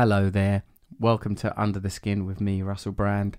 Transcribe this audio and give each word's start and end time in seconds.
Hello 0.00 0.30
there. 0.30 0.62
Welcome 1.00 1.34
to 1.34 1.60
Under 1.60 1.80
the 1.80 1.90
Skin 1.90 2.24
with 2.24 2.40
me, 2.40 2.62
Russell 2.62 2.92
Brand. 2.92 3.36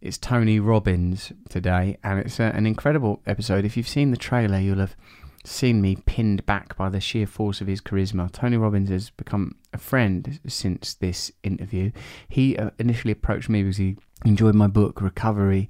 It's 0.00 0.16
Tony 0.16 0.58
Robbins 0.58 1.34
today, 1.50 1.98
and 2.02 2.18
it's 2.18 2.40
uh, 2.40 2.50
an 2.54 2.64
incredible 2.64 3.20
episode. 3.26 3.66
If 3.66 3.76
you've 3.76 3.86
seen 3.86 4.10
the 4.10 4.16
trailer, 4.16 4.58
you'll 4.58 4.78
have 4.78 4.96
seen 5.44 5.82
me 5.82 5.96
pinned 6.06 6.46
back 6.46 6.74
by 6.78 6.88
the 6.88 6.98
sheer 6.98 7.26
force 7.26 7.60
of 7.60 7.66
his 7.66 7.82
charisma. 7.82 8.32
Tony 8.32 8.56
Robbins 8.56 8.88
has 8.88 9.10
become 9.10 9.56
a 9.74 9.76
friend 9.76 10.40
since 10.46 10.94
this 10.94 11.30
interview. 11.42 11.92
He 12.26 12.56
uh, 12.56 12.70
initially 12.78 13.12
approached 13.12 13.50
me 13.50 13.62
because 13.62 13.76
he 13.76 13.98
enjoyed 14.24 14.54
my 14.54 14.68
book, 14.68 15.02
Recovery. 15.02 15.68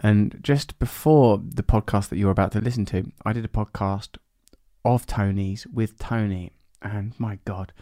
And 0.00 0.38
just 0.42 0.78
before 0.80 1.40
the 1.42 1.62
podcast 1.62 2.10
that 2.10 2.18
you're 2.18 2.30
about 2.30 2.52
to 2.52 2.60
listen 2.60 2.84
to, 2.84 3.10
I 3.24 3.32
did 3.32 3.46
a 3.46 3.48
podcast 3.48 4.18
of 4.84 5.06
Tony's 5.06 5.66
with 5.66 5.98
Tony. 5.98 6.52
And 6.82 7.18
my 7.18 7.38
God, 7.44 7.72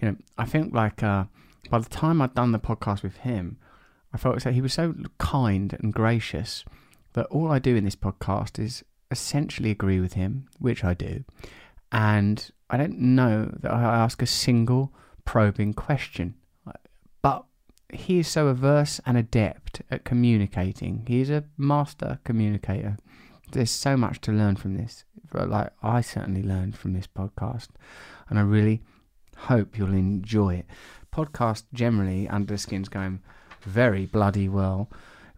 you 0.00 0.08
know, 0.08 0.16
I 0.36 0.44
think 0.44 0.74
like 0.74 1.02
uh, 1.02 1.24
by 1.70 1.78
the 1.78 1.88
time 1.88 2.20
I'd 2.20 2.34
done 2.34 2.52
the 2.52 2.58
podcast 2.58 3.02
with 3.02 3.18
him, 3.18 3.58
I 4.12 4.18
felt 4.18 4.42
that 4.42 4.54
he 4.54 4.60
was 4.60 4.74
so 4.74 4.94
kind 5.18 5.76
and 5.80 5.92
gracious 5.92 6.64
that 7.14 7.26
all 7.26 7.50
I 7.50 7.58
do 7.58 7.76
in 7.76 7.84
this 7.84 7.96
podcast 7.96 8.58
is 8.58 8.84
essentially 9.10 9.70
agree 9.70 10.00
with 10.00 10.14
him, 10.14 10.48
which 10.58 10.84
I 10.84 10.94
do. 10.94 11.24
And 11.90 12.50
I 12.70 12.76
don't 12.76 12.98
know 12.98 13.50
that 13.60 13.70
I 13.72 13.82
ask 13.82 14.22
a 14.22 14.26
single 14.26 14.92
probing 15.24 15.74
question. 15.74 16.34
But 17.20 17.44
he 17.92 18.18
is 18.18 18.28
so 18.28 18.48
averse 18.48 19.00
and 19.04 19.16
adept 19.16 19.82
at 19.90 20.04
communicating. 20.04 21.04
He 21.06 21.20
is 21.20 21.30
a 21.30 21.44
master 21.58 22.18
communicator. 22.24 22.96
There's 23.52 23.70
so 23.70 23.96
much 23.96 24.20
to 24.22 24.32
learn 24.32 24.56
from 24.56 24.76
this. 24.76 25.04
Like 25.32 25.70
I 25.82 26.00
certainly 26.00 26.42
learned 26.42 26.76
from 26.76 26.94
this 26.94 27.06
podcast, 27.06 27.68
and 28.28 28.38
I 28.38 28.42
really 28.42 28.82
hope 29.36 29.76
you'll 29.76 29.94
enjoy 29.94 30.54
it. 30.54 30.66
Podcast 31.12 31.64
generally, 31.72 32.28
Under 32.28 32.54
the 32.54 32.58
Skin's 32.58 32.88
going 32.88 33.20
very 33.62 34.06
bloody 34.06 34.48
well. 34.48 34.88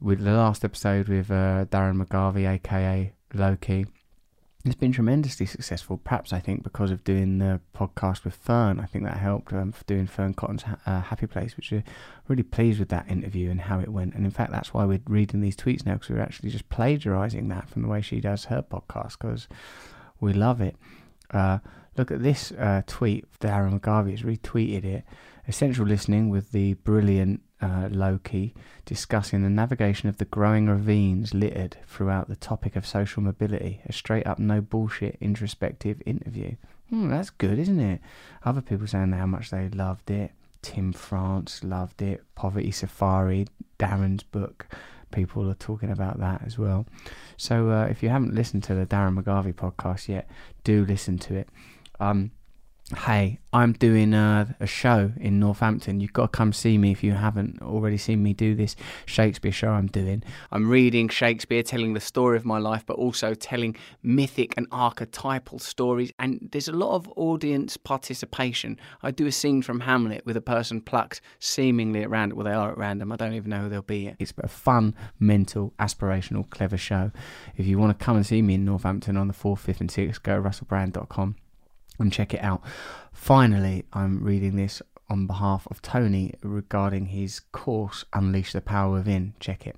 With 0.01 0.23
the 0.23 0.33
last 0.33 0.65
episode 0.65 1.09
with 1.09 1.31
uh, 1.31 1.65
Darren 1.67 2.03
McGarvey, 2.03 2.49
aka 2.49 3.13
Loki, 3.33 3.87
it's 4.65 4.75
been 4.75 4.93
tremendously 4.93 5.45
successful. 5.45 5.99
Perhaps 5.99 6.33
I 6.33 6.41
think 6.41 6.63
because 6.63 6.91
of 6.91 7.05
doing 7.05 7.39
the 7.39 7.61
podcast 7.77 8.25
with 8.25 8.35
Fearne, 8.35 8.81
I 8.81 8.87
think 8.87 9.05
that 9.05 9.19
helped 9.19 9.53
um, 9.53 9.75
doing 9.87 10.07
Fearne 10.07 10.33
Cotton's 10.33 10.65
uh, 10.87 11.03
Happy 11.03 11.27
Place, 11.27 11.55
which 11.57 11.71
we're 11.71 11.85
really 12.29 12.43
pleased 12.43 12.79
with 12.79 12.89
that 12.89 13.11
interview 13.11 13.51
and 13.51 13.61
how 13.61 13.81
it 13.81 13.89
went. 13.89 14.15
And 14.15 14.25
in 14.25 14.31
fact, 14.31 14.53
that's 14.53 14.73
why 14.73 14.87
we're 14.87 15.03
reading 15.07 15.43
these 15.43 15.57
tweets 15.57 15.85
now 15.85 15.95
because 15.95 16.09
we're 16.09 16.21
actually 16.21 16.49
just 16.49 16.71
plagiarizing 16.71 17.49
that 17.49 17.69
from 17.69 17.83
the 17.83 17.89
way 17.89 18.01
she 18.01 18.21
does 18.21 18.47
her 18.47 18.63
podcast 18.63 19.19
because 19.19 19.49
we 20.19 20.33
love 20.33 20.63
it. 20.63 20.77
Uh, 21.31 21.59
look 21.97 22.11
at 22.11 22.23
this 22.23 22.53
uh, 22.53 22.83
tweet. 22.87 23.27
Darren 23.41 23.79
McGarvey 23.79 24.13
has 24.13 24.23
retweeted 24.23 24.85
it. 24.85 25.05
Essential 25.47 25.85
listening 25.85 26.31
with 26.31 26.53
the 26.53 26.75
brilliant 26.75 27.43
uh, 27.61 27.89
Loki 27.91 28.55
discussing 28.85 29.43
the 29.43 29.51
navigation 29.51 30.09
of 30.09 30.19
the 30.19 30.25
growing 30.25 30.69
ravines 30.69 31.35
littered 31.35 31.77
throughout 31.87 32.29
the 32.29 32.37
topic 32.37 32.77
of 32.77 32.87
social 32.87 33.23
mobility. 33.23 33.81
A 33.87 33.93
straight 33.93 34.27
up, 34.27 34.39
no 34.39 34.61
bullshit, 34.61 35.17
introspective 35.21 36.03
interview. 36.05 36.57
Hmm, 36.91 37.09
that's 37.09 37.31
good, 37.31 37.59
isn't 37.59 37.81
it? 37.81 38.01
Other 38.45 38.61
people 38.61 38.87
saying 38.87 39.13
how 39.13 39.27
much 39.27 39.51
they 39.51 39.69
loved 39.69 40.11
it. 40.11 40.33
Tim 40.63 40.93
France 40.93 41.63
loved 41.65 42.03
it. 42.03 42.23
Poverty 42.35 42.71
Safari, 42.71 43.47
Darren's 43.79 44.23
book. 44.23 44.67
People 45.11 45.49
are 45.49 45.55
talking 45.55 45.91
about 45.91 46.19
that 46.21 46.43
as 46.45 46.59
well. 46.59 46.87
So 47.37 47.71
uh, 47.71 47.85
if 47.85 48.03
you 48.03 48.09
haven't 48.09 48.35
listened 48.35 48.65
to 48.65 48.75
the 48.75 48.87
Darren 48.87 49.19
McGarvey 49.19 49.55
podcast 49.55 50.09
yet, 50.09 50.29
do 50.65 50.85
listen 50.85 51.19
to 51.19 51.35
it. 51.37 51.49
Um, 52.05 52.33
hey, 53.07 53.39
I'm 53.51 53.73
doing 53.73 54.13
a, 54.13 54.55
a, 54.61 54.67
show 54.67 55.11
in 55.17 55.41
Northampton. 55.41 56.01
You've 56.01 56.13
got 56.13 56.33
to 56.33 56.37
come 56.37 56.53
see 56.53 56.77
me 56.77 56.93
if 56.93 57.03
you 57.03 57.13
haven't 57.13 57.63
already 57.63 57.97
seen 57.97 58.23
me 58.23 58.35
do 58.35 58.55
this 58.55 58.77
Shakespeare 59.07 59.53
show 59.53 59.71
I'm 59.71 59.87
doing. 59.87 60.23
I'm 60.53 60.69
reading 60.69 61.09
Shakespeare, 61.09 61.63
telling 61.63 61.95
the 61.95 62.01
story 62.01 62.37
of 62.37 62.45
my 62.45 62.59
life, 62.59 62.85
but 62.85 62.99
also 62.99 63.33
telling 63.33 63.75
mythic 64.03 64.53
and 64.59 64.67
archetypal 64.71 65.61
stories. 65.61 66.13
And 66.19 66.47
there's 66.53 66.69
a 66.69 66.73
lot 66.73 66.95
of 66.95 67.09
audience 67.17 67.79
participation. 67.79 68.79
I 69.03 69.13
do 69.13 69.25
a 69.27 69.33
scene 69.33 69.63
from 69.63 69.81
Hamlet 69.81 70.27
with 70.27 70.37
a 70.37 70.43
person 70.43 70.83
plucked 70.83 71.23
seemingly 71.39 72.03
at 72.03 72.11
random. 72.11 72.37
Well, 72.37 72.45
they 72.45 72.53
are 72.53 72.73
at 72.73 72.77
random. 72.77 73.13
I 73.13 73.17
don't 73.17 73.33
even 73.33 73.49
know 73.49 73.63
who 73.63 73.69
they'll 73.71 73.81
be. 73.81 74.15
It's 74.19 74.35
a 74.37 74.49
fun, 74.49 74.95
mental, 75.19 75.73
aspirational, 75.79 76.51
clever 76.51 76.77
show. 76.77 77.13
If 77.57 77.67
you 77.67 77.79
want 77.79 77.99
to 77.99 78.05
come 78.05 78.17
and 78.17 78.27
see 78.27 78.43
me 78.43 78.55
in 78.55 78.67
Northampton 78.67 79.17
on 79.17 79.27
the 79.29 79.35
4th, 79.35 79.61
5th, 79.61 79.81
and 79.81 79.89
6th, 79.89 80.23
go 80.23 80.43
to 80.43 80.47
russellbrand.com 80.47 81.37
and 81.99 82.13
check 82.13 82.35
it 82.35 82.43
out. 82.43 82.63
Finally, 83.13 83.85
I'm 83.93 84.23
reading 84.23 84.57
this 84.57 84.83
on 85.09 85.27
behalf 85.27 85.67
of 85.71 85.83
Tony 85.83 86.35
regarding 86.43 87.07
his 87.07 87.41
course, 87.53 88.05
Unleash 88.13 88.53
the 88.53 88.61
Power 88.61 88.93
Within. 88.93 89.35
Check 89.39 89.67
it. 89.67 89.77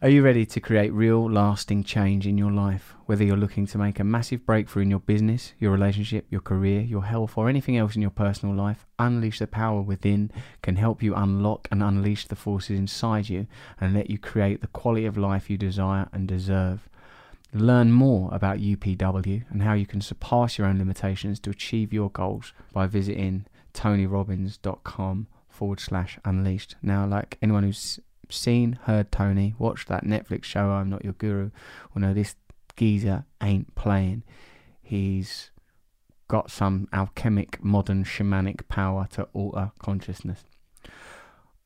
Are 0.00 0.08
you 0.08 0.22
ready 0.22 0.46
to 0.46 0.60
create 0.60 0.92
real, 0.92 1.28
lasting 1.28 1.82
change 1.82 2.24
in 2.24 2.38
your 2.38 2.52
life? 2.52 2.94
Whether 3.06 3.24
you're 3.24 3.36
looking 3.36 3.66
to 3.66 3.78
make 3.78 3.98
a 3.98 4.04
massive 4.04 4.46
breakthrough 4.46 4.82
in 4.82 4.90
your 4.90 5.00
business, 5.00 5.54
your 5.58 5.72
relationship, 5.72 6.24
your 6.30 6.40
career, 6.40 6.82
your 6.82 7.04
health, 7.04 7.36
or 7.36 7.48
anything 7.48 7.76
else 7.76 7.96
in 7.96 8.02
your 8.02 8.12
personal 8.12 8.54
life, 8.54 8.86
Unleash 9.00 9.40
the 9.40 9.48
Power 9.48 9.82
Within 9.82 10.30
can 10.62 10.76
help 10.76 11.02
you 11.02 11.16
unlock 11.16 11.66
and 11.72 11.82
unleash 11.82 12.28
the 12.28 12.36
forces 12.36 12.78
inside 12.78 13.28
you 13.28 13.48
and 13.80 13.92
let 13.92 14.08
you 14.08 14.18
create 14.18 14.60
the 14.60 14.68
quality 14.68 15.04
of 15.04 15.18
life 15.18 15.50
you 15.50 15.58
desire 15.58 16.08
and 16.12 16.28
deserve. 16.28 16.88
Learn 17.52 17.92
more 17.92 18.28
about 18.32 18.58
UPW 18.58 19.44
and 19.50 19.62
how 19.62 19.72
you 19.72 19.86
can 19.86 20.00
surpass 20.00 20.58
your 20.58 20.66
own 20.66 20.78
limitations 20.78 21.40
to 21.40 21.50
achieve 21.50 21.92
your 21.92 22.10
goals 22.10 22.52
by 22.72 22.86
visiting 22.86 23.46
tonyrobbins.com 23.72 25.26
forward 25.48 25.80
slash 25.80 26.18
unleashed. 26.24 26.76
Now, 26.82 27.06
like 27.06 27.38
anyone 27.40 27.62
who's 27.62 28.00
seen, 28.28 28.78
heard 28.82 29.10
Tony, 29.10 29.54
watched 29.58 29.88
that 29.88 30.04
Netflix 30.04 30.44
show, 30.44 30.70
I'm 30.70 30.90
Not 30.90 31.04
Your 31.04 31.14
Guru, 31.14 31.50
will 31.94 32.02
know 32.02 32.12
this 32.12 32.34
geezer 32.76 33.24
ain't 33.42 33.74
playing. 33.74 34.22
He's 34.82 35.50
got 36.28 36.50
some 36.50 36.88
alchemic, 36.92 37.62
modern, 37.64 38.04
shamanic 38.04 38.68
power 38.68 39.08
to 39.12 39.24
alter 39.32 39.72
consciousness. 39.78 40.44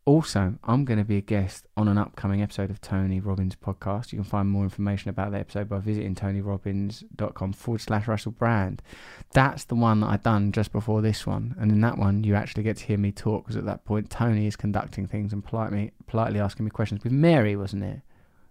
Also, 0.04 0.54
I'm 0.64 0.84
going 0.84 0.98
to 0.98 1.04
be 1.04 1.16
a 1.16 1.20
guest 1.20 1.68
on 1.76 1.86
an 1.86 1.96
upcoming 1.96 2.42
episode 2.42 2.70
of 2.70 2.80
Tony 2.80 3.20
Robbins 3.20 3.54
podcast. 3.54 4.10
You 4.10 4.18
can 4.18 4.24
find 4.24 4.48
more 4.48 4.64
information 4.64 5.10
about 5.10 5.30
the 5.30 5.38
episode 5.38 5.68
by 5.68 5.78
visiting 5.78 6.16
tonyrobbins.com 6.16 7.52
forward 7.52 7.80
slash 7.80 8.08
Russell 8.08 8.32
Brand. 8.32 8.82
That's 9.30 9.62
the 9.62 9.76
one 9.76 10.00
that 10.00 10.08
I 10.08 10.16
done 10.16 10.50
just 10.50 10.72
before 10.72 11.02
this 11.02 11.24
one. 11.24 11.54
And 11.56 11.70
in 11.70 11.80
that 11.82 11.98
one, 11.98 12.24
you 12.24 12.34
actually 12.34 12.64
get 12.64 12.78
to 12.78 12.84
hear 12.84 12.98
me 12.98 13.12
talk 13.12 13.44
because 13.44 13.56
at 13.56 13.64
that 13.66 13.84
point, 13.84 14.10
Tony 14.10 14.48
is 14.48 14.56
conducting 14.56 15.06
things 15.06 15.32
and 15.32 15.44
politely, 15.44 15.92
politely 16.08 16.40
asking 16.40 16.64
me 16.64 16.70
questions 16.70 17.04
with 17.04 17.12
Mary, 17.12 17.54
wasn't 17.54 17.84
it? 17.84 18.00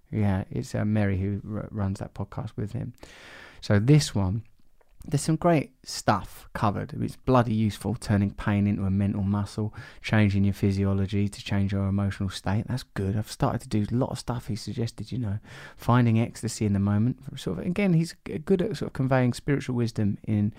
Yeah, 0.09 0.45
it's 0.49 0.73
uh, 0.73 0.85
Mary 0.85 1.19
who 1.19 1.41
r- 1.53 1.67
runs 1.69 1.99
that 1.99 2.13
podcast 2.13 2.51
with 2.55 2.71
him. 2.71 2.93
So 3.59 3.77
this 3.77 4.15
one 4.15 4.43
there's 5.05 5.21
some 5.21 5.35
great 5.35 5.71
stuff 5.83 6.47
covered. 6.53 6.93
It's 7.01 7.15
bloody 7.15 7.53
useful, 7.53 7.95
turning 7.95 8.31
pain 8.31 8.67
into 8.67 8.83
a 8.83 8.91
mental 8.91 9.23
muscle, 9.23 9.73
changing 10.01 10.43
your 10.43 10.53
physiology 10.53 11.27
to 11.27 11.43
change 11.43 11.73
your 11.73 11.87
emotional 11.87 12.29
state. 12.29 12.65
That's 12.67 12.83
good. 12.83 13.17
I've 13.17 13.31
started 13.31 13.61
to 13.61 13.67
do 13.67 13.85
a 13.91 13.95
lot 13.95 14.11
of 14.11 14.19
stuff 14.19 14.47
he 14.47 14.55
suggested, 14.55 15.11
you 15.11 15.17
know, 15.17 15.39
finding 15.75 16.19
ecstasy 16.19 16.65
in 16.65 16.73
the 16.73 16.79
moment. 16.79 17.17
Sort 17.39 17.59
of, 17.59 17.65
again, 17.65 17.93
he's 17.93 18.15
good 18.45 18.61
at 18.61 18.77
sort 18.77 18.89
of 18.89 18.93
conveying 18.93 19.33
spiritual 19.33 19.75
wisdom 19.75 20.17
in 20.23 20.53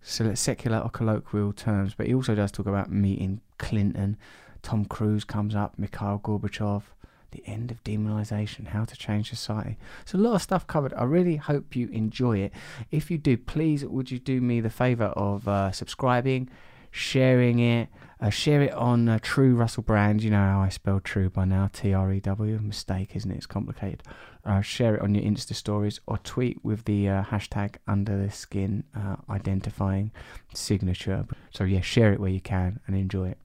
secular 0.00 0.78
or 0.78 0.90
colloquial 0.90 1.52
terms, 1.52 1.94
but 1.94 2.06
he 2.06 2.14
also 2.14 2.34
does 2.34 2.52
talk 2.52 2.66
about 2.66 2.90
meeting 2.90 3.40
Clinton. 3.58 4.16
Tom 4.62 4.84
Cruise 4.84 5.24
comes 5.24 5.54
up, 5.54 5.78
Mikhail 5.78 6.20
Gorbachev 6.22 6.82
the 7.30 7.42
end 7.46 7.70
of 7.70 7.82
demonization, 7.84 8.68
how 8.68 8.84
to 8.84 8.96
change 8.96 9.28
society. 9.28 9.76
So 10.04 10.18
a 10.18 10.20
lot 10.20 10.34
of 10.34 10.42
stuff 10.42 10.66
covered. 10.66 10.94
I 10.94 11.04
really 11.04 11.36
hope 11.36 11.76
you 11.76 11.88
enjoy 11.88 12.38
it. 12.38 12.52
If 12.90 13.10
you 13.10 13.18
do, 13.18 13.36
please 13.36 13.84
would 13.84 14.10
you 14.10 14.18
do 14.18 14.40
me 14.40 14.60
the 14.60 14.70
favor 14.70 15.06
of 15.06 15.46
uh, 15.46 15.70
subscribing, 15.72 16.48
sharing 16.90 17.58
it, 17.58 17.88
uh, 18.20 18.30
share 18.30 18.62
it 18.62 18.72
on 18.72 19.08
uh, 19.08 19.18
True 19.22 19.54
Russell 19.54 19.84
Brand. 19.84 20.22
You 20.22 20.30
know 20.30 20.38
how 20.38 20.60
I 20.60 20.70
spell 20.70 21.00
True 21.00 21.30
by 21.30 21.44
now. 21.44 21.68
T 21.72 21.92
R 21.92 22.12
E 22.12 22.20
W. 22.20 22.58
Mistake, 22.60 23.14
isn't 23.14 23.30
it? 23.30 23.36
It's 23.36 23.46
complicated. 23.46 24.02
Uh, 24.44 24.60
share 24.60 24.94
it 24.96 25.02
on 25.02 25.14
your 25.14 25.22
Insta 25.22 25.54
stories 25.54 26.00
or 26.06 26.18
tweet 26.18 26.64
with 26.64 26.84
the 26.86 27.08
uh, 27.08 27.22
hashtag 27.24 27.76
Under 27.86 28.16
the 28.16 28.30
Skin 28.30 28.84
uh, 28.96 29.16
identifying 29.28 30.10
signature. 30.54 31.26
So 31.50 31.64
yeah, 31.64 31.82
share 31.82 32.12
it 32.12 32.20
where 32.20 32.30
you 32.30 32.40
can 32.40 32.80
and 32.86 32.96
enjoy 32.96 33.28
it. 33.28 33.38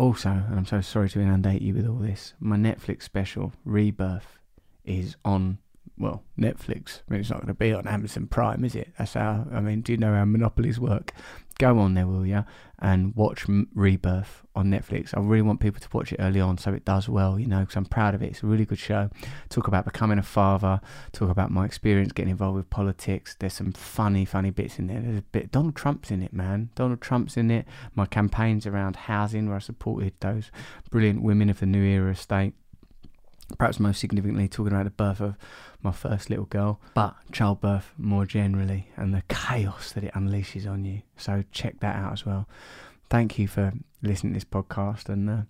Also, 0.00 0.30
and 0.30 0.56
I'm 0.56 0.64
so 0.64 0.80
sorry 0.80 1.10
to 1.10 1.20
inundate 1.20 1.60
you 1.60 1.74
with 1.74 1.86
all 1.86 1.96
this, 1.96 2.32
my 2.40 2.56
Netflix 2.56 3.02
special, 3.02 3.52
Rebirth, 3.66 4.38
is 4.82 5.14
on, 5.26 5.58
well, 5.98 6.22
Netflix. 6.38 7.02
I 7.06 7.12
mean, 7.12 7.20
it's 7.20 7.28
not 7.28 7.40
going 7.40 7.48
to 7.48 7.54
be 7.54 7.74
on 7.74 7.86
Amazon 7.86 8.26
Prime, 8.26 8.64
is 8.64 8.74
it? 8.74 8.94
That's 8.98 9.12
how, 9.12 9.46
I 9.52 9.60
mean, 9.60 9.82
do 9.82 9.92
you 9.92 9.98
know 9.98 10.14
how 10.14 10.24
monopolies 10.24 10.80
work? 10.80 11.12
Go 11.60 11.78
on 11.78 11.94
there, 11.94 12.06
will 12.06 12.26
you, 12.26 12.44
and 12.78 13.14
watch 13.14 13.46
Rebirth 13.74 14.42
on 14.54 14.70
Netflix. 14.70 15.16
I 15.16 15.20
really 15.20 15.42
want 15.42 15.60
people 15.60 15.80
to 15.80 15.88
watch 15.92 16.12
it 16.12 16.16
early 16.18 16.40
on 16.40 16.56
so 16.58 16.72
it 16.72 16.84
does 16.84 17.08
well, 17.08 17.38
you 17.38 17.46
know, 17.46 17.60
because 17.60 17.76
I'm 17.76 17.84
proud 17.84 18.14
of 18.14 18.22
it. 18.22 18.30
It's 18.30 18.42
a 18.42 18.46
really 18.46 18.64
good 18.64 18.78
show. 18.78 19.10
Talk 19.50 19.68
about 19.68 19.84
becoming 19.84 20.18
a 20.18 20.22
father, 20.22 20.80
talk 21.12 21.28
about 21.28 21.50
my 21.50 21.66
experience 21.66 22.12
getting 22.12 22.30
involved 22.30 22.56
with 22.56 22.70
politics. 22.70 23.36
There's 23.38 23.52
some 23.52 23.72
funny, 23.72 24.24
funny 24.24 24.50
bits 24.50 24.78
in 24.78 24.86
there. 24.86 25.00
There's 25.00 25.18
a 25.18 25.22
bit, 25.22 25.52
Donald 25.52 25.76
Trump's 25.76 26.10
in 26.10 26.22
it, 26.22 26.32
man. 26.32 26.70
Donald 26.74 27.02
Trump's 27.02 27.36
in 27.36 27.50
it. 27.50 27.66
My 27.94 28.06
campaigns 28.06 28.66
around 28.66 28.96
housing, 28.96 29.46
where 29.46 29.56
I 29.56 29.60
supported 29.60 30.14
those 30.20 30.50
brilliant 30.90 31.22
women 31.22 31.50
of 31.50 31.60
the 31.60 31.66
New 31.66 31.84
Era 31.84 32.12
estate 32.12 32.54
perhaps 33.58 33.80
most 33.80 34.00
significantly 34.00 34.48
talking 34.48 34.72
about 34.72 34.84
the 34.84 34.90
birth 34.90 35.20
of 35.20 35.36
my 35.82 35.92
first 35.92 36.30
little 36.30 36.46
girl, 36.46 36.80
but 36.94 37.14
childbirth 37.32 37.92
more 37.96 38.26
generally 38.26 38.90
and 38.96 39.14
the 39.14 39.22
chaos 39.28 39.92
that 39.92 40.04
it 40.04 40.14
unleashes 40.14 40.70
on 40.70 40.84
you. 40.84 41.02
So 41.16 41.44
check 41.52 41.80
that 41.80 41.96
out 41.96 42.12
as 42.12 42.26
well. 42.26 42.48
Thank 43.08 43.38
you 43.38 43.48
for 43.48 43.72
listening 44.02 44.34
to 44.34 44.36
this 44.36 44.44
podcast 44.44 45.08
and 45.08 45.28
the 45.28 45.46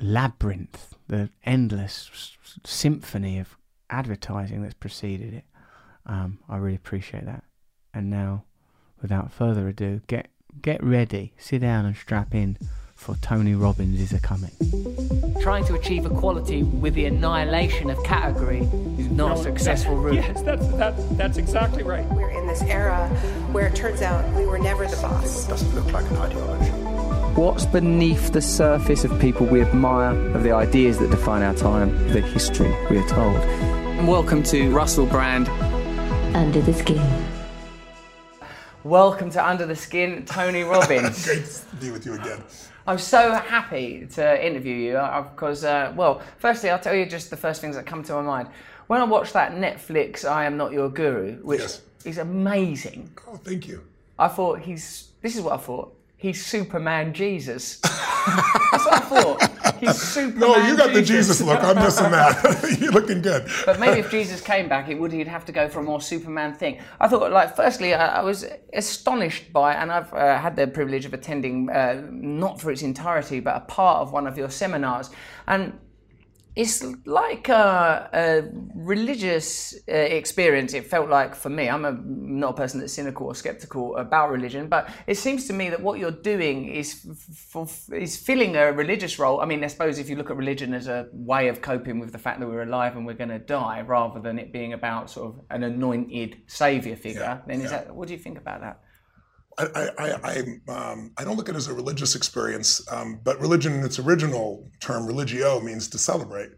labyrinth, 0.00 0.94
the 1.08 1.30
endless 1.44 2.36
symphony 2.64 3.38
of 3.38 3.56
advertising 3.90 4.62
that's 4.62 4.74
preceded 4.74 5.34
it. 5.34 5.44
Um, 6.06 6.38
I 6.48 6.56
really 6.56 6.76
appreciate 6.76 7.26
that. 7.26 7.44
And 7.92 8.10
now, 8.10 8.44
without 9.02 9.32
further 9.32 9.68
ado, 9.68 10.00
get 10.06 10.28
get 10.62 10.82
ready, 10.82 11.32
sit 11.36 11.60
down 11.60 11.84
and 11.84 11.96
strap 11.96 12.34
in 12.34 12.58
for 12.98 13.14
Tony 13.22 13.54
Robbins 13.54 14.00
is 14.00 14.12
a 14.12 14.20
coming. 14.20 14.50
Trying 15.40 15.64
to 15.66 15.74
achieve 15.74 16.04
equality 16.04 16.64
with 16.64 16.94
the 16.94 17.06
annihilation 17.06 17.90
of 17.90 18.02
category 18.02 18.62
is 18.98 19.08
not 19.08 19.28
no, 19.28 19.32
a 19.34 19.36
successful 19.36 19.94
that, 19.94 20.02
route. 20.02 20.14
Yes, 20.16 20.42
that's, 20.42 20.66
that, 20.74 21.16
that's 21.16 21.38
exactly 21.38 21.84
right. 21.84 22.04
We're 22.06 22.30
in 22.30 22.48
this 22.48 22.60
era 22.62 23.08
where 23.52 23.68
it 23.68 23.76
turns 23.76 24.02
out 24.02 24.28
we 24.34 24.46
were 24.46 24.58
never 24.58 24.84
the 24.86 24.96
boss. 24.96 25.46
It 25.46 25.48
doesn't 25.48 25.74
look 25.76 25.92
like 25.92 26.10
an 26.10 26.16
ideology. 26.16 26.70
What's 27.40 27.66
beneath 27.66 28.32
the 28.32 28.42
surface 28.42 29.04
of 29.04 29.18
people 29.20 29.46
we 29.46 29.62
admire, 29.62 30.18
of 30.34 30.42
the 30.42 30.50
ideas 30.50 30.98
that 30.98 31.10
define 31.12 31.42
our 31.42 31.54
time, 31.54 31.96
the 32.08 32.20
history 32.20 32.74
we 32.90 32.98
are 32.98 33.08
told? 33.08 33.36
And 33.36 34.08
welcome 34.08 34.42
to 34.42 34.74
Russell 34.74 35.06
Brand. 35.06 35.48
Under 36.34 36.60
the 36.60 36.74
Skin. 36.74 37.00
Welcome 38.82 39.30
to 39.30 39.46
Under 39.46 39.66
the 39.66 39.76
Skin, 39.76 40.24
Tony 40.24 40.62
Robbins. 40.62 41.24
Great 41.26 41.44
to 41.44 41.76
be 41.76 41.90
with 41.92 42.04
you 42.04 42.14
again. 42.14 42.42
I'm 42.88 42.98
so 42.98 43.34
happy 43.34 44.06
to 44.14 44.46
interview 44.46 44.74
you 44.74 44.92
because, 45.30 45.62
uh, 45.62 45.68
uh, 45.68 45.92
well, 45.94 46.22
firstly, 46.38 46.70
I'll 46.70 46.78
tell 46.78 46.94
you 46.94 47.04
just 47.04 47.28
the 47.28 47.36
first 47.36 47.60
things 47.60 47.76
that 47.76 47.84
come 47.84 48.02
to 48.04 48.14
my 48.14 48.22
mind. 48.22 48.48
When 48.86 49.02
I 49.02 49.04
watched 49.04 49.34
that 49.34 49.52
Netflix 49.52 50.24
"I 50.24 50.46
Am 50.46 50.56
Not 50.56 50.72
Your 50.72 50.88
Guru," 50.88 51.36
which 51.42 51.60
yes. 51.60 51.82
is 52.06 52.16
amazing. 52.16 53.10
Oh, 53.26 53.36
thank 53.36 53.68
you. 53.68 53.84
I 54.18 54.28
thought 54.28 54.60
he's. 54.60 55.08
This 55.20 55.36
is 55.36 55.42
what 55.42 55.52
I 55.52 55.58
thought 55.58 55.94
he's 56.18 56.44
Superman 56.44 57.14
Jesus. 57.14 57.80
That's 57.80 58.84
what 58.84 58.92
I 58.92 59.00
thought. 59.00 59.74
He's 59.78 60.02
Superman. 60.12 60.40
No, 60.40 60.56
you 60.56 60.76
got 60.76 60.90
Jesus. 60.90 60.94
the 60.94 61.02
Jesus 61.02 61.40
look. 61.40 61.62
I'm 61.62 61.76
missing 61.76 62.10
that. 62.10 62.76
You're 62.80 62.92
looking 62.92 63.22
good. 63.22 63.48
But 63.64 63.80
maybe 63.80 64.00
if 64.00 64.10
Jesus 64.10 64.40
came 64.40 64.68
back, 64.68 64.88
it 64.88 64.98
would 64.98 65.12
he'd 65.12 65.28
have 65.28 65.46
to 65.46 65.52
go 65.52 65.68
for 65.68 65.80
a 65.80 65.82
more 65.82 66.00
Superman 66.00 66.54
thing. 66.54 66.80
I 67.00 67.08
thought, 67.08 67.32
like, 67.32 67.56
firstly, 67.56 67.94
I, 67.94 68.18
I 68.18 68.22
was 68.22 68.44
astonished 68.74 69.52
by, 69.52 69.74
and 69.74 69.90
I've 69.90 70.12
uh, 70.12 70.38
had 70.38 70.56
the 70.56 70.66
privilege 70.66 71.06
of 71.06 71.14
attending, 71.14 71.70
uh, 71.70 72.02
not 72.10 72.60
for 72.60 72.70
its 72.70 72.82
entirety, 72.82 73.40
but 73.40 73.56
a 73.56 73.60
part 73.60 74.00
of 74.00 74.12
one 74.12 74.26
of 74.26 74.36
your 74.36 74.50
seminars, 74.50 75.10
and 75.46 75.78
it's 76.58 76.82
like 77.06 77.48
a, 77.48 78.10
a 78.12 78.42
religious 78.74 79.76
uh, 79.88 79.92
experience. 79.92 80.74
It 80.74 80.88
felt 80.88 81.08
like 81.08 81.36
for 81.36 81.50
me. 81.50 81.68
I'm 81.68 81.84
a, 81.84 81.92
not 81.92 82.50
a 82.50 82.52
person 82.54 82.80
that's 82.80 82.92
cynical 82.92 83.28
or 83.28 83.34
skeptical 83.36 83.96
about 83.96 84.30
religion, 84.30 84.66
but 84.66 84.90
it 85.06 85.16
seems 85.16 85.46
to 85.46 85.52
me 85.52 85.70
that 85.70 85.80
what 85.80 86.00
you're 86.00 86.10
doing 86.10 86.68
is 86.68 87.06
f- 87.54 87.88
is 87.92 88.16
filling 88.16 88.56
a 88.56 88.72
religious 88.72 89.20
role. 89.20 89.40
I 89.40 89.44
mean, 89.44 89.62
I 89.62 89.68
suppose 89.68 90.00
if 90.00 90.10
you 90.10 90.16
look 90.16 90.30
at 90.30 90.36
religion 90.36 90.74
as 90.74 90.88
a 90.88 91.06
way 91.12 91.46
of 91.46 91.62
coping 91.62 92.00
with 92.00 92.10
the 92.10 92.18
fact 92.18 92.40
that 92.40 92.48
we're 92.48 92.64
alive 92.64 92.96
and 92.96 93.06
we're 93.06 93.14
going 93.14 93.30
to 93.30 93.38
die, 93.38 93.82
rather 93.82 94.18
than 94.18 94.40
it 94.40 94.52
being 94.52 94.72
about 94.72 95.10
sort 95.10 95.34
of 95.34 95.44
an 95.50 95.62
anointed 95.62 96.38
savior 96.48 96.96
figure, 96.96 97.20
yeah, 97.20 97.38
then 97.46 97.60
is 97.60 97.70
yeah. 97.70 97.84
that? 97.84 97.94
What 97.94 98.08
do 98.08 98.14
you 98.14 98.20
think 98.20 98.36
about 98.36 98.62
that? 98.62 98.80
I, 99.58 99.90
I, 99.98 100.08
I, 100.22 100.72
um, 100.72 101.10
I, 101.18 101.24
don't 101.24 101.36
look 101.36 101.48
at 101.48 101.56
it 101.56 101.58
as 101.58 101.66
a 101.66 101.74
religious 101.74 102.14
experience, 102.14 102.80
um, 102.92 103.20
but 103.24 103.40
religion 103.40 103.72
in 103.72 103.84
its 103.84 103.98
original 103.98 104.70
term, 104.80 105.06
religio, 105.06 105.60
means 105.60 105.88
to 105.88 105.98
celebrate. 105.98 106.50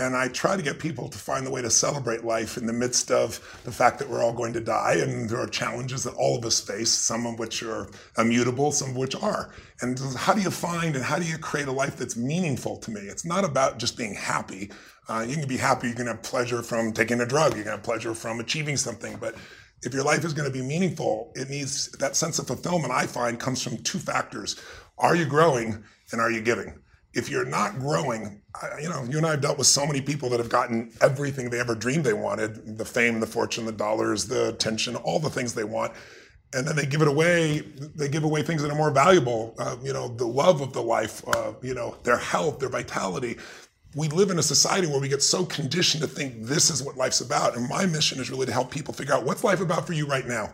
And 0.00 0.16
I 0.16 0.28
try 0.28 0.56
to 0.56 0.62
get 0.62 0.78
people 0.78 1.08
to 1.08 1.18
find 1.18 1.46
the 1.46 1.50
way 1.50 1.60
to 1.60 1.68
celebrate 1.68 2.24
life 2.24 2.56
in 2.56 2.66
the 2.66 2.72
midst 2.72 3.10
of 3.10 3.38
the 3.64 3.72
fact 3.72 3.98
that 3.98 4.08
we're 4.08 4.22
all 4.22 4.32
going 4.32 4.54
to 4.54 4.60
die 4.60 4.94
and 4.94 5.28
there 5.28 5.38
are 5.38 5.46
challenges 5.46 6.02
that 6.04 6.14
all 6.14 6.38
of 6.38 6.46
us 6.46 6.60
face, 6.60 6.90
some 6.90 7.26
of 7.26 7.38
which 7.38 7.62
are 7.62 7.90
immutable, 8.16 8.72
some 8.72 8.90
of 8.90 8.96
which 8.96 9.14
are. 9.14 9.52
And 9.82 9.98
how 10.16 10.32
do 10.32 10.40
you 10.40 10.50
find 10.50 10.96
and 10.96 11.04
how 11.04 11.18
do 11.18 11.26
you 11.26 11.36
create 11.36 11.68
a 11.68 11.72
life 11.72 11.96
that's 11.96 12.16
meaningful 12.16 12.78
to 12.78 12.90
me? 12.90 13.02
It's 13.02 13.26
not 13.26 13.44
about 13.44 13.78
just 13.78 13.98
being 13.98 14.14
happy. 14.14 14.70
Uh, 15.08 15.26
you 15.28 15.36
can 15.36 15.46
be 15.46 15.58
happy, 15.58 15.88
you 15.88 15.94
can 15.94 16.06
have 16.06 16.22
pleasure 16.22 16.62
from 16.62 16.92
taking 16.92 17.20
a 17.20 17.26
drug, 17.26 17.56
you 17.56 17.62
can 17.62 17.72
have 17.72 17.82
pleasure 17.82 18.14
from 18.14 18.40
achieving 18.40 18.78
something, 18.78 19.16
but 19.20 19.34
if 19.82 19.92
your 19.92 20.04
life 20.04 20.24
is 20.24 20.32
going 20.32 20.50
to 20.50 20.52
be 20.52 20.64
meaningful, 20.64 21.32
it 21.34 21.50
needs 21.50 21.90
that 21.92 22.16
sense 22.16 22.38
of 22.38 22.46
fulfillment. 22.46 22.92
I 22.92 23.06
find 23.06 23.38
comes 23.38 23.62
from 23.62 23.78
two 23.78 23.98
factors: 23.98 24.60
Are 24.98 25.16
you 25.16 25.26
growing, 25.26 25.82
and 26.12 26.20
are 26.20 26.30
you 26.30 26.40
giving? 26.40 26.78
If 27.14 27.28
you're 27.28 27.44
not 27.44 27.78
growing, 27.78 28.40
you 28.80 28.88
know, 28.88 29.04
you 29.04 29.18
and 29.18 29.26
I 29.26 29.32
have 29.32 29.42
dealt 29.42 29.58
with 29.58 29.66
so 29.66 29.86
many 29.86 30.00
people 30.00 30.30
that 30.30 30.40
have 30.40 30.48
gotten 30.48 30.92
everything 31.02 31.50
they 31.50 31.60
ever 31.60 31.74
dreamed 31.74 32.04
they 32.04 32.12
wanted: 32.12 32.78
the 32.78 32.84
fame, 32.84 33.20
the 33.20 33.26
fortune, 33.26 33.66
the 33.66 33.72
dollars, 33.72 34.26
the 34.26 34.48
attention, 34.48 34.96
all 34.96 35.18
the 35.18 35.30
things 35.30 35.54
they 35.54 35.64
want. 35.64 35.92
And 36.54 36.68
then 36.68 36.76
they 36.76 36.84
give 36.84 37.00
it 37.00 37.08
away. 37.08 37.60
They 37.60 38.08
give 38.08 38.24
away 38.24 38.42
things 38.42 38.60
that 38.60 38.70
are 38.70 38.76
more 38.76 38.90
valuable. 38.90 39.54
Uh, 39.58 39.76
you 39.82 39.94
know, 39.94 40.08
the 40.08 40.26
love 40.26 40.60
of 40.60 40.74
the 40.74 40.82
life. 40.82 41.26
Uh, 41.26 41.54
you 41.62 41.74
know, 41.74 41.96
their 42.04 42.18
health, 42.18 42.58
their 42.58 42.68
vitality 42.68 43.38
we 43.94 44.08
live 44.08 44.30
in 44.30 44.38
a 44.38 44.42
society 44.42 44.86
where 44.86 45.00
we 45.00 45.08
get 45.08 45.22
so 45.22 45.44
conditioned 45.44 46.02
to 46.02 46.08
think 46.08 46.42
this 46.42 46.70
is 46.70 46.82
what 46.82 46.96
life's 46.96 47.20
about. 47.20 47.56
And 47.56 47.68
my 47.68 47.84
mission 47.86 48.20
is 48.20 48.30
really 48.30 48.46
to 48.46 48.52
help 48.52 48.70
people 48.70 48.94
figure 48.94 49.14
out 49.14 49.24
what's 49.24 49.44
life 49.44 49.60
about 49.60 49.86
for 49.86 49.92
you 49.92 50.06
right 50.06 50.26
now, 50.26 50.52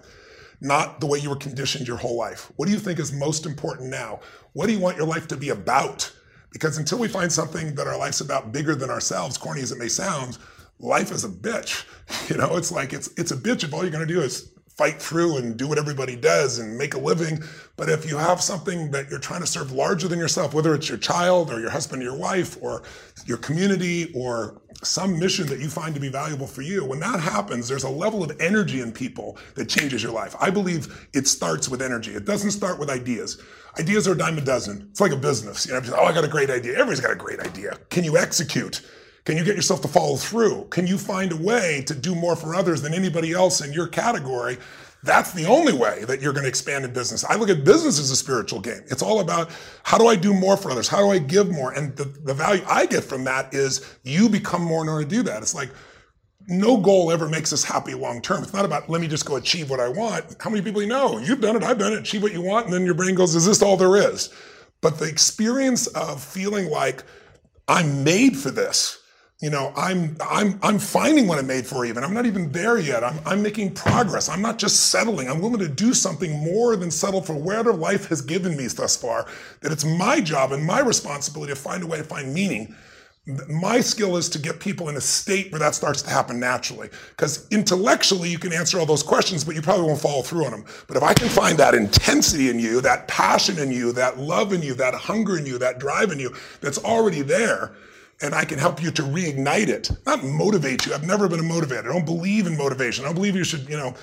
not 0.61 1.01
the 1.01 1.07
way 1.07 1.19
you 1.19 1.31
were 1.31 1.37
conditioned 1.37 1.87
your 1.87 1.97
whole 1.97 2.17
life. 2.17 2.51
What 2.57 2.67
do 2.67 2.73
you 2.73 2.81
think 2.81 2.99
is 2.99 3.13
most 3.13 3.47
important 3.47 3.91
now? 3.91 4.21
What 4.55 4.67
do 4.67 4.73
you 4.73 4.81
want 4.81 4.97
your 4.97 5.07
life 5.07 5.29
to 5.29 5.37
be 5.37 5.51
about? 5.51 6.13
Because 6.51 6.79
until 6.79 6.99
we 6.99 7.09
find 7.09 7.31
something 7.31 7.75
that 7.77 7.87
our 7.87 7.97
life's 7.97 8.21
about 8.21 8.53
bigger 8.53 8.75
than 8.75 8.91
ourselves, 8.91 9.39
corny 9.39 9.61
as 9.61 9.71
it 9.71 9.79
may 9.79 9.89
sound, 9.89 10.39
life 10.81 11.13
is 11.13 11.25
a 11.25 11.29
bitch. 11.29 11.85
You 12.31 12.39
know, 12.39 12.57
it's 12.57 12.73
like 12.73 12.95
it's 12.95 13.11
it's 13.19 13.33
a 13.33 13.37
bitch 13.37 13.65
if 13.65 13.75
all 13.75 13.83
you're 13.83 13.93
gonna 13.93 14.07
do 14.07 14.23
is 14.23 14.51
fight 14.79 15.03
through 15.03 15.39
and 15.39 15.57
do 15.57 15.67
what 15.67 15.77
everybody 15.77 16.15
does 16.15 16.61
and 16.61 16.79
make 16.79 16.95
a 16.95 16.99
living. 16.99 17.43
But 17.77 17.89
if 17.89 18.09
you 18.09 18.17
have 18.17 18.41
something 18.41 18.93
that 18.93 19.11
you're 19.11 19.19
trying 19.19 19.41
to 19.41 19.47
serve 19.47 19.73
larger 19.73 20.07
than 20.07 20.21
yourself, 20.21 20.55
whether 20.55 20.73
it's 20.73 20.89
your 20.89 20.99
child 20.99 21.51
or 21.51 21.59
your 21.59 21.71
husband 21.71 22.01
or 22.01 22.05
your 22.05 22.17
wife 22.17 22.57
or 22.63 22.85
your 23.27 23.39
community 23.39 24.13
or 24.15 24.63
some 24.85 25.19
mission 25.19 25.49
that 25.49 25.59
you 25.59 25.69
find 25.69 25.97
to 25.97 26.01
be 26.01 26.09
valuable 26.09 26.47
for 26.47 26.63
you, 26.63 26.85
when 26.85 27.01
that 27.01 27.19
happens, 27.19 27.67
there's 27.67 27.83
a 27.83 27.91
level 27.91 28.23
of 28.23 28.41
energy 28.41 28.81
in 28.81 28.93
people 28.93 29.37
that 29.57 29.69
changes 29.69 30.01
your 30.01 30.13
life. 30.13 30.37
I 30.41 30.49
believe 30.49 31.09
it 31.13 31.27
starts 31.27 31.69
with 31.69 31.83
energy. 31.83 32.13
It 32.13 32.25
doesn't 32.25 32.53
start 32.53 32.79
with 32.79 32.89
ideas. 32.89 33.43
Ideas 33.81 34.07
are 34.07 34.13
a 34.13 34.19
dime 34.19 34.39
a 34.39 34.43
dozen. 34.43 34.87
It's 34.93 35.01
like 35.01 35.13
a 35.13 35.17
business. 35.17 35.67
You 35.67 35.73
know, 35.73 35.81
oh, 35.97 36.05
I 36.05 36.13
got 36.13 36.25
a 36.25 36.29
great 36.29 36.51
idea. 36.51 36.75
Everybody's 36.75 37.01
got 37.01 37.11
a 37.11 37.17
great 37.17 37.41
idea. 37.41 37.77
Can 37.91 38.05
you 38.05 38.17
execute? 38.17 38.81
Can 39.29 39.37
you 39.37 39.45
get 39.45 39.57
yourself 39.57 39.83
to 39.83 39.89
follow 39.89 40.17
through? 40.17 40.69
Can 40.71 40.87
you 40.87 40.97
find 40.97 41.33
a 41.33 41.37
way 41.37 41.83
to 41.87 41.95
do 41.95 42.15
more 42.15 42.35
for 42.35 42.55
others 42.55 42.81
than 42.81 42.95
anybody 42.95 43.35
else 43.35 43.61
in 43.61 43.75
your 43.75 43.87
category? 43.87 44.57
That's 45.03 45.33
the 45.33 45.45
only 45.45 45.75
way 45.75 46.05
that 46.07 46.23
you're 46.23 46.33
going 46.33 46.45
to 46.45 46.49
expand 46.49 46.87
in 46.87 46.95
business. 46.95 47.25
I 47.27 47.35
look 47.35 47.51
at 47.51 47.63
business 47.63 47.99
as 48.01 48.11
a 48.11 48.17
spiritual 48.17 48.61
game. 48.61 48.81
It's 48.87 49.03
all 49.03 49.21
about 49.21 49.51
how 49.83 49.99
do 49.99 50.07
I 50.07 50.17
do 50.17 50.33
more 50.33 50.57
for 50.57 50.71
others? 50.71 50.89
How 50.89 51.01
do 51.01 51.11
I 51.11 51.19
give 51.19 51.51
more? 51.51 51.73
And 51.73 51.95
the, 51.95 52.05
the 52.05 52.33
value 52.33 52.65
I 52.67 52.87
get 52.87 53.05
from 53.05 53.23
that 53.25 53.53
is 53.53 53.99
you 54.03 54.31
become 54.31 54.63
more 54.63 54.83
in 54.83 54.89
order 54.89 55.05
to 55.05 55.11
do 55.11 55.23
that. 55.25 55.43
It's 55.43 55.55
like 55.55 55.73
no 56.47 56.79
goal 56.79 57.13
ever 57.13 57.29
makes 57.29 57.53
us 57.53 57.63
happy 57.63 57.93
long 57.93 58.23
term. 58.23 58.43
It's 58.43 58.55
not 58.55 58.65
about 58.65 58.89
let 58.89 59.03
me 59.03 59.09
just 59.09 59.27
go 59.27 59.37
achieve 59.37 59.69
what 59.69 59.79
I 59.79 59.91
want. 59.91 60.37
How 60.41 60.49
many 60.49 60.63
people 60.63 60.81
you 60.81 60.89
know? 60.89 61.19
You've 61.19 61.43
done 61.43 61.55
it, 61.55 61.63
I've 61.63 61.79
done 61.79 61.93
it, 61.93 61.99
achieve 61.99 62.23
what 62.23 62.33
you 62.33 62.41
want, 62.41 62.65
and 62.65 62.73
then 62.73 62.87
your 62.87 62.95
brain 62.95 63.15
goes, 63.15 63.35
is 63.35 63.45
this 63.45 63.61
all 63.61 63.77
there 63.77 63.97
is? 63.97 64.33
But 64.81 64.99
the 64.99 65.07
experience 65.07 65.87
of 65.89 66.25
feeling 66.25 66.71
like 66.71 67.05
I'm 67.69 68.03
made 68.05 68.35
for 68.35 68.51
this 68.51 68.98
you 69.41 69.51
know 69.51 69.73
i'm 69.77 70.17
i'm 70.21 70.59
i'm 70.63 70.79
finding 70.79 71.29
what 71.29 71.39
i'm 71.39 71.47
made 71.49 71.67
for 71.67 71.85
even. 71.85 72.05
I'm 72.05 72.15
not 72.15 72.27
even 72.27 72.53
there 72.53 72.79
yet. 72.79 73.03
I'm, 73.03 73.19
I'm 73.27 73.43
making 73.43 73.75
progress. 73.75 74.29
I'm 74.29 74.43
not 74.43 74.59
just 74.59 74.91
settling. 74.91 75.29
I'm 75.29 75.41
willing 75.41 75.59
to 75.61 75.69
do 75.69 75.95
something 75.95 76.39
more 76.39 76.77
than 76.77 76.91
settle 76.91 77.23
for 77.23 77.35
whatever 77.35 77.73
life 77.73 78.07
has 78.09 78.21
given 78.21 78.57
me 78.57 78.69
thus 78.69 78.97
far 78.97 79.27
that 79.63 79.73
it's 79.73 79.85
my 79.85 80.21
job 80.21 80.53
and 80.53 80.65
my 80.65 80.81
responsibility 80.81 81.53
to 81.53 81.59
find 81.59 81.83
a 81.83 81.87
way 81.87 81.99
to 81.99 82.05
find 82.05 82.33
meaning. 82.33 82.75
My 83.51 83.81
skill 83.81 84.17
is 84.17 84.31
to 84.31 84.39
get 84.39 84.59
people 84.59 84.89
in 84.89 84.97
a 84.97 85.03
state 85.03 85.53
where 85.53 85.59
that 85.59 85.75
starts 85.75 86.01
to 86.03 86.09
happen 86.09 86.41
naturally. 86.41 86.89
Because 87.11 87.47
intellectually, 87.51 88.31
you 88.31 88.39
can 88.39 88.55
answer 88.55 88.79
all 88.79 88.87
those 88.87 89.03
questions, 89.03 89.45
but 89.45 89.55
you 89.55 89.61
probably 89.61 89.85
won't 89.85 90.01
follow 90.01 90.23
through 90.23 90.47
on 90.47 90.51
them. 90.51 90.65
But 90.87 90.97
if 90.97 91.03
I 91.03 91.13
can 91.13 91.29
find 91.29 91.59
that 91.59 91.75
intensity 91.75 92.49
in 92.49 92.59
you, 92.59 92.81
that 92.81 93.07
passion 93.07 93.59
in 93.59 93.71
you, 93.71 93.93
that 93.93 94.19
love 94.19 94.55
in 94.55 94.63
you, 94.63 94.73
that 94.75 94.95
hunger 94.95 95.37
in 95.37 95.45
you, 95.45 95.59
that 95.59 95.79
drive 95.79 96.11
in 96.11 96.19
you 96.19 96.35
that's 96.63 96.79
already 96.79 97.21
there, 97.21 97.73
and 98.21 98.35
I 98.35 98.45
can 98.45 98.59
help 98.59 98.83
you 98.83 98.91
to 98.93 99.03
reignite 99.03 99.69
it, 99.69 99.91
not 100.07 100.25
motivate 100.25 100.87
you. 100.87 100.95
I've 100.95 101.07
never 101.07 101.29
been 101.29 101.41
a 101.41 101.45
motivator. 101.45 101.91
I 101.91 101.93
don't 101.93 102.05
believe 102.05 102.47
in 102.47 102.57
motivation. 102.57 103.05
I 103.05 103.09
don't 103.09 103.15
believe 103.15 103.37
you 103.37 103.45
should, 103.45 103.69
you 103.69 103.77
know, 103.77 103.95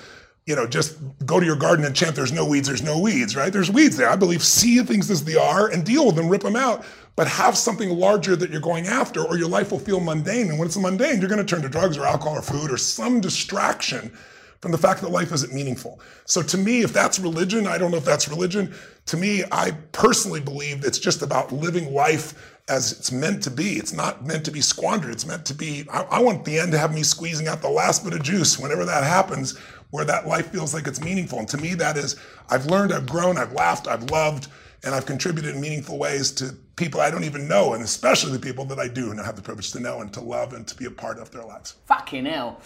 you 0.46 0.54
know, 0.54 0.66
just 0.66 0.96
go 1.26 1.40
to 1.40 1.44
your 1.44 1.56
garden 1.56 1.84
and 1.84 1.94
chant, 1.94 2.14
there's 2.14 2.32
no 2.32 2.46
weeds, 2.46 2.68
there's 2.68 2.82
no 2.82 3.00
weeds, 3.00 3.34
right? 3.34 3.52
There's 3.52 3.70
weeds 3.70 3.96
there. 3.96 4.08
I 4.08 4.14
believe 4.14 4.44
see 4.44 4.78
things 4.80 5.10
as 5.10 5.24
they 5.24 5.34
are 5.34 5.68
and 5.68 5.84
deal 5.84 6.06
with 6.06 6.14
them, 6.14 6.28
rip 6.28 6.42
them 6.42 6.54
out, 6.54 6.84
but 7.16 7.26
have 7.26 7.58
something 7.58 7.90
larger 7.90 8.36
that 8.36 8.50
you're 8.50 8.60
going 8.60 8.86
after, 8.86 9.22
or 9.22 9.36
your 9.36 9.48
life 9.48 9.72
will 9.72 9.80
feel 9.80 9.98
mundane. 9.98 10.48
And 10.48 10.58
when 10.58 10.66
it's 10.66 10.76
mundane, 10.76 11.18
you're 11.18 11.28
going 11.28 11.44
to 11.44 11.54
turn 11.54 11.62
to 11.62 11.68
drugs 11.68 11.98
or 11.98 12.06
alcohol 12.06 12.38
or 12.38 12.42
food 12.42 12.70
or 12.70 12.76
some 12.76 13.20
distraction 13.20 14.12
from 14.60 14.70
the 14.70 14.78
fact 14.78 15.00
that 15.00 15.10
life 15.10 15.32
isn't 15.32 15.52
meaningful. 15.52 16.00
So 16.26 16.42
to 16.42 16.56
me, 16.56 16.82
if 16.82 16.92
that's 16.92 17.18
religion, 17.18 17.66
I 17.66 17.76
don't 17.76 17.90
know 17.90 17.96
if 17.96 18.04
that's 18.04 18.28
religion. 18.28 18.72
To 19.06 19.16
me, 19.16 19.42
I 19.50 19.72
personally 19.92 20.40
believe 20.40 20.84
it's 20.84 20.98
just 20.98 21.22
about 21.22 21.52
living 21.52 21.92
life 21.92 22.55
as 22.68 22.92
it's 22.92 23.12
meant 23.12 23.42
to 23.44 23.50
be. 23.50 23.74
It's 23.74 23.92
not 23.92 24.24
meant 24.26 24.44
to 24.46 24.50
be 24.50 24.60
squandered. 24.60 25.12
It's 25.12 25.26
meant 25.26 25.46
to 25.46 25.54
be, 25.54 25.86
I, 25.90 26.02
I 26.02 26.18
want 26.20 26.44
the 26.44 26.58
end 26.58 26.72
to 26.72 26.78
have 26.78 26.92
me 26.92 27.02
squeezing 27.02 27.46
out 27.46 27.62
the 27.62 27.68
last 27.68 28.04
bit 28.04 28.12
of 28.12 28.22
juice 28.22 28.58
whenever 28.58 28.84
that 28.84 29.04
happens 29.04 29.56
where 29.90 30.04
that 30.04 30.26
life 30.26 30.50
feels 30.50 30.74
like 30.74 30.86
it's 30.86 31.00
meaningful. 31.00 31.38
And 31.38 31.48
to 31.48 31.58
me, 31.58 31.74
that 31.74 31.96
is, 31.96 32.16
I've 32.50 32.66
learned, 32.66 32.92
I've 32.92 33.08
grown, 33.08 33.38
I've 33.38 33.52
laughed, 33.52 33.86
I've 33.86 34.10
loved, 34.10 34.48
and 34.84 34.94
I've 34.94 35.06
contributed 35.06 35.54
in 35.54 35.60
meaningful 35.60 35.98
ways 35.98 36.30
to 36.32 36.54
people 36.76 37.00
I 37.00 37.10
don't 37.10 37.24
even 37.24 37.48
know, 37.48 37.72
and 37.72 37.82
especially 37.82 38.32
the 38.32 38.38
people 38.38 38.64
that 38.66 38.78
I 38.78 38.88
do 38.88 39.10
and 39.10 39.20
I 39.20 39.24
have 39.24 39.36
the 39.36 39.42
privilege 39.42 39.72
to 39.72 39.80
know 39.80 40.00
and 40.00 40.12
to 40.12 40.20
love 40.20 40.52
and 40.52 40.66
to 40.66 40.76
be 40.76 40.84
a 40.84 40.90
part 40.90 41.18
of 41.18 41.30
their 41.30 41.44
lives. 41.44 41.76
Fucking 41.86 42.26
hell. 42.26 42.60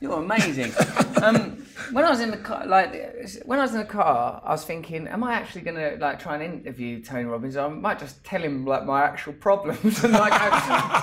You're 0.00 0.22
amazing. 0.22 0.72
um, 1.22 1.64
when 1.92 2.04
I 2.04 2.10
was 2.10 2.20
in 2.20 2.30
the 2.30 2.36
car, 2.36 2.66
like 2.66 2.92
when 3.44 3.58
I 3.58 3.62
was 3.62 3.72
in 3.72 3.78
the 3.78 3.86
car, 3.86 4.42
I 4.44 4.50
was 4.50 4.64
thinking, 4.64 5.08
am 5.08 5.24
I 5.24 5.34
actually 5.34 5.62
going 5.62 5.76
to 5.76 5.96
like 5.98 6.18
try 6.18 6.34
and 6.34 6.42
interview 6.42 7.02
Tony 7.02 7.24
Robbins? 7.24 7.56
I 7.56 7.68
might 7.68 7.98
just 7.98 8.22
tell 8.22 8.42
him 8.42 8.66
like 8.66 8.84
my 8.84 9.02
actual 9.02 9.32
problems 9.32 10.04
and 10.04 10.12
like, 10.12 10.32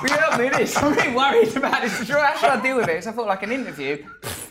will 0.02 0.10
you 0.10 0.16
help 0.18 0.40
me 0.40 0.50
this? 0.50 0.78
I'm 0.78 0.94
really 0.94 1.16
worried 1.16 1.56
about 1.56 1.82
this. 1.82 2.08
How 2.08 2.38
should 2.38 2.50
I 2.50 2.62
deal 2.62 2.78
with 2.78 2.90
it? 2.90 3.04
So 3.04 3.10
I 3.10 3.14
thought 3.14 3.28
like 3.28 3.44
an 3.44 3.52
interview. 3.52 4.06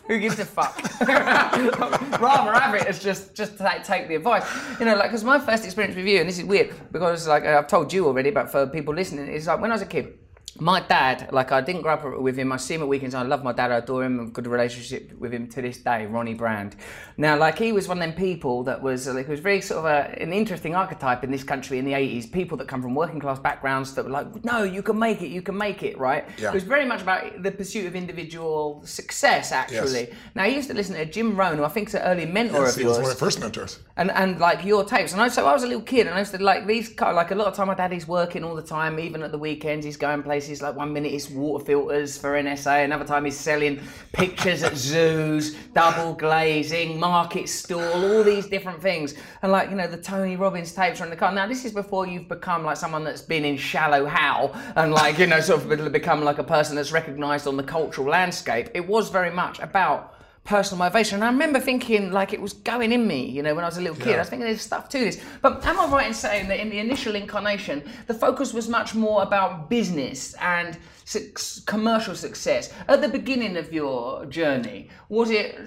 Who 0.09 0.19
gives 0.19 0.39
a 0.41 0.45
fuck? 0.45 0.77
Rather 1.01 2.53
have 2.53 2.75
it 2.75 2.87
as 2.87 3.01
just 3.01 3.35
just 3.37 3.57
take, 3.57 3.85
take 3.85 4.09
the 4.09 4.17
advice. 4.17 4.45
You 4.81 4.87
know, 4.87 4.97
like 4.97 5.11
because 5.11 5.23
my 5.23 5.39
first 5.39 5.65
experience 5.65 5.95
with 5.95 6.07
you, 6.07 6.19
and 6.19 6.29
this 6.29 6.39
is 6.39 6.45
weird 6.45 6.75
because 6.91 7.29
like 7.29 7.45
I've 7.45 7.69
told 7.69 7.93
you 7.93 8.07
already, 8.07 8.31
but 8.31 8.51
for 8.51 8.67
people 8.67 8.93
listening, 8.93 9.29
is 9.29 9.47
like 9.47 9.61
when 9.61 9.71
I 9.71 9.75
was 9.75 9.83
a 9.83 9.87
kid 9.87 10.19
my 10.61 10.81
dad, 10.81 11.31
like 11.33 11.51
I 11.51 11.61
didn't 11.61 11.83
grow 11.83 11.95
up 11.95 12.21
with 12.21 12.37
him. 12.37 12.53
I 12.53 12.57
see 12.59 12.75
him 12.75 12.83
at 12.83 12.89
weekends. 12.89 13.15
I 13.15 13.23
love 13.23 13.43
my 13.43 13.53
dad. 13.53 13.73
I 13.73 13.77
adore 13.77 14.05
him. 14.05 14.21
I've 14.21 14.33
good 14.33 14.47
relationship 14.47 15.13
with 15.19 15.33
him 15.33 15.49
to 15.49 15.63
this 15.63 15.79
day. 15.79 16.07
Ronnie 16.07 16.35
Brand. 16.35 16.77
Now, 17.17 17.37
like 17.39 17.59
he 17.59 17.73
was 17.73 17.89
one 17.89 17.99
of 17.99 18.03
them 18.03 18.13
people 18.15 18.63
that 18.65 18.83
was 18.83 19.07
like 19.09 19.29
was 19.29 19.41
very 19.41 19.61
sort 19.61 19.79
of 19.79 19.85
a, 19.87 20.21
an 20.21 20.33
interesting 20.33 20.75
archetype 20.75 21.25
in 21.25 21.31
this 21.31 21.43
country 21.43 21.79
in 21.79 21.85
the 21.85 21.95
eighties. 21.95 22.27
People 22.27 22.59
that 22.59 22.69
come 22.69 22.83
from 22.83 22.95
working 22.95 23.19
class 23.19 23.39
backgrounds 23.39 23.95
that 23.95 24.05
were 24.05 24.11
like, 24.11 24.45
no, 24.45 24.63
you 24.63 24.83
can 24.83 24.99
make 24.99 25.23
it. 25.23 25.29
You 25.29 25.41
can 25.43 25.57
make 25.57 25.83
it. 25.83 25.97
Right. 25.99 26.25
Yeah. 26.39 26.51
It 26.51 26.55
was 26.55 26.65
very 26.65 26.85
much 26.85 27.03
about 27.03 27.43
the 27.43 27.51
pursuit 27.51 27.87
of 27.87 27.97
individual 27.97 28.83
success. 28.85 29.53
Actually. 29.53 30.09
Yes. 30.09 30.17
Now, 30.35 30.43
I 30.45 30.49
used 30.49 30.69
to 30.69 30.75
listen 30.75 30.97
to 30.97 31.07
Jim 31.07 31.35
Rohn, 31.35 31.57
who 31.57 31.65
I 31.65 31.69
think 31.69 31.89
is 31.89 31.95
an 31.95 32.03
early 32.03 32.27
mentor 32.27 32.65
Yes, 32.65 32.73
of 32.75 32.81
he 32.81 32.87
was 32.87 32.97
yours 32.99 33.03
one 33.05 33.13
of 33.13 33.21
my 33.21 33.27
first 33.27 33.41
mentors. 33.41 33.79
and 33.97 34.11
and 34.11 34.39
like 34.39 34.65
your 34.65 34.85
tapes. 34.85 35.13
And 35.13 35.23
I, 35.23 35.29
so 35.29 35.47
I 35.47 35.53
was 35.53 35.63
a 35.63 35.67
little 35.67 35.83
kid, 35.83 36.07
and 36.07 36.15
I 36.15 36.19
used 36.19 36.33
to 36.35 36.43
like 36.43 36.67
these. 36.67 36.95
Like 37.01 37.31
a 37.31 37.35
lot 37.35 37.47
of 37.47 37.55
time, 37.55 37.69
my 37.69 37.75
daddy's 37.75 38.07
working 38.07 38.45
all 38.45 38.55
the 38.55 38.63
time, 38.63 38.99
even 38.99 39.23
at 39.23 39.33
the 39.33 39.39
weekends. 39.39 39.87
He's 39.87 39.97
going 39.97 40.23
places. 40.23 40.42
Is 40.49 40.63
like 40.63 40.77
one 40.77 40.93
minute 40.93 41.13
he's 41.13 41.31
water 41.31 41.65
filters 41.65 42.19
for 42.19 42.33
NSA, 42.33 42.85
another 42.85 43.05
time 43.05 43.25
he's 43.25 43.39
selling 43.39 43.81
pictures 44.13 44.63
at 44.63 44.77
zoos, 44.77 45.55
double 45.75 46.15
glazing, 46.15 46.99
market 46.99 47.49
stall, 47.49 47.81
all 47.81 48.23
these 48.23 48.47
different 48.47 48.81
things. 48.81 49.15
And 49.43 49.53
like 49.53 49.71
you 49.71 49.77
know, 49.77 49.87
the 49.87 49.97
Tony 49.97 50.37
Robbins 50.37 50.73
tapes 50.73 51.01
are 51.01 51.05
in 51.05 51.11
the 51.11 51.17
car. 51.17 51.33
Now 51.33 51.47
this 51.47 51.65
is 51.65 51.73
before 51.73 52.07
you've 52.07 52.29
become 52.29 52.65
like 52.65 52.77
someone 52.77 53.05
that's 53.05 53.23
been 53.23 53.45
in 53.45 53.57
Shallow 53.57 54.07
Hal 54.07 54.55
and 54.77 54.93
like 54.93 55.19
you 55.19 55.27
know 55.27 55.41
sort 55.41 55.63
of 55.63 55.93
become 55.93 56.23
like 56.23 56.39
a 56.39 56.45
person 56.45 56.77
that's 56.77 56.93
recognised 56.93 57.47
on 57.47 57.57
the 57.57 57.63
cultural 57.63 58.09
landscape. 58.09 58.69
It 58.75 58.87
was 58.87 59.11
very 59.11 59.31
much 59.31 59.59
about 59.61 60.15
personal 60.45 60.79
motivation. 60.79 61.17
And 61.17 61.25
I 61.25 61.29
remember 61.29 61.61
thinking 61.61 62.11
like 62.11 62.33
it 62.33 62.41
was 62.41 62.53
going 62.53 62.93
in 62.93 63.07
me, 63.07 63.27
you 63.27 63.43
know, 63.43 63.55
when 63.55 63.65
I 63.65 63.69
was 63.69 63.79
a 63.79 63.81
little 63.81 63.97
kid. 63.97 64.17
I 64.17 64.19
was 64.19 64.29
thinking 64.29 64.47
there's 64.47 64.61
stuff 64.61 64.89
to 64.91 64.99
this. 64.99 65.23
But 65.41 65.65
am 65.65 65.79
I 65.79 65.87
right 65.87 66.07
in 66.07 66.15
saying 66.15 66.49
that 66.49 66.59
in 66.59 66.69
the 66.69 66.79
initial 66.79 67.15
incarnation, 67.15 67.89
the 68.09 68.15
focus 68.15 68.53
was 68.53 68.69
much 68.69 68.95
more 68.95 69.23
about 69.23 69.71
business 69.71 70.35
and 70.41 70.77
su- 71.05 71.33
commercial 71.67 72.17
success? 72.17 72.73
At 72.89 73.01
the 73.01 73.09
beginning 73.09 73.57
of 73.57 73.73
your 73.73 74.27
journey, 74.27 74.89
was 75.09 75.31
it 75.31 75.59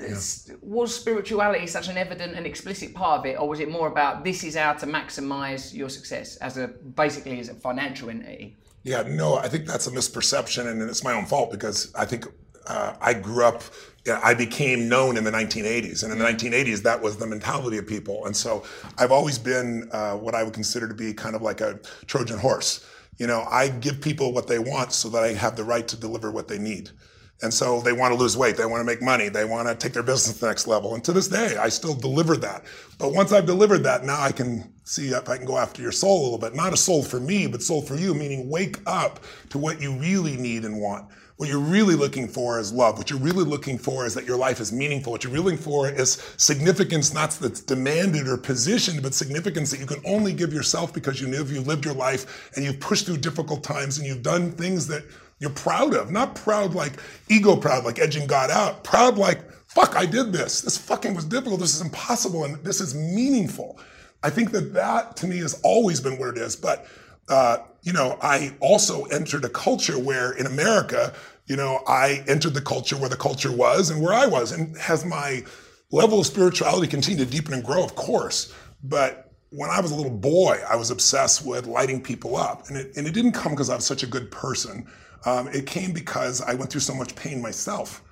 was 0.62 0.94
spirituality 0.94 1.67
such 1.67 1.88
an 1.88 1.98
evident 1.98 2.36
and 2.36 2.46
explicit 2.46 2.94
part 2.94 3.20
of 3.20 3.25
it, 3.25 3.39
or 3.39 3.48
was 3.48 3.62
it 3.62 3.70
more 3.70 3.88
about 3.88 4.25
this 4.25 4.44
is 4.44 4.58
how 4.58 4.74
to 4.74 4.86
maximise 4.86 5.74
your 5.74 5.89
success 5.89 6.36
as 6.38 6.58
a 6.58 6.67
basically 6.67 7.39
as 7.39 7.48
a 7.48 7.55
financial 7.55 8.10
entity? 8.10 8.58
Yeah, 8.84 9.03
no, 9.08 9.38
I 9.38 9.48
think 9.48 9.65
that's 9.65 9.88
a 9.88 9.91
misperception, 9.91 10.67
and 10.67 10.82
it's 10.82 11.03
my 11.03 11.13
own 11.13 11.25
fault 11.25 11.50
because 11.50 11.91
I 11.96 12.05
think 12.05 12.27
uh, 12.67 12.95
I 13.01 13.13
grew 13.13 13.43
up. 13.43 13.63
I 14.07 14.36
became 14.36 14.88
known 14.88 15.17
in 15.17 15.24
the 15.24 15.31
1980s, 15.31 16.03
and 16.03 16.12
in 16.12 16.19
the 16.19 16.25
1980s, 16.25 16.84
that 16.84 17.01
was 17.01 17.17
the 17.17 17.25
mentality 17.25 17.79
of 17.79 17.88
people. 17.88 18.27
And 18.27 18.38
so, 18.38 18.63
I've 19.00 19.12
always 19.12 19.39
been 19.39 19.89
uh, 19.91 20.13
what 20.13 20.36
I 20.36 20.43
would 20.43 20.53
consider 20.53 20.88
to 20.88 20.93
be 20.93 21.12
kind 21.12 21.36
of 21.36 21.41
like 21.41 21.60
a 21.60 21.79
Trojan 22.05 22.38
horse. 22.38 22.86
You 23.17 23.25
know, 23.25 23.48
I 23.50 23.69
give 23.69 24.01
people 24.01 24.31
what 24.31 24.48
they 24.48 24.60
want 24.60 24.91
so 24.93 25.10
that 25.10 25.24
I 25.24 25.34
have 25.34 25.55
the 25.55 25.63
right 25.63 25.88
to 25.88 25.98
deliver 25.98 26.31
what 26.31 26.48
they 26.48 26.60
need. 26.60 26.91
And 27.41 27.53
so 27.53 27.81
they 27.81 27.91
want 27.91 28.13
to 28.13 28.19
lose 28.19 28.38
weight, 28.38 28.55
they 28.55 28.65
want 28.65 28.79
to 28.79 28.86
make 28.86 29.01
money, 29.01 29.27
they 29.27 29.43
want 29.43 29.67
to 29.67 29.75
take 29.75 29.91
their 29.93 30.03
business 30.03 30.36
to 30.36 30.41
the 30.41 30.48
next 30.48 30.67
level. 30.67 30.95
And 30.95 31.03
to 31.03 31.12
this 31.12 31.27
day, 31.27 31.57
I 31.57 31.67
still 31.67 31.93
deliver 31.93 32.38
that. 32.38 32.63
But 32.98 33.13
once 33.13 33.34
I've 33.34 33.45
delivered 33.45 33.79
that, 33.79 34.05
now 34.05 34.22
I 34.22 34.31
can 34.31 34.74
see 34.86 35.10
if 35.10 35.27
I 35.27 35.36
can 35.38 35.45
go 35.45 35.57
after 35.57 35.81
your 35.81 35.91
soul 35.91 36.22
a 36.22 36.24
little 36.24 36.38
bit. 36.38 36.55
Not 36.55 36.72
a 36.72 36.77
soul 36.77 37.03
for 37.03 37.19
me, 37.19 37.48
but 37.48 37.62
soul 37.62 37.81
for 37.81 37.95
you, 37.95 38.13
meaning 38.13 38.50
wake 38.50 38.77
up 38.86 39.19
to 39.50 39.57
what 39.57 39.81
you 39.81 39.98
really 39.98 40.38
need 40.38 40.63
and 40.63 40.79
want. 40.79 41.10
What 41.38 41.50
you're 41.50 41.60
really 41.60 41.96
looking 41.96 42.30
for 42.30 42.60
is 42.62 42.72
love. 42.72 42.98
What 42.98 43.10
you're 43.10 43.20
really 43.20 43.44
looking 43.44 43.77
for 43.77 44.06
is 44.06 44.13
that 44.13 44.25
your 44.25 44.38
life 44.38 44.62
is 44.62 44.72
meaningful. 44.72 45.12
What 45.12 45.25
you're 45.25 45.34
really 45.34 45.51
looking 45.51 45.60
for 45.60 45.89
is 45.89 46.12
significance, 46.38 47.13
not 47.13 47.32
that's 47.32 47.60
demanded 47.60 48.30
or 48.30 48.38
positioned, 48.38 49.04
but 49.04 49.13
significance 49.13 49.70
that 49.72 49.82
you 49.82 49.86
can 49.86 50.01
only 50.06 50.32
give 50.32 50.54
yourself 50.54 50.94
because 50.94 51.20
you 51.20 51.27
live, 51.27 51.51
you've 51.51 51.68
lived 51.68 51.84
your 51.84 51.94
life 51.94 52.51
and 52.56 52.63
you've 52.63 52.80
pushed 52.80 53.06
through 53.06 53.18
difficult 53.18 53.65
times 53.65 53.98
and 53.98 54.08
you've 54.08 54.24
done 54.24 54.50
things 54.54 54.88
that 54.88 55.04
you're 55.39 55.50
proud 55.50 55.94
of. 55.94 56.10
Not 56.10 56.36
proud 56.36 56.74
like 56.74 56.94
ego 57.27 57.58
proud, 57.58 57.84
like 57.84 58.00
edging 58.00 58.27
God 58.27 58.50
out. 58.50 58.86
Proud 58.86 59.18
like, 59.18 59.51
fuck, 59.68 59.98
I 59.98 60.06
did 60.06 60.32
this. 60.32 60.62
This 60.62 60.77
fucking 60.77 61.15
was 61.15 61.25
difficult. 61.25 61.60
This 61.60 61.75
is 61.75 61.82
impossible. 61.82 62.46
And 62.46 62.63
this 62.63 62.80
is 62.80 62.96
meaningful. 62.96 63.77
I 64.24 64.30
think 64.30 64.51
that 64.51 64.74
that 64.74 65.18
to 65.18 65.27
me 65.27 65.39
has 65.39 65.60
always 65.63 66.00
been 66.00 66.18
what 66.18 66.30
it 66.30 66.38
is. 66.38 66.56
But, 66.56 66.88
uh, 67.29 67.58
you 67.82 67.94
know, 67.94 68.17
I 68.22 68.55
also 68.60 69.05
entered 69.05 69.46
a 69.46 69.50
culture 69.50 70.00
where 70.00 70.32
in 70.32 70.46
America, 70.46 71.13
you 71.46 71.55
know, 71.55 71.84
I 71.88 72.24
entered 72.27 72.53
the 72.53 72.62
culture 72.62 72.98
where 72.98 73.10
the 73.10 73.15
culture 73.15 73.51
was 73.51 73.89
and 73.89 74.01
where 74.01 74.13
I 74.13 74.25
was. 74.25 74.51
And 74.51 74.75
has 74.77 75.05
my 75.05 75.44
level 75.91 76.20
of 76.20 76.25
spirituality 76.25 76.88
continued 76.88 77.25
to 77.25 77.32
deepen 77.32 77.53
and 77.53 77.63
grow? 77.63 77.84
Of 77.84 77.96
course. 77.96 78.53
But 78.84 79.32
when 79.50 79.70
I 79.70 79.79
was 79.79 79.91
a 79.91 79.96
little 79.96 80.12
boy, 80.12 80.60
I 80.67 80.75
was 80.75 80.89
obsessed 80.89 81.46
with 81.46 81.67
lighting 81.67 82.01
people 82.01 82.36
up. 82.36 82.67
And 82.67 82.77
it, 82.77 82.98
and 82.98 83.08
it 83.08 83.13
didn't 83.13 83.34
come 83.34 83.51
because 83.53 83.70
I 83.70 83.75
was 83.75 83.86
such 83.86 84.03
a 84.03 84.08
good 84.08 84.32
person. 84.32 84.88
Um, 85.25 85.48
it 85.50 85.65
came 85.65 85.91
because 85.91 86.41
I 86.41 86.53
went 86.55 86.72
through 86.72 86.82
so 86.82 86.94
much 86.94 87.15
pain 87.15 87.41
myself. 87.41 88.03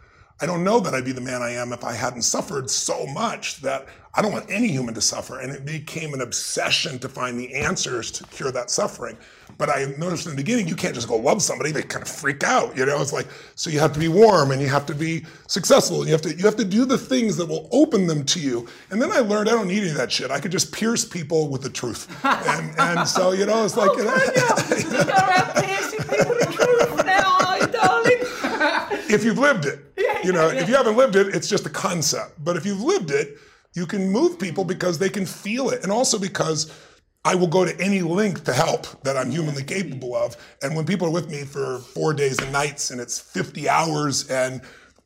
I 0.41 0.45
don't 0.45 0.63
know 0.63 0.79
that 0.79 0.93
I'd 0.93 1.05
be 1.05 1.11
the 1.11 1.21
man 1.21 1.41
I 1.41 1.51
am 1.51 1.73
if 1.73 1.83
I 1.83 1.93
hadn't 1.93 2.23
suffered 2.23 2.69
so 2.69 3.05
much 3.07 3.61
that 3.61 3.87
I 4.15 4.21
don't 4.21 4.31
want 4.31 4.45
any 4.49 4.67
human 4.67 4.93
to 4.93 5.01
suffer. 5.01 5.39
And 5.39 5.51
it 5.51 5.65
became 5.65 6.13
an 6.13 6.21
obsession 6.21 6.99
to 6.99 7.09
find 7.09 7.39
the 7.39 7.53
answers 7.55 8.11
to 8.11 8.23
cure 8.25 8.51
that 8.51 8.69
suffering. 8.69 9.17
But 9.57 9.69
I 9.69 9.85
noticed 9.97 10.25
in 10.25 10.31
the 10.31 10.37
beginning, 10.37 10.67
you 10.67 10.75
can't 10.75 10.93
just 10.93 11.07
go 11.07 11.15
love 11.15 11.41
somebody; 11.41 11.71
they 11.71 11.81
kind 11.83 12.01
of 12.01 12.09
freak 12.09 12.43
out. 12.43 12.75
You 12.77 12.85
know, 12.85 13.01
it's 13.01 13.13
like 13.13 13.27
so 13.55 13.69
you 13.69 13.79
have 13.79 13.93
to 13.93 13.99
be 13.99 14.07
warm 14.07 14.51
and 14.51 14.61
you 14.61 14.67
have 14.67 14.85
to 14.87 14.95
be 14.95 15.25
successful. 15.47 15.97
And 15.97 16.07
you 16.07 16.11
have 16.11 16.21
to 16.23 16.35
you 16.35 16.45
have 16.45 16.55
to 16.57 16.65
do 16.65 16.85
the 16.85 16.97
things 16.97 17.37
that 17.37 17.47
will 17.47 17.69
open 17.71 18.07
them 18.07 18.23
to 18.25 18.39
you. 18.39 18.67
And 18.89 19.01
then 19.01 19.11
I 19.11 19.19
learned 19.19 19.49
I 19.49 19.53
don't 19.53 19.67
need 19.67 19.81
any 19.81 19.89
of 19.89 19.97
that 19.97 20.11
shit. 20.11 20.31
I 20.31 20.39
could 20.39 20.51
just 20.51 20.71
pierce 20.71 21.05
people 21.05 21.49
with 21.49 21.61
the 21.61 21.69
truth. 21.69 22.07
And, 22.23 22.79
and 22.79 23.07
so 23.07 23.31
you 23.31 23.45
know, 23.45 23.65
it's 23.65 23.77
like. 23.77 23.89
Oh, 23.93 23.95
you 23.95 24.03
go 24.03 25.13
around 25.13 25.63
piercing 25.63 25.99
people 25.99 26.35
the 26.35 26.49
truth 26.51 27.05
now, 27.05 27.37
are 27.45 27.59
you, 27.59 27.67
darling? 27.67 29.03
if 29.09 29.23
you've 29.23 29.37
lived 29.37 29.65
it. 29.65 29.79
you 30.23 30.33
know, 30.33 30.49
if 30.49 30.67
you 30.67 30.75
haven't 30.75 30.97
lived 30.97 31.15
it, 31.15 31.27
it's 31.35 31.47
just 31.47 31.65
a 31.65 31.69
concept. 31.69 32.43
But 32.43 32.57
if 32.57 32.65
you've 32.65 32.81
lived 32.81 33.11
it, 33.11 33.37
you 33.73 33.85
can 33.85 34.09
move 34.09 34.39
people 34.39 34.63
because 34.63 34.99
they 34.99 35.09
can 35.09 35.25
feel 35.25 35.69
it. 35.69 35.83
And 35.83 35.91
also 35.91 36.19
because 36.19 36.71
I 37.25 37.35
will 37.35 37.47
go 37.47 37.65
to 37.65 37.79
any 37.79 38.01
length 38.01 38.43
to 38.45 38.53
help 38.53 39.01
that 39.03 39.15
I'm 39.17 39.31
humanly 39.31 39.63
capable 39.63 40.15
of. 40.15 40.35
And 40.61 40.75
when 40.75 40.85
people 40.85 41.07
are 41.07 41.11
with 41.11 41.29
me 41.29 41.43
for 41.43 41.79
four 41.79 42.13
days 42.13 42.37
and 42.39 42.51
nights 42.51 42.91
and 42.91 42.99
it's 42.99 43.19
50 43.19 43.69
hours 43.69 44.29
and 44.29 44.61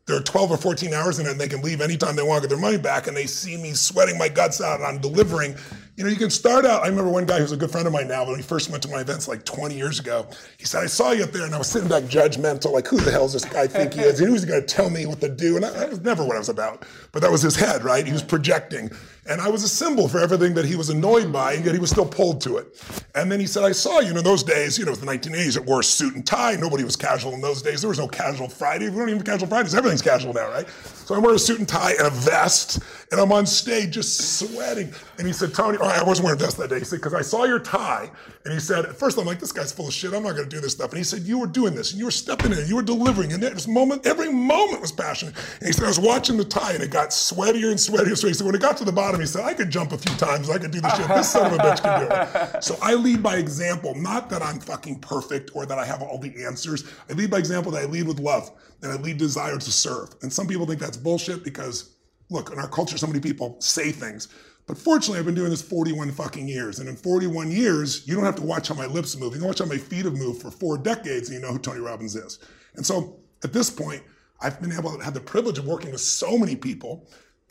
there 0.07 0.17
are 0.17 0.23
12 0.23 0.51
or 0.51 0.57
14 0.57 0.93
hours 0.93 1.19
in 1.19 1.27
it 1.27 1.31
and 1.31 1.39
they 1.39 1.47
can 1.47 1.61
leave 1.61 1.81
anytime 1.81 2.15
they 2.15 2.23
want 2.23 2.41
to 2.41 2.47
get 2.47 2.55
their 2.55 2.61
money 2.61 2.77
back 2.77 3.07
and 3.07 3.15
they 3.15 3.25
see 3.25 3.57
me 3.57 3.73
sweating 3.73 4.17
my 4.17 4.29
guts 4.29 4.61
out 4.61 4.79
and 4.79 4.85
I'm 4.85 4.99
delivering, 4.99 5.55
You 5.97 6.03
know, 6.03 6.11
you 6.11 6.15
can 6.15 6.29
start 6.29 6.63
out. 6.63 6.83
I 6.83 6.89
remember 6.89 7.09
one 7.09 7.25
guy 7.25 7.39
who's 7.39 7.51
a 7.51 7.57
good 7.57 7.71
friend 7.71 7.87
of 7.87 7.91
mine 7.91 8.07
now, 8.07 8.23
when 8.23 8.35
he 8.35 8.43
first 8.43 8.69
went 8.69 8.83
to 8.83 8.89
my 8.89 9.01
events 9.01 9.27
like 9.27 9.43
20 9.45 9.75
years 9.75 9.99
ago, 9.99 10.27
he 10.59 10.65
said, 10.65 10.83
I 10.83 10.85
saw 10.85 11.09
you 11.09 11.23
up 11.23 11.31
there 11.31 11.43
and 11.43 11.55
I 11.55 11.57
was 11.57 11.69
sitting 11.69 11.89
back 11.89 12.03
judgmental, 12.03 12.71
like, 12.71 12.85
who 12.85 12.97
the 12.97 13.09
hell 13.09 13.25
is 13.25 13.33
this 13.33 13.45
guy 13.45 13.65
think 13.65 13.95
he 13.95 14.01
is? 14.01 14.19
And 14.19 14.29
he 14.29 14.33
was 14.33 14.45
going 14.45 14.61
to 14.61 14.67
tell 14.67 14.91
me 14.91 15.07
what 15.07 15.19
to 15.21 15.27
do. 15.27 15.55
And 15.55 15.65
I, 15.65 15.71
that 15.71 15.89
was 15.89 16.01
never 16.01 16.23
what 16.23 16.35
I 16.35 16.39
was 16.39 16.49
about. 16.49 16.85
But 17.11 17.23
that 17.23 17.31
was 17.31 17.41
his 17.41 17.55
head, 17.55 17.83
right? 17.83 18.05
He 18.05 18.13
was 18.13 18.21
projecting. 18.21 18.91
And 19.29 19.41
I 19.41 19.49
was 19.49 19.63
a 19.63 19.67
symbol 19.67 20.07
for 20.07 20.19
everything 20.19 20.53
that 20.53 20.65
he 20.65 20.75
was 20.75 20.89
annoyed 20.89 21.33
by, 21.33 21.53
and 21.53 21.65
yet 21.65 21.73
he 21.73 21.81
was 21.81 21.89
still 21.89 22.05
pulled 22.05 22.41
to 22.41 22.57
it. 22.57 22.81
And 23.13 23.29
then 23.31 23.39
he 23.39 23.47
said, 23.47 23.63
I 23.63 23.73
saw 23.73 23.99
you. 23.99 24.13
know, 24.13 24.19
in 24.19 24.23
those 24.23 24.43
days, 24.43 24.77
you 24.77 24.85
know, 24.85 24.91
it 24.91 25.01
was 25.01 25.01
the 25.01 25.07
1980s, 25.07 25.57
it 25.57 25.65
wore 25.65 25.81
a 25.81 25.83
suit 25.83 26.15
and 26.15 26.25
tie. 26.25 26.55
Nobody 26.55 26.83
was 26.83 26.95
casual 26.95 27.33
in 27.33 27.41
those 27.41 27.61
days. 27.61 27.81
There 27.81 27.89
was 27.89 27.99
no 27.99 28.07
casual 28.07 28.47
Friday. 28.47 28.87
We 28.87 28.97
don't 28.97 29.09
even 29.09 29.17
have 29.17 29.25
casual 29.25 29.49
Fridays. 29.49 29.75
Everything's 29.75 30.03
casual 30.03 30.33
now, 30.33 30.47
right? 30.49 30.69
So 30.69 31.15
I'm 31.15 31.23
wearing 31.23 31.35
a 31.35 31.39
suit 31.39 31.59
and 31.59 31.67
tie 31.67 31.93
and 31.97 32.07
a 32.07 32.09
vest, 32.09 32.79
and 33.11 33.21
I'm 33.21 33.31
on 33.31 33.45
stage 33.45 33.91
just 33.91 34.39
sweating. 34.39 34.93
And 35.17 35.25
he 35.25 35.33
said, 35.33 35.53
Tony, 35.53 35.77
I 35.77 36.03
wasn't 36.03 36.25
wearing 36.25 36.41
a 36.41 36.43
vest 36.43 36.57
that 36.57 36.69
day. 36.69 36.79
He 36.79 36.85
said, 36.85 36.97
because 36.97 37.13
I 37.13 37.21
saw 37.21 37.45
your 37.45 37.59
tie. 37.59 38.11
And 38.43 38.53
he 38.53 38.59
said, 38.59 38.85
at 38.85 38.95
first 38.95 39.17
I'm 39.17 39.25
like, 39.25 39.39
this 39.39 39.51
guy's 39.51 39.71
full 39.71 39.87
of 39.87 39.93
shit. 39.93 40.13
I'm 40.13 40.23
not 40.23 40.35
going 40.35 40.49
to 40.49 40.55
do 40.55 40.61
this 40.61 40.73
stuff. 40.73 40.91
And 40.91 40.97
he 40.97 41.03
said, 41.03 41.21
you 41.21 41.39
were 41.39 41.47
doing 41.47 41.75
this, 41.75 41.91
and 41.91 41.99
you 41.99 42.05
were 42.05 42.11
stepping 42.11 42.51
in, 42.51 42.67
you 42.67 42.75
were 42.75 42.81
delivering. 42.81 43.33
And 43.33 43.41
this 43.41 43.67
moment, 43.67 44.05
every 44.05 44.31
moment 44.31 44.81
was 44.81 44.91
passionate. 44.91 45.35
And 45.59 45.67
he 45.67 45.73
said, 45.73 45.85
I 45.85 45.87
was 45.87 45.99
watching 45.99 46.37
the 46.37 46.45
tie, 46.45 46.73
and 46.73 46.83
it 46.83 46.91
got 46.91 47.09
sweatier 47.09 47.71
and 47.71 47.79
sweatier. 47.79 48.17
So 48.17 48.27
he 48.27 48.33
said, 48.33 48.45
when 48.45 48.55
it 48.55 48.61
got 48.61 48.77
to 48.77 48.85
the 48.85 48.91
bottom, 48.91 49.19
he 49.19 49.25
said, 49.25 49.43
I 49.43 49.53
could 49.53 49.69
jump 49.69 49.91
a 49.91 49.97
few 49.97 50.15
times. 50.17 50.49
I 50.49 50.57
could 50.57 50.71
do 50.71 50.81
this 50.81 50.95
shit. 50.95 51.07
This 51.07 51.31
son 51.31 51.47
of 51.47 51.53
a 51.53 51.57
bitch 51.61 51.81
can 51.81 52.07
do 52.07 52.07
it. 52.55 52.63
So 52.63 52.77
I 52.81 52.93
lead 52.93 53.23
by 53.23 53.37
example, 53.37 53.95
not 53.95 54.29
that 54.29 54.41
I'm 54.41 54.59
fucking 54.59 54.99
perfect 54.99 55.51
or 55.53 55.65
that 55.65 55.79
I 55.79 55.85
have 55.85 56.01
all 56.01 56.17
the 56.17 56.43
answers. 56.43 56.83
I 57.09 57.13
lead 57.13 57.31
by 57.31 57.37
example 57.37 57.71
that 57.73 57.83
I 57.83 57.85
lead 57.85 58.07
with 58.07 58.19
love 58.19 58.51
and 58.81 58.91
I 58.91 58.95
lead 58.95 59.17
desire 59.17 59.57
to 59.57 59.71
serve. 59.71 60.09
And 60.21 60.31
some 60.31 60.47
people 60.47 60.65
think 60.65 60.79
that's 60.79 60.97
bullshit 60.97 61.43
because, 61.43 61.96
look, 62.29 62.51
in 62.51 62.59
our 62.59 62.67
culture, 62.67 62.97
so 62.97 63.07
many 63.07 63.19
people 63.19 63.57
say 63.59 63.91
things. 63.91 64.27
But 64.67 64.77
fortunately, 64.77 65.19
I've 65.19 65.25
been 65.25 65.33
doing 65.33 65.49
this 65.49 65.61
41 65.61 66.11
fucking 66.11 66.47
years. 66.47 66.79
And 66.79 66.89
in 66.89 66.97
41 66.97 67.51
years, 67.51 68.05
you 68.05 68.15
don't 68.15 68.25
have 68.25 68.35
to 68.35 68.41
watch 68.41 68.67
how 68.67 68.75
my 68.75 68.85
lips 68.85 69.17
move. 69.17 69.33
You 69.33 69.39
can 69.39 69.47
watch 69.47 69.59
how 69.59 69.65
my 69.65 69.77
feet 69.77 70.03
have 70.05 70.15
moved 70.15 70.41
for 70.41 70.51
four 70.51 70.77
decades 70.77 71.29
and 71.29 71.39
you 71.39 71.41
know 71.41 71.53
who 71.53 71.59
Tony 71.59 71.79
Robbins 71.79 72.15
is. 72.15 72.39
And 72.75 72.85
so 72.85 73.17
at 73.43 73.53
this 73.53 73.69
point, 73.69 74.03
I've 74.41 74.61
been 74.61 74.73
able 74.73 74.97
to 74.97 75.03
have 75.03 75.13
the 75.13 75.21
privilege 75.21 75.57
of 75.57 75.65
working 75.65 75.91
with 75.91 76.01
so 76.01 76.37
many 76.37 76.55
people, 76.55 77.07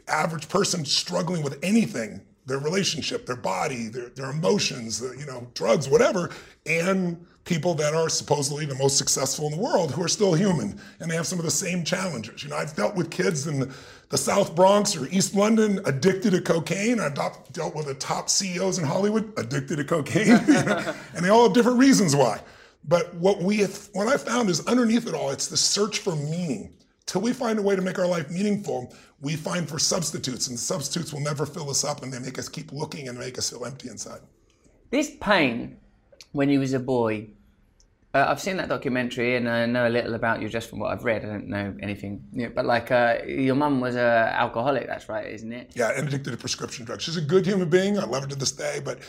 average 0.09 0.49
person 0.49 0.85
struggling 0.85 1.43
with 1.43 1.59
anything 1.63 2.21
their 2.47 2.59
relationship, 2.59 3.27
their 3.27 3.37
body, 3.37 3.89
their, 3.89 4.09
their 4.11 4.31
emotions, 4.31 5.03
you 5.19 5.27
know, 5.27 5.47
drugs, 5.55 5.89
whatever, 5.89 6.31
and 6.65 7.27
people 7.45 7.75
that 7.75 7.95
are 7.95 8.09
supposedly 8.09 8.67
the 8.67 8.75
most 8.75 8.99
successful 8.99 9.47
in 9.47 9.53
the 9.53 9.59
world 9.59 9.93
who 9.93 10.03
are 10.03 10.09
still 10.09 10.35
human 10.35 10.79
and 11.01 11.11
they 11.11 11.15
have 11.15 11.27
some 11.27 11.39
of 11.39 11.45
the 11.45 11.51
same 11.51 11.85
challenges. 11.85 12.43
You 12.43 12.51
know, 12.51 12.57
I've 12.57 12.75
dealt 12.75 12.97
with 12.97 13.11
kids 13.11 13.47
in 13.47 13.73
the, 14.09 14.19
South 14.19 14.55
Bronx 14.55 14.97
or 14.97 15.07
East 15.09 15.35
London 15.35 15.81
addicted 15.85 16.31
to 16.31 16.41
cocaine. 16.41 17.01
I've 17.01 17.15
dealt 17.15 17.75
with 17.75 17.87
the 17.87 17.95
top 17.95 18.31
CEOs 18.31 18.79
in 18.79 18.85
Hollywood 18.85 19.33
addicted 19.37 19.77
to 19.77 19.85
cocaine, 19.85 20.27
you 20.47 20.65
know, 20.65 20.95
and 21.15 21.25
they 21.25 21.29
all 21.29 21.45
have 21.45 21.53
different 21.53 21.79
reasons 21.79 22.17
why. 22.17 22.41
But 22.89 23.15
what 23.15 23.43
we 23.43 23.59
have, 23.59 23.89
what 23.93 24.09
I 24.09 24.17
found 24.17 24.49
is 24.49 24.67
underneath 24.67 25.07
it 25.07 25.15
all, 25.15 25.31
it's 25.31 25.49
the 25.49 25.57
search 25.57 25.99
for 25.99 26.17
meaning. 26.17 26.73
Till 27.07 27.21
we 27.21 27.33
find 27.33 27.59
a 27.59 27.63
way 27.63 27.77
to 27.77 27.83
make 27.83 27.99
our 27.99 28.07
life 28.07 28.31
meaningful, 28.31 28.93
we 29.21 29.37
find 29.37 29.69
for 29.69 29.79
substitutes, 29.79 30.49
and 30.49 30.59
substitutes 30.59 31.13
will 31.13 31.21
never 31.21 31.47
fill 31.47 31.71
us 31.71 31.85
up, 31.85 32.03
and 32.03 32.13
they 32.13 32.19
make 32.19 32.39
us 32.39 32.49
keep 32.49 32.73
looking 32.73 33.09
and 33.09 33.19
make 33.19 33.39
us 33.39 33.51
feel 33.51 33.65
empty 33.65 33.89
inside. 33.89 34.21
This 34.91 35.13
pain, 35.21 35.79
when 36.33 36.49
you 36.49 36.61
was 36.61 36.75
a 36.75 36.79
boy, 36.79 37.29
uh, 38.15 38.27
I've 38.29 38.41
seen 38.41 38.57
that 38.59 38.69
documentary, 38.69 39.37
and 39.37 39.49
I 39.49 39.67
know 39.67 39.87
a 39.87 39.91
little 39.91 40.15
about 40.15 40.41
you 40.41 40.49
just 40.49 40.71
from 40.71 40.79
what 40.79 40.93
I've 40.93 41.05
read. 41.05 41.25
I 41.25 41.29
don't 41.29 41.49
know 41.49 41.75
anything, 41.83 42.25
but 42.55 42.65
like 42.65 42.91
uh, 42.91 43.19
your 43.27 43.55
mum 43.55 43.81
was 43.81 43.97
a 43.97 44.33
alcoholic. 44.35 44.87
That's 44.87 45.09
right, 45.09 45.27
isn't 45.27 45.53
it? 45.53 45.73
Yeah, 45.75 45.93
and 45.97 46.09
addicted 46.09 46.31
to 46.31 46.37
prescription 46.37 46.85
drugs. 46.85 47.05
She's 47.05 47.17
a 47.17 47.23
good 47.23 47.45
human 47.45 47.69
being. 47.69 47.99
I 47.99 48.05
love 48.05 48.23
her 48.23 48.29
to 48.29 48.37
this 48.37 48.53
day, 48.53 48.81
but 48.85 49.01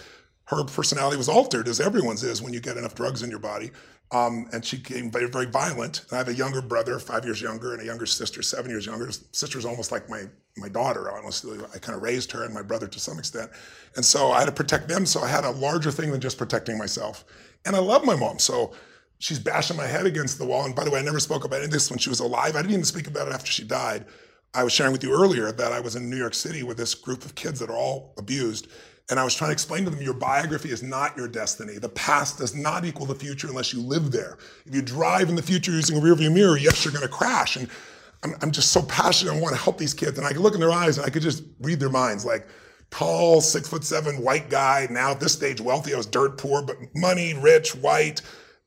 her 0.48 0.63
personality 0.63 1.18
was 1.18 1.30
altered, 1.30 1.68
as 1.68 1.80
everyone's 1.80 2.24
is 2.24 2.42
when 2.42 2.54
you 2.54 2.60
get 2.60 2.77
enough 2.77 2.96
drugs 2.96 3.24
in 3.24 3.30
your 3.30 3.39
body. 3.39 3.72
Um, 4.12 4.48
and 4.54 4.63
she 4.63 4.77
became 4.77 5.12
very, 5.12 5.27
very 5.27 5.48
violent. 5.48 6.06
And 6.10 6.13
I 6.13 6.18
have 6.18 6.30
a 6.30 6.34
younger 6.34 6.62
brother, 6.62 6.98
five 7.00 7.25
years 7.25 7.42
younger, 7.42 7.74
and 7.74 7.82
a 7.82 7.86
younger 7.86 8.06
sister, 8.06 8.42
seven 8.42 8.72
years 8.72 8.86
younger. 8.86 9.12
Sister's 9.12 9.66
almost 9.66 9.92
like 9.92 10.10
my 10.10 10.24
my 10.56 10.70
daughter. 10.70 11.12
Honestly, 11.12 11.60
I 11.75 11.77
kind 11.77 11.96
of 11.96 12.01
raised 12.01 12.32
her 12.32 12.44
and 12.44 12.54
my 12.54 12.62
brother 12.62 12.88
to 12.88 13.00
some 13.00 13.20
extent. 13.20 13.51
And 13.96 14.06
so 14.06 14.32
I 14.32 14.39
had 14.39 14.46
to 14.46 14.54
protect 14.54 14.88
them. 14.88 15.06
So 15.06 15.22
I 15.22 15.27
had 15.27 15.44
a 15.44 15.51
larger 15.51 15.92
thing 15.92 16.12
than 16.12 16.22
just 16.22 16.38
protecting 16.38 16.77
myself. 16.77 17.25
And 17.66 17.75
I 17.75 17.80
love 17.80 18.06
my 18.06 18.16
mom. 18.16 18.39
So 18.39 18.74
she's 19.20 19.39
bashing 19.39 19.75
my 19.75 19.86
head 19.86 20.06
against 20.06 20.39
the 20.39 20.46
wall. 20.46 20.66
And 20.66 20.74
by 20.74 20.86
the 20.86 20.92
way, 20.92 21.00
I 21.00 21.04
never 21.04 21.20
spoke 21.20 21.44
about 21.44 21.58
any 21.58 21.66
of 21.66 21.72
this 21.72 21.89
when 21.89 22.00
she 22.00 22.10
was 22.10 22.22
alive. 22.22 22.56
I 22.56 22.62
didn't 22.62 22.74
even 22.74 22.86
speak 22.86 23.08
about 23.08 23.27
it 23.27 23.34
after 23.34 23.51
she 23.51 23.66
died. 23.66 24.06
I 24.54 24.63
was 24.63 24.72
sharing 24.72 24.94
with 24.94 25.04
you 25.04 25.12
earlier 25.12 25.51
that 25.51 25.74
I 25.74 25.82
was 25.82 25.98
in 25.98 26.10
New 26.10 26.18
York 26.18 26.34
City 26.34 26.63
with 26.63 26.77
this 26.77 26.96
group 26.96 27.25
of 27.25 27.36
kids 27.36 27.60
that 27.60 27.70
are 27.70 27.77
all 27.77 28.13
abused. 28.18 28.70
And 29.10 29.20
I 29.20 29.24
was 29.24 29.34
trying 29.34 29.50
to 29.50 29.54
explain 29.54 29.86
to 29.86 29.90
them 29.90 30.02
your 30.02 30.14
biography 30.14 30.70
is 30.70 30.84
not 30.84 31.16
your 31.16 31.30
destiny. 31.30 31.78
The 31.78 31.90
past 31.90 32.40
does 32.40 32.54
not 32.54 32.84
equal 32.84 33.06
the 33.06 33.16
future 33.16 33.48
unless 33.48 33.72
you 33.72 33.82
live 33.82 34.12
there. 34.12 34.38
If 34.66 34.76
you 34.76 34.82
drive 34.82 35.30
in 35.30 35.36
the 35.36 35.42
future 35.42 35.72
using 35.72 35.98
a 35.98 36.02
rearview 36.02 36.34
mirror, 36.34 36.58
yes, 36.58 36.84
you're 36.84 36.94
going 36.94 37.08
to 37.08 37.14
crash. 37.14 37.56
And 37.56 37.70
I'm, 38.24 38.36
I'm 38.42 38.52
just 38.52 38.72
so 38.72 38.82
passionate. 38.84 39.34
I 39.34 39.40
want 39.40 39.56
to 39.56 39.62
help 39.62 39.78
these 39.78 39.94
kids. 39.94 40.18
And 40.18 40.28
I 40.28 40.34
could 40.34 40.42
look 40.42 40.56
in 40.56 40.60
their 40.60 40.72
eyes 40.72 40.98
and 40.98 41.08
I 41.08 41.10
could 41.10 41.22
just 41.22 41.44
read 41.62 41.80
their 41.80 41.90
minds 41.90 42.26
like, 42.26 42.48
tall, 42.90 43.42
six 43.42 43.68
foot 43.70 43.84
seven, 43.84 44.22
white 44.22 44.50
guy, 44.50 44.88
now 44.90 45.12
at 45.12 45.20
this 45.20 45.34
stage 45.34 45.62
wealthy. 45.62 45.94
I 45.94 45.98
was 45.98 46.06
dirt 46.06 46.38
poor, 46.38 46.62
but 46.62 46.78
money, 46.96 47.34
rich, 47.34 47.76
white, 47.76 48.22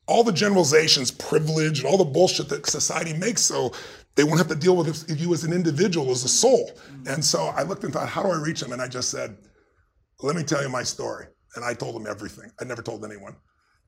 all 0.07 0.23
the 0.23 0.31
generalizations, 0.31 1.11
privilege, 1.11 1.79
and 1.79 1.87
all 1.87 1.97
the 1.97 2.03
bullshit 2.03 2.49
that 2.49 2.65
society 2.65 3.13
makes 3.13 3.41
so 3.41 3.71
they 4.15 4.23
won't 4.23 4.39
have 4.39 4.47
to 4.47 4.55
deal 4.55 4.75
with 4.75 5.05
you 5.19 5.33
as 5.33 5.43
an 5.43 5.53
individual, 5.53 6.11
as 6.11 6.23
a 6.23 6.27
soul. 6.27 6.71
And 7.07 7.23
so 7.23 7.45
I 7.55 7.63
looked 7.63 7.83
and 7.83 7.93
thought, 7.93 8.09
how 8.09 8.23
do 8.23 8.29
I 8.29 8.37
reach 8.37 8.59
them? 8.59 8.73
And 8.73 8.81
I 8.81 8.87
just 8.87 9.09
said, 9.09 9.37
let 10.21 10.35
me 10.35 10.43
tell 10.43 10.61
you 10.61 10.69
my 10.69 10.83
story. 10.83 11.27
And 11.55 11.65
I 11.65 11.73
told 11.73 11.95
them 11.95 12.07
everything. 12.07 12.49
I 12.59 12.65
never 12.65 12.81
told 12.81 13.03
anyone. 13.03 13.35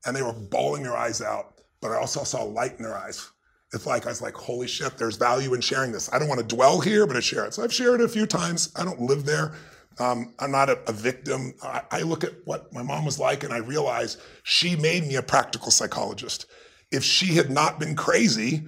And 0.05 0.15
they 0.15 0.21
were 0.21 0.33
bawling 0.33 0.83
their 0.83 0.97
eyes 0.97 1.21
out, 1.21 1.61
but 1.81 1.91
I 1.91 1.97
also 1.97 2.23
saw 2.23 2.43
light 2.43 2.77
in 2.77 2.83
their 2.83 2.97
eyes. 2.97 3.31
It's 3.73 3.85
like, 3.85 4.05
I 4.05 4.09
was 4.09 4.21
like, 4.21 4.35
holy 4.35 4.67
shit, 4.67 4.97
there's 4.97 5.15
value 5.15 5.53
in 5.53 5.61
sharing 5.61 5.91
this. 5.91 6.11
I 6.13 6.19
don't 6.19 6.27
want 6.27 6.41
to 6.41 6.55
dwell 6.55 6.79
here, 6.79 7.07
but 7.07 7.15
I 7.15 7.21
share 7.21 7.45
it. 7.45 7.53
So 7.53 7.63
I've 7.63 7.73
shared 7.73 8.01
it 8.01 8.05
a 8.05 8.09
few 8.09 8.27
times. 8.27 8.71
I 8.75 8.83
don't 8.83 9.01
live 9.01 9.25
there. 9.25 9.55
Um, 9.99 10.33
I'm 10.39 10.51
not 10.51 10.69
a, 10.69 10.79
a 10.87 10.91
victim. 10.91 11.53
I, 11.63 11.81
I 11.89 12.01
look 12.01 12.23
at 12.23 12.33
what 12.45 12.71
my 12.73 12.83
mom 12.83 13.05
was 13.05 13.19
like 13.19 13.43
and 13.43 13.53
I 13.53 13.57
realize 13.57 14.17
she 14.43 14.75
made 14.75 15.07
me 15.07 15.15
a 15.15 15.23
practical 15.23 15.71
psychologist. 15.71 16.45
If 16.91 17.03
she 17.03 17.35
had 17.35 17.49
not 17.49 17.79
been 17.79 17.95
crazy, 17.95 18.67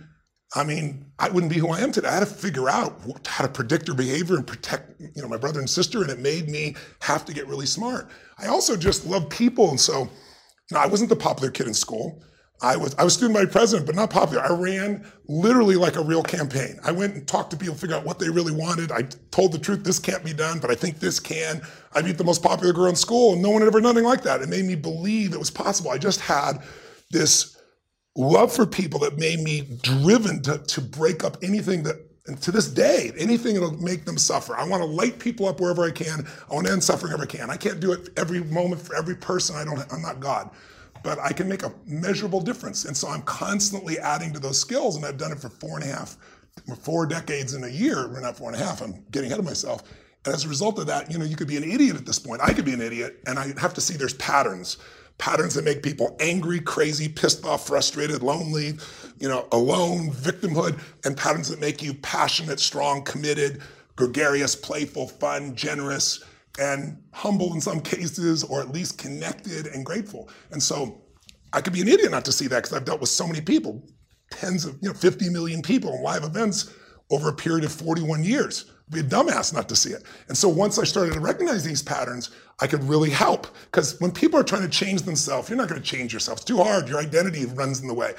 I 0.55 0.63
mean, 0.63 1.05
I 1.19 1.29
wouldn't 1.29 1.51
be 1.51 1.59
who 1.59 1.69
I 1.69 1.81
am 1.81 1.91
today. 1.91 2.07
I 2.07 2.13
had 2.13 2.19
to 2.21 2.25
figure 2.25 2.69
out 2.69 3.01
how 3.27 3.45
to 3.45 3.51
predict 3.51 3.89
her 3.89 3.93
behavior 3.93 4.37
and 4.37 4.47
protect, 4.47 4.99
you 5.01 5.21
know, 5.21 5.27
my 5.27 5.37
brother 5.37 5.59
and 5.59 5.69
sister, 5.69 6.01
and 6.01 6.09
it 6.09 6.19
made 6.19 6.49
me 6.49 6.75
have 7.01 7.25
to 7.25 7.33
get 7.33 7.47
really 7.47 7.65
smart. 7.65 8.09
I 8.37 8.47
also 8.47 8.77
just 8.77 9.05
love 9.05 9.29
people, 9.29 9.69
and 9.69 9.79
so, 9.79 10.03
you 10.03 10.09
know, 10.71 10.79
I 10.79 10.87
wasn't 10.87 11.09
the 11.09 11.15
popular 11.17 11.51
kid 11.51 11.67
in 11.67 11.73
school. 11.73 12.21
I 12.61 12.77
was 12.77 12.95
I 12.95 13.03
was 13.03 13.13
student 13.13 13.35
body 13.35 13.47
president, 13.47 13.85
but 13.85 13.95
not 13.95 14.09
popular. 14.09 14.41
I 14.41 14.53
ran 14.53 15.05
literally 15.27 15.75
like 15.75 15.97
a 15.97 16.03
real 16.03 16.23
campaign. 16.23 16.79
I 16.85 16.91
went 16.93 17.15
and 17.15 17.27
talked 17.27 17.51
to 17.51 17.57
people, 17.57 17.75
figure 17.75 17.97
out 17.97 18.05
what 18.05 18.17
they 18.17 18.29
really 18.29 18.53
wanted. 18.53 18.93
I 18.93 19.01
told 19.31 19.51
the 19.51 19.59
truth, 19.59 19.83
this 19.83 19.99
can't 19.99 20.23
be 20.23 20.31
done, 20.33 20.59
but 20.59 20.71
I 20.71 20.75
think 20.75 20.99
this 20.99 21.19
can. 21.19 21.61
I 21.93 22.01
beat 22.01 22.17
the 22.17 22.23
most 22.23 22.41
popular 22.41 22.71
girl 22.71 22.87
in 22.87 22.95
school, 22.95 23.33
and 23.33 23.41
no 23.41 23.49
one 23.49 23.61
had 23.61 23.67
ever 23.67 23.81
done 23.81 23.91
anything 23.91 24.07
like 24.07 24.23
that. 24.23 24.41
It 24.41 24.47
made 24.47 24.63
me 24.63 24.75
believe 24.75 25.33
it 25.33 25.39
was 25.39 25.51
possible. 25.51 25.91
I 25.91 25.97
just 25.97 26.21
had 26.21 26.63
this 27.11 27.54
love 28.15 28.53
for 28.53 28.65
people 28.65 28.99
that 29.01 29.17
made 29.17 29.39
me 29.41 29.67
driven 29.81 30.41
to, 30.43 30.57
to 30.59 30.81
break 30.81 31.23
up 31.23 31.37
anything 31.43 31.83
that 31.83 31.97
and 32.27 32.41
to 32.41 32.51
this 32.51 32.67
day, 32.67 33.11
anything 33.17 33.53
that'll 33.53 33.77
make 33.77 34.05
them 34.05 34.17
suffer. 34.17 34.55
I 34.55 34.67
want 34.67 34.81
to 34.81 34.87
light 34.87 35.19
people 35.19 35.47
up 35.47 35.59
wherever 35.59 35.85
I 35.85 35.91
can. 35.91 36.25
I 36.49 36.55
want 36.55 36.65
to 36.65 36.73
end 36.73 36.83
suffering 36.83 37.11
wherever 37.11 37.23
I 37.23 37.27
can. 37.27 37.49
I 37.51 37.57
can't 37.57 37.79
do 37.79 37.91
it 37.91 38.09
every 38.17 38.43
moment 38.45 38.81
for 38.81 38.95
every 38.95 39.15
person. 39.15 39.55
I 39.55 39.63
don't. 39.63 39.79
I'm 39.93 40.01
not 40.01 40.19
God, 40.19 40.49
but 41.03 41.19
I 41.19 41.33
can 41.33 41.47
make 41.47 41.63
a 41.63 41.71
measurable 41.85 42.41
difference. 42.41 42.85
And 42.85 42.97
so 42.97 43.09
I'm 43.09 43.21
constantly 43.23 43.99
adding 43.99 44.33
to 44.33 44.39
those 44.39 44.59
skills, 44.59 44.95
and 44.95 45.05
I've 45.05 45.17
done 45.17 45.31
it 45.31 45.39
for 45.39 45.49
four 45.49 45.79
and 45.79 45.83
a 45.83 45.93
half, 45.93 46.17
four 46.81 47.05
decades 47.05 47.53
in 47.53 47.63
a 47.63 47.69
year. 47.69 48.07
We're 48.07 48.21
not 48.21 48.37
four 48.37 48.51
and 48.51 48.59
a 48.59 48.63
half. 48.63 48.81
I'm 48.81 49.03
getting 49.11 49.27
ahead 49.27 49.39
of 49.39 49.45
myself. 49.45 49.83
And 50.25 50.33
as 50.33 50.45
a 50.45 50.49
result 50.49 50.79
of 50.79 50.87
that, 50.87 51.11
you 51.11 51.19
know, 51.19 51.25
you 51.25 51.35
could 51.35 51.47
be 51.47 51.57
an 51.57 51.63
idiot 51.63 51.95
at 51.95 52.07
this 52.07 52.17
point. 52.17 52.41
I 52.41 52.53
could 52.53 52.65
be 52.65 52.73
an 52.73 52.81
idiot, 52.81 53.19
and 53.27 53.37
I 53.37 53.53
have 53.59 53.75
to 53.75 53.81
see 53.81 53.95
there's 53.95 54.15
patterns 54.15 54.77
patterns 55.17 55.53
that 55.53 55.63
make 55.63 55.81
people 55.81 56.15
angry, 56.19 56.59
crazy, 56.59 57.07
pissed 57.07 57.45
off, 57.45 57.67
frustrated, 57.67 58.21
lonely, 58.21 58.73
you 59.19 59.27
know, 59.27 59.47
alone, 59.51 60.11
victimhood, 60.11 60.79
and 61.05 61.15
patterns 61.15 61.49
that 61.49 61.59
make 61.59 61.81
you 61.81 61.93
passionate, 61.93 62.59
strong, 62.59 63.03
committed, 63.03 63.61
gregarious, 63.95 64.55
playful, 64.55 65.07
fun, 65.07 65.55
generous, 65.55 66.23
and 66.59 67.01
humble 67.13 67.53
in 67.53 67.61
some 67.61 67.79
cases, 67.81 68.43
or 68.43 68.61
at 68.61 68.71
least 68.71 68.97
connected 68.97 69.67
and 69.67 69.85
grateful. 69.85 70.29
And 70.51 70.61
so 70.61 71.01
I 71.53 71.61
could 71.61 71.73
be 71.73 71.81
an 71.81 71.87
idiot 71.87 72.11
not 72.11 72.25
to 72.25 72.31
see 72.31 72.47
that 72.47 72.63
because 72.63 72.73
I've 72.73 72.85
dealt 72.85 72.99
with 73.01 73.09
so 73.09 73.25
many 73.25 73.41
people, 73.41 73.87
tens 74.31 74.65
of, 74.65 74.77
you 74.81 74.89
know, 74.89 74.93
50 74.93 75.29
million 75.29 75.61
people 75.61 75.93
in 75.93 76.03
live 76.03 76.23
events 76.23 76.73
over 77.09 77.29
a 77.29 77.33
period 77.33 77.63
of 77.63 77.71
41 77.71 78.23
years 78.23 78.71
be 78.91 78.99
a 78.99 79.03
dumbass 79.03 79.53
not 79.53 79.67
to 79.69 79.75
see 79.75 79.91
it. 79.91 80.03
And 80.27 80.37
so 80.37 80.47
once 80.49 80.77
I 80.77 80.83
started 80.83 81.13
to 81.13 81.19
recognize 81.19 81.63
these 81.63 81.81
patterns, 81.81 82.31
I 82.59 82.67
could 82.67 82.83
really 82.83 83.09
help. 83.09 83.47
Because 83.65 83.99
when 83.99 84.11
people 84.11 84.39
are 84.39 84.43
trying 84.43 84.61
to 84.61 84.69
change 84.69 85.01
themselves, 85.01 85.49
you're 85.49 85.57
not 85.57 85.69
going 85.69 85.81
to 85.81 85.87
change 85.87 86.13
yourself. 86.13 86.37
It's 86.37 86.45
too 86.45 86.57
hard. 86.57 86.87
Your 86.87 86.99
identity 86.99 87.45
runs 87.45 87.81
in 87.81 87.87
the 87.87 87.93
way. 87.93 88.13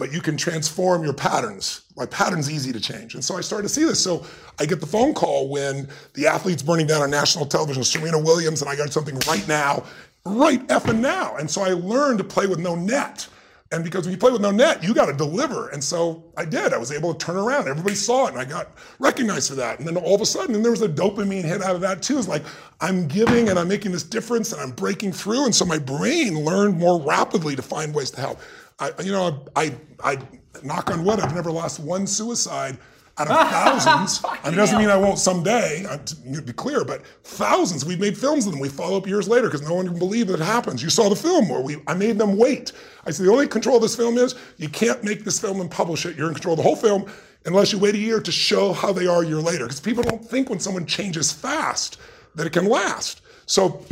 but 0.00 0.14
you 0.14 0.22
can 0.22 0.34
transform 0.34 1.04
your 1.04 1.12
patterns. 1.12 1.82
My 1.94 2.06
pattern's 2.06 2.50
easy 2.50 2.72
to 2.72 2.80
change. 2.80 3.14
And 3.14 3.22
so 3.22 3.36
I 3.36 3.42
started 3.42 3.64
to 3.64 3.68
see 3.68 3.84
this. 3.84 4.02
So 4.02 4.24
I 4.58 4.64
get 4.64 4.80
the 4.80 4.86
phone 4.86 5.12
call 5.12 5.50
when 5.50 5.86
the 6.14 6.26
athlete's 6.26 6.62
burning 6.62 6.86
down 6.86 7.02
on 7.02 7.10
national 7.10 7.44
television, 7.44 7.84
Serena 7.84 8.18
Williams, 8.18 8.62
and 8.62 8.70
I 8.70 8.76
got 8.76 8.90
something 8.94 9.18
right 9.28 9.46
now, 9.46 9.84
right 10.24 10.66
effing 10.68 11.00
now. 11.00 11.36
And 11.36 11.50
so 11.50 11.60
I 11.60 11.74
learned 11.74 12.16
to 12.16 12.24
play 12.24 12.46
with 12.46 12.60
no 12.60 12.74
net. 12.74 13.28
And 13.72 13.84
because 13.84 14.04
when 14.04 14.10
you 14.12 14.18
play 14.18 14.32
with 14.32 14.40
no 14.40 14.50
net, 14.50 14.82
you 14.82 14.92
got 14.92 15.06
to 15.06 15.12
deliver. 15.12 15.68
And 15.68 15.82
so 15.82 16.24
I 16.36 16.44
did. 16.44 16.72
I 16.72 16.78
was 16.78 16.90
able 16.90 17.14
to 17.14 17.24
turn 17.24 17.36
around. 17.36 17.68
Everybody 17.68 17.94
saw 17.94 18.26
it, 18.26 18.32
and 18.32 18.40
I 18.40 18.44
got 18.44 18.72
recognized 18.98 19.48
for 19.48 19.54
that. 19.56 19.78
And 19.78 19.86
then 19.86 19.96
all 19.96 20.16
of 20.16 20.20
a 20.20 20.26
sudden, 20.26 20.56
and 20.56 20.64
there 20.64 20.72
was 20.72 20.82
a 20.82 20.88
dopamine 20.88 21.44
hit 21.44 21.62
out 21.62 21.76
of 21.76 21.80
that 21.82 22.02
too. 22.02 22.18
It's 22.18 22.26
like 22.26 22.42
I'm 22.80 23.06
giving 23.06 23.48
and 23.48 23.58
I'm 23.58 23.68
making 23.68 23.92
this 23.92 24.02
difference 24.02 24.52
and 24.52 24.60
I'm 24.60 24.72
breaking 24.72 25.12
through. 25.12 25.44
And 25.44 25.54
so 25.54 25.64
my 25.64 25.78
brain 25.78 26.44
learned 26.44 26.78
more 26.78 27.00
rapidly 27.00 27.54
to 27.54 27.62
find 27.62 27.94
ways 27.94 28.10
to 28.12 28.20
help. 28.20 28.40
I, 28.80 28.90
you 29.02 29.12
know, 29.12 29.44
I, 29.54 29.74
I, 30.02 30.14
I 30.14 30.18
knock 30.64 30.90
on 30.90 31.04
wood. 31.04 31.20
I've 31.20 31.34
never 31.34 31.52
lost 31.52 31.78
one 31.78 32.08
suicide 32.08 32.76
out 33.20 33.30
of 33.30 33.50
thousands. 33.50 34.22
Mean, 34.44 34.54
it 34.54 34.56
doesn't 34.56 34.78
mean 34.78 34.88
I 34.88 34.96
won't 34.96 35.18
someday, 35.18 35.84
to 36.06 36.42
be 36.42 36.52
clear, 36.52 36.84
but 36.84 37.04
thousands. 37.24 37.84
We've 37.84 38.00
made 38.00 38.16
films 38.16 38.46
of 38.46 38.52
them. 38.52 38.60
We 38.60 38.68
follow 38.68 38.96
up 38.96 39.06
years 39.06 39.28
later 39.28 39.48
because 39.48 39.62
no 39.62 39.74
one 39.74 39.86
can 39.86 39.98
believe 39.98 40.28
that 40.28 40.40
it 40.40 40.44
happens. 40.44 40.82
You 40.82 40.90
saw 40.90 41.08
the 41.08 41.16
film, 41.16 41.48
where 41.48 41.60
we, 41.60 41.82
I 41.86 41.94
made 41.94 42.18
them 42.18 42.36
wait. 42.36 42.72
I 43.04 43.10
said, 43.10 43.26
the 43.26 43.30
only 43.30 43.46
control 43.46 43.76
of 43.76 43.82
this 43.82 43.96
film 43.96 44.16
is 44.16 44.34
you 44.56 44.68
can't 44.68 45.04
make 45.04 45.24
this 45.24 45.38
film 45.38 45.60
and 45.60 45.70
publish 45.70 46.06
it. 46.06 46.16
You're 46.16 46.28
in 46.28 46.34
control 46.34 46.54
of 46.54 46.58
the 46.58 46.62
whole 46.62 46.76
film 46.76 47.10
unless 47.44 47.72
you 47.72 47.78
wait 47.78 47.94
a 47.94 47.98
year 47.98 48.20
to 48.20 48.32
show 48.32 48.72
how 48.72 48.92
they 48.92 49.06
are 49.06 49.22
a 49.22 49.26
year 49.26 49.40
later. 49.40 49.64
Because 49.64 49.80
people 49.80 50.02
don't 50.02 50.24
think 50.24 50.48
when 50.48 50.60
someone 50.60 50.86
changes 50.86 51.32
fast 51.32 51.98
that 52.34 52.46
it 52.46 52.52
can 52.52 52.66
last. 52.66 53.22
So 53.46 53.84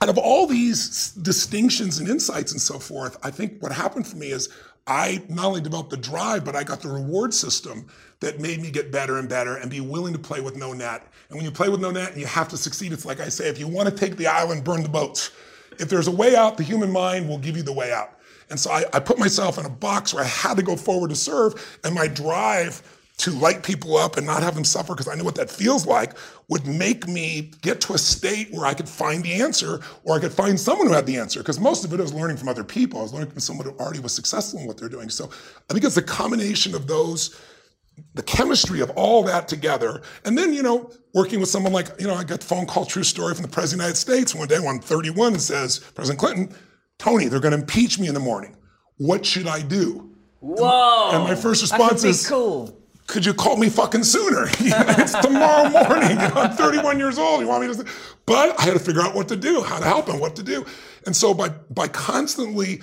out 0.00 0.08
of 0.08 0.18
all 0.18 0.46
these 0.46 1.12
distinctions 1.12 1.98
and 1.98 2.08
insights 2.08 2.52
and 2.52 2.60
so 2.60 2.78
forth, 2.78 3.16
I 3.22 3.30
think 3.30 3.62
what 3.62 3.72
happened 3.72 4.06
for 4.06 4.16
me 4.16 4.30
is 4.30 4.48
I 4.86 5.22
not 5.28 5.46
only 5.46 5.60
developed 5.62 5.90
the 5.90 5.96
drive, 5.96 6.44
but 6.44 6.54
I 6.54 6.62
got 6.62 6.80
the 6.80 6.88
reward 6.88 7.32
system 7.32 7.86
that 8.20 8.38
made 8.38 8.60
me 8.60 8.70
get 8.70 8.92
better 8.92 9.18
and 9.18 9.28
better 9.28 9.56
and 9.56 9.70
be 9.70 9.80
willing 9.80 10.12
to 10.12 10.18
play 10.18 10.40
with 10.40 10.56
no 10.56 10.72
net. 10.72 11.06
And 11.28 11.36
when 11.36 11.44
you 11.44 11.50
play 11.50 11.70
with 11.70 11.80
no 11.80 11.90
net 11.90 12.12
and 12.12 12.20
you 12.20 12.26
have 12.26 12.48
to 12.48 12.56
succeed, 12.56 12.92
it's 12.92 13.06
like 13.06 13.20
I 13.20 13.28
say, 13.28 13.48
if 13.48 13.58
you 13.58 13.66
want 13.66 13.88
to 13.88 13.94
take 13.94 14.16
the 14.16 14.26
island, 14.26 14.62
burn 14.62 14.82
the 14.82 14.88
boats. 14.88 15.30
If 15.78 15.88
there's 15.88 16.06
a 16.06 16.12
way 16.12 16.36
out, 16.36 16.56
the 16.56 16.62
human 16.62 16.90
mind 16.90 17.28
will 17.28 17.38
give 17.38 17.56
you 17.56 17.62
the 17.62 17.72
way 17.72 17.92
out. 17.92 18.18
And 18.50 18.60
so 18.60 18.70
I, 18.70 18.84
I 18.92 19.00
put 19.00 19.18
myself 19.18 19.58
in 19.58 19.64
a 19.64 19.70
box 19.70 20.12
where 20.12 20.22
I 20.22 20.28
had 20.28 20.56
to 20.58 20.62
go 20.62 20.76
forward 20.76 21.08
to 21.10 21.16
serve, 21.16 21.80
and 21.82 21.94
my 21.94 22.06
drive 22.06 22.82
to 23.24 23.30
light 23.30 23.62
people 23.62 23.96
up 23.96 24.18
and 24.18 24.26
not 24.26 24.42
have 24.42 24.54
them 24.54 24.64
suffer 24.64 24.92
because 24.92 25.08
I 25.08 25.14
know 25.14 25.24
what 25.24 25.36
that 25.36 25.50
feels 25.50 25.86
like 25.86 26.12
would 26.50 26.66
make 26.66 27.08
me 27.08 27.52
get 27.62 27.80
to 27.82 27.94
a 27.94 27.98
state 27.98 28.52
where 28.52 28.66
I 28.66 28.74
could 28.74 28.86
find 28.86 29.24
the 29.24 29.40
answer 29.40 29.80
or 30.04 30.14
I 30.14 30.20
could 30.20 30.30
find 30.30 30.60
someone 30.60 30.88
who 30.88 30.92
had 30.92 31.06
the 31.06 31.16
answer 31.16 31.40
because 31.40 31.58
most 31.58 31.86
of 31.86 31.92
it 31.94 32.00
I 32.00 32.02
was 32.02 32.12
learning 32.12 32.36
from 32.36 32.50
other 32.50 32.64
people. 32.64 33.00
I 33.00 33.02
was 33.04 33.14
learning 33.14 33.30
from 33.30 33.40
someone 33.40 33.66
who 33.66 33.72
already 33.78 34.00
was 34.00 34.14
successful 34.14 34.60
in 34.60 34.66
what 34.66 34.76
they're 34.76 34.90
doing. 34.90 35.08
So 35.08 35.30
I 35.70 35.72
think 35.72 35.86
it's 35.86 35.94
the 35.94 36.02
combination 36.02 36.74
of 36.74 36.86
those, 36.86 37.40
the 38.12 38.22
chemistry 38.22 38.80
of 38.80 38.90
all 38.90 39.22
that 39.22 39.48
together. 39.48 40.02
And 40.26 40.36
then, 40.36 40.52
you 40.52 40.62
know, 40.62 40.90
working 41.14 41.40
with 41.40 41.48
someone 41.48 41.72
like, 41.72 41.98
you 41.98 42.06
know, 42.06 42.14
I 42.14 42.24
got 42.24 42.40
the 42.40 42.46
phone 42.46 42.66
call, 42.66 42.84
true 42.84 43.04
story 43.04 43.32
from 43.32 43.44
the 43.44 43.48
President 43.48 43.80
of 43.80 43.94
the 43.94 44.10
United 44.10 44.26
States 44.26 44.34
one 44.34 44.48
day 44.48 44.56
I'm 44.56 44.80
31 44.80 45.32
and 45.32 45.40
says, 45.40 45.78
President 45.78 46.20
Clinton, 46.20 46.54
Tony, 46.98 47.28
they're 47.28 47.40
going 47.40 47.52
to 47.52 47.58
impeach 47.58 47.98
me 47.98 48.06
in 48.06 48.12
the 48.12 48.20
morning. 48.20 48.54
What 48.98 49.24
should 49.24 49.46
I 49.46 49.62
do? 49.62 50.14
Whoa! 50.40 51.12
And 51.14 51.24
my 51.24 51.34
first 51.34 51.62
response 51.62 52.02
That's 52.02 52.04
a 52.04 52.06
big 52.06 52.10
is, 52.10 52.28
cool. 52.28 52.83
Could 53.06 53.26
you 53.26 53.34
call 53.34 53.56
me 53.56 53.68
fucking 53.68 54.04
sooner? 54.04 54.46
it's 54.58 55.12
tomorrow 55.18 55.68
morning. 55.68 56.18
I'm 56.18 56.52
31 56.52 56.98
years 56.98 57.18
old. 57.18 57.40
You 57.40 57.48
want 57.48 57.66
me 57.66 57.74
to? 57.74 57.84
But 58.26 58.58
I 58.58 58.62
had 58.62 58.72
to 58.72 58.78
figure 58.78 59.02
out 59.02 59.14
what 59.14 59.28
to 59.28 59.36
do, 59.36 59.62
how 59.62 59.78
to 59.78 59.84
help 59.84 60.08
him, 60.08 60.20
what 60.20 60.36
to 60.36 60.42
do. 60.42 60.64
And 61.06 61.14
so 61.14 61.34
by 61.34 61.50
by 61.70 61.88
constantly 61.88 62.82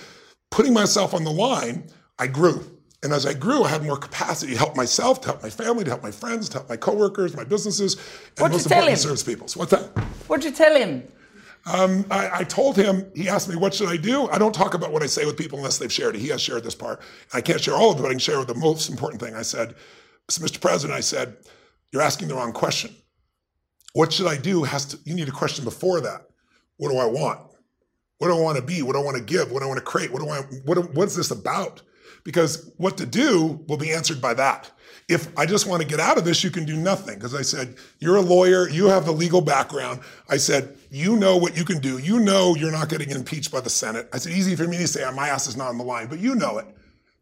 putting 0.50 0.72
myself 0.72 1.14
on 1.14 1.24
the 1.24 1.32
line, 1.32 1.88
I 2.18 2.28
grew. 2.28 2.64
And 3.02 3.12
as 3.12 3.26
I 3.26 3.34
grew, 3.34 3.64
I 3.64 3.68
had 3.68 3.82
more 3.82 3.96
capacity 3.96 4.52
to 4.52 4.58
help 4.58 4.76
myself, 4.76 5.20
to 5.22 5.28
help 5.28 5.42
my 5.42 5.50
family, 5.50 5.82
to 5.82 5.90
help 5.90 6.04
my 6.04 6.12
friends, 6.12 6.48
to 6.50 6.58
help 6.58 6.68
my 6.68 6.76
coworkers, 6.76 7.36
my 7.36 7.42
businesses, 7.42 7.94
and 7.94 8.02
What'd 8.38 8.52
most 8.52 8.66
importantly, 8.66 8.94
serve 8.94 9.26
people. 9.26 9.48
So 9.48 9.58
what's 9.58 9.72
that? 9.72 9.82
What'd 10.28 10.44
you 10.44 10.52
tell 10.52 10.76
him? 10.76 11.02
Um, 11.66 12.04
I, 12.10 12.30
I 12.40 12.44
told 12.44 12.76
him, 12.76 13.10
he 13.14 13.28
asked 13.28 13.48
me, 13.48 13.56
what 13.56 13.74
should 13.74 13.88
I 13.88 13.96
do? 13.96 14.28
I 14.28 14.38
don't 14.38 14.54
talk 14.54 14.74
about 14.74 14.92
what 14.92 15.02
I 15.02 15.06
say 15.06 15.24
with 15.24 15.36
people 15.36 15.58
unless 15.58 15.78
they've 15.78 15.92
shared 15.92 16.14
it. 16.14 16.20
He 16.20 16.28
has 16.28 16.40
shared 16.40 16.62
this 16.62 16.74
part. 16.76 17.00
I 17.32 17.40
can't 17.40 17.60
share 17.60 17.74
all 17.74 17.90
of 17.90 17.98
it, 17.98 18.02
but 18.02 18.08
I 18.08 18.12
can 18.12 18.18
share 18.20 18.44
the 18.44 18.54
most 18.54 18.88
important 18.88 19.20
thing. 19.20 19.34
I 19.34 19.42
said, 19.42 19.74
so, 20.32 20.42
Mr. 20.42 20.60
President, 20.60 20.96
I 20.96 21.00
said, 21.00 21.36
you're 21.92 22.02
asking 22.02 22.28
the 22.28 22.34
wrong 22.34 22.52
question. 22.52 22.94
What 23.92 24.12
should 24.12 24.26
I 24.26 24.38
do 24.38 24.62
has 24.62 24.86
to, 24.86 24.98
you 25.04 25.14
need 25.14 25.28
a 25.28 25.32
question 25.32 25.64
before 25.64 26.00
that. 26.00 26.22
What 26.78 26.90
do 26.90 26.96
I 26.96 27.04
want? 27.04 27.40
What 28.16 28.28
do 28.28 28.36
I 28.36 28.40
want 28.40 28.56
to 28.56 28.62
be? 28.62 28.80
What 28.80 28.94
do 28.94 29.00
I 29.00 29.04
want 29.04 29.18
to 29.18 29.22
give? 29.22 29.52
What 29.52 29.60
do 29.60 29.66
I 29.66 29.68
want 29.68 29.78
to 29.78 29.84
create? 29.84 30.10
What 30.10 30.22
do 30.22 30.28
I, 30.28 30.40
what, 30.64 30.94
what's 30.94 31.14
this 31.16 31.30
about? 31.30 31.82
Because 32.24 32.72
what 32.78 32.96
to 32.98 33.04
do 33.04 33.62
will 33.68 33.76
be 33.76 33.92
answered 33.92 34.22
by 34.22 34.32
that. 34.34 34.70
If 35.08 35.36
I 35.36 35.44
just 35.44 35.66
want 35.66 35.82
to 35.82 35.88
get 35.88 36.00
out 36.00 36.16
of 36.16 36.24
this, 36.24 36.42
you 36.42 36.50
can 36.50 36.64
do 36.64 36.76
nothing. 36.76 37.16
Because 37.16 37.34
I 37.34 37.42
said, 37.42 37.76
you're 37.98 38.16
a 38.16 38.22
lawyer, 38.22 38.68
you 38.70 38.86
have 38.86 39.04
the 39.04 39.12
legal 39.12 39.42
background. 39.42 40.00
I 40.30 40.38
said, 40.38 40.78
you 40.90 41.16
know 41.16 41.36
what 41.36 41.56
you 41.56 41.64
can 41.64 41.80
do. 41.80 41.98
You 41.98 42.20
know 42.20 42.54
you're 42.54 42.72
not 42.72 42.88
getting 42.88 43.10
impeached 43.10 43.52
by 43.52 43.60
the 43.60 43.68
Senate. 43.68 44.08
I 44.12 44.18
said, 44.18 44.32
easy 44.32 44.56
for 44.56 44.66
me 44.66 44.78
to 44.78 44.86
say, 44.86 45.04
my 45.14 45.28
ass 45.28 45.46
is 45.46 45.56
not 45.56 45.68
on 45.68 45.78
the 45.78 45.84
line, 45.84 46.06
but 46.06 46.20
you 46.20 46.34
know 46.34 46.58
it. 46.58 46.66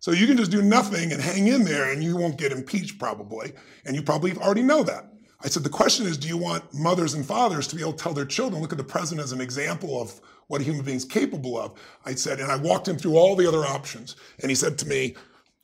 So 0.00 0.12
you 0.12 0.26
can 0.26 0.36
just 0.36 0.50
do 0.50 0.62
nothing 0.62 1.12
and 1.12 1.20
hang 1.20 1.46
in 1.46 1.64
there 1.64 1.92
and 1.92 2.02
you 2.02 2.16
won't 2.16 2.38
get 2.38 2.52
impeached 2.52 2.98
probably. 2.98 3.52
And 3.84 3.94
you 3.94 4.02
probably 4.02 4.36
already 4.36 4.62
know 4.62 4.82
that. 4.82 5.06
I 5.42 5.48
said, 5.48 5.62
the 5.62 5.70
question 5.70 6.06
is, 6.06 6.18
do 6.18 6.28
you 6.28 6.36
want 6.36 6.74
mothers 6.74 7.14
and 7.14 7.24
fathers 7.24 7.66
to 7.68 7.76
be 7.76 7.82
able 7.82 7.92
to 7.94 8.02
tell 8.02 8.12
their 8.12 8.26
children, 8.26 8.60
look 8.60 8.72
at 8.72 8.78
the 8.78 8.84
president 8.84 9.24
as 9.24 9.32
an 9.32 9.40
example 9.40 10.00
of 10.00 10.20
what 10.48 10.60
a 10.60 10.64
human 10.64 10.84
being's 10.84 11.04
capable 11.04 11.58
of? 11.58 11.78
I 12.04 12.14
said, 12.14 12.40
and 12.40 12.50
I 12.50 12.56
walked 12.56 12.88
him 12.88 12.98
through 12.98 13.16
all 13.16 13.36
the 13.36 13.46
other 13.46 13.64
options. 13.64 14.16
And 14.40 14.50
he 14.50 14.54
said 14.54 14.76
to 14.78 14.86
me, 14.86 15.16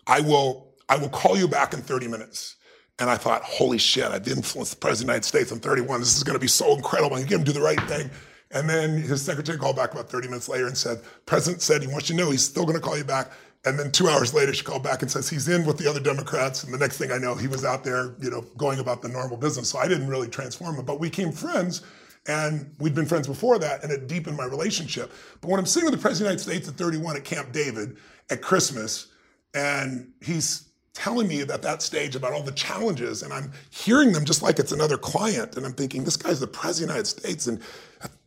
I 0.06 0.20
will, 0.20 0.74
I 0.88 0.96
will 0.96 1.10
call 1.10 1.36
you 1.36 1.48
back 1.48 1.74
in 1.74 1.80
30 1.80 2.08
minutes. 2.08 2.56
And 2.98 3.10
I 3.10 3.16
thought, 3.16 3.42
holy 3.42 3.76
shit, 3.76 4.04
I've 4.04 4.26
influenced 4.26 4.72
the 4.72 4.78
president 4.78 5.02
of 5.02 5.06
the 5.06 5.12
United 5.12 5.24
States. 5.26 5.50
I'm 5.50 5.60
31. 5.60 6.00
This 6.00 6.16
is 6.16 6.24
going 6.24 6.36
to 6.36 6.40
be 6.40 6.48
so 6.48 6.74
incredible. 6.74 7.16
I'm 7.16 7.20
going 7.20 7.24
to 7.24 7.28
get 7.28 7.38
him 7.40 7.44
to 7.44 7.52
do 7.52 7.58
the 7.58 7.64
right 7.64 7.80
thing. 7.82 8.10
And 8.52 8.70
then 8.70 9.02
his 9.02 9.20
secretary 9.20 9.58
called 9.58 9.76
back 9.76 9.92
about 9.92 10.08
30 10.08 10.28
minutes 10.28 10.48
later 10.48 10.66
and 10.66 10.76
said, 10.76 11.02
President 11.26 11.60
said 11.60 11.82
he 11.82 11.88
wants 11.88 12.08
you 12.08 12.16
to 12.16 12.22
know 12.22 12.30
he's 12.30 12.44
still 12.44 12.64
going 12.64 12.76
to 12.76 12.80
call 12.80 12.96
you 12.96 13.04
back. 13.04 13.30
And 13.66 13.78
then 13.78 13.90
two 13.90 14.08
hours 14.08 14.32
later, 14.32 14.54
she 14.54 14.64
called 14.64 14.84
back 14.84 15.02
and 15.02 15.10
says 15.10 15.28
he's 15.28 15.48
in 15.48 15.66
with 15.66 15.76
the 15.76 15.90
other 15.90 16.00
Democrats. 16.00 16.62
And 16.62 16.72
the 16.72 16.78
next 16.78 16.98
thing 16.98 17.10
I 17.10 17.18
know, 17.18 17.34
he 17.34 17.48
was 17.48 17.64
out 17.64 17.82
there, 17.82 18.14
you 18.20 18.30
know, 18.30 18.42
going 18.56 18.78
about 18.78 19.02
the 19.02 19.08
normal 19.08 19.36
business. 19.36 19.68
So 19.68 19.78
I 19.78 19.88
didn't 19.88 20.06
really 20.06 20.28
transform 20.28 20.76
him, 20.76 20.84
but 20.84 21.00
we 21.00 21.08
became 21.08 21.32
friends. 21.32 21.82
And 22.28 22.74
we'd 22.78 22.94
been 22.94 23.06
friends 23.06 23.28
before 23.28 23.58
that, 23.58 23.84
and 23.84 23.92
it 23.92 24.08
deepened 24.08 24.36
my 24.36 24.46
relationship. 24.46 25.12
But 25.40 25.48
when 25.48 25.60
I'm 25.60 25.66
sitting 25.66 25.88
with 25.88 25.94
the 25.94 26.02
President 26.02 26.40
of 26.40 26.44
the 26.44 26.50
United 26.50 26.64
States 26.64 26.68
at 26.68 26.74
31 26.74 27.16
at 27.16 27.24
Camp 27.24 27.52
David 27.52 27.98
at 28.30 28.42
Christmas, 28.42 29.08
and 29.54 30.12
he's 30.20 30.68
telling 30.92 31.28
me 31.28 31.42
at 31.42 31.62
that 31.62 31.82
stage 31.82 32.16
about 32.16 32.32
all 32.32 32.42
the 32.42 32.52
challenges, 32.52 33.22
and 33.22 33.32
I'm 33.32 33.52
hearing 33.70 34.12
them 34.12 34.24
just 34.24 34.42
like 34.42 34.58
it's 34.58 34.72
another 34.72 34.98
client, 34.98 35.56
and 35.56 35.64
I'm 35.64 35.72
thinking, 35.72 36.02
this 36.02 36.16
guy's 36.16 36.40
the 36.40 36.48
President 36.48 36.90
of 36.90 37.04
the 37.04 37.10
United 37.10 37.20
States, 37.20 37.46
and 37.46 37.60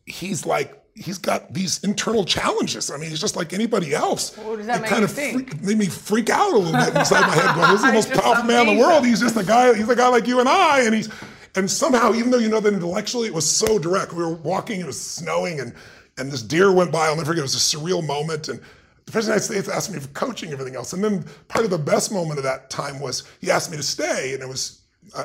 he's 0.06 0.46
like, 0.46 0.79
he's 0.94 1.18
got 1.18 1.52
these 1.52 1.82
internal 1.84 2.24
challenges. 2.24 2.90
I 2.90 2.96
mean, 2.96 3.10
he's 3.10 3.20
just 3.20 3.36
like 3.36 3.52
anybody 3.52 3.94
else. 3.94 4.36
What 4.36 4.58
does 4.58 4.66
that 4.66 4.78
it 4.78 4.82
make 4.82 4.90
kind 4.90 5.04
of 5.04 5.10
think? 5.10 5.50
freak- 5.50 5.62
made 5.62 5.78
me 5.78 5.86
freak 5.86 6.30
out 6.30 6.52
a 6.52 6.56
little 6.56 6.72
bit 6.72 6.94
inside 6.96 7.20
my 7.22 7.34
head, 7.34 7.54
going, 7.54 7.70
"This 7.70 7.80
is 7.80 7.86
the 7.86 7.92
most 7.92 8.12
powerful 8.12 8.44
man 8.44 8.68
in 8.68 8.76
the 8.76 8.80
world. 8.80 9.06
He's 9.06 9.20
just 9.20 9.36
a 9.36 9.44
guy. 9.44 9.74
He's 9.74 9.88
a 9.88 9.96
guy 9.96 10.08
like 10.08 10.26
you 10.26 10.40
and 10.40 10.48
I." 10.48 10.82
And 10.82 10.94
he's 10.94 11.08
and 11.56 11.70
somehow, 11.70 12.12
even 12.14 12.30
though 12.30 12.38
you 12.38 12.48
know 12.48 12.60
that 12.60 12.72
intellectually, 12.72 13.26
it 13.26 13.34
was 13.34 13.50
so 13.50 13.78
direct. 13.78 14.12
We 14.12 14.22
were 14.22 14.34
walking. 14.34 14.80
It 14.80 14.86
was 14.86 15.00
snowing, 15.00 15.60
and 15.60 15.74
and 16.18 16.30
this 16.30 16.42
deer 16.42 16.72
went 16.72 16.92
by. 16.92 17.06
I'll 17.06 17.16
never 17.16 17.26
forget. 17.26 17.40
It 17.40 17.42
was 17.42 17.54
a 17.54 17.76
surreal 17.76 18.06
moment, 18.06 18.48
and. 18.48 18.60
The 19.06 19.12
President 19.12 19.42
of 19.42 19.48
the 19.48 19.54
United 19.54 19.64
States 19.64 19.76
asked 19.76 19.92
me 19.92 19.98
for 19.98 20.08
coaching, 20.08 20.52
everything 20.52 20.76
else. 20.76 20.92
And 20.92 21.02
then 21.02 21.24
part 21.48 21.64
of 21.64 21.72
the 21.72 21.78
best 21.78 22.12
moment 22.12 22.38
of 22.38 22.44
that 22.44 22.70
time 22.70 23.00
was 23.00 23.24
he 23.40 23.50
asked 23.50 23.68
me 23.68 23.76
to 23.76 23.82
stay, 23.82 24.34
and 24.34 24.42
it 24.42 24.48
was 24.48 24.79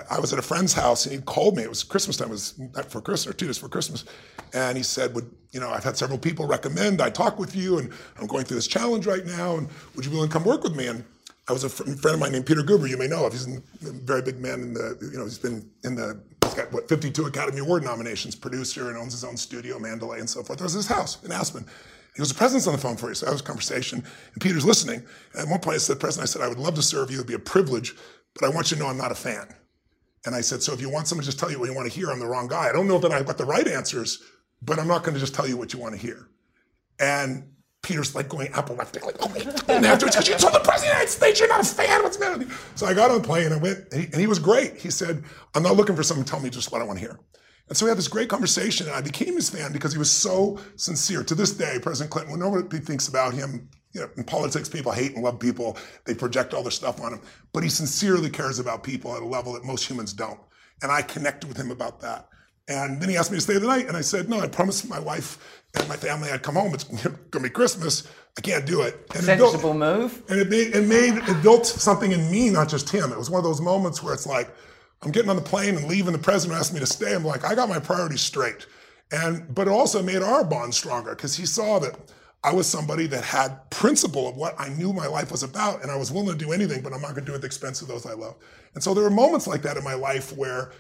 I, 0.10 0.20
was 0.20 0.34
at 0.34 0.40
a 0.40 0.42
friend's 0.42 0.74
house, 0.74 1.06
and 1.06 1.16
he 1.16 1.22
called 1.22 1.58
me. 1.58 1.64
It 1.64 1.70
was 1.70 1.84
Christmas 1.84 2.18
time. 2.18 2.30
It 2.30 2.32
was 2.32 2.58
not 2.58 2.90
for 2.90 3.02
Christmas 3.02 3.34
or 3.34 3.38
two 3.38 3.46
days 3.46 3.58
for 3.58 3.70
Christmas, 3.70 4.06
and 4.54 4.78
he 4.78 4.84
said, 4.84 5.14
"Would 5.14 5.30
you 5.52 5.60
know? 5.60 5.70
I've 5.70 5.84
had 5.84 5.98
several 5.98 6.18
people 6.18 6.48
recommend 6.48 7.02
I 7.02 7.10
talk 7.10 7.38
with 7.38 7.56
you, 7.56 7.78
and 7.78 7.92
I'm 8.20 8.28
going 8.28 8.46
through 8.46 8.56
this 8.56 8.68
challenge 8.68 9.06
right 9.06 9.26
now, 9.26 9.58
and 9.58 9.68
would 9.96 10.06
you 10.06 10.12
be 10.12 10.16
willing 10.16 10.30
to 10.30 10.34
come 10.34 10.44
work 10.44 10.64
with 10.64 10.76
me?" 10.76 10.88
And 10.88 11.04
I 11.48 11.54
was 11.54 11.64
a 11.64 11.70
fr- 11.70 11.84
friend 11.84 12.16
of 12.16 12.20
mine 12.20 12.32
named 12.32 12.46
Peter 12.46 12.62
Guber. 12.62 12.90
You 12.90 12.98
may 12.98 13.08
know 13.08 13.26
of. 13.26 13.34
He's 13.34 13.48
a 13.48 13.62
very 13.82 14.22
big 14.22 14.40
man 14.40 14.62
in 14.62 14.74
the. 14.74 14.98
You 15.12 15.18
know, 15.18 15.26
he's 15.26 15.38
been 15.38 15.70
in 15.84 15.96
the. 15.96 16.22
He's 16.44 16.54
got 16.54 16.72
what 16.72 16.90
52 16.90 17.26
Academy 17.26 17.60
Award 17.60 17.84
nominations. 17.84 18.36
Producer 18.36 18.90
and 18.90 18.98
owns 18.98 19.14
his 19.14 19.24
own 19.24 19.38
studio, 19.38 19.78
Mandalay, 19.78 20.20
and 20.20 20.30
so 20.30 20.42
forth. 20.42 20.60
There 20.60 20.66
was 20.66 20.74
his 20.74 20.88
house 20.88 21.24
in 21.24 21.32
Aspen. 21.32 21.66
He 22.16 22.22
was 22.22 22.30
the 22.30 22.36
president's 22.36 22.66
on 22.66 22.74
the 22.74 22.80
phone 22.80 22.96
for 22.96 23.10
you. 23.10 23.14
So 23.14 23.28
I 23.28 23.32
was 23.32 23.42
a 23.42 23.44
conversation, 23.44 24.04
and 24.34 24.42
Peter's 24.42 24.66
listening. 24.66 25.04
And 25.34 25.42
at 25.44 25.48
one 25.50 25.60
point, 25.60 25.76
I 25.76 25.80
said, 25.80 26.00
President, 26.00 26.30
I 26.30 26.32
said, 26.32 26.42
I 26.42 26.48
would 26.48 26.60
love 26.60 26.76
to 26.76 26.82
serve 26.82 27.12
you. 27.12 27.18
It'd 27.18 27.28
be 27.28 27.34
a 27.34 27.40
privilege, 27.40 27.94
but 28.34 28.46
I 28.46 28.50
want 28.50 28.72
you 28.72 28.78
to 28.78 28.84
know 28.84 28.90
I'm 28.90 28.98
not 28.98 29.12
a 29.12 29.16
fan. 29.16 29.54
And 30.26 30.36
I 30.36 30.42
said, 30.42 30.64
so 30.64 30.74
if 30.74 30.82
you 30.82 30.90
want 30.90 31.08
someone 31.08 31.24
to 31.24 31.28
just 31.28 31.40
tell 31.40 31.52
you 31.52 31.60
what 31.60 31.70
you 31.70 31.76
want 31.76 31.90
to 31.90 31.96
hear, 31.96 32.10
I'm 32.10 32.20
the 32.20 32.28
wrong 32.28 32.48
guy. 32.48 32.68
I 32.68 32.72
don't 32.72 32.88
know 32.88 32.98
that 33.00 33.12
I've 33.12 33.26
got 33.26 33.38
the 33.38 33.46
right 33.46 33.68
answers, 33.68 34.24
but 34.62 34.80
I'm 34.80 34.88
not 34.88 35.04
going 35.04 35.14
to 35.14 35.20
just 35.20 35.36
tell 35.36 35.48
you 35.48 35.58
what 35.58 35.72
you 35.74 35.80
want 35.80 35.94
to 35.94 36.00
hear. 36.02 36.30
And 37.00 37.52
Peter's 37.84 38.16
like 38.16 38.28
going 38.28 38.52
apoplectic, 38.54 39.06
like, 39.06 39.18
oh 39.20 39.30
okay. 39.30 39.44
And 39.68 39.86
afterwards, 39.86 40.16
because 40.16 40.28
you 40.28 40.36
told 40.36 40.54
the 40.54 40.60
president 40.60 40.76
of 40.76 40.82
the 40.82 40.88
United 40.88 41.10
States 41.10 41.40
you're 41.40 41.50
not 41.50 41.62
a 41.62 41.66
fan. 41.66 42.02
What's 42.02 42.18
the 42.18 42.26
matter? 42.26 42.48
So 42.74 42.88
I 42.88 42.96
got 42.96 43.12
on 43.12 43.22
the 43.22 43.28
plane 43.28 43.46
and 43.46 43.54
I 43.54 43.58
went, 43.58 43.80
and 43.92 44.02
he, 44.02 44.08
and 44.08 44.16
he 44.16 44.26
was 44.26 44.40
great. 44.40 44.78
He 44.78 44.90
said, 44.90 45.24
I'm 45.54 45.62
not 45.62 45.76
looking 45.76 45.96
for 45.96 46.02
someone 46.02 46.26
to 46.26 46.32
tell 46.32 46.40
me 46.40 46.50
just 46.50 46.72
what 46.72 46.82
I 46.82 46.86
want 46.86 46.98
to 46.98 47.06
hear. 47.06 47.20
And 47.68 47.78
so 47.78 47.86
we 47.86 47.90
had 47.90 47.98
this 47.98 48.08
great 48.08 48.30
conversation, 48.30 48.88
and 48.88 48.96
I 48.96 49.02
became 49.02 49.36
his 49.36 49.50
fan 49.50 49.72
because 49.72 49.92
he 49.92 50.00
was 50.00 50.12
so 50.12 50.60
sincere. 50.76 51.24
To 51.24 51.36
this 51.36 51.52
day, 51.52 51.80
President 51.82 52.12
Clinton, 52.12 52.32
when 52.32 52.40
nobody 52.40 52.80
thinks 52.80 53.08
about 53.08 53.34
him, 53.34 53.70
you 53.96 54.02
know, 54.02 54.10
in 54.18 54.26
politics, 54.26 54.68
people 54.68 54.92
hate 54.92 55.16
and 55.16 55.24
love 55.24 55.40
people. 55.40 55.78
They 56.04 56.14
project 56.14 56.54
all 56.54 56.62
their 56.62 56.72
stuff 56.72 57.02
on 57.02 57.14
him. 57.14 57.22
But 57.54 57.64
he 57.64 57.70
sincerely 57.70 58.30
cares 58.30 58.60
about 58.60 58.84
people 58.84 59.16
at 59.16 59.24
a 59.24 59.26
level 59.26 59.54
that 59.54 59.64
most 59.64 59.90
humans 59.90 60.12
don't. 60.12 60.40
And 60.84 60.92
I 60.92 61.02
connected 61.02 61.48
with 61.48 61.56
him 61.56 61.72
about 61.72 62.02
that. 62.02 62.28
And 62.68 63.02
then 63.02 63.08
he 63.10 63.16
asked 63.16 63.32
me 63.32 63.38
to 63.38 63.42
stay 63.42 63.58
the 63.58 63.66
night. 63.66 63.88
And 63.88 63.96
I 63.96 64.02
said, 64.02 64.28
no, 64.28 64.42
I 64.42 64.48
promised 64.50 64.90
my 64.90 65.00
wife 65.00 65.64
and 65.76 65.88
my 65.88 65.96
family 65.96 66.30
I'd 66.30 66.44
come 66.44 66.56
home. 66.56 66.74
It's 66.74 66.84
going 66.84 67.16
to 67.32 67.40
be 67.40 67.50
Christmas. 67.50 68.06
I 68.38 68.42
can't 68.42 68.66
do 68.66 68.82
it. 68.82 68.96
And 69.16 69.24
it 69.24 69.38
built- 69.38 69.52
Sensible 69.52 69.74
move. 69.74 70.22
and 70.28 70.40
it 70.42 70.50
made, 70.50 70.76
it 70.76 70.86
made 70.86 71.16
it 71.16 71.42
built 71.42 71.66
something 71.66 72.12
in 72.12 72.30
me, 72.30 72.50
not 72.50 72.68
just 72.68 72.90
him. 72.90 73.14
It 73.14 73.18
was 73.18 73.30
one 73.30 73.40
of 73.40 73.46
those 73.46 73.62
moments 73.62 74.04
where 74.04 74.14
it's 74.14 74.28
like, 74.28 74.54
I'm 75.04 75.12
getting 75.12 75.30
on 75.30 75.38
the 75.38 75.42
plane 75.42 75.78
and 75.78 75.88
leaving. 75.88 76.12
The 76.12 76.20
president 76.20 76.60
asked 76.60 76.74
me 76.74 76.82
to 76.82 76.86
stay. 76.86 77.16
I'm 77.16 77.24
like, 77.24 77.46
I 77.46 77.56
got 77.56 77.70
my 77.70 77.80
priorities 77.80 78.22
straight. 78.22 78.66
And 79.12 79.54
but 79.54 79.68
it 79.68 79.72
also 79.72 80.02
made 80.02 80.22
our 80.22 80.44
bond 80.44 80.74
stronger 80.74 81.12
because 81.16 81.38
he 81.38 81.46
saw 81.46 81.80
that 81.80 81.96
I 82.46 82.54
was 82.54 82.68
somebody 82.68 83.08
that 83.08 83.24
had 83.24 83.68
principle 83.72 84.30
of 84.30 84.36
what 84.38 84.54
I 84.60 84.70
knew 84.70 84.94
my 84.94 85.08
life 85.08 85.32
was 85.32 85.42
about, 85.42 85.82
and 85.82 85.90
I 85.90 85.96
was 85.96 86.12
willing 86.12 86.38
to 86.38 86.46
do 86.46 86.52
anything, 86.52 86.84
but 86.84 86.94
I'm 86.94 87.02
not 87.02 87.16
going 87.16 87.26
to 87.26 87.26
do 87.26 87.32
it 87.32 87.38
at 87.38 87.42
the 87.42 87.48
expense 87.48 87.82
of 87.82 87.88
those 87.88 88.06
I 88.06 88.14
love. 88.14 88.36
And 88.76 88.84
so 88.84 88.94
there 88.94 89.04
were 89.04 89.10
moments 89.10 89.48
like 89.48 89.64
that 89.64 89.78
in 89.78 89.84
my 89.84 89.96
life 89.96 90.32
where 90.38 90.72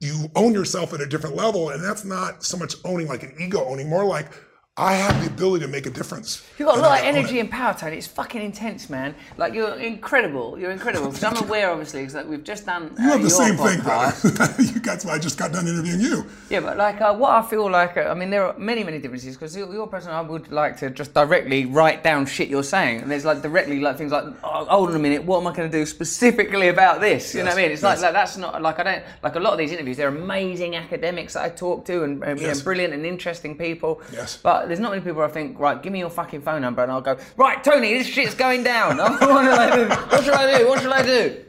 you 0.00 0.30
own 0.34 0.54
yourself 0.54 0.94
at 0.94 1.02
a 1.02 1.06
different 1.06 1.36
level, 1.36 1.68
and 1.68 1.84
that's 1.84 2.06
not 2.06 2.42
so 2.42 2.56
much 2.56 2.76
owning 2.86 3.06
like 3.06 3.22
an 3.22 3.34
ego 3.38 3.62
owning, 3.66 3.90
more 3.90 4.06
like 4.06 4.30
I 4.76 4.94
have 4.94 5.20
the 5.22 5.28
ability 5.28 5.64
to 5.64 5.70
make 5.70 5.86
a 5.86 5.90
difference. 5.90 6.44
You've 6.58 6.66
got 6.66 6.78
a 6.78 6.80
lot 6.80 6.98
of 6.98 7.06
energy 7.06 7.38
and 7.38 7.48
power, 7.48 7.76
Tony. 7.78 7.96
It's 7.96 8.08
fucking 8.08 8.42
intense, 8.42 8.90
man. 8.90 9.14
Like 9.36 9.54
you're 9.54 9.76
incredible. 9.76 10.58
You're 10.58 10.72
incredible. 10.72 11.10
Because 11.10 11.22
I'm 11.22 11.36
aware, 11.44 11.70
obviously, 11.70 12.00
because 12.00 12.16
like, 12.16 12.26
we've 12.26 12.42
just 12.42 12.66
done. 12.66 12.92
You 12.98 13.04
have 13.04 13.22
the 13.22 13.28
your 13.28 13.30
same 13.30 13.56
thing, 13.56 13.82
brother. 13.82 14.16
you 14.64 14.80
that's 14.80 15.04
why 15.04 15.12
I 15.12 15.18
just 15.20 15.38
got 15.38 15.52
done 15.52 15.68
interviewing 15.68 16.00
you. 16.00 16.26
Yeah, 16.50 16.58
but 16.58 16.76
like 16.76 17.00
uh, 17.00 17.14
what 17.14 17.30
I 17.30 17.42
feel 17.42 17.70
like, 17.70 17.96
uh, 17.96 18.08
I 18.10 18.14
mean, 18.14 18.30
there 18.30 18.48
are 18.48 18.58
many, 18.58 18.82
many 18.82 18.98
differences 18.98 19.36
because 19.36 19.56
you're, 19.56 19.72
you're 19.72 19.84
a 19.84 19.86
person 19.86 20.10
I 20.10 20.22
would 20.22 20.50
like 20.50 20.76
to 20.78 20.90
just 20.90 21.14
directly 21.14 21.66
write 21.66 22.02
down 22.02 22.26
shit 22.26 22.48
you're 22.48 22.64
saying, 22.64 23.02
and 23.02 23.08
there's 23.08 23.24
like 23.24 23.42
directly 23.42 23.78
like 23.78 23.96
things 23.96 24.10
like, 24.10 24.24
oh, 24.42 24.64
hold 24.64 24.88
on 24.88 24.96
a 24.96 24.98
minute, 24.98 25.22
what 25.22 25.40
am 25.40 25.46
I 25.46 25.54
going 25.54 25.70
to 25.70 25.78
do 25.78 25.86
specifically 25.86 26.66
about 26.66 27.00
this? 27.00 27.32
You 27.32 27.44
know 27.44 27.50
what 27.50 27.58
I 27.58 27.62
mean? 27.62 27.70
It's 27.70 27.84
like, 27.84 27.98
yes. 27.98 28.02
like 28.02 28.12
that's 28.12 28.36
not 28.38 28.60
like 28.60 28.80
I 28.80 28.82
don't 28.82 29.04
like 29.22 29.36
a 29.36 29.40
lot 29.40 29.52
of 29.52 29.58
these 29.60 29.70
interviews. 29.70 29.98
They're 29.98 30.08
amazing 30.08 30.74
academics 30.74 31.34
that 31.34 31.44
I 31.44 31.50
talk 31.50 31.84
to 31.84 32.02
and, 32.02 32.24
and 32.24 32.40
you 32.40 32.48
know, 32.48 32.60
brilliant 32.64 32.92
and 32.92 33.06
interesting 33.06 33.56
people. 33.56 34.02
Yes. 34.12 34.36
But 34.42 34.63
there's 34.66 34.80
not 34.80 34.90
many 34.90 35.02
people 35.02 35.22
I 35.22 35.28
think, 35.28 35.58
right, 35.58 35.82
give 35.82 35.92
me 35.92 36.00
your 36.00 36.10
fucking 36.10 36.42
phone 36.42 36.62
number 36.62 36.82
and 36.82 36.90
I'll 36.90 37.00
go, 37.00 37.18
right, 37.36 37.62
Tony, 37.62 37.94
this 37.94 38.06
shit's 38.06 38.34
going 38.34 38.62
down. 38.62 38.98
What 38.98 40.24
should 40.24 40.34
I 40.34 40.58
do? 40.58 40.68
What 40.68 40.80
should 40.80 40.92
I 40.92 41.02
do? 41.02 41.44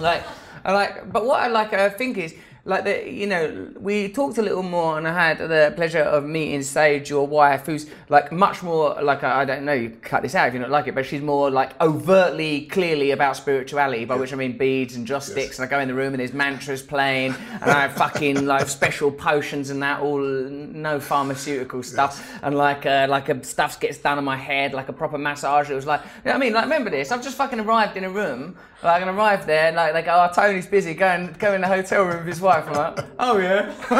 like, 0.00 0.22
I 0.64 0.72
like, 0.72 1.12
but 1.12 1.24
what 1.24 1.40
I 1.40 1.48
like, 1.48 1.72
I 1.72 1.88
think 1.88 2.18
is 2.18 2.34
like 2.64 2.84
the, 2.84 3.10
you 3.10 3.26
know, 3.26 3.70
we 3.78 4.08
talked 4.08 4.38
a 4.38 4.42
little 4.42 4.62
more, 4.62 4.98
and 4.98 5.08
I 5.08 5.28
had 5.28 5.38
the 5.38 5.72
pleasure 5.76 6.00
of 6.00 6.24
meeting 6.24 6.62
Sage, 6.62 7.08
your 7.08 7.26
wife, 7.26 7.66
who's 7.66 7.90
like 8.08 8.30
much 8.32 8.62
more 8.62 9.00
like 9.02 9.24
I 9.24 9.44
don't 9.44 9.64
know, 9.64 9.72
you 9.72 9.90
cut 9.90 10.22
this 10.22 10.34
out 10.34 10.48
if 10.48 10.54
you 10.54 10.60
don't 10.60 10.70
like 10.70 10.86
it, 10.86 10.94
but 10.94 11.06
she's 11.06 11.22
more 11.22 11.50
like 11.50 11.80
overtly, 11.80 12.66
clearly 12.66 13.12
about 13.12 13.36
spirituality, 13.36 14.04
by 14.04 14.16
which 14.16 14.32
I 14.32 14.36
mean 14.36 14.58
beads 14.58 14.96
and 14.96 15.06
joss 15.06 15.30
sticks, 15.30 15.58
and 15.58 15.66
I 15.66 15.70
go 15.70 15.80
in 15.80 15.88
the 15.88 15.94
room 15.94 16.12
and 16.12 16.20
there's 16.20 16.32
mantras 16.32 16.82
playing, 16.82 17.34
and 17.60 17.70
I 17.70 17.82
have 17.82 17.92
fucking 17.94 18.46
like 18.46 18.68
special 18.68 19.10
potions 19.10 19.70
and 19.70 19.82
that, 19.82 20.00
all 20.00 20.20
no 20.20 21.00
pharmaceutical 21.00 21.82
stuff, 21.82 22.38
and 22.42 22.56
like 22.56 22.84
uh, 22.86 23.06
like 23.08 23.28
a 23.28 23.42
stuff 23.44 23.80
gets 23.80 23.98
done 23.98 24.18
on 24.18 24.24
my 24.24 24.36
head, 24.36 24.74
like 24.74 24.88
a 24.88 24.92
proper 24.92 25.18
massage. 25.18 25.70
It 25.70 25.74
was 25.74 25.86
like, 25.86 26.00
you 26.02 26.08
know 26.26 26.32
what 26.32 26.36
I 26.36 26.38
mean? 26.38 26.52
Like, 26.52 26.64
remember 26.64 26.90
this? 26.90 27.10
I've 27.10 27.22
just 27.22 27.36
fucking 27.36 27.60
arrived 27.60 27.96
in 27.96 28.04
a 28.04 28.10
room. 28.10 28.56
Like, 28.82 29.02
and 29.02 29.10
arrive 29.10 29.46
there, 29.46 29.66
and 29.68 29.76
like 29.76 29.92
they 29.92 30.02
go, 30.02 30.26
"Oh, 30.28 30.32
Tony's 30.34 30.66
busy. 30.66 30.94
Go 30.94 31.06
and 31.06 31.38
go 31.38 31.52
in 31.52 31.60
the 31.60 31.66
hotel 31.66 32.04
room 32.04 32.18
with 32.18 32.26
his 32.26 32.40
wife." 32.40 32.64
I'm 32.66 32.74
like, 32.74 33.04
"Oh 33.18 33.38
yeah." 33.38 33.74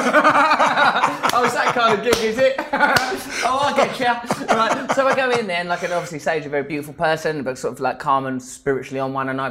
oh, 1.34 1.44
it's 1.44 1.54
that 1.54 1.74
kind 1.74 1.98
of 1.98 2.04
gig, 2.04 2.16
is 2.24 2.38
it? 2.38 2.54
oh, 2.72 3.58
I 3.62 3.76
get 3.76 3.98
you. 4.00 4.06
Right. 4.46 4.92
So 4.94 5.06
I 5.06 5.14
go 5.14 5.30
in 5.30 5.46
there, 5.46 5.58
and 5.58 5.68
like, 5.68 5.82
and 5.82 5.92
obviously, 5.92 6.18
Sage, 6.18 6.46
a 6.46 6.48
very 6.48 6.62
beautiful 6.62 6.94
person, 6.94 7.42
but 7.42 7.58
sort 7.58 7.74
of 7.74 7.80
like 7.80 7.98
calm 7.98 8.26
and 8.26 8.42
spiritually 8.42 9.00
on 9.00 9.12
one. 9.12 9.28
And 9.28 9.40
I, 9.40 9.48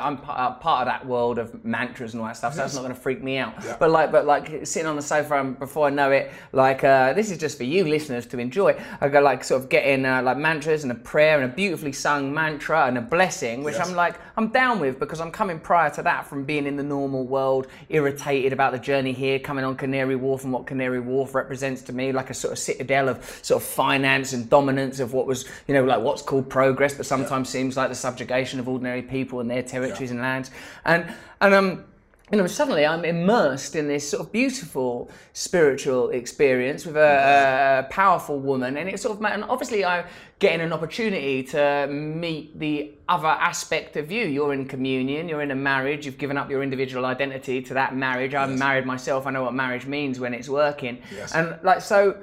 I'm 0.00 0.18
part, 0.18 0.58
of 0.62 0.86
that 0.86 1.06
world 1.06 1.38
of 1.38 1.64
mantras 1.64 2.14
and 2.14 2.20
all 2.20 2.26
that 2.26 2.36
stuff. 2.36 2.54
So 2.54 2.62
that's 2.62 2.74
not 2.74 2.82
going 2.82 2.94
to 2.94 3.00
freak 3.00 3.22
me 3.22 3.38
out. 3.38 3.54
But 3.78 3.90
like, 3.90 4.10
but 4.10 4.26
like 4.26 4.66
sitting 4.66 4.88
on 4.88 4.96
the 4.96 5.02
sofa, 5.02 5.38
and 5.38 5.58
before 5.58 5.86
I 5.86 5.90
know 5.90 6.10
it, 6.10 6.32
like 6.52 6.82
uh, 6.82 7.12
this 7.12 7.30
is 7.30 7.38
just 7.38 7.56
for 7.56 7.64
you 7.64 7.84
listeners 7.84 8.26
to 8.26 8.38
enjoy. 8.38 8.76
I 9.00 9.08
go 9.08 9.20
like 9.20 9.44
sort 9.44 9.62
of 9.62 9.68
getting 9.68 10.04
uh, 10.04 10.22
like 10.22 10.38
mantras 10.38 10.82
and 10.82 10.90
a 10.90 10.96
prayer 10.96 11.40
and 11.40 11.50
a 11.50 11.54
beautifully 11.54 11.92
sung 11.92 12.34
mantra 12.34 12.86
and 12.86 12.98
a 12.98 13.02
blessing, 13.02 13.62
which 13.62 13.76
Yes. 13.76 13.88
I'm 13.88 13.94
like 13.96 14.16
I'm 14.36 14.48
down 14.48 14.71
with 14.80 14.98
because 14.98 15.20
I'm 15.20 15.30
coming 15.30 15.58
prior 15.58 15.90
to 15.90 16.02
that 16.02 16.26
from 16.26 16.44
being 16.44 16.66
in 16.66 16.76
the 16.76 16.82
normal 16.82 17.24
world, 17.24 17.66
irritated 17.88 18.52
about 18.52 18.72
the 18.72 18.78
journey 18.78 19.12
here, 19.12 19.38
coming 19.38 19.64
on 19.64 19.76
Canary 19.76 20.16
Wharf 20.16 20.44
and 20.44 20.52
what 20.52 20.66
Canary 20.66 21.00
Wharf 21.00 21.34
represents 21.34 21.82
to 21.82 21.92
me, 21.92 22.12
like 22.12 22.30
a 22.30 22.34
sort 22.34 22.52
of 22.52 22.58
citadel 22.58 23.08
of 23.08 23.40
sort 23.42 23.62
of 23.62 23.68
finance 23.68 24.32
and 24.32 24.48
dominance 24.48 25.00
of 25.00 25.12
what 25.12 25.26
was, 25.26 25.44
you 25.66 25.74
know, 25.74 25.84
like 25.84 26.00
what's 26.00 26.22
called 26.22 26.48
progress, 26.48 26.94
but 26.94 27.06
sometimes 27.06 27.48
seems 27.48 27.76
like 27.76 27.88
the 27.88 27.94
subjugation 27.94 28.60
of 28.60 28.68
ordinary 28.68 29.02
people 29.02 29.40
and 29.40 29.50
their 29.50 29.62
territories 29.62 30.10
and 30.10 30.20
lands. 30.20 30.50
And 30.84 31.12
and 31.40 31.54
um 31.54 31.84
you 32.32 32.38
know, 32.38 32.46
suddenly 32.46 32.86
I'm 32.86 33.04
immersed 33.04 33.76
in 33.76 33.88
this 33.88 34.08
sort 34.08 34.24
of 34.24 34.32
beautiful 34.32 35.10
spiritual 35.34 36.08
experience 36.10 36.86
with 36.86 36.96
a, 36.96 37.84
a 37.86 37.92
powerful 37.92 38.40
woman, 38.40 38.78
and 38.78 38.88
it's 38.88 39.02
sort 39.02 39.18
of, 39.18 39.24
and 39.26 39.44
obviously 39.44 39.84
I'm 39.84 40.06
getting 40.38 40.62
an 40.62 40.72
opportunity 40.72 41.42
to 41.44 41.86
meet 41.88 42.58
the 42.58 42.92
other 43.06 43.28
aspect 43.28 43.96
of 43.98 44.10
you. 44.10 44.24
You're 44.24 44.54
in 44.54 44.66
communion, 44.66 45.28
you're 45.28 45.42
in 45.42 45.50
a 45.50 45.54
marriage, 45.54 46.06
you've 46.06 46.16
given 46.16 46.38
up 46.38 46.48
your 46.48 46.62
individual 46.62 47.04
identity 47.04 47.60
to 47.62 47.74
that 47.74 47.94
marriage. 47.94 48.34
I'm 48.34 48.58
married 48.58 48.86
myself, 48.86 49.26
I 49.26 49.30
know 49.30 49.42
what 49.42 49.52
marriage 49.52 49.84
means 49.84 50.18
when 50.18 50.32
it's 50.32 50.48
working, 50.48 51.02
Yes. 51.14 51.34
and 51.34 51.58
like 51.62 51.82
so. 51.82 52.16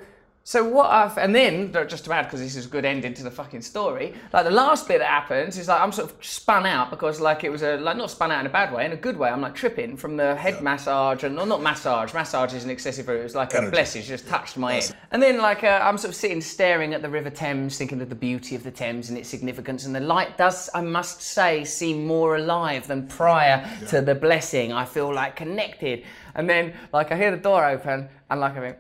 So 0.43 0.63
what 0.67 0.89
I've 0.89 1.15
and 1.19 1.35
then 1.35 1.71
just 1.87 2.05
to 2.05 2.11
add 2.11 2.23
because 2.23 2.39
this 2.39 2.55
is 2.55 2.65
a 2.65 2.69
good 2.69 2.83
ending 2.83 3.13
to 3.13 3.23
the 3.23 3.29
fucking 3.29 3.61
story. 3.61 4.15
Like 4.33 4.45
the 4.45 4.51
last 4.51 4.87
bit 4.87 4.97
that 4.97 5.07
happens 5.07 5.59
is 5.59 5.67
like 5.67 5.79
I'm 5.79 5.91
sort 5.91 6.09
of 6.09 6.25
spun 6.25 6.65
out 6.65 6.89
because 6.89 7.21
like 7.21 7.43
it 7.43 7.51
was 7.51 7.61
a 7.61 7.77
like 7.77 7.97
not 7.97 8.09
spun 8.09 8.31
out 8.31 8.39
in 8.39 8.47
a 8.47 8.49
bad 8.49 8.73
way, 8.73 8.83
in 8.83 8.91
a 8.91 8.97
good 8.97 9.15
way. 9.15 9.29
I'm 9.29 9.41
like 9.41 9.53
tripping 9.53 9.95
from 9.95 10.17
the 10.17 10.35
head 10.35 10.63
massage 10.63 11.23
and 11.23 11.37
or 11.37 11.45
not 11.45 11.61
massage. 11.61 12.15
Massage 12.15 12.55
is 12.55 12.63
an 12.63 12.71
excessive 12.71 13.07
word. 13.07 13.19
It 13.19 13.23
was 13.23 13.35
like 13.35 13.53
a 13.53 13.69
blessing. 13.69 14.01
Just 14.01 14.27
touched 14.27 14.57
my 14.57 14.73
head. 14.73 14.95
And 15.11 15.21
then 15.21 15.37
like 15.37 15.63
uh, 15.63 15.81
I'm 15.83 15.99
sort 15.99 16.09
of 16.09 16.15
sitting 16.15 16.41
staring 16.41 16.95
at 16.95 17.03
the 17.03 17.09
River 17.09 17.29
Thames, 17.29 17.77
thinking 17.77 18.01
of 18.01 18.09
the 18.09 18.15
beauty 18.15 18.55
of 18.55 18.63
the 18.63 18.71
Thames 18.71 19.09
and 19.09 19.19
its 19.19 19.29
significance. 19.29 19.85
And 19.85 19.93
the 19.93 19.99
light 19.99 20.35
does, 20.35 20.67
I 20.73 20.81
must 20.81 21.21
say, 21.21 21.63
seem 21.63 22.07
more 22.07 22.37
alive 22.37 22.87
than 22.87 23.07
prior 23.07 23.69
to 23.89 24.01
the 24.01 24.15
blessing. 24.15 24.73
I 24.73 24.85
feel 24.85 25.13
like 25.13 25.35
connected. 25.35 26.05
And 26.33 26.49
then 26.49 26.73
like 26.91 27.11
I 27.11 27.17
hear 27.17 27.29
the 27.29 27.37
door 27.37 27.65
open 27.65 28.09
and 28.31 28.39
like 28.39 28.57
I 28.57 28.61
think 28.61 28.77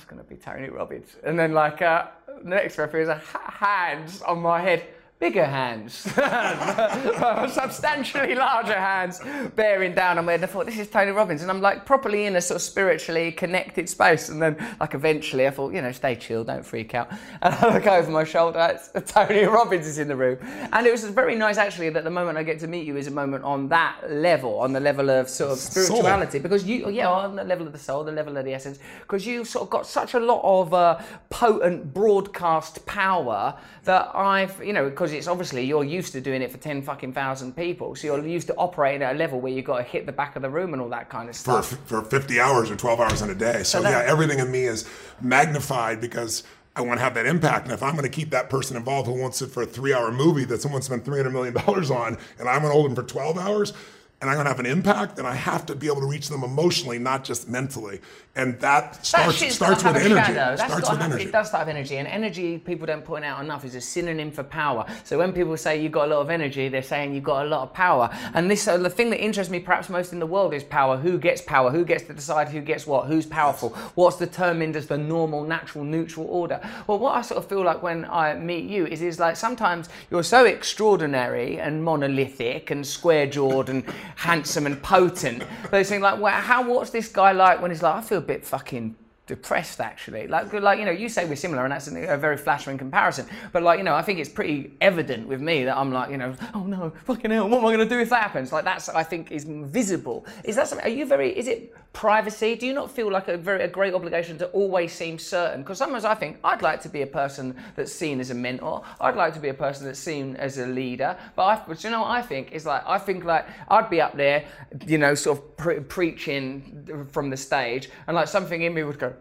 that's 0.00 0.10
going 0.10 0.22
to 0.22 0.28
be 0.28 0.36
Tony 0.36 0.70
Robbins. 0.70 1.08
And 1.24 1.38
then, 1.38 1.52
like, 1.52 1.82
uh, 1.82 2.06
the 2.42 2.48
next 2.48 2.78
referee 2.78 3.02
is 3.02 3.08
a 3.08 3.16
ha- 3.16 3.76
hands 3.86 4.22
on 4.22 4.40
my 4.40 4.60
head. 4.60 4.84
Bigger 5.20 5.44
hands, 5.44 5.92
substantially 7.52 8.34
larger 8.34 8.72
hands, 8.72 9.20
bearing 9.54 9.94
down 9.94 10.16
on 10.16 10.24
me. 10.24 10.32
And 10.32 10.42
I 10.42 10.46
thought, 10.46 10.64
this 10.64 10.78
is 10.78 10.88
Tony 10.88 11.10
Robbins. 11.10 11.42
And 11.42 11.50
I'm 11.50 11.60
like 11.60 11.84
properly 11.84 12.24
in 12.24 12.36
a 12.36 12.40
sort 12.40 12.56
of 12.56 12.62
spiritually 12.62 13.30
connected 13.30 13.86
space. 13.86 14.30
And 14.30 14.40
then, 14.40 14.56
like, 14.80 14.94
eventually 14.94 15.46
I 15.46 15.50
thought, 15.50 15.74
you 15.74 15.82
know, 15.82 15.92
stay 15.92 16.14
chill, 16.14 16.42
don't 16.42 16.64
freak 16.64 16.94
out. 16.94 17.10
And 17.42 17.54
I 17.54 17.74
look 17.74 17.86
over 17.86 18.10
my 18.10 18.24
shoulder, 18.24 18.66
it's 18.72 19.12
Tony 19.12 19.44
Robbins 19.44 19.86
is 19.86 19.98
in 19.98 20.08
the 20.08 20.16
room. 20.16 20.38
And 20.72 20.86
it 20.86 20.90
was 20.90 21.04
very 21.04 21.36
nice, 21.36 21.58
actually, 21.58 21.90
that 21.90 22.04
the 22.04 22.10
moment 22.10 22.38
I 22.38 22.42
get 22.42 22.58
to 22.60 22.66
meet 22.66 22.86
you 22.86 22.96
is 22.96 23.06
a 23.06 23.10
moment 23.10 23.44
on 23.44 23.68
that 23.68 23.98
level, 24.10 24.58
on 24.58 24.72
the 24.72 24.80
level 24.80 25.10
of 25.10 25.28
sort 25.28 25.52
of 25.52 25.58
spirituality. 25.58 26.38
Because 26.38 26.64
you, 26.64 26.88
yeah, 26.88 27.10
on 27.10 27.36
the 27.36 27.44
level 27.44 27.66
of 27.66 27.74
the 27.74 27.78
soul, 27.78 28.04
the 28.04 28.12
level 28.12 28.38
of 28.38 28.46
the 28.46 28.54
essence, 28.54 28.78
because 29.00 29.26
you 29.26 29.44
sort 29.44 29.64
of 29.64 29.70
got 29.70 29.86
such 29.86 30.14
a 30.14 30.20
lot 30.20 30.40
of 30.42 30.72
uh, 30.72 30.98
potent 31.28 31.92
broadcast 31.92 32.86
power 32.86 33.54
that 33.84 34.10
I've, 34.14 34.62
you 34.64 34.72
know, 34.72 34.88
because 34.88 35.09
it's 35.12 35.26
obviously 35.28 35.64
you're 35.64 35.84
used 35.84 36.12
to 36.12 36.20
doing 36.20 36.42
it 36.42 36.50
for 36.50 36.58
10 36.58 36.82
fucking 36.82 37.12
thousand 37.12 37.56
people. 37.56 37.94
So 37.94 38.06
you're 38.08 38.26
used 38.26 38.46
to 38.48 38.54
operating 38.56 39.02
at 39.02 39.14
a 39.14 39.18
level 39.18 39.40
where 39.40 39.52
you've 39.52 39.64
got 39.64 39.78
to 39.78 39.82
hit 39.82 40.06
the 40.06 40.12
back 40.12 40.36
of 40.36 40.42
the 40.42 40.50
room 40.50 40.72
and 40.72 40.80
all 40.82 40.88
that 40.90 41.08
kind 41.08 41.28
of 41.28 41.36
stuff. 41.36 41.68
for 41.86 42.02
for 42.02 42.02
50 42.02 42.38
hours 42.40 42.70
or 42.70 42.76
12 42.76 43.00
hours 43.00 43.22
in 43.22 43.30
a 43.30 43.34
day. 43.34 43.62
So, 43.62 43.80
that- 43.82 43.90
yeah, 44.06 44.10
everything 44.10 44.38
in 44.38 44.50
me 44.50 44.64
is 44.64 44.84
magnified 45.20 46.00
because 46.00 46.42
I 46.76 46.82
want 46.82 46.98
to 46.98 47.04
have 47.04 47.14
that 47.14 47.26
impact. 47.26 47.64
And 47.64 47.72
if 47.72 47.82
I'm 47.82 47.92
going 47.92 48.04
to 48.04 48.08
keep 48.08 48.30
that 48.30 48.48
person 48.50 48.76
involved 48.76 49.06
who 49.08 49.20
wants 49.20 49.42
it 49.42 49.50
for 49.50 49.62
a 49.62 49.66
three 49.66 49.92
hour 49.92 50.10
movie 50.12 50.44
that 50.46 50.62
someone 50.62 50.82
spent 50.82 51.04
$300 51.04 51.32
million 51.32 51.56
on, 51.56 52.18
and 52.38 52.48
I'm 52.48 52.60
going 52.62 52.70
to 52.70 52.72
hold 52.72 52.86
them 52.86 52.94
for 52.94 53.02
12 53.02 53.38
hours, 53.38 53.72
and 54.20 54.28
I'm 54.28 54.36
going 54.36 54.44
to 54.44 54.50
have 54.50 54.60
an 54.60 54.66
impact, 54.66 55.16
then 55.16 55.24
I 55.26 55.34
have 55.34 55.64
to 55.66 55.74
be 55.74 55.86
able 55.86 56.00
to 56.02 56.06
reach 56.06 56.28
them 56.28 56.44
emotionally, 56.44 56.98
not 56.98 57.24
just 57.24 57.48
mentally. 57.48 58.00
And 58.36 58.54
that 58.60 58.92
That 58.92 59.04
starts, 59.06 59.36
shit's 59.38 59.56
starts 59.56 59.82
with 59.82 59.96
energy. 59.96 60.32
That's 60.34 60.62
starts 60.62 60.88
with 60.88 60.98
have- 61.00 61.10
energy. 61.10 61.24
It 61.24 61.32
does 61.32 61.48
start 61.48 61.66
with 61.66 61.74
energy, 61.74 61.96
and 61.96 62.06
energy 62.06 62.58
people 62.58 62.86
don't 62.86 63.04
point 63.04 63.24
out 63.24 63.42
enough 63.42 63.64
is 63.64 63.74
a 63.74 63.80
synonym 63.80 64.30
for 64.30 64.44
power. 64.44 64.86
So 65.02 65.18
when 65.18 65.32
people 65.32 65.56
say 65.56 65.82
you've 65.82 65.90
got 65.90 66.06
a 66.06 66.14
lot 66.14 66.20
of 66.20 66.30
energy, 66.30 66.68
they're 66.68 66.82
saying 66.82 67.12
you've 67.12 67.24
got 67.24 67.44
a 67.44 67.48
lot 67.48 67.62
of 67.62 67.74
power. 67.74 68.08
And 68.34 68.48
this, 68.48 68.62
so 68.62 68.78
the 68.78 68.88
thing 68.88 69.10
that 69.10 69.20
interests 69.22 69.50
me 69.50 69.58
perhaps 69.58 69.88
most 69.88 70.12
in 70.12 70.20
the 70.20 70.26
world 70.26 70.54
is 70.54 70.62
power. 70.62 70.96
Who 70.96 71.18
gets 71.18 71.42
power? 71.42 71.70
Who 71.72 71.84
gets 71.84 72.04
to 72.04 72.12
decide 72.12 72.48
who 72.48 72.60
gets 72.60 72.86
what? 72.86 73.06
Who's 73.08 73.26
powerful? 73.26 73.70
What's 73.96 74.16
determined 74.16 74.76
as 74.76 74.86
the 74.86 74.96
normal, 74.96 75.44
natural, 75.44 75.82
neutral 75.84 76.26
order? 76.26 76.60
Well, 76.86 77.00
what 77.00 77.16
I 77.16 77.22
sort 77.22 77.38
of 77.38 77.48
feel 77.48 77.64
like 77.64 77.82
when 77.82 78.04
I 78.04 78.34
meet 78.34 78.64
you 78.64 78.86
is, 78.86 79.02
is 79.02 79.18
like 79.18 79.36
sometimes 79.36 79.88
you're 80.08 80.22
so 80.22 80.44
extraordinary 80.44 81.58
and 81.58 81.82
monolithic 81.84 82.70
and 82.70 82.86
square-jawed 82.86 83.68
and 83.68 83.84
handsome 84.16 84.66
and 84.66 84.80
potent. 84.82 85.42
But 85.70 85.80
it's 85.80 85.90
like, 85.90 86.20
well, 86.20 86.40
how? 86.40 86.60
What's 86.70 86.90
this 86.90 87.08
guy 87.08 87.32
like 87.32 87.60
when 87.60 87.72
he's 87.72 87.82
like, 87.82 87.96
I 87.96 88.00
feel 88.00 88.19
bit 88.20 88.44
fucking 88.44 88.96
depressed 89.30 89.80
actually. 89.80 90.26
Like, 90.26 90.52
like 90.52 90.80
you 90.80 90.84
know, 90.84 90.90
you 90.90 91.08
say 91.08 91.24
we're 91.24 91.36
similar, 91.36 91.62
and 91.62 91.70
that's 91.70 91.86
a, 91.86 92.16
very 92.16 92.36
flattering 92.36 92.76
comparison. 92.76 93.26
But 93.52 93.62
like, 93.62 93.78
you 93.78 93.84
know, 93.84 93.94
I 93.94 94.02
think 94.02 94.18
it's 94.18 94.28
pretty 94.28 94.72
evident 94.80 95.28
with 95.28 95.40
me 95.40 95.62
that 95.66 95.76
I'm 95.76 95.92
like, 95.92 96.10
you 96.10 96.16
know, 96.16 96.34
oh 96.52 96.64
no, 96.64 96.92
fucking 97.04 97.30
hell, 97.30 97.48
what 97.48 97.58
am 97.58 97.66
I 97.66 97.76
going 97.76 97.88
to 97.88 97.94
do 97.94 98.00
if 98.00 98.10
that 98.10 98.22
happens? 98.22 98.50
Like, 98.50 98.64
that's 98.64 98.88
I 98.88 99.04
think 99.04 99.30
is 99.30 99.44
visible. 99.44 100.26
Is 100.42 100.56
that 100.56 100.66
something? 100.66 100.84
Are 100.84 100.90
you 100.90 101.06
very? 101.06 101.30
Is 101.38 101.46
it 101.46 101.72
privacy? 101.92 102.56
Do 102.56 102.66
you 102.66 102.72
not 102.72 102.90
feel 102.90 103.10
like 103.10 103.28
a 103.28 103.36
very 103.36 103.62
a 103.62 103.68
great 103.68 103.94
obligation 103.94 104.36
to 104.38 104.46
always 104.48 104.92
seem 104.92 105.16
certain? 105.16 105.62
Because 105.62 105.78
sometimes 105.78 106.04
I 106.04 106.16
think 106.16 106.38
I'd 106.42 106.62
like 106.62 106.80
to 106.82 106.88
be 106.88 107.02
a 107.02 107.06
person 107.06 107.54
that's 107.76 107.92
seen 107.92 108.18
as 108.18 108.30
a 108.30 108.34
mentor. 108.34 108.82
I'd 109.00 109.14
like 109.14 109.32
to 109.34 109.40
be 109.40 109.50
a 109.50 109.54
person 109.54 109.86
that's 109.86 110.00
seen 110.00 110.34
as 110.36 110.58
a 110.58 110.66
leader. 110.66 111.16
But, 111.36 111.44
I, 111.44 111.62
but 111.68 111.84
you 111.84 111.90
know 111.90 112.00
what 112.00 112.10
I 112.10 112.22
think 112.22 112.50
is 112.50 112.66
like 112.66 112.82
I 112.84 112.98
think 112.98 113.24
like 113.24 113.46
I'd 113.68 113.88
be 113.90 114.00
up 114.00 114.16
there, 114.16 114.44
you 114.86 114.98
know, 114.98 115.14
sort 115.14 115.38
of 115.38 115.56
pre- 115.56 115.80
preaching 115.80 117.06
from 117.12 117.30
the 117.30 117.36
stage, 117.36 117.90
and 118.08 118.16
like 118.16 118.26
something 118.26 118.62
in 118.62 118.74
me 118.74 118.82
would 118.82 118.98
go 118.98 119.14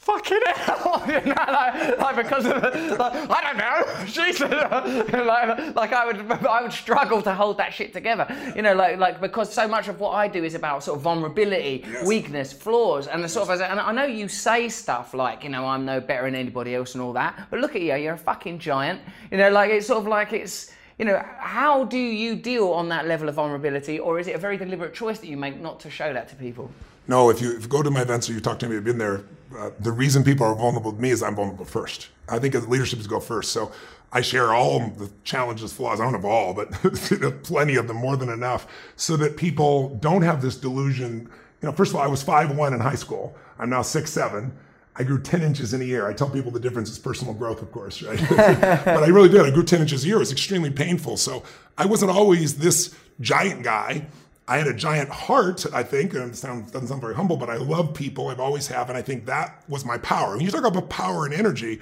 fucking 0.00 0.40
hell, 0.46 1.04
you 1.08 1.20
know, 1.20 1.44
like, 1.48 1.98
like 1.98 2.16
because 2.16 2.46
of 2.46 2.62
the, 2.62 2.96
like, 2.98 3.30
I 3.30 3.52
don't 3.52 3.58
know, 3.58 4.04
Jesus, 4.06 4.40
like, 5.12 5.76
like 5.76 5.92
I 5.92 6.06
would, 6.06 6.32
I 6.46 6.62
would 6.62 6.72
struggle 6.72 7.20
to 7.22 7.34
hold 7.34 7.58
that 7.58 7.74
shit 7.74 7.92
together, 7.92 8.26
you 8.56 8.62
know, 8.62 8.74
like, 8.74 8.98
like 8.98 9.20
because 9.20 9.52
so 9.52 9.68
much 9.68 9.88
of 9.88 10.00
what 10.00 10.12
I 10.12 10.26
do 10.26 10.42
is 10.42 10.54
about 10.54 10.82
sort 10.84 10.96
of 10.96 11.02
vulnerability, 11.02 11.84
Yes. 11.84 12.06
weakness, 12.06 12.52
flaws, 12.52 13.06
and 13.08 13.22
the 13.22 13.28
sort 13.28 13.48
of, 13.50 13.60
and 13.60 13.78
I 13.78 13.92
know 13.92 14.04
you 14.04 14.26
say 14.28 14.68
stuff 14.68 15.12
like, 15.14 15.44
you 15.44 15.50
know, 15.50 15.66
I'm 15.66 15.84
no 15.84 16.00
better 16.00 16.24
than 16.24 16.34
anybody 16.34 16.74
else 16.74 16.94
and 16.94 17.02
all 17.02 17.12
that, 17.12 17.48
but 17.50 17.60
look 17.60 17.76
at 17.76 17.82
you, 17.82 17.94
you're 17.96 18.14
a 18.14 18.18
fucking 18.18 18.58
giant, 18.58 19.00
you 19.30 19.36
know, 19.38 19.50
like 19.50 19.70
it's 19.70 19.86
sort 19.86 20.00
of 20.00 20.06
like 20.06 20.32
it's. 20.32 20.72
You 20.98 21.06
know, 21.06 21.24
how 21.38 21.84
do 21.84 21.96
you 21.96 22.34
deal 22.36 22.68
on 22.72 22.90
that 22.90 23.06
level 23.06 23.30
of 23.30 23.36
vulnerability, 23.36 23.98
or 23.98 24.18
is 24.20 24.26
it 24.28 24.34
a 24.34 24.38
very 24.38 24.58
deliberate 24.58 24.92
choice 24.92 25.18
that 25.20 25.28
you 25.28 25.38
make 25.38 25.58
not 25.58 25.80
to 25.80 25.88
show 25.88 26.12
that 26.12 26.28
to 26.28 26.34
people? 26.34 26.70
No, 27.10 27.28
if 27.28 27.42
you, 27.42 27.56
if 27.56 27.62
you 27.62 27.68
go 27.68 27.82
to 27.82 27.90
my 27.90 28.02
events 28.02 28.30
or 28.30 28.34
you 28.34 28.40
talk 28.40 28.60
to 28.60 28.68
me, 28.68 28.76
I've 28.76 28.84
been 28.84 28.98
there. 28.98 29.24
Uh, 29.58 29.70
the 29.80 29.90
reason 29.90 30.22
people 30.22 30.46
are 30.46 30.54
vulnerable 30.54 30.92
to 30.92 31.02
me 31.02 31.10
is 31.10 31.24
I'm 31.24 31.34
vulnerable 31.34 31.64
first. 31.64 32.08
I 32.28 32.38
think 32.38 32.54
as 32.54 32.68
leadership 32.68 33.00
is 33.00 33.08
go 33.08 33.18
first. 33.18 33.50
So 33.50 33.72
I 34.12 34.20
share 34.20 34.54
all 34.54 34.78
the 34.90 35.10
challenges, 35.24 35.72
flaws. 35.72 36.00
I 36.00 36.04
don't 36.04 36.12
have 36.14 36.24
all, 36.24 36.54
but 36.54 36.70
plenty 37.42 37.74
of 37.74 37.88
them, 37.88 37.96
more 37.96 38.16
than 38.16 38.28
enough, 38.28 38.68
so 38.94 39.16
that 39.16 39.36
people 39.36 39.96
don't 39.96 40.22
have 40.22 40.40
this 40.40 40.54
delusion. 40.54 41.28
You 41.60 41.68
know, 41.68 41.72
first 41.72 41.90
of 41.90 41.96
all, 41.96 42.02
I 42.02 42.06
was 42.06 42.22
five 42.22 42.56
one 42.56 42.74
in 42.74 42.78
high 42.78 42.94
school. 42.94 43.34
I'm 43.58 43.70
now 43.70 43.82
six 43.82 44.12
seven. 44.12 44.56
I 44.94 45.02
grew 45.02 45.20
10 45.20 45.42
inches 45.42 45.74
in 45.74 45.80
a 45.80 45.84
year. 45.84 46.06
I 46.06 46.12
tell 46.12 46.30
people 46.30 46.52
the 46.52 46.60
difference 46.60 46.90
is 46.90 46.98
personal 46.98 47.34
growth, 47.34 47.60
of 47.62 47.72
course, 47.72 48.02
right? 48.02 48.20
but 48.28 49.02
I 49.02 49.06
really 49.08 49.28
did. 49.28 49.40
I 49.40 49.50
grew 49.50 49.64
10 49.64 49.80
inches 49.80 50.04
a 50.04 50.06
year. 50.06 50.16
It 50.16 50.20
was 50.20 50.32
extremely 50.32 50.70
painful. 50.70 51.16
So 51.16 51.42
I 51.78 51.86
wasn't 51.86 52.12
always 52.12 52.58
this 52.58 52.94
giant 53.20 53.64
guy. 53.64 54.06
I 54.48 54.58
had 54.58 54.66
a 54.66 54.74
giant 54.74 55.10
heart, 55.10 55.64
I 55.72 55.82
think, 55.84 56.12
and 56.14 56.32
it 56.32 56.36
sounds, 56.36 56.72
doesn't 56.72 56.88
sound 56.88 57.00
very 57.00 57.14
humble, 57.14 57.36
but 57.36 57.48
I 57.48 57.56
love 57.56 57.94
people. 57.94 58.28
I've 58.28 58.40
always 58.40 58.66
have, 58.66 58.88
and 58.88 58.98
I 58.98 59.02
think 59.02 59.26
that 59.26 59.62
was 59.68 59.84
my 59.84 59.96
power. 59.98 60.32
When 60.36 60.44
you 60.44 60.50
talk 60.50 60.64
about 60.64 60.88
power 60.90 61.24
and 61.24 61.32
energy, 61.32 61.78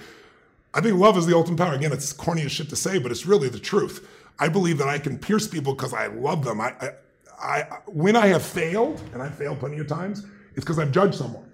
I 0.73 0.81
think 0.81 0.99
love 0.99 1.17
is 1.17 1.25
the 1.25 1.35
ultimate 1.35 1.57
power. 1.57 1.73
Again, 1.73 1.91
it's 1.91 2.13
corny 2.13 2.43
as 2.43 2.51
shit 2.51 2.69
to 2.69 2.75
say, 2.75 2.99
but 2.99 3.11
it's 3.11 3.25
really 3.25 3.49
the 3.49 3.59
truth. 3.59 4.07
I 4.37 4.49
believe 4.49 4.77
that 4.77 4.87
I 4.87 4.99
can 4.99 5.17
pierce 5.17 5.47
people 5.47 5.73
because 5.73 5.93
I 5.93 6.07
love 6.07 6.43
them. 6.45 6.61
I, 6.61 6.75
I, 6.79 6.91
I, 7.41 7.63
when 7.87 8.15
I 8.15 8.27
have 8.27 8.43
failed, 8.43 9.01
and 9.13 9.21
I've 9.21 9.35
failed 9.35 9.59
plenty 9.59 9.79
of 9.79 9.87
times, 9.87 10.25
it's 10.55 10.63
because 10.63 10.77
I've 10.77 10.91
judged 10.91 11.15
someone. 11.15 11.45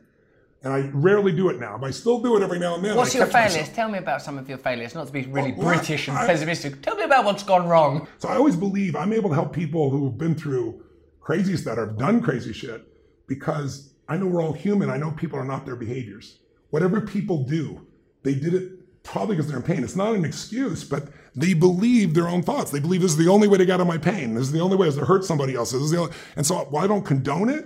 And 0.64 0.74
I 0.74 0.90
rarely 0.94 1.32
do 1.32 1.50
it 1.50 1.60
now, 1.60 1.78
but 1.78 1.88
I 1.88 1.92
still 1.92 2.20
do 2.20 2.36
it 2.36 2.42
every 2.42 2.58
now 2.58 2.74
and 2.76 2.84
then. 2.84 2.96
What's 2.96 3.14
your 3.14 3.28
failures? 3.28 3.56
myself. 3.56 3.76
Tell 3.76 3.88
me 3.88 4.00
about 4.00 4.22
some 4.24 4.38
of 4.40 4.50
your 4.50 4.58
failures, 4.58 4.96
not 4.96 5.06
to 5.06 5.14
be 5.14 5.22
really 5.22 5.52
Well, 5.52 5.68
British 5.68 6.08
and 6.08 6.18
I- 6.18 6.26
pessimistic. 6.26 6.82
Tell 6.82 6.96
me 6.96 7.04
about 7.04 7.24
what's 7.24 7.44
gone 7.44 7.68
wrong. 7.68 8.08
So 8.18 8.28
I 8.30 8.36
always 8.36 8.56
believe 8.56 8.96
I'm 8.96 9.14
able 9.14 9.30
to 9.30 9.36
help 9.36 9.54
people 9.54 9.92
who've 9.92 10.18
been 10.18 10.34
through 10.34 10.84
crazy 11.26 11.56
that 11.56 11.80
have 11.80 11.98
done 11.98 12.22
crazy 12.22 12.54
shit, 12.54 12.88
because 13.26 13.96
I 14.08 14.16
know 14.16 14.28
we're 14.28 14.44
all 14.44 14.54
human. 14.54 14.92
I 14.92 14.98
know 14.98 15.10
people 15.10 15.40
are 15.40 15.44
not 15.44 15.66
their 15.66 15.76
behaviors. 15.76 16.38
Whatever 16.70 17.02
people 17.02 17.44
do, 17.46 17.88
they 18.22 18.36
did 18.36 18.54
it 18.54 19.04
probably 19.04 19.36
because 19.36 19.50
they're 19.50 19.58
in 19.58 19.64
pain. 19.64 19.84
It's 19.84 19.96
not 19.96 20.14
an 20.14 20.24
excuse, 20.24 20.84
but 20.84 21.10
they 21.36 21.56
believe 21.56 22.14
their 22.14 22.28
own 22.28 22.44
thoughts. 22.44 22.70
They 22.70 22.80
believe 22.80 23.02
this 23.02 23.12
is 23.12 23.18
the 23.18 23.28
only 23.28 23.48
way 23.48 23.58
to 23.58 23.66
get 23.66 23.74
out 23.74 23.82
of 23.82 23.88
my 23.88 23.98
pain. 23.98 24.36
This 24.36 24.44
is 24.44 24.52
the 24.52 24.60
only 24.60 24.78
way 24.78 24.88
is 24.88 24.96
to 24.98 25.06
hurt 25.06 25.26
somebody 25.26 25.56
else. 25.56 25.72
This 25.72 25.82
is 25.82 25.92
the 25.92 25.98
only, 25.98 26.14
and 26.36 26.46
so 26.46 26.58
while 26.70 26.84
I 26.84 26.88
don't 26.88 27.04
condone 27.04 27.50
it, 27.50 27.66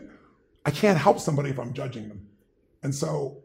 I 0.65 0.71
can't 0.71 0.97
help 0.97 1.19
somebody 1.19 1.49
if 1.49 1.59
I'm 1.59 1.73
judging 1.73 2.07
them. 2.07 2.27
And 2.81 2.95
so 2.95 3.43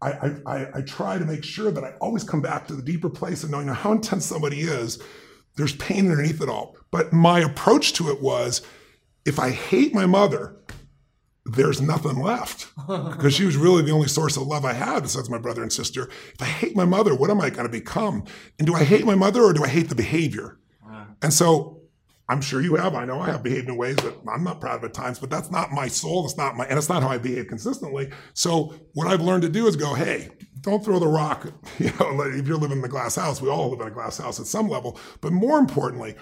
I, 0.00 0.34
I, 0.44 0.66
I 0.74 0.80
try 0.82 1.18
to 1.18 1.24
make 1.24 1.44
sure 1.44 1.70
that 1.70 1.84
I 1.84 1.92
always 2.00 2.24
come 2.24 2.42
back 2.42 2.66
to 2.66 2.74
the 2.74 2.82
deeper 2.82 3.10
place 3.10 3.44
of 3.44 3.50
knowing 3.50 3.68
how 3.68 3.92
intense 3.92 4.26
somebody 4.26 4.62
is. 4.62 5.00
There's 5.54 5.76
pain 5.76 6.10
underneath 6.10 6.42
it 6.42 6.48
all. 6.48 6.76
But 6.90 7.12
my 7.12 7.38
approach 7.38 7.92
to 7.94 8.10
it 8.10 8.20
was 8.20 8.62
if 9.24 9.38
I 9.38 9.50
hate 9.50 9.94
my 9.94 10.06
mother, 10.06 10.56
there's 11.44 11.80
nothing 11.80 12.20
left 12.20 12.72
because 12.86 13.34
she 13.34 13.44
was 13.44 13.56
really 13.56 13.82
the 13.82 13.90
only 13.90 14.08
source 14.08 14.36
of 14.36 14.46
love 14.46 14.64
I 14.64 14.72
had 14.72 15.02
besides 15.02 15.28
my 15.28 15.38
brother 15.38 15.62
and 15.62 15.72
sister. 15.72 16.08
If 16.34 16.40
I 16.40 16.46
hate 16.46 16.76
my 16.76 16.84
mother, 16.84 17.14
what 17.14 17.30
am 17.30 17.40
I 17.40 17.50
going 17.50 17.66
to 17.66 17.72
become? 17.72 18.24
And 18.58 18.66
do 18.66 18.74
I 18.74 18.84
hate 18.84 19.04
my 19.04 19.14
mother 19.14 19.42
or 19.42 19.52
do 19.52 19.64
I 19.64 19.68
hate 19.68 19.88
the 19.88 19.94
behavior? 19.94 20.58
And 21.20 21.32
so 21.32 21.82
I'm 22.28 22.40
sure 22.40 22.60
you 22.60 22.76
have. 22.76 22.94
I 22.94 23.04
know 23.04 23.20
I 23.20 23.26
have 23.26 23.42
behaved 23.42 23.68
in 23.68 23.76
ways 23.76 23.96
that 23.96 24.14
I'm 24.32 24.44
not 24.44 24.60
proud 24.60 24.78
of 24.78 24.84
at 24.84 24.94
times, 24.94 25.18
but 25.18 25.30
that's 25.30 25.50
not 25.50 25.72
my 25.72 25.88
soul. 25.88 26.24
It's 26.24 26.36
not 26.36 26.56
my, 26.56 26.64
and 26.66 26.78
it's 26.78 26.88
not 26.88 27.02
how 27.02 27.08
I 27.08 27.18
behave 27.18 27.48
consistently. 27.48 28.10
So 28.34 28.74
what 28.94 29.06
I've 29.06 29.20
learned 29.20 29.42
to 29.42 29.48
do 29.48 29.66
is 29.66 29.76
go, 29.76 29.94
hey, 29.94 30.30
don't 30.60 30.84
throw 30.84 30.98
the 30.98 31.08
rock. 31.08 31.52
You 31.78 31.92
know, 31.98 32.22
if 32.22 32.46
you're 32.46 32.58
living 32.58 32.78
in 32.78 32.84
a 32.84 32.88
glass 32.88 33.16
house, 33.16 33.42
we 33.42 33.48
all 33.48 33.70
live 33.70 33.80
in 33.80 33.88
a 33.88 33.90
glass 33.90 34.18
house 34.18 34.38
at 34.38 34.46
some 34.46 34.68
level. 34.68 34.98
But 35.20 35.32
more 35.32 35.58
importantly, 35.58 36.14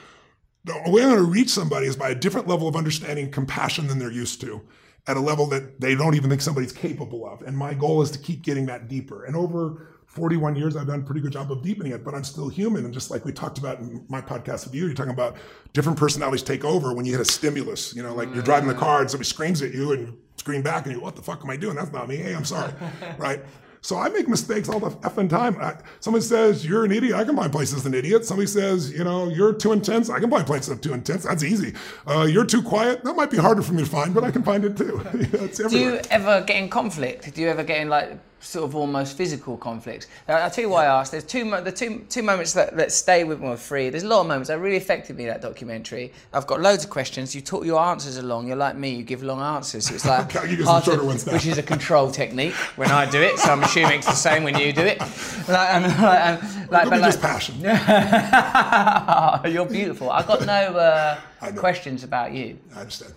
the 0.64 0.75
way 0.87 1.03
I'm 1.03 1.11
going 1.11 1.16
to 1.16 1.23
reach 1.23 1.51
somebody 1.51 1.87
is 1.87 1.96
by 1.96 2.11
a 2.11 2.14
different 2.14 2.46
level 2.46 2.68
of 2.68 2.77
understanding 2.77 3.25
and 3.25 3.33
compassion 3.33 3.87
than 3.87 3.99
they're 3.99 4.11
used 4.11 4.40
to 4.42 4.61
at 5.07 5.16
a 5.16 5.20
level 5.20 5.46
that 5.46 5.81
they 5.81 5.94
don't 5.94 6.14
even 6.14 6.29
think 6.29 6.42
somebody's 6.42 6.73
capable 6.73 7.27
of. 7.27 7.42
And 7.42 7.57
my 7.57 7.75
goal 7.75 8.03
is 8.03 8.11
to 8.12 8.18
keep 8.18 8.42
getting 8.42 8.66
that 8.66 8.88
deeper. 8.88 9.25
And 9.25 9.35
over 9.35 9.88
41 10.07 10.57
years, 10.57 10.77
I've 10.77 10.88
done 10.88 11.01
a 11.01 11.03
pretty 11.03 11.20
good 11.20 11.33
job 11.33 11.51
of 11.51 11.62
deepening 11.62 11.92
it, 11.92 12.05
but 12.05 12.14
I'm 12.14 12.25
still 12.25 12.49
human. 12.49 12.85
And 12.85 12.92
just 12.92 13.11
like 13.11 13.25
we 13.25 13.33
talked 13.33 13.59
about 13.59 13.79
in 13.79 14.05
my 14.09 14.20
podcast 14.20 14.66
with 14.66 14.75
you, 14.75 14.87
you're 14.87 14.94
talking 14.94 15.12
about 15.12 15.37
different 15.73 15.99
personalities 15.99 16.42
take 16.42 16.64
over 16.64 16.92
when 16.92 17.07
you 17.07 17.12
hit 17.12 17.20
a 17.20 17.25
stimulus. 17.25 17.94
You 17.94 18.03
know, 18.03 18.14
like 18.14 18.33
you're 18.35 18.42
driving 18.42 18.68
the 18.68 18.75
mm. 18.75 18.81
car 18.81 19.01
and 19.01 19.11
somebody 19.11 19.29
screams 19.29 19.62
at 19.62 19.73
you 19.73 19.92
and 19.92 20.09
you 20.09 20.18
scream 20.37 20.62
back 20.62 20.87
and 20.87 20.94
you, 20.94 21.01
what 21.01 21.16
the 21.16 21.23
fuck 21.23 21.42
am 21.42 21.51
I 21.51 21.57
doing? 21.57 21.77
That's 21.77 21.92
not 21.92 22.09
me. 22.09 22.16
Hey, 22.16 22.35
I'm 22.35 22.44
sorry. 22.44 22.73
right? 23.18 23.40
So 23.83 23.97
I 23.97 24.09
make 24.11 24.29
mistakes 24.29 24.69
all 24.69 24.79
the 24.79 24.90
effing 24.99 25.29
time. 25.29 25.57
I, 25.61 25.77
somebody 26.01 26.25
says 26.25 26.66
you're 26.66 26.85
an 26.85 26.93
idiot. 26.93 27.14
I 27.14 27.25
can 27.25 27.37
find 27.37 27.51
places 27.51 27.87
an 27.87 27.95
idiot. 27.95 28.25
Somebody 28.25 28.47
says, 28.47 28.93
you 28.93 29.05
know, 29.05 29.29
you're 29.29 29.55
too 29.55 29.73
intense. 29.73 30.11
I 30.11 30.21
can 30.21 30.31
find 30.31 30.47
places 30.47 30.79
too 30.81 30.93
intense. 30.93 31.25
That's 31.25 31.43
easy. 31.43 31.75
Uh, 32.07 32.23
you're 32.23 32.45
too 32.45 32.62
quiet. 32.62 33.05
That 33.05 33.14
might 33.14 33.31
be 33.31 33.38
harder 33.38 33.62
for 33.62 33.73
me 33.73 33.85
to 33.85 33.90
find, 33.90 34.14
but 34.14 34.23
I 34.23 34.31
can 34.31 34.43
find 34.43 34.64
it 34.64 34.77
too. 34.77 35.01
Do 35.69 35.79
you 35.79 36.01
ever 36.11 36.43
get 36.43 36.57
in 36.57 36.69
conflict? 36.69 37.35
Do 37.35 37.40
you 37.40 37.49
ever 37.49 37.64
get 37.64 37.81
in 37.81 37.88
like 37.88 38.19
sort 38.40 38.64
of 38.64 38.74
almost 38.74 39.16
physical 39.16 39.57
conflicts? 39.57 40.07
Uh, 40.29 40.33
I'll 40.33 40.50
tell 40.50 40.62
you 40.64 40.70
why 40.70 40.87
I 40.87 41.00
asked. 41.00 41.12
There's 41.12 41.24
two 41.24 41.48
the 41.61 41.70
two 41.72 42.05
two 42.09 42.22
moments 42.22 42.53
that, 42.55 42.76
that 42.76 42.90
stay 42.92 43.24
with 43.24 43.40
me 43.40 43.48
well, 43.48 43.57
three. 43.57 43.90
There's 43.90 44.03
a 44.03 44.09
lot 44.09 44.22
of 44.22 44.26
moments 44.26 44.48
that 44.48 44.59
really 44.59 44.76
affected 44.76 45.16
me 45.16 45.26
that 45.26 45.42
documentary. 45.42 46.12
I've 46.33 46.46
got 46.46 46.61
loads 46.61 46.85
of 46.85 46.90
questions. 46.90 47.35
You 47.35 47.40
talk 47.40 47.64
your 47.64 47.81
answers 47.81 48.16
along. 48.16 48.48
You're 48.48 48.57
like 48.57 48.76
me. 48.76 48.94
You 48.94 49.03
give 49.03 49.22
long 49.22 49.40
answers. 49.40 49.90
It's 49.90 50.05
like 50.05 50.24
Okay, 50.26 50.38
I'll 50.40 50.46
give 50.48 50.59
you 50.59 50.64
some 50.64 50.83
hard 50.83 50.85
to- 50.85 51.05
ones 51.05 51.24
which 51.26 51.46
is 51.46 51.59
a 51.59 51.62
control 51.62 52.11
technique 52.11 52.55
when 52.76 52.90
I 52.90 53.09
do 53.09 53.20
it. 53.20 53.38
So 53.38 53.50
I'm 53.53 53.62
assuming 53.62 53.98
it's 53.98 54.07
the 54.07 54.12
same 54.14 54.42
when 54.44 54.59
you 54.59 54.72
do 54.72 54.83
it. 54.83 54.98
Like, 55.00 55.70
and, 55.74 55.85
and, 55.87 56.70
like, 56.70 56.85
Could 56.85 56.90
but 56.90 56.96
be 56.96 57.03
just 57.05 57.22
like- 57.22 57.33
passion. 57.33 57.61
You're 59.53 59.66
beautiful. 59.66 60.11
I've 60.11 60.26
got 60.26 60.46
no 60.46 60.76
uh, 60.76 61.18
questions 61.57 62.05
about 62.05 62.33
you. 62.33 62.59
I 62.74 62.81
understand. 62.81 63.14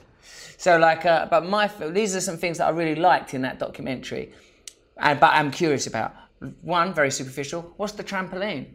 So 0.57 0.77
like, 0.77 1.05
uh, 1.05 1.25
but 1.29 1.45
my 1.45 1.69
these 1.89 2.15
are 2.15 2.21
some 2.21 2.37
things 2.37 2.57
that 2.59 2.67
I 2.67 2.69
really 2.69 2.95
liked 2.95 3.33
in 3.33 3.41
that 3.41 3.59
documentary, 3.59 4.31
but 4.97 5.23
I'm 5.23 5.51
curious 5.51 5.87
about. 5.87 6.15
One, 6.61 6.93
very 6.93 7.11
superficial. 7.11 7.73
What's 7.77 7.93
the 7.93 8.03
trampoline? 8.03 8.67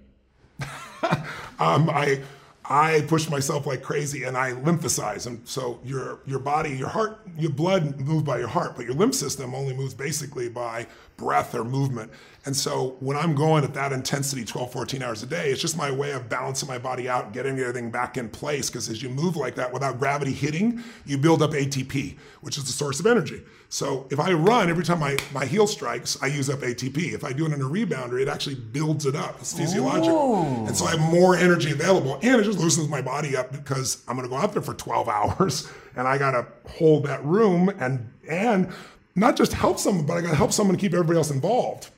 Um, 1.61 1.90
I 1.90 2.22
I 2.64 3.00
push 3.09 3.28
myself 3.28 3.66
like 3.66 3.83
crazy 3.83 4.24
and 4.24 4.37
I 4.37 4.52
lymphocyze. 4.52 5.26
And 5.26 5.46
so 5.48 5.81
your 5.85 6.20
your 6.26 6.38
body, 6.38 6.70
your 6.70 6.88
heart, 6.88 7.20
your 7.37 7.50
blood 7.50 8.00
moves 8.00 8.22
by 8.22 8.38
your 8.38 8.48
heart, 8.48 8.76
but 8.76 8.85
your 8.85 8.94
lymph 8.94 9.14
system 9.14 9.54
only 9.54 9.74
moves 9.74 9.94
basically 9.94 10.48
by 10.48 10.87
breath 11.18 11.54
or 11.54 11.64
movement. 11.64 12.11
And 12.46 12.57
so 12.57 12.96
when 13.00 13.18
I'm 13.18 13.35
going 13.35 13.62
at 13.64 13.74
that 13.74 13.92
intensity 13.92 14.42
12, 14.42 14.72
14 14.72 15.02
hours 15.02 15.22
a 15.22 15.26
day, 15.26 15.50
it's 15.50 15.61
just 15.61 15.76
my 15.76 15.90
way 15.90 16.12
of 16.12 16.31
balancing 16.31 16.66
my 16.66 16.78
body 16.78 17.07
out, 17.07 17.35
getting 17.35 17.59
everything 17.59 17.90
back 17.90 18.16
in 18.16 18.31
place. 18.31 18.70
Because 18.70 18.88
as 18.88 19.02
you 19.02 19.11
move 19.11 19.37
like 19.37 19.54
that 19.57 19.70
without 19.70 19.98
gravity 19.98 20.33
hitting, 20.33 20.83
you 21.04 21.18
build 21.18 21.42
up 21.42 21.50
ATP, 21.50 22.16
which 22.40 22.57
is 22.57 22.64
the 22.64 22.72
source 22.72 23.00
of 23.00 23.07
energy. 23.07 23.42
So 23.68 24.07
if 24.11 24.18
I 24.18 24.33
run, 24.33 24.70
every 24.70 24.85
time 24.85 25.00
my, 25.00 25.18
my 25.35 25.44
heel 25.44 25.66
strikes, 25.66 26.16
I 26.22 26.28
use 26.28 26.48
up 26.48 26.61
ATP. 26.61 27.12
If 27.12 27.22
I 27.22 27.35
do 27.35 27.44
it 27.44 27.52
in 27.52 27.61
a 27.61 27.64
rebounder, 27.64 28.18
it 28.18 28.28
actually 28.28 28.54
builds 28.54 29.04
it 29.04 29.14
up. 29.14 29.37
It's 29.40 29.52
physiological. 29.52 30.66
And 30.66 30.74
so 30.74 30.87
I 30.87 30.92
have 30.92 31.00
more 31.00 31.37
energy 31.37 31.72
available. 31.72 32.18
And 32.22 32.40
it 32.40 32.44
just 32.44 32.59
loosens 32.59 32.88
my 32.88 33.02
body 33.02 33.37
up 33.37 33.52
because 33.52 34.02
I'm 34.09 34.16
gonna 34.16 34.28
go 34.28 34.37
out 34.37 34.54
there 34.54 34.62
for 34.62 34.72
12 34.72 35.09
hours 35.11 35.68
and 35.96 36.09
I 36.09 36.16
gotta 36.16 36.46
hold 36.66 37.04
that 37.04 37.22
room 37.24 37.68
and 37.78 38.11
and 38.26 38.72
not 39.18 39.37
just 39.37 39.52
help 39.52 39.78
someone, 39.78 40.07
but 40.07 40.16
I 40.16 40.20
gotta 40.20 40.37
help 40.37 40.52
someone 40.52 40.76
to 40.76 40.81
keep 40.81 40.94
everybody 40.94 41.16
else 41.16 41.31
involved. 41.31 41.90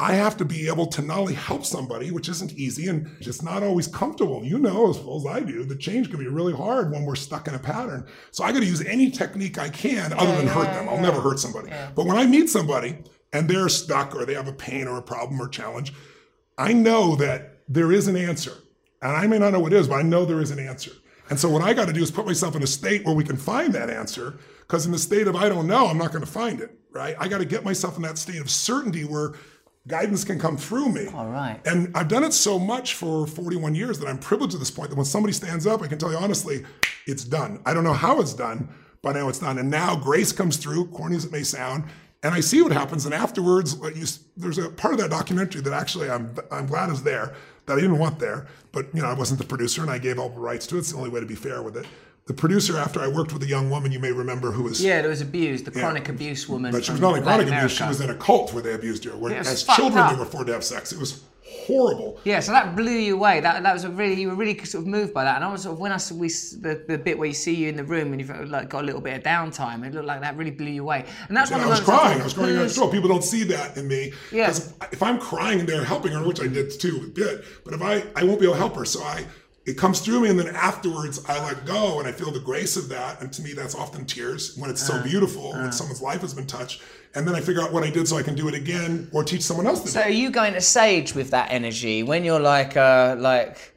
I 0.00 0.12
have 0.12 0.36
to 0.36 0.44
be 0.44 0.68
able 0.68 0.86
to 0.86 1.02
not 1.02 1.18
only 1.18 1.34
help 1.34 1.64
somebody, 1.64 2.12
which 2.12 2.28
isn't 2.28 2.52
easy 2.52 2.86
and 2.86 3.10
just 3.20 3.42
not 3.42 3.64
always 3.64 3.88
comfortable. 3.88 4.44
You 4.44 4.58
know 4.58 4.88
as 4.88 4.98
well 4.98 5.16
as 5.16 5.26
I 5.26 5.40
do, 5.40 5.64
the 5.64 5.74
change 5.74 6.08
can 6.08 6.20
be 6.20 6.28
really 6.28 6.52
hard 6.54 6.92
when 6.92 7.04
we're 7.04 7.16
stuck 7.16 7.48
in 7.48 7.54
a 7.54 7.58
pattern. 7.58 8.06
So 8.30 8.44
I 8.44 8.52
got 8.52 8.60
to 8.60 8.66
use 8.66 8.84
any 8.84 9.10
technique 9.10 9.58
I 9.58 9.68
can 9.68 10.12
other 10.12 10.36
than 10.36 10.46
hurt 10.46 10.72
them. 10.72 10.88
I'll 10.88 11.00
never 11.00 11.20
hurt 11.20 11.40
somebody. 11.40 11.72
But 11.96 12.06
when 12.06 12.16
I 12.16 12.26
meet 12.26 12.48
somebody 12.48 12.98
and 13.32 13.50
they're 13.50 13.68
stuck 13.68 14.14
or 14.14 14.24
they 14.24 14.34
have 14.34 14.46
a 14.46 14.52
pain 14.52 14.86
or 14.86 14.98
a 14.98 15.02
problem 15.02 15.40
or 15.42 15.48
challenge, 15.48 15.92
I 16.56 16.72
know 16.74 17.16
that 17.16 17.62
there 17.68 17.90
is 17.90 18.06
an 18.06 18.16
answer. 18.16 18.52
And 19.02 19.16
I 19.16 19.26
may 19.26 19.38
not 19.38 19.52
know 19.52 19.60
what 19.60 19.72
it 19.72 19.80
is, 19.80 19.88
but 19.88 19.96
I 19.96 20.02
know 20.02 20.24
there 20.24 20.40
is 20.40 20.52
an 20.52 20.60
answer. 20.60 20.92
And 21.28 21.38
so 21.40 21.48
what 21.48 21.62
I 21.62 21.74
got 21.74 21.88
to 21.88 21.92
do 21.92 22.02
is 22.02 22.10
put 22.10 22.24
myself 22.24 22.54
in 22.54 22.62
a 22.62 22.66
state 22.68 23.04
where 23.04 23.14
we 23.14 23.24
can 23.24 23.36
find 23.36 23.72
that 23.74 23.90
answer. 23.90 24.38
Because 24.68 24.84
in 24.84 24.92
the 24.92 24.98
state 24.98 25.26
of 25.26 25.34
I 25.34 25.48
don't 25.48 25.66
know, 25.66 25.86
I'm 25.86 25.98
not 25.98 26.12
going 26.12 26.24
to 26.24 26.30
find 26.30 26.60
it, 26.60 26.78
right? 26.92 27.16
I 27.18 27.26
got 27.26 27.38
to 27.38 27.46
get 27.46 27.64
myself 27.64 27.96
in 27.96 28.02
that 28.02 28.18
state 28.18 28.40
of 28.40 28.50
certainty 28.50 29.04
where 29.04 29.32
guidance 29.86 30.24
can 30.24 30.38
come 30.38 30.58
through 30.58 30.90
me. 30.90 31.06
All 31.06 31.28
right. 31.28 31.58
And 31.66 31.96
I've 31.96 32.08
done 32.08 32.22
it 32.22 32.34
so 32.34 32.58
much 32.58 32.94
for 32.94 33.26
41 33.26 33.74
years 33.74 33.98
that 33.98 34.08
I'm 34.08 34.18
privileged 34.18 34.54
at 34.54 34.60
this 34.60 34.70
point 34.70 34.90
that 34.90 34.96
when 34.96 35.06
somebody 35.06 35.32
stands 35.32 35.66
up, 35.66 35.80
I 35.80 35.86
can 35.86 35.98
tell 35.98 36.10
you 36.12 36.18
honestly, 36.18 36.64
it's 37.06 37.24
done. 37.24 37.60
I 37.64 37.72
don't 37.72 37.84
know 37.84 37.94
how 37.94 38.20
it's 38.20 38.34
done, 38.34 38.68
but 39.02 39.16
I 39.16 39.20
know 39.20 39.30
it's 39.30 39.38
done. 39.38 39.58
And 39.58 39.70
now 39.70 39.96
grace 39.96 40.32
comes 40.32 40.58
through, 40.58 40.88
corny 40.88 41.16
as 41.16 41.24
it 41.24 41.32
may 41.32 41.42
sound, 41.42 41.84
and 42.22 42.34
I 42.34 42.40
see 42.40 42.60
what 42.62 42.72
happens. 42.72 43.06
And 43.06 43.14
afterwards, 43.14 43.74
what 43.74 43.96
you, 43.96 44.04
there's 44.36 44.58
a 44.58 44.68
part 44.68 44.92
of 44.92 45.00
that 45.00 45.10
documentary 45.10 45.62
that 45.62 45.72
actually 45.72 46.10
I'm, 46.10 46.34
I'm 46.50 46.66
glad 46.66 46.90
is 46.90 47.02
there 47.02 47.34
that 47.66 47.78
I 47.78 47.80
didn't 47.80 47.98
want 47.98 48.18
there, 48.18 48.46
but 48.72 48.94
you 48.94 49.00
know 49.00 49.08
I 49.08 49.14
wasn't 49.14 49.40
the 49.40 49.46
producer 49.46 49.82
and 49.82 49.90
I 49.90 49.98
gave 49.98 50.18
all 50.18 50.28
the 50.28 50.40
rights 50.40 50.66
to 50.68 50.76
it. 50.76 50.80
It's 50.80 50.92
the 50.92 50.98
only 50.98 51.10
way 51.10 51.20
to 51.20 51.26
be 51.26 51.36
fair 51.36 51.62
with 51.62 51.76
it. 51.76 51.86
The 52.28 52.34
producer, 52.34 52.76
after 52.76 53.00
I 53.00 53.08
worked 53.08 53.32
with 53.32 53.42
a 53.42 53.46
young 53.46 53.70
woman 53.70 53.90
you 53.90 53.98
may 53.98 54.12
remember 54.12 54.52
who 54.52 54.64
was 54.64 54.84
Yeah, 54.84 55.00
there 55.00 55.08
was 55.10 55.22
abused, 55.22 55.64
the 55.64 55.70
chronic 55.70 56.08
abuse 56.10 56.46
woman. 56.48 56.72
but 56.72 56.84
she 56.84 56.92
was 56.92 57.00
not 57.00 57.08
only 57.08 57.22
chronic 57.22 57.48
abuse, 57.48 57.72
she 57.72 57.82
was 57.84 58.00
in 58.02 58.10
a 58.10 58.14
cult 58.14 58.52
where 58.52 58.62
they 58.62 58.74
abused 58.74 59.02
her. 59.04 59.12
Where 59.16 59.32
Yeah, 59.32 59.38
it 59.38 59.40
was 59.40 59.48
as 59.48 59.76
children 59.76 59.98
up. 59.98 60.12
they 60.12 60.18
were 60.18 60.26
forced 60.26 60.46
to 60.48 60.52
have 60.52 60.62
sex. 60.62 60.92
It 60.92 60.98
was 60.98 61.22
horrible. 61.42 62.20
Yeah, 62.24 62.40
so 62.40 62.52
that 62.52 62.76
blew 62.76 62.92
you 62.92 63.14
away. 63.14 63.40
That 63.40 63.62
that 63.62 63.72
was 63.72 63.84
a 63.84 63.88
really 63.88 64.20
you 64.20 64.28
were 64.28 64.34
really 64.34 64.62
sort 64.64 64.82
of 64.82 64.88
moved 64.88 65.14
by 65.14 65.24
that. 65.24 65.36
And 65.36 65.44
I 65.46 65.50
was 65.50 65.62
sort 65.62 65.72
of 65.72 65.80
when 65.80 65.90
I 65.90 65.96
saw 65.96 66.14
we 66.16 66.28
the, 66.28 66.84
the 66.86 66.98
bit 66.98 67.18
where 67.18 67.28
you 67.28 67.32
see 67.34 67.54
you 67.54 67.70
in 67.70 67.76
the 67.76 67.84
room 67.84 68.12
and 68.12 68.20
you've 68.20 68.30
uh, 68.30 68.44
like 68.46 68.68
got 68.68 68.82
a 68.82 68.86
little 68.86 69.00
bit 69.00 69.16
of 69.16 69.22
downtime. 69.22 69.82
It 69.86 69.94
looked 69.94 70.04
like 70.06 70.20
that 70.20 70.36
really 70.36 70.50
blew 70.50 70.66
you 70.70 70.82
away. 70.82 71.06
And 71.28 71.34
that's 71.36 71.50
And 71.50 71.62
one 71.62 71.70
I 71.70 71.72
of 71.72 71.78
was 71.78 71.86
those 71.86 71.98
crying. 71.98 72.20
I 72.20 72.24
was 72.24 72.34
crying 72.34 72.50
of 72.56 72.56
who's- 72.58 72.72
control. 72.74 72.92
People 72.92 73.08
don't 73.08 73.24
see 73.24 73.44
that 73.44 73.78
in 73.78 73.88
me. 73.88 74.12
Yeah. 74.30 74.48
Because 74.48 74.74
if 74.92 75.02
I'm 75.02 75.18
crying 75.18 75.60
and 75.60 75.68
they're 75.68 75.82
helping 75.84 76.12
her, 76.12 76.22
which 76.28 76.42
I 76.42 76.46
did 76.48 76.78
too, 76.78 77.00
a 77.04 77.08
bit, 77.08 77.42
but 77.64 77.72
if 77.72 77.80
I, 77.80 78.04
I 78.14 78.24
won't 78.24 78.38
be 78.38 78.44
able 78.44 78.52
to 78.56 78.58
help 78.60 78.76
her. 78.76 78.84
So 78.84 79.02
I, 79.02 79.24
it 79.68 79.76
comes 79.76 80.00
through 80.00 80.20
me 80.20 80.30
and 80.30 80.38
then 80.38 80.48
afterwards 80.56 81.22
I 81.28 81.44
let 81.44 81.66
go 81.66 81.98
and 81.98 82.08
I 82.08 82.12
feel 82.12 82.30
the 82.30 82.40
grace 82.40 82.78
of 82.78 82.88
that. 82.88 83.20
And 83.20 83.30
to 83.34 83.42
me, 83.42 83.52
that's 83.52 83.74
often 83.74 84.06
tears 84.06 84.56
when 84.56 84.70
it's 84.70 84.84
so 84.84 85.00
beautiful, 85.02 85.52
when 85.52 85.72
someone's 85.72 86.00
life 86.00 86.22
has 86.22 86.32
been 86.32 86.46
touched. 86.46 86.80
And 87.14 87.28
then 87.28 87.34
I 87.34 87.40
figure 87.40 87.60
out 87.60 87.70
what 87.70 87.84
I 87.84 87.90
did 87.90 88.08
so 88.08 88.16
I 88.16 88.22
can 88.22 88.34
do 88.34 88.48
it 88.48 88.54
again 88.54 89.10
or 89.12 89.22
teach 89.22 89.42
someone 89.42 89.66
else 89.66 89.82
to 89.82 89.88
So 89.88 90.00
do 90.00 90.06
are 90.06 90.10
you 90.10 90.30
going 90.30 90.54
to 90.54 90.62
sage 90.62 91.14
with 91.14 91.30
that 91.32 91.50
energy 91.50 92.02
when 92.02 92.24
you're 92.24 92.40
like 92.40 92.78
uh 92.78 93.16
like 93.18 93.74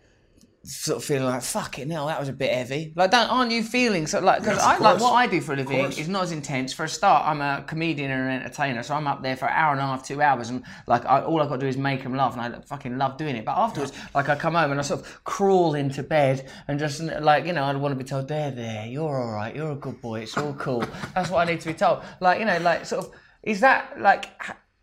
sort 0.64 0.98
of 0.98 1.04
feeling 1.04 1.26
like 1.26 1.42
fuck 1.42 1.80
it 1.80 1.88
no 1.88 2.06
that 2.06 2.20
was 2.20 2.30
a 2.30 2.34
bit 2.34 2.54
heavy. 2.54 2.94
Like 2.96 3.12
don't 3.12 3.30
aren't 3.30 3.52
you 3.52 3.64
feeling 3.64 4.06
so 4.06 4.20
like 4.20 4.42
because 4.42 4.58
Yes, 4.58 4.66
I 4.66 4.78
like 4.78 5.00
what 5.00 5.14
I 5.14 5.26
do 5.26 5.42
for 5.42 5.54
a 5.54 5.56
living 5.56 5.86
is 5.86 6.08
not 6.08 6.24
as 6.24 6.32
intense. 6.32 6.72
For 6.72 6.84
a 6.84 6.90
start 6.90 7.26
I'm 7.26 7.42
a 7.42 7.64
comedian 7.66 8.12
and 8.12 8.30
an 8.30 8.42
entertainer 8.42 8.84
so 8.84 8.94
I'm 8.94 9.08
up 9.08 9.24
there 9.24 9.36
for 9.36 9.46
an 9.46 9.54
hour 9.56 9.72
and 9.72 9.82
a 9.82 9.86
half 9.86 10.06
two 10.06 10.22
hours 10.22 10.50
and 10.50 10.64
like 10.88 11.06
I, 11.06 11.22
all 11.22 11.42
I've 11.42 11.50
got 11.50 11.56
to 11.56 11.62
do 11.62 11.68
is 11.68 11.78
make 11.78 12.04
them 12.04 12.16
laugh 12.16 12.38
and 12.38 12.56
I 12.56 12.62
fucking 12.62 12.98
love 12.98 13.18
doing 13.18 13.36
it. 13.36 13.46
But 13.46 13.58
afterwards 13.58 13.92
like 14.14 14.30
I 14.30 14.36
come 14.36 14.54
home 14.54 14.72
and 14.72 14.80
I 14.80 14.84
sort 14.84 15.00
of 15.00 15.24
crawl 15.24 15.74
into 15.74 16.04
bed 16.04 16.48
and 16.68 16.78
just 16.78 17.02
like 17.02 17.46
you 17.46 17.54
know 17.54 17.64
I 17.64 17.76
want 17.76 17.98
to 17.98 18.04
be 18.04 18.08
told 18.08 18.28
there 18.28 18.52
there 18.52 18.86
you're 18.86 19.20
all 19.20 19.32
right 19.32 19.56
you're 19.56 19.72
a 19.72 19.76
good 19.76 20.00
boy 20.02 20.22
it's 20.22 20.38
all 20.38 20.54
cool. 20.54 20.84
That's 21.16 21.30
what 21.32 21.48
I 21.48 21.52
need 21.52 21.62
to 21.62 21.68
be 21.68 21.74
told. 21.74 22.04
Like 22.20 22.40
you 22.40 22.46
know 22.46 22.60
like 22.60 22.86
sort 22.86 23.06
of 23.06 23.12
is 23.44 23.62
that 23.62 24.00
like 24.00 24.30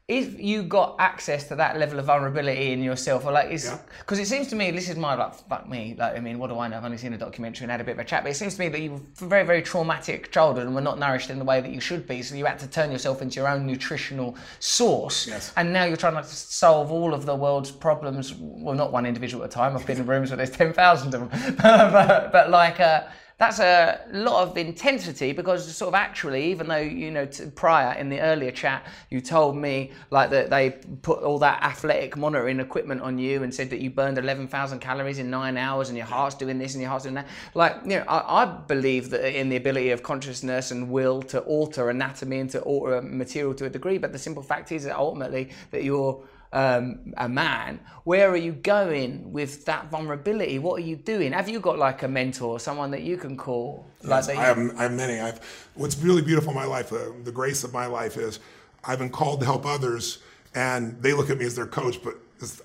if 0.09 0.41
you 0.41 0.63
got 0.63 0.97
access 0.99 1.45
to 1.49 1.55
that 1.57 1.79
level 1.79 1.99
of 1.99 2.07
vulnerability 2.07 2.73
in 2.73 2.83
yourself, 2.83 3.27
or 3.27 3.33
like, 3.33 3.51
is 3.51 3.71
because 3.99 4.19
it 4.19 4.27
seems 4.27 4.49
to 4.49 4.57
me 4.57 4.71
this 4.71 4.89
is 4.89 4.97
my 4.97 5.15
like, 5.15 5.35
fuck 5.35 5.69
me, 5.69 5.95
like, 5.99 6.17
I 6.17 6.21
mean, 6.21 6.39
what 6.39 6.49
do 6.49 6.59
I 6.59 6.67
know? 6.67 6.79
I've 6.79 6.85
only 6.87 6.97
seen 6.97 7.13
a 7.13 7.19
documentary 7.19 7.65
and 7.65 7.71
had 7.71 7.83
a 7.83 7.85
bit 7.85 7.93
of 7.93 7.99
a 7.99 8.05
chat, 8.05 8.23
but 8.23 8.31
it 8.31 8.37
seems 8.37 8.55
to 8.55 8.61
me 8.61 8.71
that 8.71 8.81
you 8.81 8.93
were 8.93 9.01
very, 9.29 9.45
very 9.45 9.61
traumatic 9.61 10.33
childhood 10.33 10.65
and 10.65 10.75
were 10.75 10.81
not 10.81 10.99
nourished 10.99 11.29
in 11.29 11.39
the 11.39 11.45
way 11.45 11.61
that 11.61 11.71
you 11.71 11.81
should 11.81 12.09
be, 12.09 12.23
so 12.23 12.35
you 12.35 12.47
had 12.47 12.59
to 12.59 12.67
turn 12.67 12.91
yourself 12.91 13.21
into 13.21 13.39
your 13.39 13.49
own 13.49 13.67
nutritional 13.67 14.35
source, 14.61 15.27
Yes. 15.27 15.53
and 15.59 15.75
now 15.75 15.85
you're 15.85 15.99
trying 15.99 16.17
to 16.17 16.25
solve 16.25 16.91
all 16.91 17.13
of 17.13 17.27
the 17.27 17.37
world's 17.37 17.71
problems. 17.71 18.33
Well, 18.35 18.75
not 18.75 18.93
one 18.93 19.05
individual 19.05 19.45
at 19.45 19.51
a 19.51 19.53
time. 19.53 19.77
I've 19.77 19.87
been 19.87 19.99
in 19.99 20.07
rooms 20.07 20.31
where 20.31 20.39
there's 20.39 20.49
ten 20.51 20.73
thousand 20.73 21.13
of 21.15 21.31
them, 21.31 21.57
but, 21.63 22.33
but 22.33 22.49
like. 22.49 22.81
Uh, 22.81 23.03
that's 23.39 23.61
a 23.61 24.01
lot 24.11 24.43
of 24.43 24.57
intensity 24.57 25.33
because 25.33 25.75
sort 25.75 25.89
of 25.89 25.95
actually 25.95 26.51
even 26.51 26.67
though 26.67 26.77
you 26.77 27.11
know 27.11 27.27
prior 27.55 27.97
in 27.97 28.09
the 28.09 28.21
earlier 28.21 28.51
chat 28.51 28.85
you 29.11 29.21
told 29.21 29.57
me 29.57 29.93
like 30.11 30.29
that 30.31 30.51
they 30.51 30.71
put 31.03 31.23
all 31.23 31.39
that 31.39 31.63
athletic 31.63 32.17
monitoring 32.17 32.59
equipment 32.59 33.01
on 33.01 33.17
you 33.17 33.45
and 33.45 33.55
said 33.55 33.71
that 33.71 33.79
you 33.81 33.91
burned 33.91 34.19
11,000 34.19 34.81
calories 34.81 35.21
in 35.21 35.31
nine 35.31 35.57
hours 35.57 35.89
and 35.89 35.97
your 35.97 36.07
heart's 36.07 36.35
doing 36.35 36.59
this 36.59 36.75
and 36.75 36.83
your 36.83 36.91
heart's 36.91 37.05
doing 37.05 37.15
that. 37.15 37.29
Like 37.55 37.77
you 37.85 37.91
know 37.91 38.05
I, 38.09 38.43
I 38.43 38.45
believe 38.45 39.11
that 39.11 39.39
in 39.39 39.49
the 39.49 39.57
ability 39.57 39.91
of 39.91 40.03
consciousness 40.03 40.73
and 40.73 40.91
will 40.91 41.23
to 41.23 41.41
alter 41.41 41.91
anatomy 41.91 42.41
and 42.41 42.51
to 42.51 42.61
alter 42.63 43.01
material 43.01 43.55
to 43.55 43.67
a 43.67 43.71
degree 43.71 43.99
but 43.99 44.13
the 44.13 44.19
simple 44.19 44.43
fact 44.43 44.73
is 44.73 44.85
that 44.85 44.97
ultimately 44.97 45.51
that 45.71 45.85
you're 45.85 46.21
um, 46.53 47.13
a 47.17 47.29
man, 47.29 47.81
where 48.05 48.31
are 48.31 48.37
you 48.37 48.53
going 48.53 49.33
with 49.33 49.65
that 49.67 49.91
vulnerability? 49.91 50.59
What 50.59 50.81
are 50.81 50.85
you 50.85 50.97
doing? 50.97 51.33
Have 51.33 51.49
you 51.49 51.61
got 51.61 51.79
like 51.79 52.03
a 52.03 52.09
mentor, 52.09 52.59
someone 52.59 52.91
that 52.93 53.03
you 53.03 53.17
can 53.17 53.37
call? 53.37 53.87
Like 54.03 54.27
Yes, 54.27 54.29
I 54.29 54.35
have, 54.35 54.59
I 54.79 54.83
have 54.85 54.93
many. 54.93 55.21
I've, 55.21 55.41
what's 55.75 55.99
really 55.99 56.23
beautiful 56.23 56.51
in 56.51 56.57
my 56.57 56.65
life, 56.65 56.93
uh, 56.93 57.13
the 57.25 57.33
grace 57.33 57.65
of 57.65 57.73
my 57.73 57.87
life 57.87 58.17
is 58.17 58.41
I've 58.85 58.99
been 58.99 59.11
called 59.11 59.41
to 59.41 59.47
help 59.47 59.67
others 59.67 60.19
and 60.55 61.01
they 61.03 61.13
look 61.13 61.31
at 61.31 61.39
me 61.39 61.45
as 61.45 61.55
their 61.55 61.67
coach, 61.67 62.03
but 62.03 62.15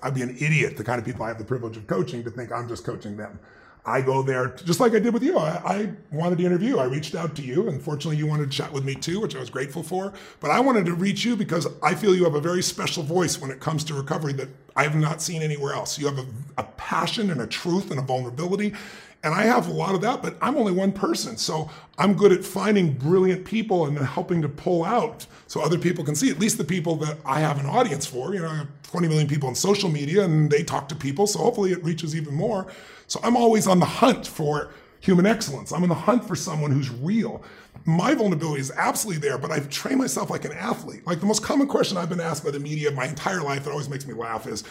I'd 0.02 0.14
be 0.14 0.22
an 0.22 0.36
idiot, 0.40 0.76
the 0.76 0.84
kind 0.84 0.98
of 0.98 1.04
people 1.04 1.24
I 1.24 1.28
have 1.28 1.38
the 1.38 1.44
privilege 1.44 1.76
of 1.76 1.86
coaching, 1.86 2.24
to 2.24 2.30
think 2.30 2.52
I'm 2.52 2.68
just 2.68 2.84
coaching 2.84 3.16
them. 3.16 3.38
I 3.86 4.00
go 4.00 4.22
there 4.22 4.48
just 4.48 4.80
like 4.80 4.94
I 4.94 4.98
did 4.98 5.12
with 5.12 5.22
you. 5.22 5.36
I, 5.36 5.60
I 5.64 5.92
wanted 6.10 6.38
to 6.38 6.44
interview. 6.44 6.78
I 6.78 6.84
reached 6.84 7.14
out 7.14 7.36
to 7.36 7.42
you. 7.42 7.68
and 7.68 7.82
fortunately, 7.82 8.16
you 8.16 8.26
wanted 8.26 8.50
to 8.50 8.56
chat 8.56 8.72
with 8.72 8.84
me 8.84 8.94
too, 8.94 9.20
which 9.20 9.36
I 9.36 9.40
was 9.40 9.50
grateful 9.50 9.82
for. 9.82 10.14
But 10.40 10.50
I 10.50 10.60
wanted 10.60 10.86
to 10.86 10.94
reach 10.94 11.24
you 11.24 11.36
because 11.36 11.66
I 11.82 11.94
feel 11.94 12.14
you 12.14 12.24
have 12.24 12.34
a 12.34 12.40
very 12.40 12.62
special 12.62 13.02
voice 13.02 13.40
when 13.40 13.50
it 13.50 13.60
comes 13.60 13.84
to 13.84 13.94
recovery 13.94 14.32
that 14.34 14.48
I 14.74 14.84
have 14.84 14.96
not 14.96 15.20
seen 15.20 15.42
anywhere 15.42 15.74
else. 15.74 15.98
You 15.98 16.06
have 16.06 16.18
a, 16.18 16.26
a 16.56 16.62
passion 16.62 17.30
and 17.30 17.42
a 17.42 17.46
truth 17.46 17.90
and 17.90 18.00
a 18.00 18.02
vulnerability. 18.02 18.74
And 19.22 19.34
I 19.34 19.42
have 19.42 19.68
a 19.68 19.72
lot 19.72 19.94
of 19.94 20.02
that, 20.02 20.22
but 20.22 20.36
I'm 20.42 20.56
only 20.56 20.72
one 20.72 20.92
person. 20.92 21.36
So 21.36 21.70
I'm 21.98 22.14
good 22.14 22.32
at 22.32 22.44
finding 22.44 22.92
brilliant 22.92 23.44
people 23.44 23.86
and 23.86 23.98
helping 23.98 24.42
to 24.42 24.48
pull 24.48 24.84
out 24.84 25.26
so 25.46 25.62
other 25.62 25.78
people 25.78 26.04
can 26.04 26.14
see, 26.14 26.30
at 26.30 26.38
least 26.38 26.58
the 26.58 26.64
people 26.64 26.96
that 26.96 27.18
I 27.24 27.40
have 27.40 27.58
an 27.58 27.66
audience 27.66 28.06
for. 28.06 28.34
You 28.34 28.42
know, 28.42 28.66
20 28.94 29.08
million 29.08 29.26
people 29.26 29.48
on 29.48 29.56
social 29.56 29.90
media 29.90 30.24
and 30.24 30.48
they 30.48 30.62
talk 30.62 30.88
to 30.88 30.94
people. 30.94 31.26
So 31.26 31.40
hopefully 31.40 31.72
it 31.72 31.82
reaches 31.82 32.14
even 32.14 32.32
more. 32.32 32.68
So 33.08 33.18
I'm 33.24 33.36
always 33.36 33.66
on 33.66 33.80
the 33.80 33.86
hunt 33.86 34.24
for 34.24 34.70
human 35.00 35.26
excellence. 35.26 35.72
I'm 35.72 35.82
on 35.82 35.88
the 35.88 35.96
hunt 35.96 36.24
for 36.24 36.36
someone 36.36 36.70
who's 36.70 36.90
real. 36.90 37.42
My 37.86 38.14
vulnerability 38.14 38.60
is 38.60 38.70
absolutely 38.76 39.20
there, 39.20 39.36
but 39.36 39.50
I've 39.50 39.68
trained 39.68 39.98
myself 39.98 40.30
like 40.30 40.44
an 40.44 40.52
athlete. 40.52 41.04
Like 41.08 41.18
the 41.18 41.26
most 41.26 41.42
common 41.42 41.66
question 41.66 41.96
I've 41.96 42.08
been 42.08 42.20
asked 42.20 42.44
by 42.44 42.52
the 42.52 42.60
media 42.60 42.92
my 42.92 43.06
entire 43.06 43.42
life 43.42 43.64
that 43.64 43.72
always 43.72 43.88
makes 43.88 44.06
me 44.06 44.14
laugh 44.14 44.46
is, 44.46 44.62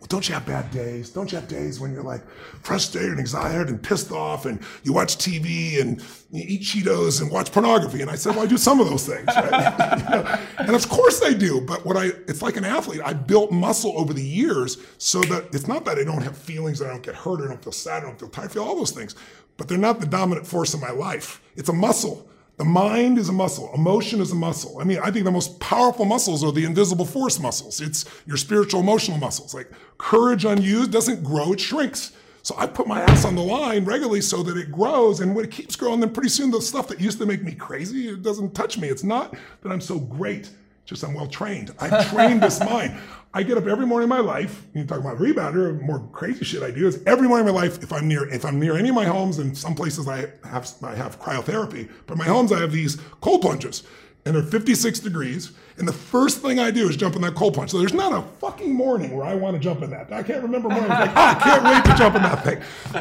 well, 0.00 0.06
don't 0.06 0.26
you 0.26 0.34
have 0.34 0.46
bad 0.46 0.70
days? 0.70 1.10
Don't 1.10 1.30
you 1.30 1.36
have 1.36 1.46
days 1.46 1.78
when 1.78 1.92
you're 1.92 2.02
like 2.02 2.22
frustrated 2.62 3.10
and 3.10 3.20
excited 3.20 3.68
and 3.68 3.82
pissed 3.82 4.10
off 4.10 4.46
and 4.46 4.58
you 4.82 4.94
watch 4.94 5.18
TV 5.18 5.78
and 5.78 6.00
you 6.30 6.42
eat 6.48 6.62
Cheetos 6.62 7.20
and 7.20 7.30
watch 7.30 7.52
pornography? 7.52 8.00
And 8.00 8.10
I 8.10 8.14
said, 8.14 8.34
well, 8.34 8.44
I 8.44 8.46
do 8.46 8.56
some 8.56 8.80
of 8.80 8.88
those 8.88 9.06
things, 9.06 9.26
right? 9.26 9.98
You 10.00 10.04
know? 10.08 10.38
And 10.58 10.70
of 10.70 10.88
course 10.88 11.22
I 11.22 11.34
do, 11.34 11.60
but 11.60 11.84
what 11.84 11.98
I, 11.98 12.06
it's 12.28 12.40
like 12.40 12.56
an 12.56 12.64
athlete. 12.64 13.02
I 13.04 13.12
built 13.12 13.52
muscle 13.52 13.92
over 13.98 14.14
the 14.14 14.22
years 14.22 14.78
so 14.96 15.20
that 15.22 15.54
it's 15.54 15.68
not 15.68 15.84
that 15.84 15.98
I 15.98 16.04
don't 16.04 16.22
have 16.22 16.36
feelings, 16.36 16.80
I 16.80 16.86
don't 16.86 17.02
get 17.02 17.14
hurt, 17.14 17.42
I 17.42 17.48
don't 17.48 17.62
feel 17.62 17.72
sad, 17.72 18.02
I 18.02 18.06
don't 18.06 18.18
feel 18.18 18.30
tired, 18.30 18.50
I 18.50 18.52
feel 18.54 18.62
all 18.62 18.76
those 18.76 18.92
things, 18.92 19.14
but 19.58 19.68
they're 19.68 19.76
not 19.76 20.00
the 20.00 20.06
dominant 20.06 20.46
force 20.46 20.72
in 20.72 20.80
my 20.80 20.92
life. 20.92 21.42
It's 21.56 21.68
a 21.68 21.74
muscle. 21.74 22.26
The 22.60 22.66
mind 22.66 23.16
is 23.16 23.30
a 23.30 23.32
muscle. 23.32 23.70
Emotion 23.72 24.20
is 24.20 24.32
a 24.32 24.34
muscle. 24.34 24.80
I 24.80 24.84
mean, 24.84 24.98
I 25.02 25.10
think 25.10 25.24
the 25.24 25.30
most 25.30 25.58
powerful 25.60 26.04
muscles 26.04 26.44
are 26.44 26.52
the 26.52 26.66
invisible 26.66 27.06
force 27.06 27.40
muscles. 27.40 27.80
It's 27.80 28.04
your 28.26 28.36
spiritual 28.36 28.80
emotional 28.80 29.16
muscles. 29.16 29.54
Like 29.54 29.70
courage 29.96 30.44
unused 30.44 30.90
doesn't 30.90 31.24
grow, 31.24 31.54
it 31.54 31.60
shrinks. 31.60 32.12
So 32.42 32.54
I 32.58 32.66
put 32.66 32.86
my 32.86 33.00
ass 33.00 33.24
on 33.24 33.34
the 33.34 33.40
line 33.40 33.86
regularly 33.86 34.20
so 34.20 34.42
that 34.42 34.58
it 34.58 34.70
grows. 34.70 35.20
And 35.20 35.34
when 35.34 35.46
it 35.46 35.50
keeps 35.50 35.74
growing, 35.74 36.00
then 36.00 36.12
pretty 36.12 36.28
soon 36.28 36.50
the 36.50 36.60
stuff 36.60 36.86
that 36.88 37.00
used 37.00 37.16
to 37.20 37.24
make 37.24 37.42
me 37.42 37.54
crazy, 37.54 38.10
it 38.10 38.20
doesn't 38.20 38.54
touch 38.54 38.76
me. 38.76 38.88
It's 38.88 39.04
not 39.04 39.34
that 39.62 39.72
I'm 39.72 39.80
so 39.80 39.98
great, 39.98 40.50
just 40.90 41.04
I'm 41.04 41.14
well 41.14 41.28
trained. 41.28 41.72
I've 41.78 42.10
trained 42.10 42.42
this 42.42 42.58
mind. 42.60 42.98
I 43.32 43.44
get 43.44 43.56
up 43.56 43.66
every 43.66 43.86
morning 43.86 44.04
in 44.04 44.08
my 44.08 44.18
life. 44.18 44.66
You 44.74 44.84
talk 44.84 44.98
about 44.98 45.18
rebounder, 45.18 45.80
more 45.80 46.00
crazy 46.12 46.44
shit 46.44 46.64
I 46.64 46.72
do 46.72 46.88
is 46.88 47.00
every 47.06 47.28
morning 47.28 47.46
in 47.46 47.54
my 47.54 47.60
life. 47.60 47.80
If 47.80 47.92
I'm 47.92 48.08
near, 48.08 48.28
if 48.28 48.44
I'm 48.44 48.58
near 48.58 48.76
any 48.76 48.88
of 48.88 48.96
my 48.96 49.04
homes, 49.04 49.38
and 49.38 49.56
some 49.56 49.76
places 49.76 50.08
I 50.08 50.26
have, 50.42 50.68
I 50.82 50.96
have 50.96 51.20
cryotherapy, 51.20 51.88
but 52.08 52.18
my 52.18 52.24
homes 52.24 52.50
I 52.50 52.58
have 52.58 52.72
these 52.72 52.96
cold 53.20 53.42
plunges, 53.42 53.84
and 54.24 54.34
they're 54.34 54.42
56 54.42 55.00
degrees. 55.00 55.52
And 55.78 55.88
the 55.88 55.92
first 55.92 56.42
thing 56.42 56.58
I 56.58 56.70
do 56.70 56.88
is 56.88 56.96
jump 56.96 57.16
in 57.16 57.22
that 57.22 57.34
cold 57.34 57.54
plunge. 57.54 57.70
So 57.70 57.78
there's 57.78 57.94
not 57.94 58.12
a 58.12 58.22
fucking 58.38 58.72
morning 58.72 59.16
where 59.16 59.24
I 59.24 59.34
want 59.34 59.56
to 59.56 59.60
jump 59.60 59.80
in 59.82 59.90
that. 59.90 60.12
I 60.12 60.22
can't 60.22 60.42
remember 60.42 60.68
mornings 60.68 60.88
like, 60.90 61.10
oh, 61.10 61.14
I 61.14 61.34
can't 61.34 61.64
wait 61.64 61.84
to 61.84 61.96
jump 61.96 62.16
in 62.16 62.22
that 62.22 62.44
thing. 62.44 62.60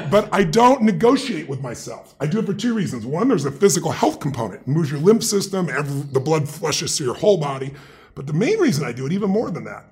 But 0.10 0.30
I 0.32 0.46
don't 0.46 0.84
negotiate 0.84 1.50
with 1.50 1.62
myself. 1.62 2.16
I 2.22 2.26
do 2.26 2.40
it 2.40 2.46
for 2.46 2.54
two 2.54 2.74
reasons. 2.74 3.06
One, 3.06 3.28
there's 3.28 3.46
a 3.46 3.52
physical 3.52 3.92
health 3.92 4.22
component. 4.22 4.62
It 4.62 4.68
moves 4.68 4.92
your 4.92 5.02
lymph 5.02 5.24
system, 5.24 5.70
every, 5.70 6.02
the 6.14 6.22
blood 6.22 6.48
flushes 6.48 6.98
through 6.98 7.08
your 7.08 7.16
whole 7.16 7.38
body. 7.38 7.74
But 8.16 8.28
the 8.28 8.34
main 8.34 8.58
reason 8.60 8.86
I 8.86 8.94
do 8.94 9.06
it, 9.06 9.12
even 9.12 9.30
more 9.30 9.52
than 9.52 9.66
that, 9.66 9.86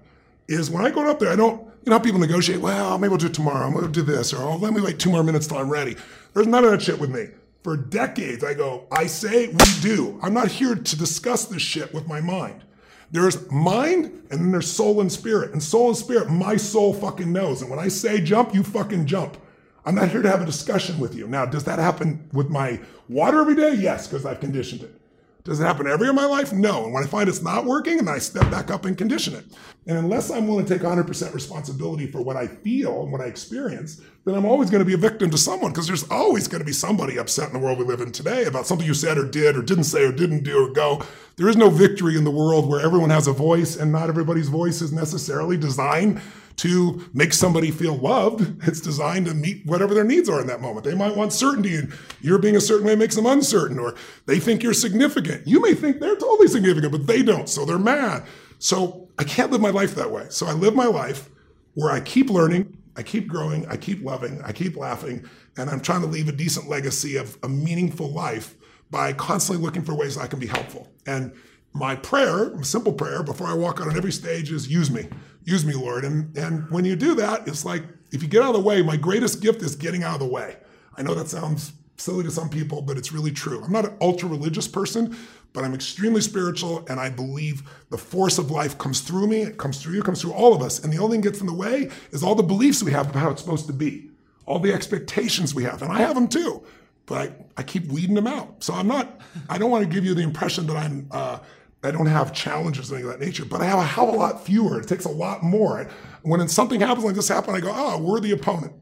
is 0.47 0.69
when 0.69 0.85
I 0.85 0.91
go 0.91 1.09
up 1.09 1.19
there, 1.19 1.31
I 1.31 1.35
don't, 1.35 1.61
you 1.83 1.89
know 1.89 1.97
how 1.97 2.03
people 2.03 2.19
negotiate, 2.19 2.61
well, 2.61 2.97
maybe 2.97 3.09
we'll 3.09 3.17
do 3.17 3.27
it 3.27 3.33
tomorrow, 3.33 3.65
I'm 3.65 3.73
gonna 3.73 3.89
do 3.89 4.01
this, 4.01 4.33
or 4.33 4.41
oh, 4.41 4.55
let 4.55 4.73
me 4.73 4.81
wait 4.81 4.97
two 4.97 5.09
more 5.09 5.23
minutes 5.23 5.47
till 5.47 5.57
I'm 5.57 5.69
ready. 5.69 5.97
There's 6.33 6.47
none 6.47 6.63
of 6.63 6.71
that 6.71 6.81
shit 6.81 6.99
with 6.99 7.09
me. 7.09 7.27
For 7.63 7.75
decades, 7.75 8.43
I 8.43 8.53
go, 8.53 8.87
I 8.91 9.07
say, 9.07 9.47
we 9.47 9.65
do. 9.81 10.19
I'm 10.21 10.33
not 10.33 10.47
here 10.47 10.75
to 10.75 10.97
discuss 10.97 11.45
this 11.45 11.61
shit 11.61 11.93
with 11.93 12.07
my 12.07 12.21
mind. 12.21 12.63
There's 13.11 13.49
mind 13.51 14.05
and 14.29 14.39
then 14.39 14.51
there's 14.51 14.71
soul 14.71 15.01
and 15.01 15.11
spirit. 15.11 15.51
And 15.51 15.61
soul 15.61 15.89
and 15.89 15.97
spirit, 15.97 16.29
my 16.29 16.57
soul 16.57 16.93
fucking 16.93 17.31
knows. 17.31 17.61
And 17.61 17.69
when 17.69 17.79
I 17.79 17.87
say 17.87 18.21
jump, 18.21 18.53
you 18.53 18.63
fucking 18.63 19.05
jump. 19.05 19.37
I'm 19.85 19.95
not 19.95 20.09
here 20.09 20.21
to 20.21 20.29
have 20.29 20.41
a 20.41 20.45
discussion 20.45 20.99
with 20.99 21.15
you. 21.15 21.27
Now, 21.27 21.45
does 21.45 21.63
that 21.63 21.79
happen 21.79 22.29
with 22.33 22.49
my 22.49 22.79
water 23.07 23.39
every 23.39 23.55
day? 23.55 23.73
Yes, 23.75 24.07
because 24.07 24.25
I've 24.25 24.41
conditioned 24.41 24.81
it. 24.83 24.96
Does 25.47 25.61
it 25.61 25.63
happen 25.63 25.87
every 25.87 26.09
in 26.09 26.15
my 26.15 26.25
life? 26.25 26.51
No. 26.51 26.83
And 26.83 26.93
when 26.93 27.05
I 27.05 27.07
find 27.07 27.29
it's 27.29 27.41
not 27.41 27.63
working, 27.63 27.99
and 27.99 28.09
I 28.09 28.17
step 28.17 28.51
back 28.51 28.69
up 28.69 28.83
and 28.83 28.97
condition 28.97 29.33
it. 29.33 29.45
And 29.87 29.97
unless 29.97 30.29
I'm 30.29 30.45
willing 30.45 30.65
to 30.65 30.73
take 30.73 30.85
100% 30.85 31.33
responsibility 31.33 32.05
for 32.05 32.21
what 32.21 32.35
I 32.35 32.47
feel 32.47 33.03
and 33.03 33.13
what 33.13 33.21
I 33.21 33.27
experience, 33.27 34.01
then 34.25 34.35
I'm 34.35 34.43
always 34.43 34.69
going 34.69 34.81
to 34.81 34.85
be 34.85 34.93
a 34.93 34.97
victim 34.97 35.29
to 35.29 35.37
someone 35.37 35.71
because 35.71 35.87
there's 35.87 36.03
always 36.11 36.49
going 36.49 36.59
to 36.59 36.65
be 36.65 36.73
somebody 36.73 37.17
upset 37.17 37.47
in 37.47 37.53
the 37.53 37.59
world 37.59 37.79
we 37.79 37.85
live 37.85 38.01
in 38.01 38.11
today 38.11 38.43
about 38.43 38.67
something 38.67 38.85
you 38.85 38.93
said 38.93 39.17
or 39.17 39.23
did 39.23 39.55
or 39.55 39.61
didn't 39.61 39.85
say 39.85 40.03
or 40.03 40.11
didn't 40.11 40.43
do 40.43 40.65
or 40.65 40.69
go. 40.73 41.01
There 41.37 41.47
is 41.47 41.55
no 41.55 41.69
victory 41.69 42.17
in 42.17 42.25
the 42.25 42.31
world 42.31 42.67
where 42.67 42.81
everyone 42.81 43.11
has 43.11 43.27
a 43.27 43.31
voice 43.31 43.77
and 43.77 43.89
not 43.89 44.09
everybody's 44.09 44.49
voice 44.49 44.81
is 44.81 44.91
necessarily 44.91 45.55
designed 45.55 46.19
to 46.57 47.07
make 47.13 47.33
somebody 47.33 47.71
feel 47.71 47.95
loved. 47.95 48.67
It's 48.67 48.81
designed 48.81 49.27
to 49.27 49.33
meet 49.33 49.65
whatever 49.65 49.93
their 49.93 50.03
needs 50.03 50.27
are 50.27 50.41
in 50.41 50.47
that 50.47 50.61
moment. 50.61 50.85
They 50.85 50.95
might 50.95 51.15
want 51.15 51.33
certainty, 51.33 51.75
and 51.75 51.93
you're 52.21 52.39
being 52.39 52.55
a 52.55 52.61
certain 52.61 52.85
way 52.85 52.95
makes 52.95 53.15
them 53.15 53.25
uncertain, 53.25 53.79
or 53.79 53.95
they 54.25 54.39
think 54.39 54.63
you're 54.63 54.73
significant. 54.73 55.47
You 55.47 55.61
may 55.61 55.73
think 55.73 55.99
they're 55.99 56.15
totally 56.15 56.47
significant, 56.47 56.91
but 56.91 57.07
they 57.07 57.21
don't, 57.21 57.47
so 57.47 57.63
they're 57.63 57.77
mad. 57.77 58.23
So 58.59 59.07
I 59.19 59.23
can't 59.23 59.51
live 59.51 59.61
my 59.61 59.69
life 59.69 59.95
that 59.95 60.11
way. 60.11 60.25
So 60.29 60.47
I 60.47 60.53
live 60.53 60.75
my 60.75 60.87
life 60.87 61.29
where 61.75 61.91
I 61.91 61.99
keep 61.99 62.29
learning, 62.29 62.75
I 62.95 63.03
keep 63.03 63.27
growing, 63.27 63.67
I 63.67 63.77
keep 63.77 64.03
loving, 64.03 64.41
I 64.43 64.51
keep 64.51 64.75
laughing, 64.75 65.29
and 65.57 65.69
I'm 65.69 65.79
trying 65.79 66.01
to 66.01 66.07
leave 66.07 66.27
a 66.27 66.31
decent 66.31 66.67
legacy 66.67 67.17
of 67.17 67.37
a 67.43 67.49
meaningful 67.49 68.11
life 68.11 68.55
by 68.89 69.13
constantly 69.13 69.63
looking 69.63 69.83
for 69.83 69.93
ways 69.93 70.17
I 70.17 70.25
can 70.25 70.39
be 70.39 70.47
helpful. 70.47 70.91
And 71.05 71.33
my 71.73 71.95
prayer, 71.95 72.51
simple 72.63 72.93
prayer, 72.93 73.21
before 73.21 73.45
I 73.45 73.53
walk 73.53 73.79
out 73.79 73.87
on 73.87 73.95
every 73.95 74.11
stage 74.11 74.51
is 74.51 74.67
use 74.67 74.89
me. 74.89 75.07
Use 75.47 75.65
me, 75.65 75.73
Lord. 75.75 76.03
And, 76.03 76.37
and 76.37 76.69
when 76.69 76.83
you 76.83 76.97
do 76.97 77.15
that, 77.15 77.47
it's 77.47 77.63
like 77.63 77.83
if 78.11 78.21
you 78.21 78.27
get 78.27 78.43
out 78.43 78.53
of 78.53 78.61
the 78.61 78.67
way, 78.67 78.81
my 78.81 78.97
greatest 78.97 79.41
gift 79.41 79.61
is 79.61 79.77
getting 79.77 80.03
out 80.03 80.15
of 80.15 80.19
the 80.19 80.27
way. 80.27 80.57
I 80.97 81.03
know 81.03 81.13
that 81.15 81.29
sounds 81.29 81.71
silly 81.95 82.25
to 82.25 82.31
some 82.31 82.49
people, 82.49 82.81
but 82.81 82.97
it's 82.97 83.13
really 83.13 83.31
true. 83.31 83.63
I'm 83.63 83.71
not 83.71 83.85
an 83.85 83.95
ultra 84.01 84.27
religious 84.27 84.67
person, 84.67 85.15
but 85.53 85.63
I'm 85.63 85.73
extremely 85.73 86.19
spiritual 86.19 86.85
and 86.89 86.99
I 86.99 87.09
believe 87.09 87.63
the 87.89 87.97
force 87.97 88.37
of 88.37 88.51
life 88.51 88.77
comes 88.77 88.99
through 88.99 89.27
me, 89.27 89.43
it 89.43 89.57
comes 89.57 89.81
through 89.81 89.93
you, 89.93 90.01
it 90.01 90.05
comes 90.05 90.21
through 90.21 90.33
all 90.33 90.53
of 90.53 90.61
us. 90.61 90.83
And 90.83 90.91
the 90.91 90.97
only 90.97 91.13
thing 91.13 91.21
that 91.21 91.29
gets 91.29 91.39
in 91.39 91.47
the 91.47 91.53
way 91.53 91.91
is 92.11 92.23
all 92.23 92.35
the 92.35 92.43
beliefs 92.43 92.83
we 92.83 92.91
have 92.91 93.07
of 93.07 93.15
how 93.15 93.29
it's 93.29 93.41
supposed 93.41 93.67
to 93.67 93.73
be, 93.73 94.09
all 94.45 94.59
the 94.59 94.73
expectations 94.73 95.55
we 95.55 95.63
have. 95.63 95.81
And 95.81 95.93
I 95.93 95.99
have 95.99 96.15
them 96.15 96.27
too, 96.27 96.61
but 97.05 97.17
I, 97.17 97.61
I 97.61 97.63
keep 97.63 97.87
weeding 97.87 98.15
them 98.15 98.27
out. 98.27 98.65
So 98.65 98.73
I'm 98.73 98.87
not, 98.87 99.21
I 99.47 99.57
don't 99.57 99.71
want 99.71 99.85
to 99.85 99.89
give 99.89 100.03
you 100.03 100.13
the 100.13 100.23
impression 100.23 100.67
that 100.67 100.75
I'm, 100.75 101.07
uh, 101.09 101.39
I 101.87 101.91
don't 101.91 102.07
have 102.07 102.33
challenges 102.33 102.91
or 102.91 102.95
anything 102.95 103.11
of 103.11 103.19
that 103.19 103.25
nature, 103.25 103.45
but 103.45 103.61
I 103.61 103.65
have 103.65 103.79
a 103.79 103.83
hell 103.83 104.09
of 104.09 104.15
a 104.15 104.17
lot 104.17 104.45
fewer. 104.45 104.81
It 104.81 104.87
takes 104.87 105.05
a 105.05 105.09
lot 105.09 105.41
more. 105.41 105.89
When 106.23 106.45
something 106.49 106.81
happens 106.81 107.05
like 107.05 107.15
this 107.15 107.29
happened, 107.29 107.55
I 107.55 107.61
go, 107.61 107.71
oh, 107.73 107.97
we're 107.97 108.19
the 108.19 108.33
opponent. 108.33 108.73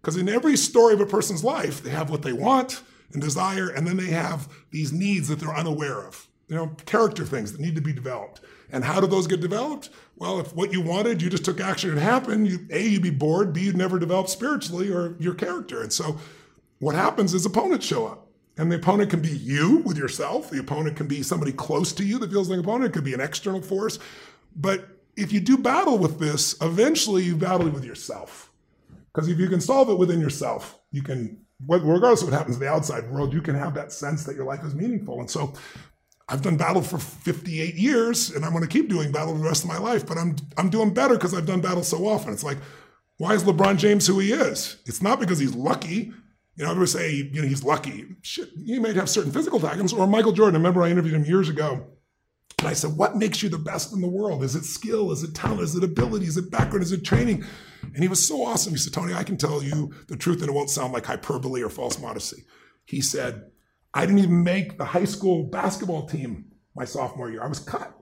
Because 0.00 0.16
in 0.16 0.28
every 0.28 0.56
story 0.56 0.94
of 0.94 1.00
a 1.00 1.06
person's 1.06 1.44
life, 1.44 1.82
they 1.82 1.90
have 1.90 2.10
what 2.10 2.22
they 2.22 2.32
want 2.32 2.82
and 3.12 3.22
desire, 3.22 3.68
and 3.68 3.86
then 3.86 3.96
they 3.96 4.06
have 4.06 4.48
these 4.70 4.92
needs 4.92 5.28
that 5.28 5.38
they're 5.38 5.54
unaware 5.54 6.04
of. 6.04 6.26
You 6.48 6.56
know, 6.56 6.66
character 6.84 7.24
things 7.24 7.52
that 7.52 7.60
need 7.60 7.76
to 7.76 7.80
be 7.80 7.92
developed. 7.92 8.40
And 8.70 8.84
how 8.84 9.00
do 9.00 9.06
those 9.06 9.26
get 9.26 9.40
developed? 9.40 9.90
Well, 10.16 10.40
if 10.40 10.54
what 10.54 10.72
you 10.72 10.80
wanted, 10.80 11.22
you 11.22 11.30
just 11.30 11.44
took 11.44 11.60
action 11.60 11.90
and 11.90 11.98
it 11.98 12.02
happened, 12.02 12.48
you, 12.48 12.66
A, 12.70 12.86
you'd 12.86 13.02
be 13.02 13.10
bored, 13.10 13.52
B, 13.52 13.62
you'd 13.62 13.76
never 13.76 13.98
develop 13.98 14.28
spiritually 14.28 14.90
or 14.90 15.14
your 15.20 15.34
character. 15.34 15.82
And 15.82 15.92
so 15.92 16.18
what 16.80 16.94
happens 16.94 17.34
is 17.34 17.46
opponents 17.46 17.86
show 17.86 18.06
up. 18.06 18.27
And 18.58 18.70
the 18.70 18.76
opponent 18.76 19.10
can 19.10 19.20
be 19.20 19.28
you 19.28 19.78
with 19.78 19.96
yourself. 19.96 20.50
The 20.50 20.58
opponent 20.58 20.96
can 20.96 21.06
be 21.06 21.22
somebody 21.22 21.52
close 21.52 21.92
to 21.92 22.04
you 22.04 22.18
that 22.18 22.30
feels 22.30 22.50
like 22.50 22.58
an 22.58 22.64
opponent. 22.64 22.90
It 22.90 22.92
could 22.92 23.04
be 23.04 23.14
an 23.14 23.20
external 23.20 23.62
force. 23.62 24.00
But 24.56 24.88
if 25.16 25.32
you 25.32 25.40
do 25.40 25.56
battle 25.56 25.96
with 25.96 26.18
this, 26.18 26.60
eventually 26.60 27.22
you 27.22 27.36
battle 27.36 27.70
with 27.70 27.84
yourself. 27.84 28.50
Because 29.14 29.28
if 29.28 29.38
you 29.38 29.48
can 29.48 29.60
solve 29.60 29.88
it 29.88 29.98
within 29.98 30.20
yourself, 30.20 30.78
you 30.90 31.02
can, 31.02 31.40
regardless 31.66 32.22
of 32.22 32.28
what 32.28 32.36
happens 32.36 32.56
in 32.56 32.60
the 32.60 32.68
outside 32.68 33.08
world, 33.10 33.32
you 33.32 33.40
can 33.40 33.54
have 33.54 33.74
that 33.74 33.92
sense 33.92 34.24
that 34.24 34.34
your 34.34 34.44
life 34.44 34.64
is 34.64 34.74
meaningful. 34.74 35.20
And 35.20 35.30
so 35.30 35.54
I've 36.28 36.42
done 36.42 36.56
battle 36.56 36.82
for 36.82 36.98
58 36.98 37.74
years 37.74 38.30
and 38.30 38.44
I'm 38.44 38.52
going 38.52 38.62
to 38.62 38.68
keep 38.68 38.88
doing 38.88 39.12
battle 39.12 39.34
the 39.34 39.44
rest 39.44 39.64
of 39.64 39.68
my 39.68 39.78
life, 39.78 40.06
but 40.06 40.18
I'm, 40.18 40.36
I'm 40.56 40.68
doing 40.68 40.92
better 40.92 41.14
because 41.14 41.32
I've 41.32 41.46
done 41.46 41.60
battle 41.60 41.84
so 41.84 42.06
often. 42.06 42.32
It's 42.32 42.44
like, 42.44 42.58
why 43.16 43.34
is 43.34 43.44
LeBron 43.44 43.78
James 43.78 44.06
who 44.06 44.18
he 44.18 44.32
is? 44.32 44.76
It's 44.86 45.02
not 45.02 45.20
because 45.20 45.38
he's 45.38 45.54
lucky. 45.54 46.12
You 46.58 46.64
know, 46.64 46.72
everyone 46.72 46.88
say, 46.88 47.12
you 47.12 47.40
know, 47.40 47.46
he's 47.46 47.62
lucky. 47.62 48.04
Shit, 48.22 48.48
he 48.66 48.80
might 48.80 48.96
have 48.96 49.08
certain 49.08 49.30
physical 49.30 49.60
talents. 49.60 49.92
Or 49.92 50.08
Michael 50.08 50.32
Jordan, 50.32 50.56
I 50.56 50.58
remember 50.58 50.82
I 50.82 50.90
interviewed 50.90 51.14
him 51.14 51.24
years 51.24 51.48
ago. 51.48 51.86
And 52.58 52.66
I 52.66 52.72
said, 52.72 52.96
what 52.96 53.16
makes 53.16 53.44
you 53.44 53.48
the 53.48 53.58
best 53.58 53.92
in 53.92 54.00
the 54.00 54.08
world? 54.08 54.42
Is 54.42 54.56
it 54.56 54.64
skill? 54.64 55.12
Is 55.12 55.22
it 55.22 55.36
talent? 55.36 55.60
Is 55.60 55.76
it 55.76 55.84
ability? 55.84 56.26
Is 56.26 56.36
it 56.36 56.50
background? 56.50 56.82
Is 56.82 56.90
it 56.90 57.04
training? 57.04 57.44
And 57.82 57.98
he 57.98 58.08
was 58.08 58.26
so 58.26 58.44
awesome. 58.44 58.72
He 58.72 58.78
said, 58.78 58.92
Tony, 58.92 59.14
I 59.14 59.22
can 59.22 59.36
tell 59.36 59.62
you 59.62 59.94
the 60.08 60.16
truth 60.16 60.40
and 60.40 60.50
it 60.50 60.52
won't 60.52 60.68
sound 60.68 60.92
like 60.92 61.06
hyperbole 61.06 61.62
or 61.62 61.68
false 61.68 62.00
modesty. 62.00 62.42
He 62.86 63.00
said, 63.00 63.52
I 63.94 64.04
didn't 64.04 64.18
even 64.18 64.42
make 64.42 64.78
the 64.78 64.84
high 64.84 65.04
school 65.04 65.44
basketball 65.44 66.08
team 66.08 66.46
my 66.74 66.84
sophomore 66.84 67.30
year. 67.30 67.44
I 67.44 67.48
was 67.48 67.60
cut. 67.60 67.94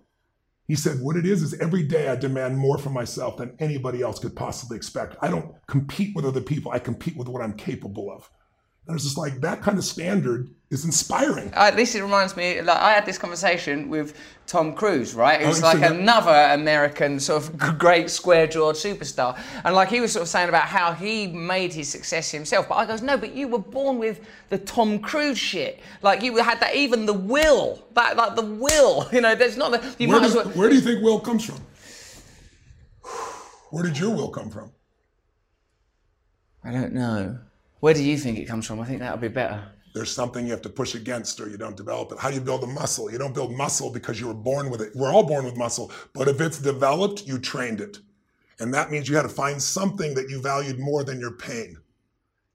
He 0.67 0.75
said, 0.75 1.01
What 1.01 1.17
it 1.17 1.27
is, 1.27 1.43
is 1.43 1.55
every 1.55 1.83
day 1.83 2.09
I 2.09 2.17
demand 2.17 2.57
more 2.57 2.79
from 2.79 2.93
myself 2.93 3.37
than 3.37 3.55
anybody 3.59 4.03
else 4.03 4.19
could 4.19 4.35
possibly 4.35 4.77
expect. 4.77 5.17
I 5.21 5.29
don't 5.29 5.55
compete 5.69 6.17
with 6.17 6.25
other 6.25 6.41
people, 6.41 6.73
I 6.73 6.79
compete 6.79 7.17
with 7.17 7.29
what 7.29 7.43
I'm 7.43 7.55
capable 7.55 8.11
of. 8.11 8.29
And 8.89 8.95
it's 8.95 9.03
just 9.05 9.19
like 9.19 9.41
that 9.41 9.63
kind 9.63 9.79
of 9.79 9.85
standard 9.85 10.49
is 10.71 10.85
inspiring. 10.85 11.53
Uh, 11.55 11.73
least 11.77 11.97
it 11.97 12.03
reminds 12.03 12.37
me, 12.37 12.61
like 12.63 12.77
I 12.79 12.93
had 12.93 13.05
this 13.05 13.19
conversation 13.19 13.89
with 13.89 14.17
Tom 14.47 14.75
Cruise, 14.75 15.13
right? 15.13 15.41
Who's 15.43 15.59
Oh, 15.61 15.67
like 15.67 15.75
so 15.75 15.81
that- 15.81 15.93
another 15.93 16.55
American 16.55 17.19
sort 17.19 17.43
of 17.43 17.59
great 17.79 18.11
square 18.11 18.47
jawed 18.47 18.77
superstar. 18.77 19.37
And 19.65 19.75
like 19.75 19.89
he 19.89 20.01
was 20.01 20.13
sort 20.13 20.23
of 20.23 20.29
saying 20.29 20.49
about 20.49 20.65
how 20.69 20.93
he 20.93 21.27
made 21.27 21.73
his 21.73 21.89
success 21.89 22.31
himself. 22.31 22.69
But 22.69 22.77
I 22.77 22.87
goes, 22.87 23.03
no, 23.03 23.17
but 23.17 23.35
you 23.35 23.49
were 23.49 23.59
born 23.59 23.99
with 23.99 24.21
the 24.51 24.59
Tom 24.59 25.01
Cruise 25.01 25.39
shit. 25.39 25.81
Like 26.03 26.23
you 26.23 26.37
had 26.37 26.61
that, 26.61 26.77
even 26.77 27.07
the 27.07 27.13
will, 27.13 27.85
that 27.95 28.17
like 28.17 28.37
the 28.37 28.43
will, 28.47 29.09
you 29.13 29.21
know, 29.21 29.35
there's 29.35 29.57
not 29.57 29.73
the, 29.73 29.95
you 29.99 30.09
Where, 30.09 30.21
might 30.21 30.27
as 30.27 30.35
well. 30.37 30.45
where 30.51 30.69
do 30.69 30.77
you 30.77 30.81
think 30.81 31.03
will 31.03 31.19
comes 31.19 31.45
from? 31.45 31.59
Where 33.71 33.83
did 33.83 33.99
your 33.99 34.15
will 34.15 34.29
come 34.31 34.49
from? 34.49 34.71
I 36.65 36.71
don't 36.71 36.93
know. 36.93 37.39
Where 37.81 37.95
do 37.95 38.03
you 38.03 38.17
think 38.17 38.39
it 38.39 38.47
comes 38.47 38.67
from? 38.67 38.81
I 38.81 38.87
think 38.87 39.01
that 39.01 39.13
would 39.13 39.21
be 39.21 39.29
better. 39.29 39.63
There's 39.95 40.11
something 40.11 40.45
you 40.45 40.53
have 40.53 40.63
to 40.63 40.69
push 40.69 40.95
against 40.95 41.41
or 41.41 41.49
you 41.49 41.57
don't 41.57 41.77
develop 41.77 42.13
it. 42.13 42.19
How 42.19 42.29
do 42.29 42.35
you 42.35 42.41
build 42.41 42.63
a 42.65 42.67
muscle? 42.67 43.11
You 43.11 43.19
don't 43.19 43.35
build 43.35 43.53
muscle 43.53 43.91
because 43.91 44.21
you 44.21 44.27
were 44.27 44.35
born 44.35 44.71
with 44.71 44.83
it. 44.83 44.93
We're 44.95 45.13
all 45.13 45.25
born 45.25 45.45
with 45.45 45.57
muscle, 45.57 45.91
but 46.13 46.29
if 46.29 46.41
it's 46.41 46.59
developed, 46.59 47.27
you 47.27 47.39
trained 47.39 47.81
it. 47.81 47.99
And 48.59 48.73
that 48.75 48.91
means 48.91 49.09
you 49.09 49.17
had 49.17 49.23
to 49.23 49.29
find 49.29 49.61
something 49.61 50.15
that 50.15 50.29
you 50.29 50.41
valued 50.41 50.79
more 50.79 51.05
than 51.05 51.21
your 51.21 51.33
pain. 51.33 51.77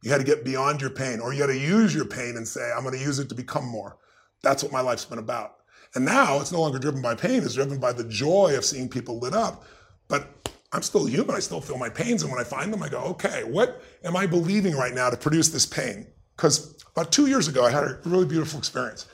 You 0.04 0.12
had 0.12 0.20
to 0.20 0.26
get 0.26 0.44
beyond 0.44 0.82
your 0.82 0.90
pain, 0.90 1.20
or 1.20 1.32
you 1.32 1.42
had 1.42 1.48
to 1.48 1.58
use 1.58 1.94
your 1.94 2.06
pain 2.06 2.38
and 2.38 2.48
say, 2.48 2.72
I'm 2.76 2.84
going 2.84 2.98
to 2.98 3.04
use 3.04 3.20
it 3.20 3.30
to 3.30 3.36
become 3.36 3.66
more. 3.68 3.98
That's 4.42 4.64
what 4.64 4.72
my 4.72 4.82
life's 4.82 5.06
been 5.06 5.20
about. 5.20 5.58
And 5.94 6.06
now 6.06 6.40
it's 6.40 6.52
no 6.52 6.62
longer 6.62 6.80
driven 6.80 7.02
by 7.02 7.16
pain, 7.16 7.44
it's 7.44 7.54
driven 7.54 7.80
by 7.80 7.94
the 7.94 8.06
joy 8.06 8.56
of 8.58 8.66
seeing 8.66 8.90
people 8.90 9.20
lit 9.20 9.34
up. 9.34 9.64
But 10.08 10.41
I'm 10.74 10.82
still 10.82 11.06
human, 11.06 11.36
I 11.36 11.40
still 11.40 11.62
feel 11.62 11.78
my 11.78 11.90
pains. 11.90 12.24
And 12.24 12.32
when 12.32 12.40
I 12.40 12.44
find 12.44 12.72
them, 12.72 12.82
I 12.82 12.90
go, 12.90 13.00
okay, 13.00 13.44
what 13.44 13.82
am 14.04 14.16
I 14.16 14.26
believing 14.26 14.74
right 14.76 14.94
now 14.94 15.10
to 15.10 15.18
produce 15.18 15.50
this 15.50 15.66
pain? 15.66 16.08
Because 16.38 16.82
about 16.96 17.12
two 17.12 17.28
years 17.28 17.48
ago, 17.48 17.66
I 17.66 17.72
had 17.72 17.84
a 17.84 18.00
really 18.06 18.26
beautiful 18.26 18.60
experience. 18.60 19.06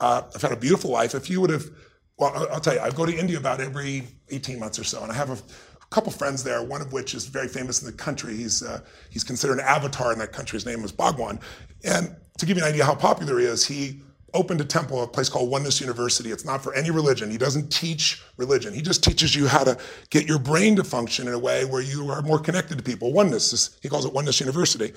Uh, 0.00 0.22
I've 0.34 0.42
had 0.42 0.52
a 0.52 0.56
beautiful 0.56 0.90
life. 0.90 1.14
If 1.14 1.30
you 1.30 1.40
would 1.40 1.50
have, 1.50 1.64
well, 2.18 2.48
I'll- 2.52 2.60
tell 2.60 2.74
you, 2.74 2.80
I 2.80 2.90
go 2.90 3.06
to 3.06 3.16
India 3.16 3.38
about 3.38 3.60
every 3.60 4.06
18 4.30 4.58
months 4.58 4.78
or 4.78 4.84
so, 4.84 5.02
and 5.02 5.10
I 5.10 5.14
have 5.14 5.30
a, 5.30 5.38
couple 5.90 6.12
friends 6.12 6.44
there, 6.44 6.62
one 6.62 6.82
of 6.82 6.92
which 6.92 7.14
is 7.14 7.26
very 7.26 7.48
famous 7.48 7.80
in 7.80 7.86
the 7.86 7.96
country. 7.96 8.36
He's, 8.36 8.62
uh, 8.62 8.80
he's 9.10 9.24
considered 9.24 9.54
an 9.54 9.64
avatar 9.64 10.12
in 10.12 10.18
that 10.18 10.32
country. 10.32 10.56
His 10.56 10.66
name 10.66 10.84
is 10.84 10.92
Bhagwan. 10.92 11.40
And 11.84 12.14
to 12.38 12.46
give 12.46 12.56
you 12.56 12.62
an 12.62 12.68
idea 12.68 12.84
how 12.84 12.94
popular 12.94 13.38
he 13.38 13.46
is, 13.46 13.66
he 13.66 14.02
opened 14.34 14.60
a 14.60 14.64
temple, 14.64 15.02
a 15.02 15.06
place 15.06 15.28
called 15.28 15.50
Oneness 15.50 15.80
University. 15.80 16.30
It's 16.30 16.44
not 16.44 16.62
for 16.62 16.74
any 16.74 16.90
religion. 16.90 17.30
He 17.30 17.38
doesn't 17.38 17.70
teach 17.70 18.22
religion. 18.36 18.74
He 18.74 18.82
just 18.82 19.02
teaches 19.02 19.34
you 19.34 19.46
how 19.46 19.64
to 19.64 19.78
get 20.10 20.26
your 20.26 20.38
brain 20.38 20.76
to 20.76 20.84
function 20.84 21.28
in 21.28 21.34
a 21.34 21.38
way 21.38 21.64
where 21.64 21.82
you 21.82 22.10
are 22.10 22.22
more 22.22 22.38
connected 22.38 22.78
to 22.78 22.84
people. 22.84 23.12
Oneness, 23.12 23.52
is, 23.52 23.78
he 23.82 23.88
calls 23.88 24.04
it 24.04 24.12
Oneness 24.12 24.40
University. 24.40 24.92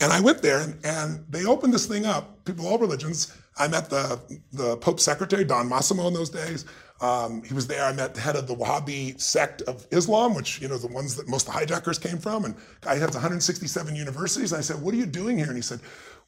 And 0.00 0.12
I 0.12 0.20
went 0.20 0.42
there 0.42 0.60
and, 0.60 0.78
and 0.84 1.24
they 1.28 1.46
opened 1.46 1.72
this 1.72 1.86
thing 1.86 2.04
up, 2.04 2.44
people 2.44 2.66
of 2.66 2.72
all 2.72 2.78
religions. 2.78 3.34
I 3.58 3.68
met 3.68 3.88
the, 3.88 4.20
the 4.52 4.76
Pope's 4.76 5.02
secretary, 5.02 5.44
Don 5.44 5.68
Massimo, 5.68 6.06
in 6.08 6.14
those 6.14 6.28
days. 6.28 6.66
Um, 7.00 7.42
he 7.42 7.54
was 7.54 7.66
there. 7.66 7.84
I 7.84 7.92
met 7.92 8.14
the 8.14 8.20
head 8.20 8.36
of 8.36 8.46
the 8.46 8.54
Wahhabi 8.54 9.20
sect 9.20 9.62
of 9.62 9.86
Islam, 9.90 10.34
which, 10.34 10.60
you 10.60 10.68
know, 10.68 10.78
the 10.78 10.86
ones 10.86 11.16
that 11.16 11.28
most 11.28 11.46
of 11.46 11.52
the 11.52 11.58
hijackers 11.58 11.98
came 11.98 12.18
from. 12.18 12.44
And 12.44 12.54
guy 12.80 12.96
has 12.96 13.12
167 13.12 13.94
universities. 13.94 14.52
And 14.52 14.58
I 14.58 14.62
said, 14.62 14.80
what 14.80 14.94
are 14.94 14.96
you 14.96 15.06
doing 15.06 15.38
here? 15.38 15.48
And 15.48 15.56
he 15.56 15.62
said, 15.62 15.80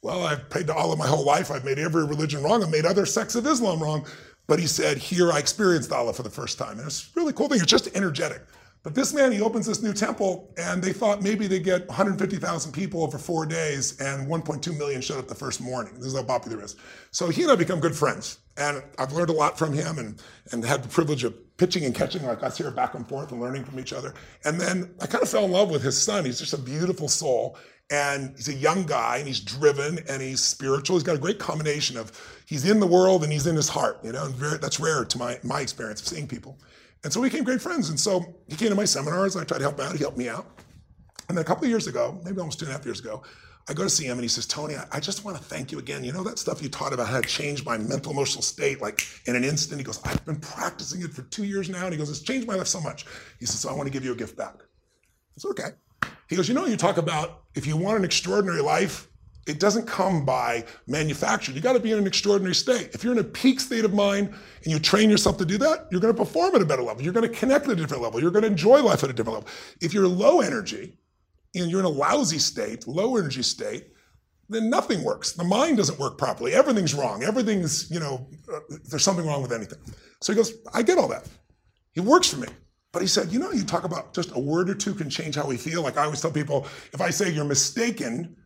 well, 0.02 0.24
I've 0.24 0.48
prayed 0.48 0.68
to 0.68 0.74
Allah 0.74 0.96
my 0.96 1.06
whole 1.06 1.24
life. 1.24 1.50
I've 1.50 1.64
made 1.64 1.78
every 1.78 2.04
religion 2.06 2.42
wrong. 2.42 2.62
I've 2.62 2.70
made 2.70 2.86
other 2.86 3.06
sects 3.06 3.34
of 3.34 3.46
Islam 3.46 3.82
wrong. 3.82 4.06
But 4.46 4.58
he 4.58 4.66
said, 4.66 4.96
here 4.96 5.32
I 5.32 5.38
experienced 5.38 5.92
Allah 5.92 6.12
for 6.12 6.22
the 6.22 6.30
first 6.30 6.58
time. 6.58 6.78
And 6.78 6.86
it's 6.86 7.10
really 7.14 7.32
cool 7.32 7.48
thing. 7.48 7.60
It's 7.60 7.70
just 7.70 7.94
energetic. 7.94 8.42
But 8.84 8.94
this 8.94 9.12
man, 9.12 9.32
he 9.32 9.40
opens 9.40 9.66
this 9.66 9.82
new 9.82 9.92
temple, 9.92 10.54
and 10.56 10.82
they 10.82 10.92
thought 10.92 11.20
maybe 11.20 11.46
they 11.46 11.58
get 11.58 11.86
150,000 11.88 12.72
people 12.72 13.02
over 13.02 13.18
four 13.18 13.44
days, 13.44 14.00
and 14.00 14.28
1.2 14.28 14.78
million 14.78 15.00
showed 15.00 15.18
up 15.18 15.26
the 15.26 15.34
first 15.34 15.60
morning. 15.60 15.94
This 15.94 16.06
is 16.06 16.14
how 16.16 16.22
popular 16.22 16.60
it 16.60 16.64
is. 16.64 16.76
So 17.10 17.28
he 17.28 17.42
and 17.42 17.50
I 17.50 17.56
become 17.56 17.80
good 17.80 17.96
friends, 17.96 18.38
and 18.56 18.82
I've 18.98 19.12
learned 19.12 19.30
a 19.30 19.34
lot 19.34 19.58
from 19.58 19.72
him, 19.72 19.98
and 19.98 20.22
and 20.52 20.64
had 20.64 20.84
the 20.84 20.88
privilege 20.88 21.24
of 21.24 21.34
pitching 21.58 21.84
and 21.84 21.94
catching 21.94 22.24
like 22.24 22.42
us 22.42 22.56
here 22.56 22.70
back 22.70 22.94
and 22.94 23.06
forth 23.06 23.32
and 23.32 23.40
learning 23.40 23.64
from 23.64 23.78
each 23.78 23.92
other. 23.92 24.14
And 24.44 24.58
then 24.58 24.94
I 25.00 25.06
kind 25.06 25.22
of 25.22 25.28
fell 25.28 25.44
in 25.44 25.50
love 25.50 25.70
with 25.70 25.82
his 25.82 26.00
son. 26.00 26.24
He's 26.24 26.38
just 26.38 26.54
a 26.54 26.58
beautiful 26.58 27.08
soul. 27.08 27.58
And 27.90 28.34
he's 28.36 28.48
a 28.48 28.54
young 28.54 28.84
guy 28.84 29.16
and 29.16 29.26
he's 29.26 29.40
driven 29.40 29.98
and 30.08 30.22
he's 30.22 30.40
spiritual. 30.40 30.96
He's 30.96 31.02
got 31.02 31.16
a 31.16 31.20
great 31.20 31.38
combination 31.38 31.96
of 31.96 32.12
he's 32.46 32.68
in 32.68 32.80
the 32.80 32.86
world 32.86 33.24
and 33.24 33.32
he's 33.32 33.46
in 33.46 33.56
his 33.56 33.68
heart, 33.68 33.98
you 34.04 34.12
know, 34.12 34.26
and 34.26 34.34
very, 34.34 34.58
that's 34.58 34.78
rare 34.78 35.04
to 35.04 35.18
my, 35.18 35.38
my 35.42 35.60
experience 35.62 36.00
of 36.00 36.06
seeing 36.06 36.28
people. 36.28 36.58
And 37.02 37.12
so 37.12 37.20
we 37.20 37.28
became 37.28 37.44
great 37.44 37.62
friends. 37.62 37.88
And 37.88 37.98
so 37.98 38.36
he 38.46 38.56
came 38.56 38.68
to 38.68 38.74
my 38.74 38.84
seminars 38.84 39.34
and 39.34 39.42
I 39.42 39.46
tried 39.46 39.58
to 39.58 39.64
help 39.64 39.80
him 39.80 39.86
out. 39.86 39.92
He 39.92 39.98
helped 39.98 40.18
me 40.18 40.28
out. 40.28 40.46
And 41.28 41.36
then 41.36 41.42
a 41.42 41.46
couple 41.46 41.64
of 41.64 41.70
years 41.70 41.86
ago, 41.86 42.20
maybe 42.24 42.38
almost 42.38 42.58
two 42.58 42.66
and 42.66 42.74
a 42.74 42.76
half 42.76 42.84
years 42.84 43.00
ago, 43.00 43.22
I 43.68 43.74
go 43.74 43.82
to 43.82 43.90
see 43.90 44.06
him 44.06 44.12
and 44.12 44.22
he 44.22 44.28
says, 44.28 44.46
Tony, 44.46 44.76
I 44.90 44.98
just 44.98 45.24
want 45.24 45.36
to 45.36 45.42
thank 45.42 45.70
you 45.70 45.78
again. 45.78 46.02
You 46.02 46.12
know 46.12 46.24
that 46.24 46.38
stuff 46.38 46.62
you 46.62 46.70
taught 46.70 46.94
about 46.94 47.08
how 47.08 47.20
to 47.20 47.28
change 47.28 47.66
my 47.66 47.76
mental 47.76 48.12
emotional 48.12 48.40
state 48.40 48.80
like 48.80 49.02
in 49.26 49.36
an 49.36 49.44
instant? 49.44 49.78
He 49.78 49.84
goes, 49.84 50.00
I've 50.04 50.24
been 50.24 50.40
practicing 50.40 51.02
it 51.02 51.12
for 51.12 51.22
two 51.22 51.44
years 51.44 51.68
now. 51.68 51.84
And 51.84 51.92
he 51.92 51.98
goes, 51.98 52.08
it's 52.08 52.20
changed 52.20 52.48
my 52.48 52.54
life 52.54 52.66
so 52.66 52.80
much. 52.80 53.04
He 53.38 53.44
says, 53.44 53.60
so 53.60 53.68
I 53.68 53.74
want 53.74 53.86
to 53.86 53.92
give 53.92 54.04
you 54.04 54.12
a 54.12 54.16
gift 54.16 54.38
back. 54.38 54.54
I 54.56 55.36
said, 55.36 55.50
okay. 55.50 55.68
He 56.28 56.36
goes, 56.36 56.48
you 56.48 56.54
know, 56.54 56.64
you 56.64 56.76
talk 56.76 56.96
about 56.96 57.42
if 57.54 57.66
you 57.66 57.76
want 57.76 57.98
an 57.98 58.04
extraordinary 58.04 58.62
life, 58.62 59.08
it 59.46 59.60
doesn't 59.60 59.86
come 59.86 60.24
by 60.24 60.64
manufactured. 60.86 61.54
You 61.54 61.60
got 61.60 61.72
to 61.74 61.80
be 61.80 61.92
in 61.92 61.98
an 61.98 62.06
extraordinary 62.06 62.54
state. 62.54 62.90
If 62.94 63.04
you're 63.04 63.12
in 63.12 63.18
a 63.18 63.24
peak 63.24 63.60
state 63.60 63.84
of 63.84 63.92
mind 63.94 64.28
and 64.28 64.72
you 64.72 64.78
train 64.78 65.10
yourself 65.10 65.36
to 65.38 65.44
do 65.44 65.58
that, 65.58 65.88
you're 65.90 66.00
going 66.00 66.14
to 66.14 66.18
perform 66.18 66.54
at 66.54 66.62
a 66.62 66.66
better 66.66 66.82
level. 66.82 67.02
You're 67.02 67.14
going 67.14 67.28
to 67.28 67.34
connect 67.34 67.66
at 67.66 67.72
a 67.72 67.76
different 67.76 68.02
level. 68.02 68.20
You're 68.20 68.30
going 68.30 68.42
to 68.42 68.48
enjoy 68.48 68.82
life 68.82 69.04
at 69.04 69.10
a 69.10 69.12
different 69.12 69.38
level. 69.38 69.50
If 69.80 69.92
you're 69.94 70.08
low 70.08 70.40
energy 70.40 70.98
and 71.62 71.70
you're 71.70 71.80
in 71.80 71.86
a 71.86 71.90
lousy 71.90 72.38
state, 72.38 72.86
low 72.86 73.16
energy 73.16 73.42
state, 73.42 73.88
then 74.48 74.70
nothing 74.70 75.04
works. 75.04 75.32
The 75.32 75.44
mind 75.44 75.76
doesn't 75.76 75.98
work 75.98 76.16
properly. 76.18 76.54
Everything's 76.54 76.94
wrong. 76.94 77.22
Everything's, 77.22 77.90
you 77.90 78.00
know, 78.00 78.28
uh, 78.52 78.60
there's 78.84 79.04
something 79.04 79.26
wrong 79.26 79.42
with 79.42 79.52
anything. 79.52 79.78
So 80.22 80.32
he 80.32 80.36
goes, 80.36 80.54
I 80.72 80.82
get 80.82 80.98
all 80.98 81.08
that. 81.08 81.28
It 81.94 82.00
works 82.00 82.32
for 82.32 82.40
me. 82.40 82.48
But 82.92 83.02
he 83.02 83.08
said, 83.08 83.30
you 83.30 83.38
know, 83.38 83.52
you 83.52 83.64
talk 83.64 83.84
about 83.84 84.14
just 84.14 84.34
a 84.34 84.38
word 84.38 84.70
or 84.70 84.74
two 84.74 84.94
can 84.94 85.10
change 85.10 85.34
how 85.34 85.46
we 85.46 85.58
feel. 85.58 85.82
Like 85.82 85.98
I 85.98 86.04
always 86.04 86.22
tell 86.22 86.30
people, 86.30 86.66
if 86.92 87.00
I 87.00 87.10
say 87.10 87.30
you're 87.30 87.44
mistaken, 87.44 88.36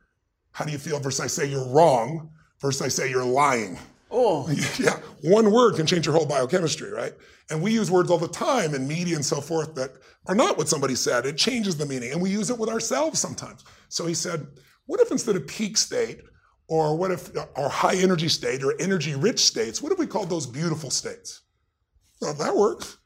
how 0.51 0.65
do 0.65 0.73
you 0.73 0.79
feel 0.79 0.99
versus 0.99 1.21
I 1.21 1.29
say 1.29 1.47
you're 1.47 1.69
wrong 1.69 2.31
versus 2.61 2.83
I 2.83 2.89
say 2.89 3.09
you're 3.09 3.25
lying? 3.25 3.79
Oh. 4.13 4.49
yeah, 4.79 5.01
one 5.23 5.51
word 5.51 5.77
can 5.77 5.87
change 5.87 6.07
your 6.07 6.15
whole 6.15 6.27
biochemistry, 6.27 6.93
right? 6.93 7.15
And 7.51 7.63
we 7.63 7.73
use 7.73 7.91
words 7.91 8.11
all 8.11 8.19
the 8.19 8.29
time 8.29 8.75
in 8.75 8.87
media 8.87 9.17
and 9.17 9.25
so 9.25 9.41
forth 9.41 9.75
that 9.77 9.93
are 10.27 10.35
not 10.35 10.59
what 10.59 10.69
somebody 10.69 10.95
said. 10.95 11.25
It 11.25 11.39
changes 11.39 11.77
the 11.77 11.87
meaning. 11.87 12.13
And 12.13 12.21
we 12.21 12.31
use 12.31 12.51
it 12.51 12.59
with 12.59 12.69
ourselves 12.69 13.19
sometimes. 13.19 13.65
So 13.89 14.07
he 14.07 14.15
said, 14.15 14.47
what 14.87 15.01
if 15.01 15.11
instead 15.11 15.37
of 15.37 15.47
peak 15.47 15.79
state, 15.79 16.21
or 16.69 16.97
what 16.97 17.11
if 17.11 17.31
our 17.57 17.69
high 17.69 17.97
energy 17.97 18.29
state 18.29 18.63
or 18.63 18.75
energy 18.81 19.15
rich 19.15 19.41
states, 19.41 19.83
what 19.83 19.93
if 19.93 19.99
we 19.99 20.07
called 20.07 20.31
those 20.31 20.47
beautiful 20.47 20.91
states? 20.91 21.43
Well, 22.21 22.35
that 22.35 22.57
works. 22.57 22.99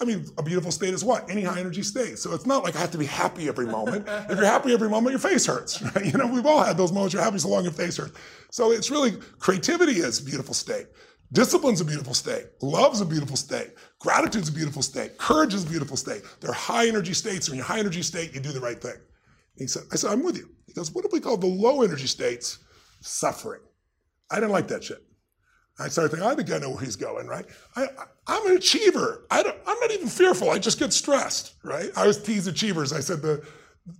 I 0.00 0.04
mean, 0.04 0.26
a 0.38 0.42
beautiful 0.42 0.72
state 0.72 0.92
is 0.92 1.04
what? 1.04 1.30
Any 1.30 1.42
high 1.42 1.60
energy 1.60 1.82
state. 1.82 2.18
So 2.18 2.34
it's 2.34 2.46
not 2.46 2.64
like 2.64 2.74
I 2.74 2.80
have 2.80 2.90
to 2.92 2.98
be 2.98 3.06
happy 3.06 3.48
every 3.48 3.66
moment. 3.66 4.06
if 4.08 4.36
you're 4.36 4.44
happy 4.44 4.72
every 4.72 4.88
moment, 4.88 5.12
your 5.12 5.20
face 5.20 5.46
hurts. 5.46 5.80
Right? 5.94 6.06
You 6.06 6.18
know, 6.18 6.26
we've 6.26 6.46
all 6.46 6.62
had 6.62 6.76
those 6.76 6.92
moments 6.92 7.14
you're 7.14 7.22
happy 7.22 7.38
so 7.38 7.48
long 7.48 7.62
your 7.62 7.72
face 7.72 7.96
hurts. 7.96 8.18
So 8.50 8.72
it's 8.72 8.90
really 8.90 9.12
creativity 9.38 9.92
is 9.92 10.20
a 10.20 10.24
beautiful 10.24 10.54
state. 10.54 10.86
Discipline's 11.32 11.80
a 11.80 11.84
beautiful 11.84 12.14
state. 12.14 12.46
Love's 12.62 13.00
a 13.00 13.06
beautiful 13.06 13.36
state. 13.36 13.72
Gratitude's 13.98 14.48
a 14.48 14.52
beautiful 14.52 14.82
state. 14.82 15.16
Courage 15.18 15.54
is 15.54 15.64
a 15.64 15.68
beautiful 15.68 15.96
state. 15.96 16.22
They're 16.40 16.52
high 16.52 16.86
energy 16.86 17.14
states. 17.14 17.48
When 17.48 17.56
you're 17.56 17.66
high 17.66 17.78
energy 17.78 18.02
state, 18.02 18.34
you 18.34 18.40
do 18.40 18.52
the 18.52 18.60
right 18.60 18.80
thing. 18.80 18.96
He 19.56 19.66
said, 19.66 19.84
I 19.92 19.96
said, 19.96 20.10
I'm 20.10 20.22
with 20.22 20.36
you. 20.36 20.48
He 20.66 20.72
goes, 20.72 20.92
what 20.92 21.04
if 21.04 21.12
we 21.12 21.20
call 21.20 21.36
the 21.36 21.46
low 21.46 21.82
energy 21.82 22.06
states 22.06 22.58
suffering? 23.00 23.60
I 24.30 24.36
didn't 24.36 24.50
like 24.50 24.68
that 24.68 24.84
shit. 24.84 25.04
I 25.78 25.88
started 25.88 26.10
thinking, 26.10 26.28
I 26.28 26.34
think 26.34 26.50
I 26.52 26.58
know 26.58 26.70
where 26.70 26.80
he's 26.80 26.96
going, 26.96 27.26
right? 27.26 27.46
I, 27.74 27.88
am 28.28 28.46
an 28.46 28.56
achiever. 28.56 29.26
I 29.30 29.40
am 29.40 29.80
not 29.80 29.90
even 29.90 30.08
fearful. 30.08 30.50
I 30.50 30.58
just 30.58 30.78
get 30.78 30.92
stressed, 30.92 31.54
right? 31.62 31.90
I 31.96 32.02
always 32.02 32.18
tease 32.18 32.46
achievers. 32.46 32.92
I 32.92 33.00
said 33.00 33.20
the 33.22 33.44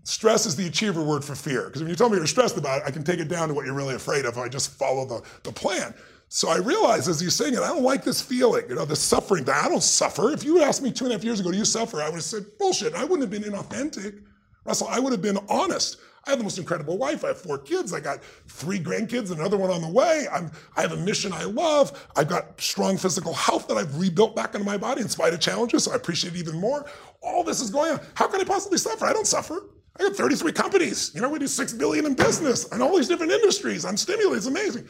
stress 0.05 0.47
is 0.47 0.57
the 0.57 0.67
achiever 0.67 1.03
word 1.03 1.25
for 1.25 1.35
fear. 1.35 1.65
Because 1.65 1.83
when 1.83 1.91
you 1.91 1.97
tell 1.97 2.09
me 2.09 2.17
you're 2.17 2.27
stressed 2.27 2.57
about 2.57 2.83
it, 2.83 2.85
I 2.87 2.91
can 2.91 3.05
take 3.05 3.21
it 3.21 3.29
down 3.29 3.49
to 3.49 3.55
what 3.55 3.67
you're 3.67 3.75
really 3.75 3.95
afraid 3.95 4.25
of. 4.25 4.39
I 4.39 4.49
just 4.49 4.71
follow 4.73 5.05
the, 5.05 5.23
the 5.43 5.53
plan. 5.53 5.95
So 6.29 6.49
I 6.49 6.57
realized 6.57 7.09
as 7.09 7.21
he's 7.21 7.35
saying 7.35 7.55
it, 7.55 7.61
I 7.61 7.69
don't 7.69 7.83
like 7.83 8.03
this 8.03 8.21
feeling, 8.21 8.65
you 8.69 8.75
know, 8.75 8.85
the 8.85 8.97
suffering. 8.97 9.49
I 9.49 9.69
don't 9.69 9.83
suffer. 9.83 10.33
If 10.33 10.43
you 10.43 10.57
had 10.57 10.69
asked 10.69 10.83
me 10.83 10.91
two 10.91 11.05
and 11.05 11.13
a 11.13 11.17
half 11.17 11.25
years 11.25 11.39
ago, 11.39 11.53
do 11.53 11.59
you 11.59 11.65
suffer? 11.65 12.01
I 12.01 12.07
would 12.07 12.17
have 12.17 12.25
said, 12.25 12.47
bullshit. 12.59 12.95
I 12.95 13.05
wouldn't 13.05 13.21
have 13.21 13.31
been 13.31 13.49
inauthentic. 13.49 14.23
Russell, 14.65 14.89
I 14.89 14.99
would 14.99 15.13
have 15.13 15.23
been 15.23 15.39
honest. 15.49 15.99
I 16.27 16.31
have 16.31 16.39
the 16.39 16.45
most 16.45 16.59
incredible 16.59 16.97
wife. 16.97 17.25
I 17.25 17.29
have 17.29 17.41
four 17.41 17.59
kids. 17.59 17.93
I 17.93 18.01
got 18.01 18.25
three 18.49 18.81
grandkids, 18.81 19.31
another 19.31 19.59
one 19.59 19.71
on 19.71 19.83
the 19.83 19.91
way. 19.91 20.27
I'm, 20.33 20.51
I 20.77 20.81
have 20.83 20.93
a 20.93 20.97
mission 20.97 21.33
I 21.33 21.45
love. 21.45 22.07
I've 22.17 22.29
got 22.29 22.61
strong 22.61 22.97
physical 22.97 23.35
health 23.35 23.69
that 23.69 23.77
I've 23.77 23.99
rebuilt 23.99 24.35
back 24.35 24.55
into 24.55 24.65
my 24.65 24.79
body 24.79 25.03
in 25.03 25.09
spite 25.09 25.35
of 25.35 25.41
challenges, 25.41 25.85
so 25.85 25.93
I 25.93 25.97
appreciate 25.97 26.35
it 26.35 26.39
even 26.39 26.59
more. 26.59 26.87
All 27.23 27.45
this 27.45 27.61
is 27.61 27.71
going 27.71 27.93
on. 27.93 28.01
How 28.15 28.27
can 28.27 28.41
I 28.41 28.45
possibly 28.45 28.79
suffer? 28.79 29.05
I 29.05 29.13
don't 29.13 29.27
suffer. 29.27 29.61
I 29.99 30.03
got 30.05 30.17
33 30.17 30.53
companies. 30.53 31.13
You 31.15 31.21
know, 31.21 31.29
we 31.29 31.39
do 31.39 31.47
six 31.47 31.73
billion 31.73 32.07
in 32.07 32.15
business 32.15 32.71
and 32.73 32.83
all 32.83 32.97
these 32.97 33.09
different 33.09 33.33
industries. 33.33 33.85
I'm 33.85 33.97
stimulated. 33.97 34.39
It's 34.39 34.47
amazing. 34.47 34.89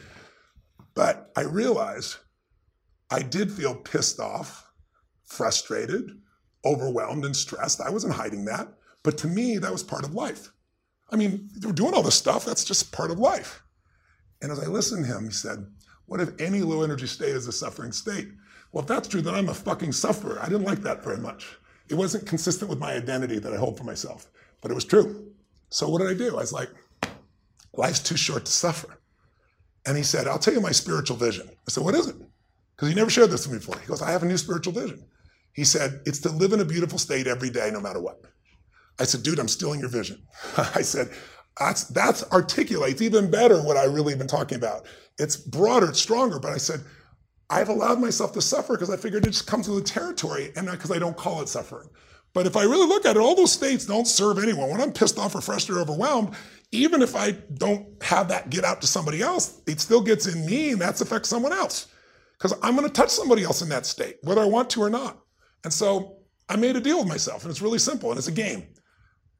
But 0.95 1.31
I 1.35 1.41
realized 1.41 2.15
I 3.11 3.21
did 3.21 3.51
feel 3.51 3.75
pissed 3.75 4.19
off, 4.19 4.71
frustrated, 5.25 6.11
overwhelmed, 6.65 7.25
and 7.25 7.35
stressed. 7.35 7.81
I 7.81 7.89
wasn't 7.89 8.13
hiding 8.13 8.45
that. 8.45 8.69
But 9.03 9.17
to 9.19 9.27
me, 9.27 9.57
that 9.59 9.71
was 9.71 9.83
part 9.83 10.03
of 10.03 10.15
life. 10.15 10.51
I 11.09 11.15
mean, 11.15 11.49
we're 11.63 11.71
doing 11.71 11.93
all 11.93 12.03
this 12.03 12.15
stuff, 12.15 12.45
that's 12.45 12.63
just 12.63 12.91
part 12.91 13.11
of 13.11 13.19
life. 13.19 13.61
And 14.41 14.51
as 14.51 14.59
I 14.59 14.65
listened 14.65 15.05
to 15.05 15.11
him, 15.11 15.25
he 15.25 15.31
said, 15.31 15.65
What 16.05 16.19
if 16.19 16.29
any 16.39 16.61
low 16.61 16.83
energy 16.83 17.07
state 17.07 17.29
is 17.29 17.47
a 17.47 17.51
suffering 17.51 17.91
state? 17.91 18.29
Well, 18.71 18.81
if 18.81 18.87
that's 18.87 19.07
true, 19.07 19.21
then 19.21 19.35
I'm 19.35 19.49
a 19.49 19.53
fucking 19.53 19.93
sufferer. 19.93 20.39
I 20.41 20.45
didn't 20.45 20.65
like 20.65 20.81
that 20.81 21.03
very 21.03 21.17
much. 21.17 21.57
It 21.89 21.95
wasn't 21.95 22.27
consistent 22.27 22.69
with 22.69 22.79
my 22.79 22.93
identity 22.93 23.39
that 23.39 23.53
I 23.53 23.57
hold 23.57 23.77
for 23.77 23.83
myself, 23.83 24.29
but 24.61 24.71
it 24.71 24.73
was 24.73 24.85
true. 24.85 25.31
So 25.69 25.87
what 25.87 25.99
did 26.01 26.09
I 26.09 26.13
do? 26.13 26.35
I 26.35 26.41
was 26.41 26.53
like, 26.53 26.69
Life's 27.73 27.99
too 27.99 28.17
short 28.17 28.45
to 28.45 28.51
suffer. 28.51 28.97
And 29.85 29.95
he 29.95 30.03
said, 30.03 30.27
I'll 30.27 30.39
tell 30.39 30.53
you 30.53 30.61
my 30.61 30.71
spiritual 30.71 31.17
vision. 31.17 31.47
I 31.49 31.71
said, 31.71 31.83
What 31.83 31.95
is 31.95 32.07
it? 32.07 32.15
Because 32.75 32.89
he 32.89 32.95
never 32.95 33.09
shared 33.09 33.29
this 33.29 33.47
with 33.47 33.53
me 33.53 33.59
before. 33.59 33.79
He 33.79 33.87
goes, 33.87 34.01
I 34.01 34.11
have 34.11 34.23
a 34.23 34.25
new 34.25 34.37
spiritual 34.37 34.73
vision. 34.73 35.05
He 35.53 35.63
said, 35.63 36.01
It's 36.05 36.19
to 36.21 36.29
live 36.29 36.53
in 36.53 36.59
a 36.59 36.65
beautiful 36.65 36.97
state 36.97 37.27
every 37.27 37.49
day, 37.49 37.69
no 37.71 37.79
matter 37.79 38.01
what. 38.01 38.21
I 38.99 39.03
said, 39.03 39.23
dude, 39.23 39.39
I'm 39.39 39.47
stealing 39.47 39.79
your 39.79 39.89
vision. 39.89 40.25
I 40.57 40.81
said, 40.81 41.09
that's, 41.59 41.85
that's 41.85 42.23
articulates 42.31 43.01
even 43.01 43.29
better 43.29 43.61
what 43.61 43.77
I 43.77 43.85
really 43.85 44.15
been 44.15 44.27
talking 44.27 44.57
about. 44.57 44.85
It's 45.17 45.37
broader, 45.37 45.89
it's 45.89 46.01
stronger, 46.01 46.39
but 46.39 46.51
I 46.51 46.57
said, 46.57 46.81
I've 47.49 47.69
allowed 47.69 47.99
myself 47.99 48.33
to 48.33 48.41
suffer 48.41 48.73
because 48.73 48.89
I 48.89 48.97
figured 48.97 49.25
it 49.25 49.31
just 49.31 49.47
comes 49.47 49.69
with 49.69 49.83
the 49.83 49.89
territory 49.89 50.51
and 50.55 50.65
not 50.65 50.73
because 50.73 50.91
I 50.91 50.99
don't 50.99 51.15
call 51.15 51.41
it 51.41 51.49
suffering. 51.49 51.89
But 52.33 52.47
if 52.47 52.57
I 52.57 52.63
really 52.63 52.87
look 52.87 53.05
at 53.05 53.15
it, 53.15 53.19
all 53.19 53.35
those 53.35 53.53
states 53.53 53.85
don't 53.85 54.07
serve 54.07 54.39
anyone. 54.39 54.69
When 54.69 54.81
I'm 54.81 54.91
pissed 54.91 55.17
off 55.17 55.35
or 55.35 55.41
frustrated 55.41 55.77
or 55.77 55.81
overwhelmed, 55.81 56.35
even 56.71 57.01
if 57.01 57.15
I 57.15 57.31
don't 57.31 57.87
have 58.03 58.27
that 58.27 58.49
get 58.49 58.65
out 58.65 58.81
to 58.81 58.87
somebody 58.87 59.21
else, 59.21 59.61
it 59.67 59.79
still 59.79 60.01
gets 60.01 60.27
in 60.27 60.45
me 60.45 60.71
and 60.71 60.81
that's 60.81 60.99
affects 60.99 61.29
someone 61.29 61.53
else. 61.53 61.87
Because 62.37 62.53
I'm 62.61 62.75
going 62.75 62.87
to 62.87 62.93
touch 62.93 63.09
somebody 63.09 63.43
else 63.43 63.61
in 63.61 63.69
that 63.69 63.85
state, 63.85 64.17
whether 64.23 64.41
I 64.41 64.45
want 64.45 64.69
to 64.71 64.81
or 64.81 64.89
not. 64.89 65.17
And 65.63 65.71
so 65.71 66.17
I 66.49 66.57
made 66.57 66.75
a 66.75 66.81
deal 66.81 66.99
with 66.99 67.07
myself, 67.07 67.43
and 67.43 67.51
it's 67.51 67.61
really 67.61 67.79
simple, 67.79 68.09
and 68.09 68.17
it's 68.17 68.27
a 68.27 68.33
game. 68.33 68.67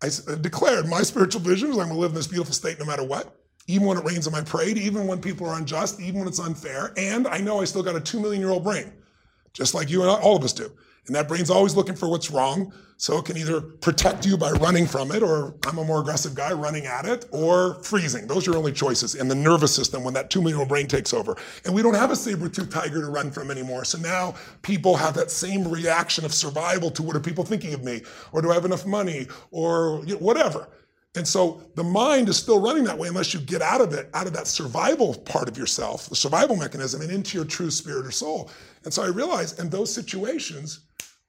I 0.02 0.10
declared 0.42 0.88
my 0.88 1.02
spiritual 1.02 1.42
vision 1.42 1.70
is 1.70 1.78
I'm 1.78 1.86
going 1.86 1.96
to 1.96 2.00
live 2.00 2.12
in 2.12 2.16
this 2.16 2.28
beautiful 2.28 2.54
state 2.54 2.80
no 2.80 2.86
matter 2.86 3.04
what. 3.04 3.36
Even 3.68 3.88
when 3.88 3.98
it 3.98 4.06
rains 4.06 4.28
on 4.28 4.34
my 4.34 4.42
parade, 4.42 4.78
even 4.78 5.08
when 5.08 5.20
people 5.20 5.48
are 5.48 5.58
unjust, 5.58 6.00
even 6.00 6.20
when 6.20 6.28
it's 6.28 6.40
unfair. 6.40 6.94
And 6.98 7.28
I 7.28 7.40
know 7.40 7.62
I 7.62 7.66
still 7.66 7.82
got 7.82 7.96
a 7.96 8.00
two 8.00 8.20
million 8.20 8.40
year 8.42 8.52
old 8.52 8.64
brain, 8.64 8.92
just 9.54 9.74
like 9.74 9.90
you 9.90 10.02
and 10.02 10.10
all 10.10 10.36
of 10.36 10.44
us 10.44 10.54
do. 10.54 10.72
And 11.08 11.16
that 11.16 11.28
brain's 11.28 11.50
always 11.50 11.76
looking 11.76 11.96
for 11.96 12.10
what's 12.10 12.32
wrong. 12.32 12.74
So 12.98 13.18
it 13.18 13.26
can 13.26 13.36
either 13.36 13.60
protect 13.60 14.26
you 14.26 14.38
by 14.38 14.52
running 14.52 14.88
from 14.88 15.12
it, 15.12 15.22
or 15.22 15.56
I'm 15.68 15.78
a 15.78 15.84
more 15.84 16.00
aggressive 16.00 16.34
guy 16.34 16.54
running 16.54 16.86
at 16.86 17.06
it, 17.06 17.26
or 17.32 17.76
freezing. 17.84 18.26
Those 18.26 18.48
are 18.48 18.52
your 18.52 18.58
only 18.58 18.72
choices 18.72 19.16
in 19.16 19.28
the 19.28 19.36
nervous 19.36 19.76
system 19.76 20.04
when 20.04 20.14
that 20.14 20.30
2 20.30 20.42
million 20.42 20.60
old 20.60 20.70
brain 20.70 20.88
takes 20.88 21.14
over. 21.14 21.36
And 21.66 21.76
we 21.76 21.82
don't 21.82 21.94
have 21.94 22.12
a 22.12 22.16
saber-toothed 22.16 22.72
tiger 22.72 23.02
to 23.02 23.08
run 23.08 23.32
from 23.32 23.52
anymore. 23.52 23.84
So 23.84 23.98
now 23.98 24.36
people 24.62 24.96
have 24.96 25.14
that 25.16 25.30
same 25.30 25.68
reaction 25.68 26.24
of 26.24 26.34
survival 26.34 26.90
to 26.92 27.04
what 27.04 27.18
are 27.18 27.20
people 27.20 27.44
thinking 27.44 27.74
of 27.74 27.84
me? 27.84 28.02
Or 28.32 28.42
do 28.42 28.50
I 28.50 28.54
have 28.54 28.66
enough 28.66 28.86
money? 28.86 29.28
Or 29.52 30.02
you 30.06 30.14
know, 30.14 30.20
whatever. 30.20 30.70
And 31.16 31.28
so 31.28 31.62
the 31.76 31.84
mind 31.84 32.28
is 32.30 32.38
still 32.38 32.60
running 32.60 32.84
that 32.86 32.98
way 32.98 33.08
unless 33.08 33.34
you 33.34 33.40
get 33.40 33.62
out 33.62 33.82
of 33.82 33.94
it, 33.94 34.10
out 34.14 34.28
of 34.28 34.34
that 34.34 34.48
survival 34.48 35.14
part 35.14 35.48
of 35.48 35.58
yourself, 35.58 36.10
the 36.10 36.16
survival 36.16 36.56
mechanism, 36.56 37.02
and 37.02 37.12
into 37.12 37.38
your 37.38 37.46
true 37.46 37.72
spirit 37.72 38.06
or 38.06 38.12
soul. 38.12 38.50
And 38.84 38.94
so 38.94 39.04
I 39.04 39.08
realized 39.08 39.60
in 39.60 39.70
those 39.70 39.94
situations, 39.94 40.82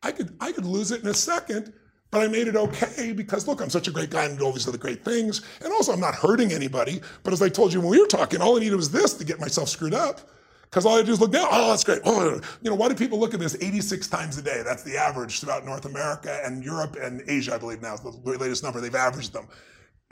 I 0.03 0.12
could 0.12 0.37
I 0.41 0.53
could 0.53 0.66
lose 0.66 0.91
it 0.91 1.03
in 1.03 1.09
a 1.09 1.14
second, 1.14 1.72
but 2.11 2.20
I 2.20 2.28
made 2.28 2.49
it 2.49 2.57
okay 2.57 3.12
because 3.12 3.47
look, 3.47 3.61
I'm 3.61 3.70
such 3.70 3.89
a 3.89 3.93
great 3.93 4.11
guy 4.11 4.24
and 4.24 4.39
do 4.39 4.45
all 4.45 4.53
these 4.53 4.68
other 4.68 4.78
great 4.78 5.05
things. 5.05 5.43
And 5.62 5.72
also 5.72 5.93
I'm 5.93 6.01
not 6.01 6.14
hurting 6.14 6.53
anybody. 6.53 7.01
But 7.22 7.32
as 7.32 7.41
I 7.41 7.49
told 7.49 7.72
you 7.72 7.80
when 7.80 7.91
we 7.91 8.01
were 8.01 8.07
talking, 8.07 8.41
all 8.41 8.57
I 8.57 8.61
needed 8.61 8.76
was 8.76 8.91
this 8.91 9.14
to 9.14 9.24
get 9.24 9.41
myself 9.41 9.68
screwed 9.68 9.95
up. 9.95 10.20
Because 10.62 10.84
all 10.84 10.99
I 10.99 11.03
do 11.03 11.12
is 11.12 11.20
look 11.20 11.32
down. 11.32 11.47
Oh, 11.51 11.70
that's 11.70 11.84
great. 11.84 12.01
Oh, 12.05 12.41
you 12.61 12.70
know, 12.70 12.74
why 12.74 12.89
do 12.89 12.95
people 12.95 13.20
look 13.20 13.32
at 13.34 13.41
this 13.41 13.57
86 13.61 14.09
times 14.09 14.37
a 14.37 14.43
day? 14.43 14.62
That's 14.64 14.82
the 14.82 14.97
average 14.97 15.41
throughout 15.41 15.64
North 15.64 15.84
America 15.84 16.41
and 16.45 16.62
Europe 16.62 16.97
and 17.01 17.22
Asia, 17.28 17.55
I 17.55 17.59
believe 17.59 17.80
now 17.80 17.95
is 17.95 18.01
the 18.01 18.11
latest 18.11 18.64
number. 18.64 18.80
They've 18.80 18.95
averaged 18.95 19.32
them. 19.32 19.47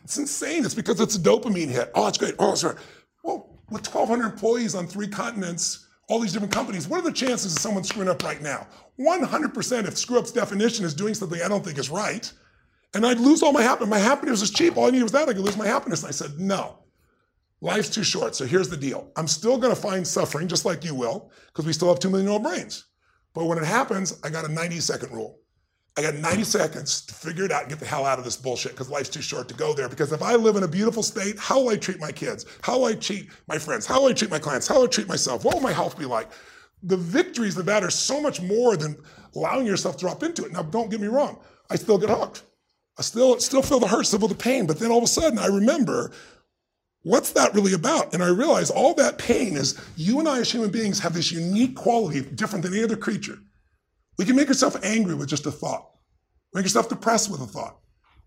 It's 0.05 0.19
insane. 0.19 0.65
It's 0.65 0.75
because 0.75 1.01
it's 1.01 1.17
a 1.17 1.19
dopamine 1.19 1.69
hit. 1.69 1.91
Oh, 1.95 2.05
that's 2.05 2.19
great. 2.19 2.35
Oh, 2.39 2.55
sorry. 2.55 2.77
Well, 3.23 3.59
with 3.71 3.87
1,200 3.93 4.25
employees 4.25 4.75
on 4.75 4.87
three 4.87 5.09
continents, 5.09 5.87
all 6.09 6.21
these 6.21 6.33
different 6.33 6.53
companies. 6.53 6.87
What 6.87 7.01
are 7.01 7.05
the 7.05 7.13
chances 7.13 7.57
of 7.57 7.63
someone 7.63 7.85
screwing 7.85 8.11
up 8.11 8.23
right 8.23 8.43
now? 8.43 8.67
100% 9.01 9.89
if 9.89 9.97
screw 9.97 10.19
up's 10.19 10.31
definition 10.31 10.85
is 10.85 10.95
doing 10.95 11.15
something 11.15 11.41
I 11.43 11.49
don't 11.49 11.65
think 11.65 11.79
is 11.79 11.89
right. 11.89 12.31
And 12.93 13.05
I'd 13.07 13.19
lose 13.19 13.43
all 13.43 13.53
my 13.53 13.63
happiness. 13.63 13.91
My 13.91 13.99
happiness 13.99 14.43
is 14.43 14.51
cheap. 14.51 14.77
All 14.77 14.87
I 14.87 14.91
needed 14.91 15.05
was 15.05 15.13
that. 15.13 15.29
I 15.29 15.33
could 15.33 15.43
lose 15.43 15.57
my 15.57 15.67
happiness. 15.67 16.03
And 16.03 16.09
I 16.09 16.13
said, 16.13 16.39
no. 16.39 16.79
Life's 17.61 17.89
too 17.89 18.05
short. 18.05 18.37
So 18.37 18.45
here's 18.45 18.69
the 18.69 18.77
deal. 18.77 19.11
I'm 19.17 19.27
still 19.27 19.57
going 19.57 19.75
to 19.75 19.81
find 19.81 20.07
suffering, 20.07 20.47
just 20.49 20.67
like 20.67 20.85
you 20.85 20.95
will, 20.95 21.31
because 21.47 21.65
we 21.65 21.73
still 21.73 21.89
have 21.89 21.99
two 21.99 22.11
million 22.11 22.29
old 22.29 22.43
brains. 22.43 22.85
But 23.33 23.47
when 23.47 23.59
it 23.59 23.65
happens, 23.65 24.21
I 24.23 24.29
got 24.29 24.45
a 24.45 24.53
90 24.53 24.81
second 24.81 25.13
rule. 25.13 25.41
I 25.97 26.03
got 26.03 26.15
90 26.17 26.43
seconds 26.43 27.03
to 27.03 27.15
figure 27.15 27.45
it 27.45 27.53
out 27.53 27.63
and 27.63 27.71
get 27.71 27.79
the 27.79 27.87
hell 27.87 28.05
out 28.05 28.19
of 28.19 28.25
this 28.25 28.37
bullshit 28.37 28.73
because 28.73 28.91
life's 28.91 29.09
too 29.09 29.23
short 29.23 29.47
to 29.49 29.55
go 29.55 29.73
there. 29.75 29.89
Because 29.89 30.11
if 30.11 30.23
I 30.23 30.35
live 30.35 30.57
in 30.57 30.65
a 30.65 30.69
beautiful 30.69 31.05
state, 31.05 31.39
how 31.39 31.61
will 31.61 31.69
I 31.69 31.77
treat 31.77 32.01
my 32.01 32.11
kids? 32.11 32.47
How 32.63 32.79
will 32.79 32.87
I 32.87 32.95
treat 32.95 33.29
my 33.47 33.59
friends? 33.59 33.87
How 33.87 34.01
will 34.03 34.09
I 34.09 34.13
treat 34.13 34.31
my 34.31 34.41
clients? 34.41 34.67
How 34.67 34.77
will 34.77 34.85
I 34.85 34.89
treat 34.89 35.09
myself? 35.09 35.45
What 35.45 35.55
will 35.55 35.63
my 35.63 35.73
health 35.73 35.97
be 35.97 36.05
like? 36.05 36.31
The 36.83 36.97
victories 36.97 37.57
of 37.57 37.67
that 37.67 37.85
are 37.85 37.91
so 37.91 38.21
much 38.21 38.43
more 38.43 38.77
than 38.77 38.97
allowing 39.37 39.67
yourself 39.67 39.97
to 39.99 40.01
drop 40.01 40.25
into 40.25 40.45
it. 40.45 40.53
Now, 40.53 40.63
don't 40.63 40.91
get 40.91 41.01
me 41.01 41.07
wrong. 41.07 41.39
I 41.71 41.77
still 41.77 41.97
get 41.97 42.11
hooked. 42.11 42.43
I 42.99 43.03
still, 43.03 43.39
still 43.39 43.63
feel 43.63 43.79
the 43.79 43.87
hurt, 43.87 44.07
still 44.07 44.19
feel 44.19 44.29
the 44.29 44.35
pain. 44.35 44.67
But 44.67 44.81
then 44.81 44.91
all 44.91 44.99
of 44.99 45.05
a 45.05 45.09
sudden, 45.09 45.39
I 45.39 45.47
remember 45.47 46.11
what's 47.03 47.31
that 47.33 47.55
really 47.55 47.73
about? 47.73 48.15
And 48.15 48.23
I 48.23 48.29
realize 48.29 48.69
all 48.69 48.95
that 48.95 49.19
pain 49.19 49.57
is 49.57 49.81
you 49.97 50.19
and 50.19 50.29
I 50.29 50.41
as 50.41 50.51
human 50.51 50.71
beings 50.71 50.99
have 50.99 51.15
this 51.15 51.31
unique 51.31 51.77
quality 51.77 52.23
different 52.23 52.65
than 52.65 52.75
any 52.75 52.83
other 52.83 52.97
creature. 52.97 53.39
We 54.19 54.25
can 54.25 54.37
make 54.37 54.49
ourselves 54.49 54.77
angry 54.83 55.15
with 55.15 55.29
just 55.29 55.47
a 55.47 55.51
thought. 55.51 55.91
Make 56.53 56.65
yourself 56.65 56.89
depressed 56.89 57.31
with 57.31 57.41
a 57.41 57.47
thought. 57.47 57.79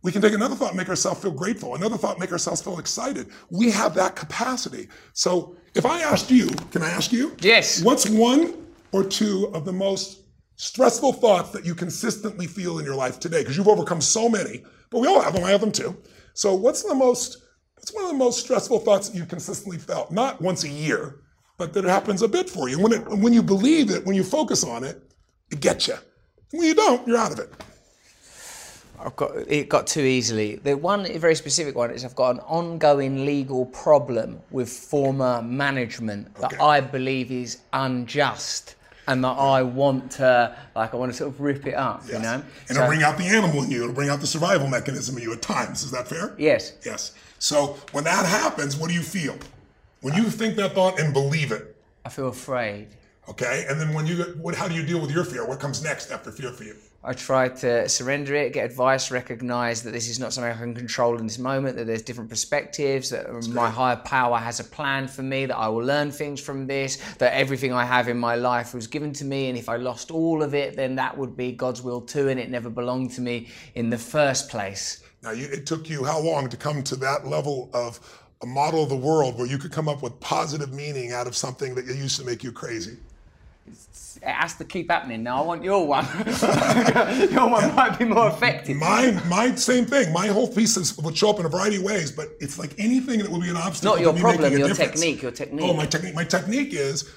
We 0.04 0.12
can 0.12 0.22
take 0.22 0.34
another 0.34 0.56
thought, 0.56 0.76
make 0.76 0.90
ourselves 0.90 1.22
feel 1.22 1.32
grateful. 1.32 1.76
Another 1.76 1.98
thought, 1.98 2.20
make 2.20 2.32
ourselves 2.32 2.62
feel 2.62 2.78
excited. 2.80 3.30
We 3.50 3.72
have 3.72 3.96
that 3.96 4.16
capacity. 4.16 4.90
So 5.14 5.56
if 5.74 5.86
I 5.86 6.02
asked 6.02 6.30
you, 6.30 6.50
can 6.72 6.84
I 6.84 6.90
ask 6.90 7.12
you? 7.12 7.36
Yes. 7.40 7.82
What's 7.82 8.08
one 8.08 8.54
or 8.92 9.04
two 9.04 9.50
of 9.54 9.66
the 9.66 9.74
most 9.74 10.22
stressful 10.56 11.14
thoughts 11.14 11.50
that 11.52 11.66
you 11.66 11.74
consistently 11.74 12.48
feel 12.48 12.80
in 12.80 12.86
your 12.86 12.96
life 12.96 13.20
today? 13.20 13.40
Because 13.42 13.58
you've 13.58 13.68
overcome 13.68 14.02
so 14.02 14.30
many, 14.30 14.64
but 14.92 15.00
we 15.00 15.08
all 15.08 15.22
have 15.22 15.34
them. 15.34 15.44
I 15.44 15.52
have 15.52 15.62
them 15.62 15.72
too. 15.72 15.98
So 16.36 16.54
what's 16.54 16.84
the 16.84 16.96
most, 16.96 17.38
what's 17.76 17.94
one 17.94 18.04
of 18.04 18.12
the 18.12 18.18
most 18.18 18.40
stressful 18.40 18.80
thoughts 18.80 19.10
that 19.10 19.18
you 19.18 19.26
consistently 19.26 19.78
felt? 19.80 20.12
Not 20.12 20.42
once 20.42 20.64
a 20.64 20.70
year, 20.70 21.22
but 21.58 21.74
that 21.74 21.86
it 21.86 21.90
happens 21.90 22.22
a 22.22 22.28
bit 22.28 22.50
for 22.50 22.70
you. 22.70 22.80
When, 22.80 22.94
it, 22.94 23.08
when 23.08 23.34
you 23.34 23.42
believe 23.42 23.90
it, 23.90 24.06
when 24.06 24.16
you 24.16 24.24
focus 24.24 24.64
on 24.64 24.84
it, 24.84 25.07
it 25.52 25.60
gets 25.60 25.88
you. 25.88 25.96
When 26.52 26.64
you 26.64 26.76
don't, 26.76 27.08
you're 27.08 27.18
out 27.18 27.34
of 27.34 27.40
it. 27.40 27.52
I've 29.00 29.16
got 29.16 29.32
it 29.48 29.70
got 29.70 29.86
too 29.86 30.02
easily. 30.02 30.56
The 30.56 30.76
one 30.76 31.06
very 31.20 31.36
specific 31.36 31.76
one 31.76 31.92
is 31.92 32.04
I've 32.04 32.16
got 32.16 32.36
an 32.36 32.40
ongoing 32.42 33.26
legal 33.26 33.68
problem 33.68 34.40
with 34.50 34.70
former 34.70 35.42
management 35.44 36.34
that 36.36 36.54
Okay. 36.54 36.58
I 36.58 36.82
believe 36.82 37.32
is 37.32 37.60
unjust 37.74 38.74
and 39.08 39.24
that 39.24 39.38
I 39.38 39.62
want 39.62 40.12
to 40.14 40.56
like 40.76 40.94
I 40.96 40.98
want 40.98 41.12
to 41.12 41.18
sort 41.18 41.30
of 41.32 41.40
rip 41.40 41.68
it 41.68 41.76
up, 41.76 42.08
you 42.08 42.18
know. 42.18 42.42
And 42.42 42.44
So- 42.70 42.74
it'll 42.76 42.88
bring 42.88 43.04
out 43.04 43.20
the 43.20 43.26
animal 43.26 43.64
in 43.64 43.70
you. 43.70 43.84
It'll 43.84 43.94
bring 43.94 44.10
out 44.10 44.20
the 44.20 44.28
survival 44.28 44.68
mechanism 44.68 45.16
in 45.18 45.24
you 45.24 45.32
at 45.34 45.44
times. 45.44 45.84
Is 45.84 45.92
that 45.92 46.08
fair? 46.08 46.34
yes. 46.40 46.74
Yes. 46.84 47.12
So 47.40 47.78
when 47.92 48.04
that 48.06 48.26
happens, 48.26 48.76
what 48.78 48.88
do 48.90 48.96
you 48.96 49.04
feel? 49.04 49.38
When 50.02 50.16
you 50.16 50.24
think 50.24 50.56
that 50.56 50.74
thought 50.74 51.00
and 51.00 51.14
believe 51.14 51.52
it, 51.52 51.76
I 52.04 52.10
feel 52.10 52.30
afraid. 52.30 52.88
Okay? 53.30 53.66
And 53.70 53.80
then 53.80 53.94
when 53.94 54.08
you, 54.08 54.18
what, 54.42 54.56
how 54.56 54.68
do 54.68 54.76
you 54.76 54.86
deal 54.86 55.00
with 55.00 55.12
your 55.12 55.24
fear? 55.24 55.48
What 55.48 55.60
comes 55.60 55.84
next 55.84 56.12
after 56.12 56.32
fear 56.32 56.52
for 56.52 56.64
you? 56.64 56.76
I 57.04 57.14
try 57.14 57.48
to 57.48 57.88
surrender 57.88 58.36
it, 58.36 58.54
get 58.54 58.66
advice, 58.66 59.12
recognize 59.12 59.84
that 59.84 59.92
this 59.92 60.10
is 60.10 60.20
not 60.20 60.34
something 60.34 60.52
I 60.52 60.58
can 60.58 60.74
control 60.74 61.18
in 61.18 61.26
this 61.26 61.38
moment, 61.38 61.78
that 61.78 61.88
there's 61.88 62.02
different 62.02 62.30
perspectives, 62.30 63.12
that 63.12 63.32
my 63.50 63.70
higher 63.70 63.96
power 63.96 64.38
has 64.38 64.60
a 64.60 64.64
plan 64.64 65.08
for 65.08 65.22
me, 65.22 65.46
that 65.46 65.56
I 65.56 65.70
will 65.70 65.86
learn 65.86 66.12
things 66.12 66.42
from 66.42 66.68
this, 66.68 66.98
that 67.20 67.34
everything 67.34 67.72
I 67.72 67.86
have 67.86 68.10
in 68.10 68.18
my 68.18 68.36
life 68.36 68.74
was 68.74 68.88
given 68.88 69.14
to 69.14 69.26
me, 69.26 69.48
and 69.48 69.58
if 69.58 69.70
I 69.70 69.78
lost 69.78 70.12
all 70.12 70.44
of 70.44 70.54
it, 70.54 70.76
then 70.76 70.96
that 70.96 71.18
would 71.18 71.38
be 71.38 71.52
God's 71.54 71.82
will 71.82 72.02
too, 72.02 72.28
and 72.28 72.40
it 72.40 72.50
never 72.50 72.70
belonged 72.70 73.12
to 73.12 73.22
me 73.22 73.48
in 73.76 73.90
the 73.90 73.98
first 73.98 74.50
place. 74.50 75.02
Now, 75.24 75.32
you, 75.32 75.46
it 75.46 75.66
took 75.66 75.90
you 75.90 76.04
how 76.04 76.20
long 76.20 76.50
to 76.50 76.58
come 76.58 76.84
to 76.84 76.96
that 76.98 77.26
level 77.26 77.70
of 77.74 78.00
a 78.42 78.46
model 78.46 78.84
of 78.84 78.90
the 78.90 78.98
world 78.98 79.38
where 79.38 79.48
you 79.48 79.58
could 79.58 79.72
come 79.72 79.88
up 79.88 80.04
with 80.04 80.20
positive 80.20 80.74
meaning 80.74 81.12
out 81.14 81.28
of 81.28 81.36
something 81.36 81.74
that 81.76 81.86
used 81.86 82.20
to 82.20 82.26
make 82.26 82.44
you 82.44 82.52
crazy? 82.52 82.98
It 84.18 84.30
has 84.30 84.56
to 84.56 84.66
keep 84.66 84.90
happening. 84.90 85.24
Now 85.24 85.44
I 85.44 85.46
want 85.46 85.64
your 85.64 85.86
one. 85.88 86.06
your 87.32 87.50
one 87.50 87.76
might 87.76 87.96
be 87.98 88.06
more 88.06 88.30
effective. 88.30 88.78
Mine, 88.78 89.22
my 89.28 89.54
same 89.56 89.86
thing. 89.86 90.12
My 90.14 90.28
whole 90.28 90.48
thesis 90.48 90.98
would 90.98 91.18
show 91.18 91.30
up 91.30 91.40
in 91.40 91.46
a 91.46 91.50
variety 91.50 91.78
of 91.78 91.84
ways, 91.84 92.12
but 92.12 92.30
it's 92.40 92.58
like 92.58 92.74
anything 92.78 93.20
that 93.20 93.30
would 93.30 93.42
be 93.42 93.50
an 93.50 93.58
obstacle. 93.58 93.96
Not 93.96 94.02
your 94.02 94.14
problem, 94.14 94.52
your 94.52 94.68
difference. 94.68 95.00
technique, 95.00 95.22
your 95.22 95.32
technique. 95.32 95.66
Oh, 95.66 95.74
my 95.74 95.86
technique. 95.86 96.16
My 96.16 96.24
technique 96.24 96.74
is 96.74 97.14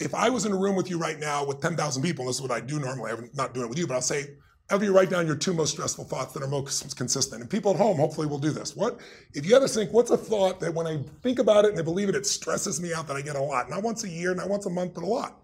if 0.00 0.14
I 0.14 0.30
was 0.30 0.44
in 0.44 0.52
a 0.52 0.56
room 0.56 0.76
with 0.76 0.90
you 0.90 0.98
right 0.98 1.18
now 1.18 1.44
with 1.44 1.60
10,000 1.60 2.02
people, 2.02 2.26
this 2.26 2.36
is 2.36 2.42
what 2.42 2.50
I 2.50 2.60
do 2.60 2.78
normally, 2.78 3.10
I'm 3.10 3.30
not 3.34 3.54
doing 3.54 3.66
it 3.66 3.68
with 3.68 3.78
you, 3.78 3.86
but 3.86 3.94
I'll 3.94 4.00
say, 4.00 4.36
have 4.70 4.82
you 4.82 4.92
write 4.92 5.08
down 5.08 5.26
your 5.26 5.36
two 5.36 5.54
most 5.54 5.70
stressful 5.70 6.04
thoughts 6.04 6.34
that 6.34 6.42
are 6.42 6.48
most 6.48 6.94
consistent. 6.96 7.40
And 7.40 7.50
people 7.50 7.72
at 7.72 7.78
home, 7.78 7.96
hopefully, 7.96 8.26
will 8.26 8.38
do 8.38 8.50
this. 8.50 8.76
What 8.76 9.00
if 9.34 9.46
you 9.46 9.54
had 9.54 9.60
to 9.60 9.68
think, 9.68 9.92
what's 9.92 10.10
a 10.10 10.16
thought 10.16 10.60
that 10.60 10.74
when 10.74 10.86
I 10.86 11.02
think 11.22 11.38
about 11.38 11.64
it 11.64 11.70
and 11.70 11.78
I 11.78 11.82
believe 11.82 12.08
it, 12.10 12.14
it 12.14 12.26
stresses 12.26 12.80
me 12.80 12.92
out 12.92 13.06
that 13.08 13.16
I 13.16 13.22
get 13.22 13.36
a 13.36 13.40
lot? 13.40 13.70
Not 13.70 13.82
once 13.82 14.04
a 14.04 14.08
year, 14.08 14.34
not 14.34 14.48
once 14.48 14.66
a 14.66 14.70
month, 14.70 14.94
but 14.94 15.04
a 15.04 15.06
lot. 15.06 15.40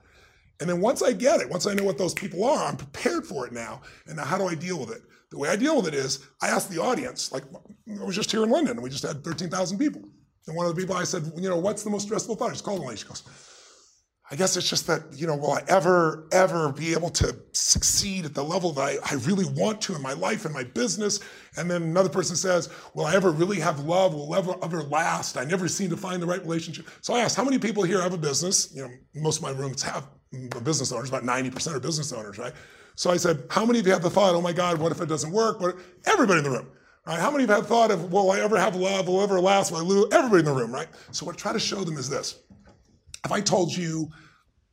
And 0.60 0.70
then 0.70 0.80
once 0.80 1.02
I 1.02 1.12
get 1.12 1.40
it, 1.40 1.50
once 1.50 1.66
I 1.66 1.74
know 1.74 1.84
what 1.84 1.98
those 1.98 2.14
people 2.14 2.44
are, 2.44 2.66
I'm 2.66 2.76
prepared 2.76 3.26
for 3.26 3.46
it 3.46 3.52
now. 3.52 3.82
And 4.06 4.16
now 4.16 4.24
how 4.24 4.38
do 4.38 4.46
I 4.46 4.54
deal 4.54 4.78
with 4.78 4.90
it? 4.90 5.02
The 5.30 5.38
way 5.38 5.48
I 5.48 5.56
deal 5.56 5.76
with 5.76 5.88
it 5.88 5.94
is 5.94 6.26
I 6.40 6.48
ask 6.48 6.68
the 6.68 6.80
audience, 6.80 7.32
like 7.32 7.42
I 8.00 8.04
was 8.04 8.14
just 8.14 8.30
here 8.30 8.44
in 8.44 8.50
London 8.50 8.74
and 8.74 8.82
we 8.82 8.90
just 8.90 9.02
had 9.02 9.24
13,000 9.24 9.78
people. 9.78 10.02
And 10.46 10.56
one 10.56 10.66
of 10.66 10.74
the 10.74 10.80
people 10.80 10.94
I 10.94 11.04
said, 11.04 11.32
you 11.36 11.48
know, 11.48 11.58
what's 11.58 11.82
the 11.82 11.90
most 11.90 12.02
stressful 12.04 12.36
thought? 12.36 12.50
Just 12.50 12.64
called 12.64 12.84
lady. 12.84 12.98
She 12.98 13.06
goes, 13.06 13.24
I 14.30 14.36
guess 14.36 14.56
it's 14.56 14.68
just 14.68 14.86
that, 14.86 15.02
you 15.12 15.26
know, 15.26 15.36
will 15.36 15.52
I 15.52 15.62
ever, 15.68 16.26
ever 16.32 16.72
be 16.72 16.92
able 16.92 17.10
to 17.10 17.36
succeed 17.52 18.24
at 18.24 18.32
the 18.32 18.42
level 18.42 18.72
that 18.72 18.80
I, 18.80 18.96
I 19.04 19.14
really 19.16 19.44
want 19.44 19.82
to 19.82 19.94
in 19.94 20.00
my 20.00 20.14
life 20.14 20.46
and 20.46 20.54
my 20.54 20.64
business? 20.64 21.20
And 21.58 21.70
then 21.70 21.82
another 21.82 22.08
person 22.08 22.34
says, 22.34 22.70
Will 22.94 23.04
I 23.04 23.14
ever 23.14 23.30
really 23.30 23.60
have 23.60 23.80
love? 23.80 24.14
Will 24.14 24.34
ever 24.34 24.54
ever 24.62 24.82
last? 24.84 25.36
I 25.36 25.44
never 25.44 25.68
seem 25.68 25.90
to 25.90 25.96
find 25.96 26.22
the 26.22 26.26
right 26.26 26.40
relationship. 26.40 26.88
So 27.02 27.12
I 27.12 27.20
asked, 27.20 27.36
How 27.36 27.44
many 27.44 27.58
people 27.58 27.82
here 27.82 28.00
have 28.00 28.14
a 28.14 28.18
business? 28.18 28.74
You 28.74 28.84
know, 28.84 28.90
most 29.14 29.36
of 29.36 29.42
my 29.42 29.50
rooms 29.50 29.82
have 29.82 30.08
business 30.64 30.90
owners, 30.90 31.10
about 31.10 31.22
90% 31.22 31.74
are 31.74 31.80
business 31.80 32.12
owners, 32.12 32.38
right? 32.38 32.54
So 32.94 33.10
I 33.10 33.18
said, 33.18 33.44
How 33.50 33.66
many 33.66 33.78
of 33.78 33.86
you 33.86 33.92
have 33.92 34.02
the 34.02 34.10
thought, 34.10 34.34
oh 34.34 34.40
my 34.40 34.54
God, 34.54 34.78
what 34.78 34.90
if 34.90 35.02
it 35.02 35.08
doesn't 35.08 35.32
work? 35.32 35.60
What 35.60 35.76
everybody 36.06 36.38
in 36.38 36.44
the 36.44 36.50
room. 36.50 36.68
Right? 37.06 37.20
How 37.20 37.30
many 37.30 37.44
of 37.44 37.50
you 37.50 37.56
have 37.56 37.66
thought 37.66 37.90
of, 37.90 38.10
will 38.10 38.30
I 38.30 38.40
ever 38.40 38.58
have 38.58 38.74
love? 38.74 39.06
Will 39.06 39.20
I 39.20 39.24
ever 39.24 39.38
last? 39.38 39.70
Will 39.70 39.80
I 39.80 39.82
lose? 39.82 40.06
Everybody 40.10 40.38
in 40.38 40.46
the 40.46 40.52
room, 40.52 40.72
right? 40.72 40.88
So 41.10 41.26
what 41.26 41.34
I 41.34 41.38
try 41.38 41.52
to 41.52 41.58
show 41.58 41.84
them 41.84 41.98
is 41.98 42.08
this. 42.08 42.40
If 43.24 43.32
I 43.32 43.40
told 43.40 43.74
you, 43.74 44.10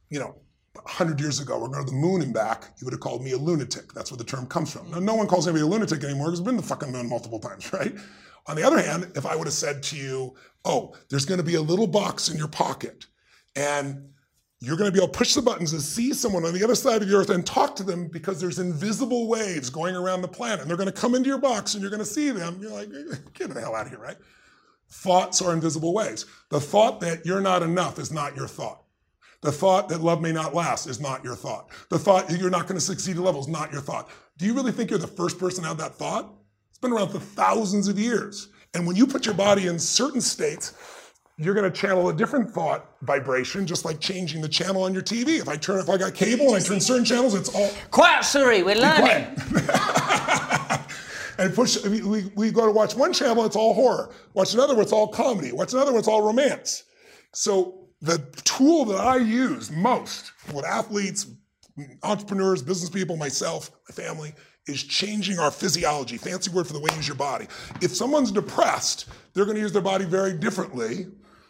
you 0.10 0.20
know, 0.20 0.36
100 0.74 1.20
years 1.20 1.40
ago, 1.40 1.60
we're 1.60 1.68
going 1.68 1.86
to 1.86 1.92
the 1.92 1.98
moon 1.98 2.22
and 2.22 2.34
back, 2.34 2.74
you 2.80 2.86
would 2.86 2.94
have 2.94 3.02
called 3.02 3.24
me 3.24 3.32
a 3.32 3.38
lunatic. 3.38 3.94
That's 3.94 4.12
where 4.12 4.18
the 4.18 4.24
term 4.24 4.48
comes 4.48 4.72
from. 4.72 4.90
Now, 4.90 5.00
no 5.00 5.16
one 5.16 5.28
calls 5.28 5.48
anybody 5.48 5.64
a 5.64 5.68
lunatic 5.68 6.04
anymore 6.04 6.28
because 6.28 6.40
we've 6.42 6.46
been 6.46 6.56
to 6.56 6.62
the 6.62 6.68
fucking 6.68 6.92
moon 6.92 7.10
multiple 7.10 7.40
times, 7.40 7.72
right? 7.74 7.94
On 8.48 8.56
the 8.56 8.64
other 8.64 8.82
hand, 8.82 9.12
if 9.16 9.26
I 9.26 9.36
would 9.36 9.48
have 9.48 9.54
said 9.54 9.84
to 9.84 9.98
you, 9.98 10.36
oh, 10.66 10.96
there's 11.10 11.26
going 11.26 11.40
to 11.40 11.44
be 11.44 11.56
a 11.56 11.62
little 11.62 11.88
box 11.88 12.30
in 12.30 12.38
your 12.38 12.48
pocket 12.48 13.06
and 13.56 14.10
you're 14.62 14.78
going 14.78 14.90
to 14.90 14.92
be 14.92 15.04
able 15.04 15.12
to 15.12 15.18
push 15.18 15.34
the 15.34 15.42
buttons 15.42 15.74
and 15.74 15.82
see 15.82 16.14
someone 16.14 16.46
on 16.46 16.54
the 16.54 16.64
other 16.64 16.76
side 16.76 17.02
of 17.02 17.08
the 17.08 17.16
earth 17.16 17.30
and 17.30 17.46
talk 17.46 17.76
to 17.76 17.84
them 17.84 18.08
because 18.08 18.40
there's 18.40 18.60
invisible 18.60 19.28
waves 19.28 19.70
going 19.70 19.96
around 19.96 20.22
the 20.22 20.28
planet 20.28 20.62
and 20.62 20.70
they're 20.70 20.78
going 20.78 20.92
to 20.92 20.94
come 20.94 21.16
into 21.16 21.28
your 21.28 21.40
box 21.40 21.74
and 21.74 21.82
you're 21.82 21.90
going 21.90 22.02
to 22.02 22.06
see 22.06 22.30
them. 22.30 22.60
You're 22.62 22.72
like, 22.72 22.90
get 23.34 23.52
the 23.54 23.60
hell 23.60 23.76
out 23.76 23.88
of 23.88 23.92
here, 23.92 24.00
right? 24.00 24.18
Thoughts 24.92 25.42
are 25.42 25.54
invisible 25.54 25.94
waves. 25.94 26.26
The 26.50 26.60
thought 26.60 27.00
that 27.00 27.26
you're 27.26 27.42
not 27.42 27.64
enough 27.64 27.98
is 27.98 28.12
not 28.12 28.36
your 28.36 28.48
thought. 28.48 28.84
The 29.42 29.52
thought 29.52 29.90
that 29.90 30.02
love 30.02 30.22
may 30.22 30.34
not 30.34 30.54
last 30.54 30.86
is 30.86 31.00
not 31.00 31.24
your 31.24 31.36
thought. 31.36 31.70
The 31.90 31.98
thought 31.98 32.28
that 32.28 32.40
you're 32.40 32.50
not 32.50 32.64
going 32.64 32.76
to 32.76 32.82
succeed 32.82 33.16
at 33.16 33.24
levels 33.24 33.48
is 33.48 33.52
not 33.52 33.72
your 33.72 33.82
thought. 33.82 34.10
Do 34.38 34.46
you 34.46 34.54
really 34.54 34.72
think 34.72 34.90
you're 34.90 35.00
the 35.00 35.08
first 35.08 35.40
person 35.40 35.64
to 35.64 35.70
have 35.70 35.78
that 35.78 35.96
thought? 35.96 36.34
It's 36.70 36.78
been 36.78 36.92
around 36.92 37.10
for 37.10 37.20
thousands 37.20 37.88
of 37.88 37.98
years. 37.98 38.50
And 38.74 38.86
when 38.86 38.96
you 38.96 39.08
put 39.08 39.26
your 39.26 39.34
body 39.34 39.68
in 39.68 39.80
certain 39.80 40.22
states, 40.22 40.74
you're 41.38 41.54
going 41.56 41.72
to 41.72 41.76
channel 41.76 42.10
a 42.10 42.14
different 42.14 42.52
thought 42.52 42.94
vibration, 43.02 43.66
just 43.66 43.86
like 43.86 44.00
changing 44.00 44.42
the 44.42 44.50
channel 44.50 44.84
on 44.84 44.94
your 44.94 45.02
TV. 45.02 45.40
If 45.40 45.48
I 45.48 45.56
turn, 45.56 45.80
if 45.80 45.90
I 45.90 45.98
got 45.98 46.14
cable 46.14 46.54
and 46.54 46.58
I 46.58 46.60
turn 46.60 46.82
certain 46.82 47.06
channels, 47.06 47.34
it's 47.34 47.50
all 47.56 47.72
Quiet, 47.90 48.24
Suri, 48.24 48.64
we're 48.64 48.76
learning. 48.76 49.36
and 51.42 51.54
push. 51.56 51.84
We, 51.84 52.02
we, 52.02 52.32
we 52.36 52.52
go 52.52 52.66
to 52.66 52.72
watch 52.72 52.96
one 52.96 53.14
channel, 53.14 53.46
it's 53.46 53.56
all 53.56 53.74
horror. 53.74 54.14
Watch 54.34 54.54
another, 54.54 54.76
one, 54.76 54.84
it's 54.84 54.94
all 54.94 55.08
comedy. 55.08 55.52
Watch 55.52 55.74
another, 55.74 55.92
one, 55.92 56.00
it's 56.00 56.08
all 56.08 56.22
romance. 56.22 56.84
So 57.34 57.88
the 58.02 58.20
tool 58.44 58.86
that 58.86 59.00
I 59.00 59.18
use 59.18 59.72
most 59.72 60.32
with 60.54 60.66
athletes, 60.66 61.28
entrepreneurs, 62.04 62.62
business 62.62 62.90
people, 62.90 63.18
myself, 63.18 63.72
my 63.90 63.94
family, 63.94 64.34
is 64.68 64.84
changing 64.84 65.40
our 65.40 65.52
physiology. 65.52 66.18
Fancy 66.18 66.52
word 66.52 66.68
for 66.68 66.74
the 66.74 66.80
way 66.80 66.90
you 66.92 66.98
use 66.98 67.08
your 67.08 67.18
body. 67.18 67.48
If 67.82 67.96
someone's 67.96 68.32
depressed, 68.32 69.08
they're 69.34 69.46
going 69.46 69.56
to 69.56 69.62
use 69.62 69.74
their 69.74 69.82
body 69.82 70.06
very 70.06 70.34
differently. 70.34 71.08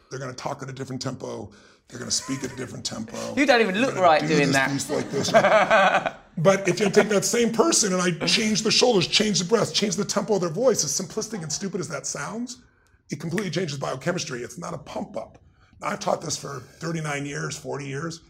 They're 0.10 0.20
going 0.20 0.32
to 0.32 0.38
talk 0.38 0.64
at 0.64 0.70
a 0.70 0.74
different 0.74 1.02
tempo. 1.02 1.52
They're 1.90 2.00
going 2.00 2.10
to 2.10 2.16
speak 2.16 2.44
at 2.44 2.54
a 2.54 2.56
different 2.56 2.86
tempo. 2.86 3.36
You 3.36 3.46
don't 3.46 3.60
even 3.60 3.82
look 3.82 3.96
right 3.96 4.22
do 4.22 4.28
doing 4.28 4.48
this 4.48 4.56
that. 4.56 4.72
piece 4.72 4.90
like 4.90 5.12
this. 5.12 6.16
But 6.38 6.68
if 6.68 6.80
you 6.80 6.90
take 6.90 7.10
that 7.10 7.26
same 7.26 7.52
person 7.52 7.94
and 7.94 8.02
I 8.02 8.12
change 8.26 8.64
the 8.64 8.72
shoulders, 8.72 9.08
change 9.08 9.40
the 9.40 9.46
breath, 9.46 9.74
change 9.74 9.96
the 9.96 10.06
tempo 10.06 10.36
of 10.36 10.42
their 10.42 10.50
voice, 10.50 10.84
as 10.84 10.92
simplistic 10.92 11.44
and 11.44 11.52
stupid 11.52 11.82
as 11.82 11.88
that 11.90 12.08
sounds, 12.08 12.62
it 13.10 13.20
completely 13.20 13.52
changes 13.52 13.78
biochemistry. 13.78 14.42
It's 14.42 14.58
not 14.58 14.74
a 14.74 14.78
pump 14.78 15.18
up. 15.18 15.38
I've 15.84 16.00
taught 16.00 16.22
this 16.22 16.38
for 16.38 16.62
39 16.80 17.26
years, 17.26 17.58
40 17.58 17.86
years. 17.86 18.22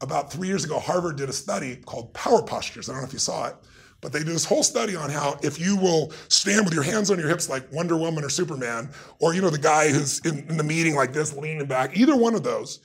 About 0.00 0.32
three 0.32 0.48
years 0.48 0.64
ago, 0.64 0.78
Harvard 0.78 1.16
did 1.16 1.28
a 1.28 1.32
study 1.32 1.76
called 1.76 2.12
Power 2.14 2.42
Postures. 2.42 2.88
I 2.88 2.92
don't 2.92 3.02
know 3.02 3.06
if 3.06 3.12
you 3.12 3.18
saw 3.18 3.46
it, 3.46 3.54
but 4.00 4.12
they 4.12 4.18
did 4.18 4.28
this 4.28 4.44
whole 4.44 4.62
study 4.62 4.96
on 4.96 5.08
how 5.08 5.38
if 5.42 5.60
you 5.60 5.76
will 5.76 6.12
stand 6.28 6.64
with 6.64 6.74
your 6.74 6.82
hands 6.82 7.10
on 7.10 7.18
your 7.18 7.28
hips 7.28 7.48
like 7.48 7.70
Wonder 7.72 7.96
Woman 7.96 8.24
or 8.24 8.28
Superman, 8.28 8.90
or 9.20 9.34
you 9.34 9.40
know 9.40 9.50
the 9.50 9.58
guy 9.58 9.90
who's 9.90 10.18
in, 10.26 10.40
in 10.48 10.56
the 10.56 10.64
meeting 10.64 10.94
like 10.96 11.12
this, 11.12 11.36
leaning 11.36 11.66
back, 11.66 11.96
either 11.96 12.16
one 12.16 12.34
of 12.34 12.42
those, 12.42 12.80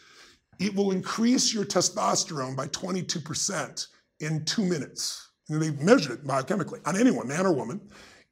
it 0.60 0.76
will 0.76 0.92
increase 0.92 1.54
your 1.54 1.66
testosterone 1.66 2.56
by 2.56 2.68
22% 2.68 3.88
in 4.20 4.46
two 4.46 4.64
minutes. 4.64 5.30
And 5.50 5.62
they 5.62 5.72
measured 5.84 6.20
it 6.20 6.28
biochemically 6.28 6.80
on 6.86 6.96
anyone, 6.96 7.28
man 7.28 7.46
or 7.46 7.54
woman. 7.54 7.82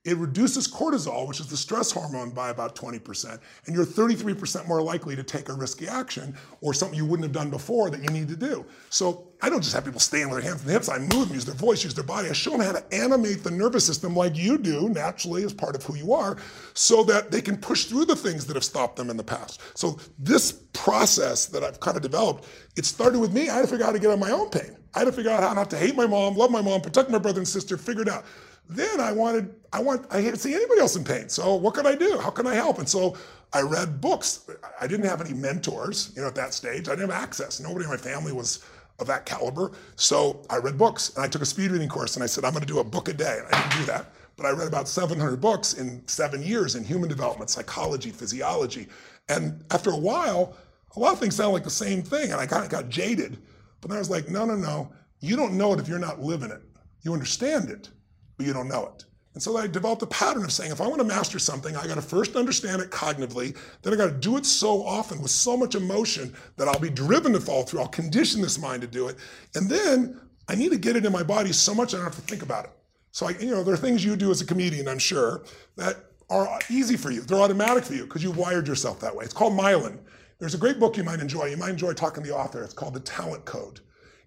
It 0.08 0.16
reduces 0.16 0.70
cortisol, 0.70 1.28
which 1.28 1.42
is 1.42 1.48
the 1.48 1.58
stress 1.58 1.92
hormone, 1.92 2.30
by 2.30 2.50
about 2.50 2.78
20%. 2.78 3.40
And 3.66 3.76
you're 3.76 3.86
33% 3.86 4.66
more 4.66 4.82
likely 4.82 5.18
to 5.18 5.22
take 5.22 5.50
a 5.50 5.54
risky 5.54 5.86
action 5.86 6.34
or 6.62 6.74
something 6.74 6.98
you 6.98 7.06
wouldn't 7.06 7.26
have 7.26 7.34
done 7.34 7.50
before 7.50 7.90
that 7.90 8.02
you 8.02 8.08
need 8.08 8.30
to 8.30 8.38
do. 8.38 8.66
So 8.90 9.28
I 9.42 9.50
don't 9.50 9.62
just 9.62 9.76
have 9.76 9.84
people 9.84 10.00
stand 10.00 10.32
with 10.32 10.42
their 10.42 10.50
hands 10.50 10.62
on 10.62 10.68
the 10.68 10.72
hips. 10.72 10.88
I 10.88 11.00
move 11.00 11.28
them, 11.28 11.34
use 11.34 11.44
their 11.44 11.56
voice, 11.56 11.84
use 11.84 11.94
their 11.94 12.06
body. 12.06 12.30
I 12.30 12.32
show 12.32 12.52
them 12.52 12.62
how 12.62 12.72
to 12.72 12.96
animate 12.96 13.44
the 13.44 13.52
nervous 13.52 13.86
system 13.86 14.16
like 14.16 14.38
you 14.38 14.58
do 14.58 14.88
naturally 14.88 15.44
as 15.44 15.54
part 15.54 15.76
of 15.76 15.84
who 15.84 15.96
you 15.96 16.14
are 16.14 16.38
so 16.74 17.04
that 17.04 17.30
they 17.30 17.42
can 17.42 17.58
push 17.58 17.84
through 17.84 18.06
the 18.06 18.16
things 18.16 18.46
that 18.46 18.56
have 18.56 18.64
stopped 18.64 18.96
them 18.96 19.10
in 19.10 19.18
the 19.18 19.26
past. 19.26 19.60
So 19.78 20.00
this 20.18 20.54
process 20.72 21.48
that 21.48 21.64
I've 21.64 21.82
kind 21.82 21.98
of 21.98 22.02
developed, 22.02 22.48
it 22.78 22.86
started 22.86 23.20
with 23.20 23.34
me. 23.34 23.50
I 23.50 23.56
had 23.56 23.64
to 23.64 23.68
figure 23.68 23.84
out 23.84 23.88
how 23.88 23.94
to 23.94 24.00
get 24.00 24.12
on 24.12 24.20
my 24.22 24.32
own 24.32 24.50
pain. 24.52 24.78
I 24.96 25.00
had 25.00 25.06
to 25.06 25.12
figure 25.12 25.32
out 25.32 25.44
how 25.44 25.52
not 25.54 25.70
to 25.72 25.78
hate 25.78 25.98
my 25.98 26.08
mom, 26.08 26.36
love 26.38 26.50
my 26.50 26.62
mom, 26.62 26.80
protect 26.80 27.10
my 27.10 27.20
brother 27.20 27.40
and 27.40 27.48
sister, 27.48 27.78
figure 27.78 28.04
it 28.04 28.08
out. 28.10 28.24
Then 28.70 29.00
I 29.00 29.12
wanted, 29.12 29.54
I 29.72 29.82
want, 29.82 30.06
I 30.12 30.22
hate 30.22 30.32
to 30.32 30.38
see 30.38 30.54
anybody 30.54 30.82
else 30.82 30.96
in 30.96 31.04
pain. 31.04 31.30
So 31.30 31.56
what 31.56 31.74
can 31.74 31.86
I 31.86 31.96
do? 31.96 32.18
How 32.18 32.30
can 32.30 32.46
I 32.48 32.56
help? 32.56 32.80
And 32.80 32.88
so 32.88 33.16
I 33.54 33.62
read 33.62 34.02
books. 34.02 34.50
I 34.80 34.88
didn't 34.88 35.06
have 35.06 35.22
any 35.22 35.34
mentors, 35.34 36.12
you 36.16 36.22
know, 36.22 36.28
at 36.28 36.36
that 36.36 36.54
stage. 36.54 36.88
I 36.90 36.92
didn't 36.96 37.10
have 37.12 37.22
access. 37.22 37.60
Nobody 37.60 37.86
in 37.86 37.92
my 37.92 37.98
family 37.98 38.34
was 38.34 38.64
of 39.00 39.08
that 39.08 39.26
caliber. 39.26 39.72
So 39.96 40.42
I 40.50 40.58
read 40.58 40.78
books 40.78 41.16
and 41.16 41.24
I 41.24 41.28
took 41.28 41.42
a 41.42 41.46
speed 41.46 41.72
reading 41.72 41.88
course 41.88 42.16
and 42.16 42.24
I 42.24 42.28
said, 42.28 42.44
I'm 42.44 42.52
going 42.52 42.66
to 42.66 42.68
do 42.68 42.80
a 42.80 42.84
book 42.84 43.08
a 43.08 43.14
day. 43.14 43.40
And 43.40 43.48
I 43.54 43.62
didn't 43.62 43.80
do 43.80 43.86
that. 43.86 44.12
But 44.36 44.46
I 44.46 44.52
read 44.52 44.68
about 44.68 44.88
700 44.88 45.40
books 45.40 45.74
in 45.74 46.06
seven 46.08 46.44
years 46.44 46.76
in 46.76 46.84
human 46.84 47.10
development, 47.10 47.50
psychology, 47.50 48.12
physiology. 48.12 48.88
And 49.30 49.64
after 49.72 49.92
a 49.92 49.98
while, 49.98 50.56
a 50.96 51.00
lot 51.00 51.14
of 51.14 51.20
things 51.20 51.36
sound 51.36 51.54
like 51.54 51.64
the 51.64 51.70
same 51.70 52.02
thing. 52.02 52.32
And 52.32 52.40
I 52.40 52.46
kind 52.46 52.64
of 52.64 52.70
got 52.70 52.90
jaded. 52.90 53.38
But 53.82 53.90
then 53.90 53.98
I 53.98 54.00
was 54.00 54.10
like, 54.10 54.30
no, 54.30 54.46
no, 54.46 54.56
no. 54.56 54.92
You 55.20 55.36
don't 55.36 55.58
know 55.58 55.74
it 55.74 55.80
if 55.80 55.88
you're 55.88 56.00
not 56.00 56.20
living 56.20 56.52
it. 56.52 56.62
You 57.02 57.14
understand 57.14 57.70
it, 57.70 57.90
but 58.38 58.46
you 58.46 58.54
don't 58.54 58.68
know 58.68 58.86
it. 58.86 59.06
And 59.34 59.44
so 59.44 59.56
I 59.56 59.68
developed 59.68 60.02
a 60.02 60.08
pattern 60.08 60.44
of 60.44 60.52
saying, 60.52 60.72
if 60.72 60.82
I 60.82 60.88
want 60.88 61.00
to 61.00 61.08
master 61.08 61.38
something, 61.38 61.76
I 61.76 61.86
got 61.86 61.96
to 61.96 62.02
first 62.02 62.36
understand 62.36 62.82
it 62.82 62.90
cognitively, 62.90 63.56
then 63.84 63.94
I 63.94 63.96
got 63.96 64.08
to 64.08 64.18
do 64.18 64.36
it 64.36 64.48
so 64.48 64.84
often 64.84 65.22
with 65.22 65.30
so 65.30 65.56
much 65.56 65.76
emotion 65.76 66.34
that 66.56 66.68
I'll 66.68 66.80
be 66.80 66.90
driven 66.90 67.34
to 67.34 67.40
follow 67.40 67.62
through. 67.62 67.82
I'll 67.82 67.88
condition 67.88 68.42
this 68.42 68.58
mind 68.58 68.82
to 68.82 68.88
do 68.88 69.10
it. 69.10 69.18
And 69.54 69.70
then 69.70 70.20
I 70.48 70.56
need 70.56 70.72
to 70.72 70.78
get 70.80 70.96
it 70.96 71.06
in 71.06 71.12
my 71.12 71.22
body 71.22 71.52
so 71.52 71.76
much 71.76 71.94
I 71.94 71.98
don't 71.98 72.06
have 72.06 72.16
to 72.16 72.22
think 72.22 72.42
about 72.42 72.66
it. 72.66 72.72
So, 73.12 73.28
I, 73.28 73.32
you 73.40 73.52
know, 73.52 73.64
there 73.64 73.76
are 73.76 73.78
things 73.78 74.04
you 74.04 74.16
do 74.16 74.32
as 74.32 74.42
a 74.42 74.46
comedian, 74.46 74.88
I'm 74.88 74.98
sure, 74.98 75.44
that 75.76 75.98
are 76.32 76.60
easy 76.72 76.98
for 76.98 77.12
you. 77.12 77.22
They're 77.22 77.40
automatic 77.40 77.84
for 77.84 77.94
you 77.94 78.06
because 78.06 78.24
you 78.24 78.32
wired 78.32 78.68
yourself 78.68 79.00
that 79.02 79.16
way. 79.16 79.24
It's 79.24 79.36
called 79.36 79.54
myelin. 79.54 80.00
There's 80.40 80.56
a 80.56 80.58
great 80.58 80.80
book 80.80 80.98
you 80.98 81.04
might 81.04 81.20
enjoy. 81.20 81.46
You 81.46 81.58
might 81.58 81.70
enjoy 81.70 81.94
talking 81.94 82.24
to 82.24 82.30
the 82.30 82.36
author. 82.36 82.64
It's 82.64 82.74
called 82.74 82.96
The 82.96 83.02
Talent 83.02 83.46
Code 83.46 83.82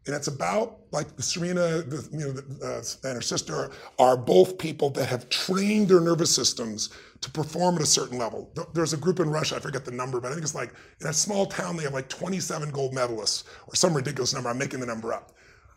and 0.07 0.16
it's 0.16 0.28
about 0.28 0.78
like 0.92 1.07
Serena, 1.18 1.82
the, 1.82 2.09
you 2.11 2.18
know, 2.18 2.32
the, 2.32 2.66
uh, 2.66 3.09
and 3.09 3.16
her 3.16 3.22
sister 3.22 3.70
are 3.98 4.16
both 4.16 4.59
people 4.59 4.90
that 4.90 5.07
have 5.07 5.28
trained 5.28 5.88
their 5.88 6.01
nervous 6.01 6.34
systems 6.34 6.90
to 7.20 7.30
perform 7.30 7.76
at 7.76 7.82
a 7.82 7.86
certain 7.86 8.18
level. 8.18 8.51
There's 8.72 8.94
a 8.94 8.96
group 8.96 9.20
in 9.20 9.28
Russia, 9.28 9.57
I 9.57 9.59
forget 9.59 9.84
the 9.84 9.90
number, 9.90 10.18
but 10.20 10.28
I 10.28 10.30
think 10.32 10.42
it's 10.42 10.55
like 10.55 10.72
in 11.01 11.07
a 11.07 11.12
small 11.12 11.46
town 11.46 11.76
they 11.76 11.82
have 11.82 11.92
like 11.92 12.09
27 12.09 12.70
gold 12.70 12.94
medalists 12.94 13.44
or 13.66 13.74
some 13.74 13.94
ridiculous 13.94 14.32
number. 14.32 14.48
I'm 14.48 14.59
making 14.59 14.80
the 14.80 14.86
number 14.86 15.12
up, 15.12 15.32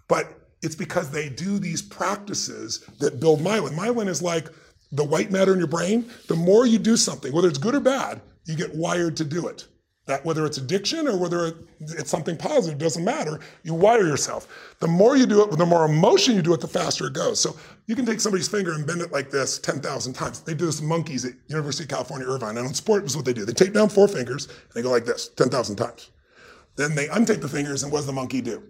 but 0.07 0.39
it's 0.61 0.75
because 0.75 1.11
they 1.11 1.27
do 1.27 1.59
these 1.59 1.81
practices 1.81 2.85
that 2.99 3.19
build 3.19 3.41
myelin. 3.41 3.75
Myelin 3.75 4.07
is 4.07 4.21
like 4.21 4.47
the 4.93 5.03
white 5.03 5.31
matter 5.31 5.51
in 5.51 5.59
your 5.59 5.67
brain. 5.67 6.09
The 6.27 6.35
more 6.35 6.65
you 6.65 6.79
do 6.79 6.95
something, 6.95 7.33
whether 7.33 7.49
it's 7.49 7.57
good 7.57 7.75
or 7.75 7.81
bad, 7.81 8.21
you 8.45 8.55
get 8.55 8.73
wired 8.73 9.17
to 9.17 9.25
do 9.25 9.47
it. 9.47 9.67
That 10.05 10.25
whether 10.25 10.45
it's 10.45 10.57
addiction 10.57 11.07
or 11.07 11.17
whether 11.17 11.53
it's 11.79 12.09
something 12.09 12.35
positive, 12.35 12.77
doesn't 12.77 13.05
matter. 13.05 13.39
You 13.63 13.73
wire 13.73 14.05
yourself. 14.05 14.75
The 14.79 14.87
more 14.87 15.15
you 15.15 15.25
do 15.25 15.43
it, 15.43 15.57
the 15.57 15.65
more 15.65 15.85
emotion 15.85 16.35
you 16.35 16.41
do 16.41 16.53
it, 16.53 16.59
the 16.59 16.67
faster 16.67 17.07
it 17.07 17.13
goes. 17.13 17.39
So 17.39 17.55
you 17.87 17.95
can 17.95 18.05
take 18.05 18.19
somebody's 18.19 18.49
finger 18.49 18.73
and 18.73 18.85
bend 18.85 18.99
it 18.99 19.13
like 19.13 19.31
this 19.31 19.59
10,000 19.59 20.13
times. 20.13 20.41
They 20.41 20.55
do 20.55 20.65
this 20.65 20.81
monkeys 20.81 21.23
at 21.23 21.33
University 21.47 21.85
of 21.85 21.89
California, 21.89 22.27
Irvine. 22.27 22.57
And 22.57 22.67
in 22.67 22.73
sport, 22.73 23.05
is 23.05 23.15
what 23.15 23.23
they 23.23 23.31
do. 23.31 23.45
They 23.45 23.53
take 23.53 23.73
down 23.73 23.87
four 23.87 24.09
fingers 24.09 24.47
and 24.47 24.73
they 24.73 24.81
go 24.81 24.91
like 24.91 25.05
this 25.05 25.29
10,000 25.29 25.77
times. 25.77 26.09
Then 26.75 26.95
they 26.95 27.07
untake 27.07 27.39
the 27.39 27.47
fingers 27.47 27.83
and 27.83 27.91
what 27.91 27.99
does 27.99 28.07
the 28.07 28.13
monkey 28.13 28.41
do? 28.41 28.61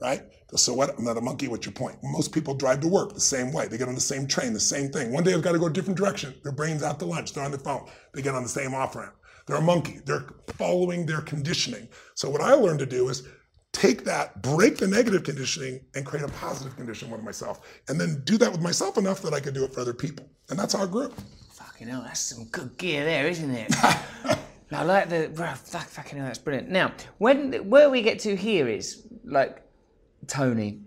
Right? 0.00 0.22
So 0.54 0.72
what? 0.72 0.96
I'm 0.96 1.04
not 1.04 1.18
a 1.18 1.20
monkey. 1.20 1.48
What's 1.48 1.66
your 1.66 1.72
point? 1.72 1.96
Most 2.02 2.32
people 2.32 2.54
drive 2.54 2.80
to 2.80 2.88
work 2.88 3.12
the 3.12 3.20
same 3.20 3.52
way. 3.52 3.66
They 3.66 3.76
get 3.76 3.88
on 3.88 3.94
the 3.94 4.00
same 4.00 4.26
train, 4.26 4.52
the 4.52 4.60
same 4.60 4.90
thing. 4.90 5.12
One 5.12 5.24
day 5.24 5.32
they've 5.32 5.42
got 5.42 5.52
to 5.52 5.58
go 5.58 5.66
a 5.66 5.72
different 5.72 5.98
direction. 5.98 6.34
Their 6.44 6.52
brain's 6.52 6.82
out 6.82 6.98
to 7.00 7.04
lunch. 7.04 7.32
They're 7.32 7.44
on 7.44 7.50
their 7.50 7.60
phone. 7.60 7.88
They 8.14 8.22
get 8.22 8.34
on 8.34 8.42
the 8.42 8.48
same 8.48 8.72
off 8.74 8.94
ramp. 8.94 9.14
They're 9.46 9.56
a 9.56 9.62
monkey. 9.62 10.00
They're 10.04 10.26
following 10.54 11.06
their 11.06 11.20
conditioning. 11.20 11.88
So 12.14 12.28
what 12.28 12.40
I 12.40 12.54
learned 12.54 12.80
to 12.80 12.86
do 12.86 13.08
is 13.08 13.26
take 13.72 14.04
that, 14.04 14.42
break 14.42 14.78
the 14.78 14.88
negative 14.88 15.22
conditioning, 15.22 15.80
and 15.94 16.04
create 16.04 16.24
a 16.24 16.32
positive 16.32 16.76
condition 16.76 17.10
with 17.10 17.22
myself, 17.22 17.60
and 17.88 18.00
then 18.00 18.22
do 18.24 18.38
that 18.38 18.50
with 18.50 18.60
myself 18.60 18.98
enough 18.98 19.22
that 19.22 19.34
I 19.34 19.40
could 19.40 19.54
do 19.54 19.64
it 19.64 19.72
for 19.72 19.80
other 19.80 19.94
people. 19.94 20.28
And 20.50 20.58
that's 20.58 20.74
I 20.74 20.86
grew. 20.86 21.12
Fucking 21.52 21.88
hell, 21.88 22.02
that's 22.02 22.20
some 22.20 22.44
good 22.46 22.76
gear 22.78 23.04
there, 23.04 23.28
isn't 23.28 23.50
it? 23.50 23.74
I 24.72 24.82
like 24.82 25.08
the 25.08 25.30
bro, 25.32 25.52
fuck, 25.54 25.86
fucking 25.86 26.18
hell, 26.18 26.26
that's 26.26 26.38
brilliant. 26.38 26.70
Now, 26.70 26.92
when 27.18 27.52
where 27.70 27.88
we 27.88 28.02
get 28.02 28.18
to 28.20 28.34
here 28.34 28.66
is 28.66 29.06
like 29.24 29.62
Tony, 30.26 30.80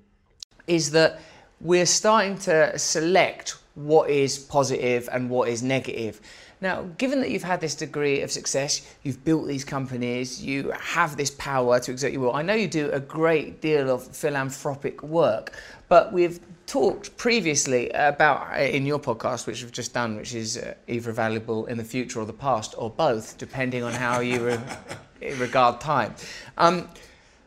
is 0.68 0.92
that 0.92 1.22
we're 1.62 1.86
starting 1.86 2.38
to 2.40 2.78
select 2.78 3.58
what 3.76 4.10
is 4.10 4.38
positive 4.38 5.08
and 5.12 5.30
what 5.30 5.50
is 5.50 5.64
negative. 5.64 6.20
Now, 6.62 6.84
given 6.98 7.22
that 7.22 7.32
you've 7.32 7.44
had 7.44 7.62
this 7.62 7.74
degree 7.74 8.22
of 8.22 8.32
success, 8.32 8.82
you've 9.04 9.24
built 9.24 9.48
these 9.48 9.64
companies, 9.64 10.44
you 10.44 10.72
have 10.78 11.16
this 11.16 11.32
power 11.32 11.80
to 11.80 11.92
exert 11.92 12.12
your 12.12 12.22
will. 12.22 12.36
I 12.36 12.42
know 12.42 12.54
you 12.54 12.68
do 12.68 12.92
a 12.92 13.00
great 13.00 13.62
deal 13.62 13.90
of 13.90 14.04
philanthropic 14.04 15.02
work, 15.02 15.54
but 15.88 16.12
we've 16.12 16.40
talked 16.68 17.16
previously 17.16 17.90
about 17.92 18.52
uh, 18.52 18.62
in 18.62 18.86
your 18.86 19.00
podcast, 19.00 19.48
which 19.48 19.64
we've 19.64 19.72
just 19.72 19.94
done, 19.94 20.18
which 20.18 20.36
is 20.36 20.58
uh, 20.58 20.74
either 20.88 21.14
valuable 21.14 21.66
in 21.68 21.78
the 21.78 21.84
future 21.84 22.20
or 22.20 22.26
the 22.26 22.34
past, 22.34 22.76
or 22.78 22.90
both, 22.90 23.38
depending 23.38 23.82
on 23.82 23.94
how 23.94 24.20
you 24.20 24.46
re- 24.46 25.32
regard 25.38 25.80
time. 25.80 26.14
Um, 26.58 26.90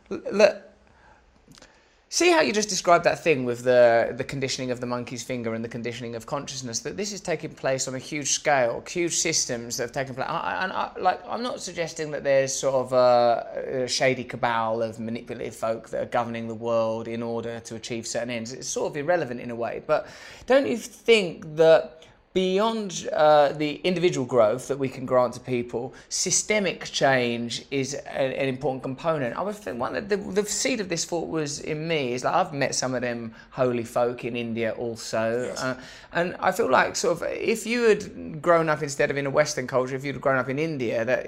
look, 0.09 0.57
See 2.13 2.31
how 2.31 2.43
you 2.43 2.53
just 2.53 2.69
described 2.69 3.05
that 3.05 3.25
thing 3.25 3.47
with 3.47 3.65
the 3.65 4.13
the 4.15 4.23
conditioning 4.23 4.71
of 4.71 4.81
the 4.81 4.87
monkey's 4.87 5.23
finger 5.23 5.55
and 5.55 5.65
the 5.65 5.69
conditioning 5.71 6.15
of 6.15 6.27
consciousness. 6.27 6.81
That 6.81 6.95
this 6.95 7.11
is 7.11 7.23
taking 7.23 7.55
place 7.55 7.89
on 7.89 7.95
a 7.95 7.99
huge 7.99 8.33
scale, 8.33 8.85
huge 8.87 9.17
systems 9.17 9.79
that 9.79 9.85
have 9.85 9.93
taken 9.93 10.15
place. 10.15 10.29
And 10.29 10.75
like, 11.03 11.23
I'm 11.27 11.43
not 11.43 11.63
suggesting 11.63 12.11
that 12.11 12.23
there's 12.23 12.53
sort 12.53 12.75
of 12.75 12.93
a, 12.93 13.85
a, 13.85 13.89
shady 13.89 14.25
cabal 14.25 14.83
of 14.83 15.01
manipulative 15.01 15.57
folk 15.57 15.89
that 15.89 16.03
are 16.03 16.11
governing 16.21 16.49
the 16.49 16.55
world 16.55 17.09
in 17.09 17.23
order 17.23 17.61
to 17.61 17.77
achieve 17.77 18.07
certain 18.07 18.29
ends. 18.29 18.53
It's 18.53 18.69
sort 18.69 18.91
of 18.91 18.97
irrelevant 18.99 19.41
in 19.41 19.51
a 19.51 19.57
way. 19.57 19.83
But 19.87 20.07
don't 20.45 20.67
you 20.67 20.77
think 20.77 21.57
that 21.57 22.02
beyond 22.35 23.09
uh, 23.13 23.53
the 23.53 23.75
individual 23.85 24.27
growth 24.27 24.69
that 24.69 24.79
we 24.79 24.89
can 24.89 25.05
grant 25.05 25.35
to 25.35 25.41
people, 25.41 25.95
systemic 26.09 26.85
change 26.85 27.65
is 27.71 27.95
a, 27.95 28.41
an 28.41 28.49
important 28.49 28.83
component. 28.83 29.37
I 29.37 29.43
was 29.43 29.65
one 29.67 29.95
the, 30.09 30.17
the 30.17 30.45
seed 30.47 30.81
of 30.81 30.89
this 30.89 31.05
thought 31.05 31.29
was 31.29 31.61
in 31.61 31.87
me. 31.87 32.13
Is 32.15 32.25
like 32.25 32.35
I've 32.35 32.53
met 32.53 32.75
some 32.75 32.95
of 32.95 33.03
them 33.03 33.35
holy 33.51 33.85
folk 33.85 34.25
in 34.25 34.37
India 34.37 34.73
also, 34.73 35.45
yes. 35.47 35.63
uh, 35.63 35.81
and 36.13 36.35
I 36.41 36.53
feel 36.53 36.71
like 36.71 36.97
sort 36.97 37.21
of 37.21 37.29
if 37.29 37.67
you 37.67 37.83
had 37.83 38.41
grown 38.41 38.69
up 38.69 38.83
instead 38.83 39.11
of 39.11 39.17
in 39.17 39.27
a 39.27 39.31
Western 39.31 39.67
culture, 39.67 39.95
if 39.95 40.05
you'd 40.05 40.21
grown 40.21 40.39
up 40.39 40.49
in 40.49 40.59
India, 40.59 41.05
that 41.05 41.27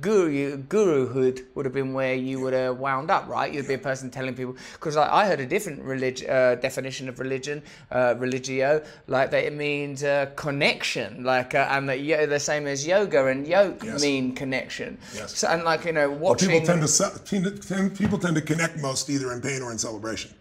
guru 0.00 0.58
guruhood 0.58 1.44
would 1.54 1.64
have 1.64 1.74
been 1.74 1.94
where 1.94 2.14
you 2.14 2.40
would 2.40 2.52
have 2.52 2.78
wound 2.78 3.10
up, 3.10 3.28
right? 3.28 3.52
You'd 3.52 3.68
be 3.68 3.74
a 3.74 3.78
person 3.78 4.10
telling 4.10 4.34
people 4.34 4.56
because 4.74 4.96
I, 4.96 5.22
I, 5.22 5.26
heard 5.26 5.40
a 5.40 5.46
different 5.46 5.82
relig- 5.82 6.28
uh, 6.28 6.56
definition 6.56 7.08
of 7.08 7.18
religion, 7.18 7.62
uh, 7.90 8.14
religio, 8.18 8.82
like 9.06 9.30
that 9.30 9.44
it 9.44 9.54
means 9.54 10.02
uh, 10.02 10.26
connection, 10.36 11.24
like, 11.24 11.54
uh, 11.54 11.66
and 11.70 11.88
that 11.88 12.00
yo- 12.00 12.26
the 12.26 12.40
same 12.40 12.66
as 12.66 12.86
yoga 12.86 13.26
and 13.26 13.46
yoke 13.46 13.82
yes. 13.82 14.02
mean 14.02 14.34
connection. 14.34 14.98
Yes. 15.14 15.38
So, 15.38 15.48
and 15.48 15.64
like 15.64 15.84
you 15.84 15.92
know, 15.92 16.10
watching. 16.10 16.48
Well, 16.48 16.60
people 16.60 16.74
tend 16.74 16.86
to 16.86 17.90
people 17.96 18.18
tend 18.18 18.36
to 18.36 18.42
connect 18.42 18.78
most 18.78 19.10
either 19.10 19.32
in 19.32 19.40
pain 19.40 19.62
or 19.62 19.72
in 19.72 19.78
celebration. 19.78 20.34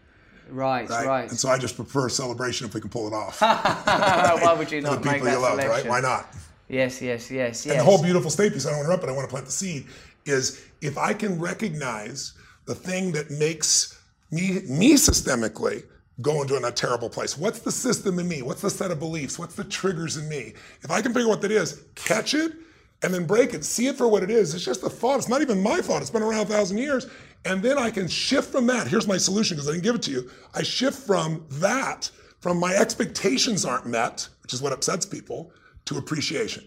Right, 0.50 0.90
right, 0.90 1.08
right. 1.08 1.30
And 1.30 1.40
so 1.40 1.50
I 1.50 1.58
just 1.58 1.76
prefer 1.76 2.10
celebration 2.10 2.68
if 2.68 2.74
we 2.74 2.82
can 2.82 2.90
pull 2.90 3.08
it 3.08 3.14
off. 3.14 3.42
Why 3.42 4.56
would 4.58 4.72
you 4.72 4.82
not 4.82 5.02
the 5.02 5.12
make 5.12 5.24
that 5.24 5.32
you 5.32 5.40
love, 5.40 5.60
selection? 5.60 5.70
right? 5.70 5.86
Why 5.90 6.02
not? 6.02 6.28
Yes, 6.70 7.02
yes, 7.02 7.32
yes, 7.32 7.66
yes. 7.66 7.68
And 7.68 7.80
the 7.80 7.84
whole 7.84 8.02
beautiful 8.02 8.30
state 8.30 8.54
piece, 8.54 8.66
I 8.66 8.70
don't 8.70 8.80
want 8.80 8.86
to 8.86 8.92
interrupt, 8.92 9.02
but 9.04 9.10
I 9.10 9.16
want 9.16 9.28
to 9.28 9.32
plant 9.32 9.46
the 9.46 9.52
seed, 9.52 9.86
is 10.26 10.64
if 10.82 10.98
I 10.98 11.14
can 11.14 11.40
recognize 11.40 12.34
the 12.66 12.76
thing 12.76 13.12
that 13.14 13.32
makes 13.32 14.00
me 14.32 14.62
me 14.68 14.94
systemically 14.94 15.84
go 16.22 16.42
into 16.42 16.56
a 16.56 16.72
terrible 16.72 17.10
place. 17.10 17.38
What's 17.38 17.60
the 17.60 17.72
system 17.72 18.20
in 18.20 18.28
me? 18.28 18.42
What's 18.42 18.62
the 18.62 18.70
set 18.70 18.92
of 18.92 19.00
beliefs? 19.00 19.40
What's 19.40 19.56
the 19.56 19.64
triggers 19.64 20.18
in 20.18 20.30
me? 20.30 20.54
If 20.82 20.92
I 20.92 21.02
can 21.02 21.14
figure 21.14 21.28
out 21.28 21.32
what 21.32 21.42
that 21.42 21.52
is, 21.52 21.84
catch 21.96 22.34
it, 22.34 22.54
and 23.02 23.14
then 23.14 23.26
break 23.26 23.54
it, 23.54 23.66
see 23.66 23.88
it 23.88 23.98
for 23.98 24.08
what 24.08 24.24
it 24.24 24.30
is. 24.30 24.54
It's 24.54 24.64
just 24.64 24.84
a 24.84 24.90
thought. 24.90 25.18
It's 25.18 25.28
not 25.28 25.42
even 25.42 25.62
my 25.62 25.82
thought. 25.82 26.02
It's 26.02 26.12
been 26.12 26.24
around 26.24 26.42
a 26.42 26.46
thousand 26.46 26.78
years. 26.78 27.08
And 27.46 27.62
then 27.62 27.78
I 27.78 27.92
can 27.92 28.08
shift 28.08 28.52
from 28.52 28.68
that. 28.68 28.88
Here's 28.88 29.08
my 29.08 29.18
solution 29.18 29.58
because 29.58 29.68
I 29.68 29.74
didn't 29.74 29.84
give 29.84 29.96
it 29.96 30.02
to 30.04 30.12
you. 30.12 30.30
I 30.54 30.64
shift 30.64 31.06
from 31.06 31.46
that, 31.52 32.10
from 32.40 32.58
my 32.58 32.74
expectations 32.74 33.66
aren't 33.66 33.86
met, 33.86 34.30
which 34.42 34.54
is 34.54 34.62
what 34.62 34.72
upsets 34.72 35.06
people, 35.06 35.52
to 35.86 35.98
appreciation. 35.98 36.64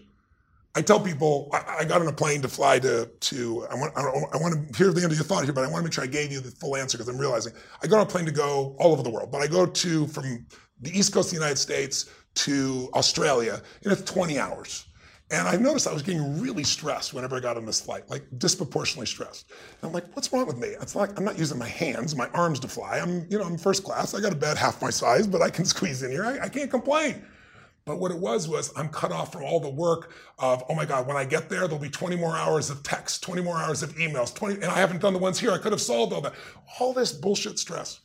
I 0.77 0.81
tell 0.81 0.99
people 0.99 1.49
I, 1.51 1.77
I 1.79 1.85
got 1.85 2.01
on 2.01 2.07
a 2.07 2.13
plane 2.13 2.43
to 2.43 2.47
fly 2.47 2.77
to 2.77 3.07
to 3.07 3.65
I 3.71 3.73
want 3.73 3.97
I, 3.97 4.01
I 4.01 4.37
want 4.37 4.53
to 4.53 4.77
hear 4.77 4.93
the 4.93 5.01
end 5.01 5.11
of 5.11 5.17
your 5.17 5.25
thought 5.25 5.43
here, 5.43 5.51
but 5.51 5.63
I 5.63 5.67
want 5.67 5.77
to 5.77 5.83
make 5.85 5.93
sure 5.93 6.03
I 6.03 6.07
gave 6.07 6.31
you 6.31 6.39
the 6.39 6.51
full 6.51 6.75
answer 6.75 6.99
because 6.99 7.11
I'm 7.11 7.17
realizing 7.19 7.51
I 7.81 7.87
got 7.87 7.99
on 7.99 8.05
a 8.05 8.09
plane 8.09 8.25
to 8.25 8.31
go 8.31 8.75
all 8.77 8.91
over 8.91 9.01
the 9.01 9.09
world, 9.09 9.31
but 9.31 9.41
I 9.41 9.47
go 9.47 9.65
to 9.65 10.07
from 10.07 10.45
the 10.81 10.95
east 10.95 11.15
coast 11.15 11.29
of 11.29 11.31
the 11.31 11.37
United 11.37 11.57
States 11.57 12.11
to 12.35 12.89
Australia, 12.93 13.59
and 13.83 13.91
it's 13.91 14.03
20 14.03 14.37
hours. 14.37 14.85
And 15.31 15.47
I 15.47 15.57
noticed 15.57 15.87
I 15.87 15.93
was 15.93 16.03
getting 16.03 16.39
really 16.39 16.63
stressed 16.63 17.11
whenever 17.13 17.35
I 17.35 17.39
got 17.39 17.57
on 17.57 17.65
this 17.65 17.81
flight, 17.81 18.07
like 18.07 18.23
disproportionately 18.37 19.07
stressed. 19.07 19.49
And 19.49 19.89
I'm 19.89 19.93
like, 19.93 20.05
what's 20.15 20.31
wrong 20.31 20.45
with 20.45 20.57
me? 20.57 20.69
It's 20.79 20.95
like 20.95 21.17
I'm 21.17 21.25
not 21.25 21.39
using 21.39 21.57
my 21.57 21.67
hands, 21.67 22.15
my 22.15 22.29
arms 22.29 22.59
to 22.59 22.67
fly. 22.67 22.99
I'm, 22.99 23.25
you 23.31 23.39
know, 23.39 23.45
I'm 23.45 23.57
first 23.57 23.83
class. 23.83 24.13
I 24.13 24.21
got 24.21 24.31
a 24.31 24.37
bed 24.37 24.57
half 24.57 24.79
my 24.79 24.91
size, 24.91 25.25
but 25.25 25.41
I 25.41 25.49
can 25.49 25.65
squeeze 25.73 26.03
in 26.03 26.11
here. 26.11 26.23
I, 26.23 26.45
I 26.45 26.49
can't 26.49 26.69
complain. 26.69 27.25
But 27.87 27.99
what 27.99 28.11
it 28.11 28.19
was 28.19 28.49
was 28.49 28.71
I'm 28.75 28.89
cut 28.89 29.13
off 29.13 29.31
from 29.31 29.43
all 29.43 29.61
the 29.61 29.69
work 29.69 30.11
of, 30.39 30.61
oh 30.67 30.75
my 30.75 30.83
God, 30.83 31.07
when 31.07 31.15
I 31.15 31.23
get 31.23 31.49
there, 31.49 31.61
there'll 31.61 31.79
be 31.79 31.89
20 31.89 32.17
more 32.17 32.35
hours 32.35 32.69
of 32.69 32.83
text, 32.83 33.23
20 33.23 33.41
more 33.41 33.55
hours 33.55 33.81
of 33.81 33.95
emails, 33.95 34.35
20, 34.35 34.55
and 34.55 34.65
I 34.65 34.75
haven't 34.75 35.01
done 35.01 35.13
the 35.13 35.19
ones 35.19 35.39
here. 35.39 35.51
I 35.51 35.57
could 35.57 35.71
have 35.71 35.81
solved 35.81 36.11
all 36.11 36.19
that. 36.21 36.33
All 36.79 36.93
this 36.93 37.13
bullshit 37.13 37.57
stress. 37.57 38.01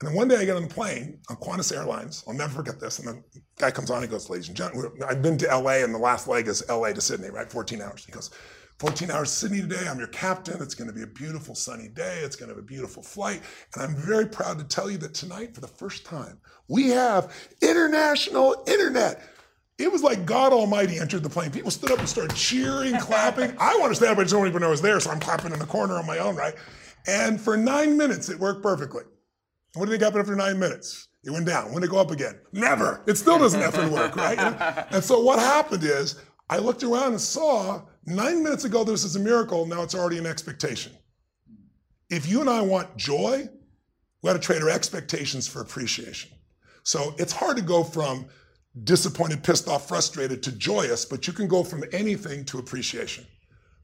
And 0.00 0.08
then 0.08 0.16
one 0.16 0.26
day 0.26 0.36
I 0.36 0.44
get 0.46 0.56
on 0.56 0.62
the 0.62 0.68
plane 0.68 1.18
on 1.28 1.36
Qantas 1.36 1.76
Airlines. 1.76 2.24
I'll 2.26 2.32
never 2.32 2.54
forget 2.54 2.80
this. 2.80 2.98
And 2.98 3.22
the 3.34 3.40
guy 3.58 3.70
comes 3.70 3.90
on, 3.90 4.00
he 4.00 4.08
goes, 4.08 4.30
ladies 4.30 4.48
and 4.48 4.56
gentlemen, 4.56 4.90
I've 5.06 5.20
been 5.20 5.36
to 5.38 5.46
LA 5.58 5.84
and 5.84 5.94
the 5.94 5.98
last 5.98 6.26
leg 6.26 6.48
is 6.48 6.64
LA 6.70 6.94
to 6.94 7.00
Sydney, 7.02 7.28
right? 7.28 7.50
14 7.50 7.82
hours. 7.82 8.06
He 8.06 8.12
goes, 8.12 8.30
14 8.78 9.10
hours 9.10 9.30
Sydney 9.32 9.60
today. 9.60 9.88
I'm 9.88 9.98
your 9.98 10.08
captain. 10.08 10.62
It's 10.62 10.74
going 10.74 10.88
to 10.88 10.94
be 10.94 11.02
a 11.02 11.06
beautiful 11.06 11.56
sunny 11.56 11.88
day. 11.88 12.20
It's 12.22 12.36
going 12.36 12.48
to 12.48 12.54
be 12.54 12.60
a 12.60 12.64
beautiful 12.64 13.02
flight. 13.02 13.42
And 13.74 13.82
I'm 13.82 13.96
very 13.96 14.26
proud 14.26 14.58
to 14.58 14.64
tell 14.64 14.88
you 14.88 14.98
that 14.98 15.14
tonight, 15.14 15.52
for 15.52 15.60
the 15.60 15.66
first 15.66 16.06
time, 16.06 16.38
we 16.68 16.90
have 16.90 17.34
international 17.60 18.62
internet. 18.68 19.22
It 19.78 19.90
was 19.90 20.04
like 20.04 20.24
God 20.24 20.52
Almighty 20.52 20.98
entered 20.98 21.24
the 21.24 21.28
plane. 21.28 21.50
People 21.50 21.72
stood 21.72 21.90
up 21.90 21.98
and 21.98 22.08
started 22.08 22.36
cheering, 22.36 22.96
clapping. 23.00 23.52
I 23.58 23.76
want 23.78 23.90
to 23.90 23.96
stand 23.96 24.12
up, 24.12 24.18
I 24.18 24.22
just 24.22 24.34
don't 24.34 24.46
even 24.46 24.60
know 24.60 24.68
I 24.68 24.70
was 24.70 24.82
there, 24.82 25.00
so 25.00 25.10
I'm 25.10 25.20
clapping 25.20 25.52
in 25.52 25.58
the 25.58 25.66
corner 25.66 25.94
on 25.94 26.06
my 26.06 26.18
own, 26.18 26.36
right? 26.36 26.54
And 27.08 27.40
for 27.40 27.56
nine 27.56 27.96
minutes, 27.96 28.28
it 28.28 28.38
worked 28.38 28.62
perfectly. 28.62 29.02
What 29.74 29.86
did 29.86 30.00
it 30.00 30.04
happen 30.04 30.20
after 30.20 30.36
nine 30.36 30.58
minutes? 30.58 31.08
It 31.24 31.30
went 31.32 31.46
down. 31.46 31.72
When 31.72 31.80
did 31.80 31.88
it 31.88 31.90
go 31.90 31.98
up 31.98 32.12
again? 32.12 32.38
Never. 32.52 33.02
It 33.06 33.16
still 33.16 33.38
doesn't 33.38 33.60
effing 33.60 33.90
work, 33.90 34.14
right? 34.14 34.38
And, 34.38 34.86
and 34.92 35.04
so 35.04 35.20
what 35.20 35.40
happened 35.40 35.82
is 35.82 36.20
I 36.48 36.58
looked 36.58 36.82
around 36.82 37.12
and 37.12 37.20
saw 37.20 37.82
nine 38.10 38.42
minutes 38.42 38.64
ago 38.64 38.84
this 38.84 39.04
is 39.04 39.16
a 39.16 39.20
miracle. 39.20 39.66
Now 39.66 39.82
it's 39.82 39.94
already 39.94 40.18
an 40.18 40.26
expectation. 40.26 40.92
If 42.10 42.28
you 42.28 42.40
and 42.40 42.48
I 42.48 42.60
want 42.60 42.96
joy, 42.96 43.48
we 44.22 44.26
got 44.26 44.32
to 44.32 44.38
trade 44.38 44.62
our 44.62 44.70
expectations 44.70 45.46
for 45.46 45.60
appreciation. 45.60 46.30
So 46.82 47.14
it's 47.18 47.32
hard 47.32 47.56
to 47.56 47.62
go 47.62 47.84
from 47.84 48.26
disappointed, 48.84 49.42
pissed 49.42 49.68
off, 49.68 49.88
frustrated 49.88 50.42
to 50.44 50.52
joyous, 50.52 51.04
but 51.04 51.26
you 51.26 51.32
can 51.32 51.48
go 51.48 51.62
from 51.62 51.84
anything 51.92 52.44
to 52.46 52.58
appreciation. 52.58 53.26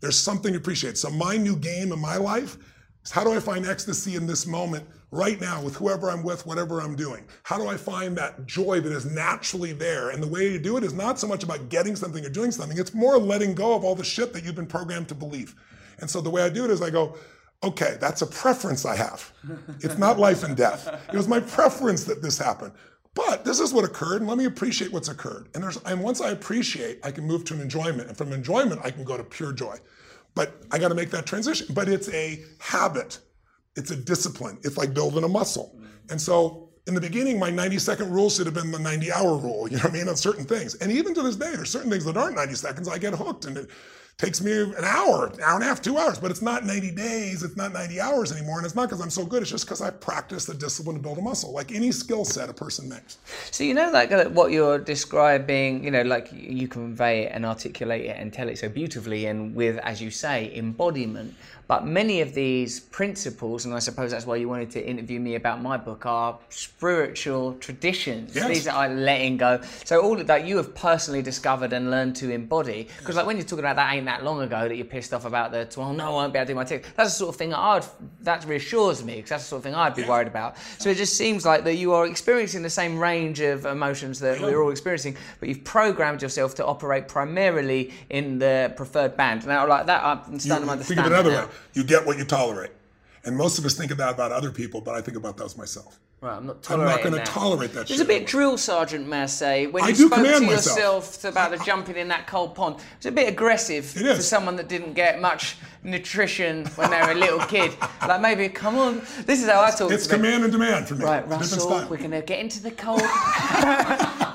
There's 0.01 0.19
something 0.19 0.53
to 0.53 0.59
appreciate. 0.59 0.99
So 0.99 1.11
my 1.11 1.37
new 1.37 1.57
game 1.57 1.93
in 1.93 1.99
my 1.99 2.17
life 2.17 2.57
is 3.05 3.11
how 3.11 3.25
do 3.25 3.33
I 3.33 3.41
find 3.41 3.67
ecstasy 3.67 4.17
in 4.17 4.27
this 4.27 4.47
moment 4.47 4.87
right 5.11 5.41
now 5.41 5.63
with 5.63 5.77
whoever 5.77 6.11
I'm 6.11 6.23
with, 6.23 6.47
whatever 6.47 6.81
I'm 6.81 6.97
doing? 6.97 7.25
How 7.43 7.59
do 7.59 7.69
I 7.69 7.77
find 7.77 8.17
that 8.17 8.47
joy 8.47 8.81
that 8.81 8.93
is 8.93 9.05
naturally 9.07 9.73
there? 9.73 10.11
And 10.11 10.23
the 10.23 10.29
way 10.29 10.51
to 10.51 10.59
do 10.59 10.77
it 10.77 10.85
is 10.85 10.93
not 10.93 11.19
so 11.19 11.27
much 11.27 11.43
about 11.45 11.69
getting 11.69 11.97
something 11.97 12.25
or 12.25 12.31
doing 12.31 12.51
something, 12.51 12.79
it's 12.79 12.95
more 12.95 13.19
letting 13.19 13.55
go 13.55 13.75
of 13.75 13.85
all 13.85 13.95
the 13.95 14.05
shit 14.05 14.33
that 14.33 14.45
you've 14.45 14.57
been 14.57 14.67
programmed 14.67 15.09
to 15.09 15.15
believe. 15.15 15.55
And 16.01 16.11
so 16.11 16.21
the 16.21 16.31
way 16.31 16.43
I 16.43 16.49
do 16.49 16.65
it 16.65 16.71
is 16.71 16.83
I 16.83 16.91
go, 16.91 17.17
okay, 17.63 17.97
that's 18.01 18.23
a 18.23 18.27
preference 18.27 18.85
I 18.85 18.97
have. 18.97 19.33
It's 19.81 19.99
not 19.99 20.19
life 20.19 20.43
and 20.43 20.57
death. 20.57 20.89
It 21.13 21.17
was 21.17 21.29
my 21.29 21.41
preference 21.41 22.05
that 22.05 22.23
this 22.23 22.39
happened. 22.39 22.73
But 23.15 23.45
this 23.45 23.61
is 23.61 23.73
what 23.73 23.85
occurred, 23.85 24.23
and 24.23 24.29
let 24.29 24.39
me 24.39 24.45
appreciate 24.45 24.93
what's 24.93 25.09
occurred. 25.09 25.49
And, 25.55 25.63
there's, 25.63 25.77
and 25.85 26.03
once 26.03 26.21
I 26.21 26.31
appreciate, 26.31 26.99
I 27.05 27.13
can 27.13 27.25
move 27.25 27.45
to 27.45 27.55
an 27.55 27.61
enjoyment. 27.61 28.09
And 28.09 28.17
from 28.17 28.33
enjoyment, 28.33 28.81
I 28.83 28.91
can 28.91 29.05
go 29.05 29.17
to 29.17 29.23
pure 29.23 29.53
joy. 29.53 29.77
But 30.35 30.63
I 30.71 30.79
got 30.79 30.89
to 30.89 30.95
make 30.95 31.11
that 31.11 31.27
transition. 31.27 31.69
But 31.71 31.89
it's 31.89 32.09
a 32.11 32.43
habit, 32.59 33.19
it's 33.77 33.91
a 33.91 33.97
discipline. 33.97 34.59
It's 34.63 34.77
like 34.77 34.95
building 34.95 35.25
a 35.25 35.29
muscle. 35.29 35.79
And 36.11 36.21
so 36.21 36.71
in 36.87 36.95
the 36.95 37.01
beginning, 37.01 37.39
my 37.39 37.51
90 37.51 37.79
second 37.79 38.11
rule 38.13 38.29
should 38.29 38.47
have 38.47 38.55
been 38.55 38.71
the 38.71 38.79
90 38.79 39.13
hour 39.13 39.37
rule, 39.37 39.69
you 39.69 39.77
know 39.77 39.85
what 39.85 39.93
I 39.93 39.97
mean, 39.97 40.09
on 40.09 40.17
certain 40.17 40.45
things. 40.45 40.75
And 40.77 40.93
even 40.93 41.15
to 41.15 41.23
this 41.23 41.37
day, 41.37 41.55
there's 41.55 41.71
certain 41.71 41.91
things 41.91 42.05
that 42.05 42.17
aren't 42.17 42.37
90 42.37 42.55
seconds. 42.55 42.89
I 42.89 42.99
get 42.99 43.15
hooked 43.15 43.47
and 43.47 43.57
it 43.57 43.71
takes 44.17 44.41
me 44.41 44.53
an 44.53 44.85
hour, 44.85 45.27
an 45.27 45.41
hour 45.41 45.55
and 45.55 45.63
a 45.63 45.67
half, 45.67 45.83
two 45.83 45.99
hours, 45.99 46.19
but 46.19 46.31
it's 46.31 46.43
not 46.43 46.65
90 46.65 46.93
days, 46.93 47.43
it's 47.43 47.57
not 47.57 47.73
90 47.73 48.01
hours 48.01 48.33
anymore. 48.33 48.59
And 48.59 48.67
it's 48.67 48.77
not 48.77 48.89
because 48.89 49.01
I'm 49.01 49.11
so 49.11 49.25
good, 49.27 49.43
it's 49.43 49.51
just 49.51 49.67
because 49.67 49.81
I 49.81 49.91
practice 49.91 50.45
the 50.45 50.55
discipline 50.55 50.97
to 50.97 51.03
build 51.03 51.19
a 51.19 51.23
muscle, 51.23 51.53
like 51.53 51.73
any 51.73 51.91
skill 51.91 52.25
set 52.25 52.49
a 52.49 52.53
person 52.53 52.89
makes. 52.89 53.19
So 53.51 53.65
you 53.65 53.75
know, 53.75 53.91
like 53.91 54.13
what 54.31 54.53
you're 54.53 54.79
describing, 54.79 55.83
you 55.83 55.91
know, 55.91 56.03
like 56.03 56.29
you 56.33 56.69
convey 56.69 57.25
it 57.25 57.33
and 57.35 57.45
articulate 57.45 58.05
it 58.07 58.17
and 58.17 58.33
tell 58.33 58.49
it 58.49 58.59
so 58.59 58.69
beautifully, 58.69 59.27
and 59.27 59.55
with, 59.55 59.79
as 59.79 60.01
you 60.01 60.11
say, 60.11 60.55
embodiment. 60.55 61.35
But 61.67 61.87
many 61.87 62.21
of 62.21 62.35
these 62.35 62.81
principles, 62.81 63.65
and 63.65 63.75
I 63.75 63.79
suppose 63.79 64.11
that's 64.11 64.27
why 64.27 64.37
you 64.37 64.49
wanted 64.49 64.71
to 64.73 64.87
interview 64.87 65.19
me 65.19 65.35
about 65.35 65.63
my 65.63 65.77
book, 65.77 66.05
are 66.07 66.39
spiritual 66.51 67.55
traditions. 67.55 68.35
Yes. 68.35 68.49
These 68.49 68.69
are 68.69 68.89
letting 68.89 69.39
go. 69.39 69.61
So 69.85 70.03
all 70.03 70.21
of 70.21 70.27
that 70.27 70.47
you 70.47 70.57
have 70.59 70.75
personally 70.75 71.23
discovered 71.23 71.73
and 71.73 71.91
learned 71.91 72.17
to 72.17 72.31
embody. 72.31 72.89
Because 72.99 73.17
like 73.17 73.27
when 73.27 73.37
you're 73.37 73.47
talking 73.47 73.61
about 73.61 73.77
that 73.77 73.95
ain't 73.95 74.07
that 74.07 74.25
long 74.25 74.43
ago 74.43 74.69
that 74.69 74.77
you're 74.77 74.85
pissed 74.85 75.15
off 75.15 75.25
about 75.25 75.53
the, 75.53 75.69
well, 75.77 75.93
no, 75.93 76.07
I 76.07 76.11
won't 76.11 76.33
be 76.33 76.39
able 76.39 76.47
to 76.47 76.53
do 76.53 76.57
my 76.57 76.65
text. 76.65 76.91
That's 76.97 77.11
the 77.11 77.17
sort 77.17 77.31
of 77.31 77.37
thing 77.37 77.51
that 77.51 77.59
I'd, 77.59 77.85
that 78.23 78.45
reassures 78.45 79.03
me 79.03 79.17
because 79.17 79.31
that's 79.31 79.45
the 79.45 79.49
sort 79.49 79.61
of 79.61 79.65
thing 79.65 79.75
I'd 79.75 79.95
be 79.95 80.05
worried 80.05 80.29
about. 80.29 80.57
So 80.79 80.91
it 80.91 80.97
just 80.97 81.17
seems 81.17 81.47
like 81.47 81.65
that 81.65 81.75
you 81.77 81.93
are 81.93 82.07
experiencing 82.07 82.63
the 82.63 82.71
same 82.71 82.99
range 82.99 83.41
of 83.41 83.65
emotions 83.65 84.21
that 84.21 84.41
we're 84.41 84.63
all 84.63 84.71
experiencing, 84.71 85.17
but 85.41 85.49
you've 85.49 85.65
programmed 85.65 86.23
yourself 86.23 86.55
to 86.57 86.67
operate 86.67 87.09
primarily 87.09 87.93
in 88.11 88.39
the 88.39 88.73
preferred 88.77 89.17
band. 89.17 89.47
Now, 89.47 89.67
like 89.67 89.87
that, 89.87 90.05
I'm 90.05 90.39
starting 90.39 90.67
to 90.67 90.73
understand. 90.73 90.87
think 90.87 91.01
of 91.01 91.07
it 91.07 91.31
another 91.31 91.47
way. 91.47 91.54
You 91.73 91.85
get 91.85 92.05
what 92.07 92.19
you 92.19 92.25
tolerate. 92.25 92.73
And 93.25 93.37
most 93.37 93.59
of 93.59 93.65
us 93.65 93.75
think 93.75 93.91
that 93.91 94.13
about 94.13 94.33
other 94.33 94.51
people, 94.51 94.81
but 94.81 94.95
I 94.95 95.01
think 95.01 95.17
about 95.17 95.37
those 95.37 95.57
myself. 95.57 95.99
Right, 96.21 96.37
I'm 96.37 96.47
not 96.47 96.71
I'm 96.71 96.81
not 96.81 97.03
going 97.03 97.15
to 97.15 97.23
tolerate 97.25 97.75
that 97.75 97.83
It's 97.83 97.91
shit. 97.93 98.01
a 98.01 98.05
bit 98.07 98.27
drill 98.27 98.57
sergeant, 98.57 99.07
say, 99.31 99.67
when 99.67 99.85
I 99.85 99.89
you 99.89 99.95
spoke 99.95 100.11
to 100.11 100.17
command 100.17 100.47
myself. 100.47 100.77
yourself 100.77 101.25
about 101.25 101.51
the 101.51 101.59
jumping 101.65 101.97
in 101.97 102.09
that 102.09 102.27
cold 102.27 102.55
pond. 102.55 102.77
It's 102.97 103.07
a 103.07 103.13
bit 103.13 103.29
aggressive 103.29 103.85
for 103.85 104.23
someone 104.23 104.57
that 104.57 104.69
didn't 104.69 104.95
get 104.95 105.21
much 105.21 105.57
nutrition 105.85 106.65
when 106.77 106.91
they 106.91 107.01
were 107.01 107.13
a 107.13 107.15
little 107.15 107.39
kid. 107.41 107.77
Like 108.09 108.21
maybe, 108.21 108.49
come 108.49 108.77
on, 108.77 109.03
this 109.27 109.43
is 109.43 109.49
how 109.49 109.63
I 109.63 109.71
talk. 109.71 109.93
It's 109.93 110.05
to 110.05 110.11
them. 110.11 110.21
command 110.21 110.45
and 110.45 110.53
demand 110.53 110.89
for 110.89 110.95
me. 110.95 111.05
Right, 111.05 111.27
Russell, 111.29 111.87
we're 111.89 111.99
to 111.99 112.23
get 112.23 112.39
into 112.41 112.63
the 112.63 112.71
cold. 112.71 113.01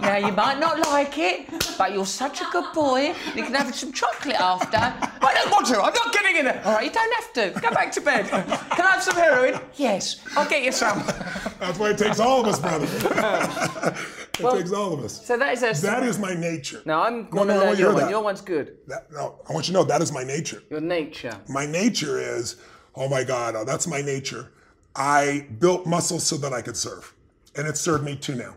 now, 0.01 0.17
you 0.17 0.31
might 0.31 0.59
not 0.59 0.79
like 0.79 1.17
it, 1.17 1.49
but 1.77 1.91
you're 1.93 2.05
such 2.05 2.41
a 2.41 2.45
good 2.51 2.71
boy. 2.73 3.13
You 3.35 3.43
can 3.43 3.53
have 3.55 3.73
some 3.75 3.91
chocolate 3.91 4.39
after. 4.39 4.77
I 4.77 5.33
don't 5.33 5.51
want 5.51 5.65
to. 5.67 5.81
I'm 5.81 5.93
not 5.93 6.13
getting 6.13 6.37
in 6.37 6.47
it. 6.47 6.65
All 6.65 6.73
right, 6.73 6.85
you 6.85 6.91
don't 6.91 7.13
have 7.15 7.33
to. 7.33 7.59
Go 7.59 7.71
back 7.71 7.91
to 7.93 8.01
bed. 8.01 8.27
Can 8.29 8.85
I 8.85 8.91
have 8.91 9.03
some 9.03 9.15
heroin? 9.15 9.59
Yes, 9.75 10.21
I'll 10.35 10.47
get 10.49 10.63
you 10.63 10.71
some. 10.71 11.03
That's 11.59 11.77
why 11.79 11.89
it 11.91 11.97
takes 11.97 12.19
all 12.19 12.41
of 12.41 12.47
us, 12.47 12.59
brother. 12.59 12.85
it 14.39 14.51
takes 14.57 14.71
all 14.71 14.93
of 14.93 15.03
us. 15.03 15.25
So 15.25 15.37
that 15.37 15.53
is 15.53 15.63
a. 15.63 15.81
That 15.81 16.03
is 16.03 16.19
my 16.19 16.33
nature. 16.33 16.81
Now 16.85 17.03
I'm 17.03 17.23
No, 17.23 17.29
going 17.31 17.47
no, 17.49 17.53
to 17.53 17.59
learn 17.59 17.69
you 17.71 17.75
to 17.75 17.81
your 17.81 17.93
one. 17.93 18.01
that. 18.03 18.09
Your 18.09 18.23
one's 18.23 18.41
good. 18.41 18.77
That, 18.87 19.11
no, 19.11 19.39
I 19.49 19.53
want 19.53 19.67
you 19.67 19.73
to 19.73 19.79
know 19.79 19.83
that 19.85 20.01
is 20.01 20.11
my 20.11 20.23
nature. 20.23 20.63
Your 20.69 20.81
nature. 20.81 21.38
My 21.47 21.65
nature 21.65 22.19
is, 22.19 22.57
oh 22.95 23.07
my 23.07 23.23
God, 23.23 23.55
oh, 23.55 23.63
that's 23.65 23.87
my 23.87 24.01
nature. 24.01 24.51
I 24.95 25.47
built 25.59 25.85
muscles 25.85 26.25
so 26.25 26.37
that 26.37 26.51
I 26.53 26.61
could 26.61 26.75
serve, 26.75 27.13
and 27.55 27.67
it 27.67 27.77
served 27.77 28.03
me 28.03 28.15
too 28.15 28.35
now. 28.35 28.55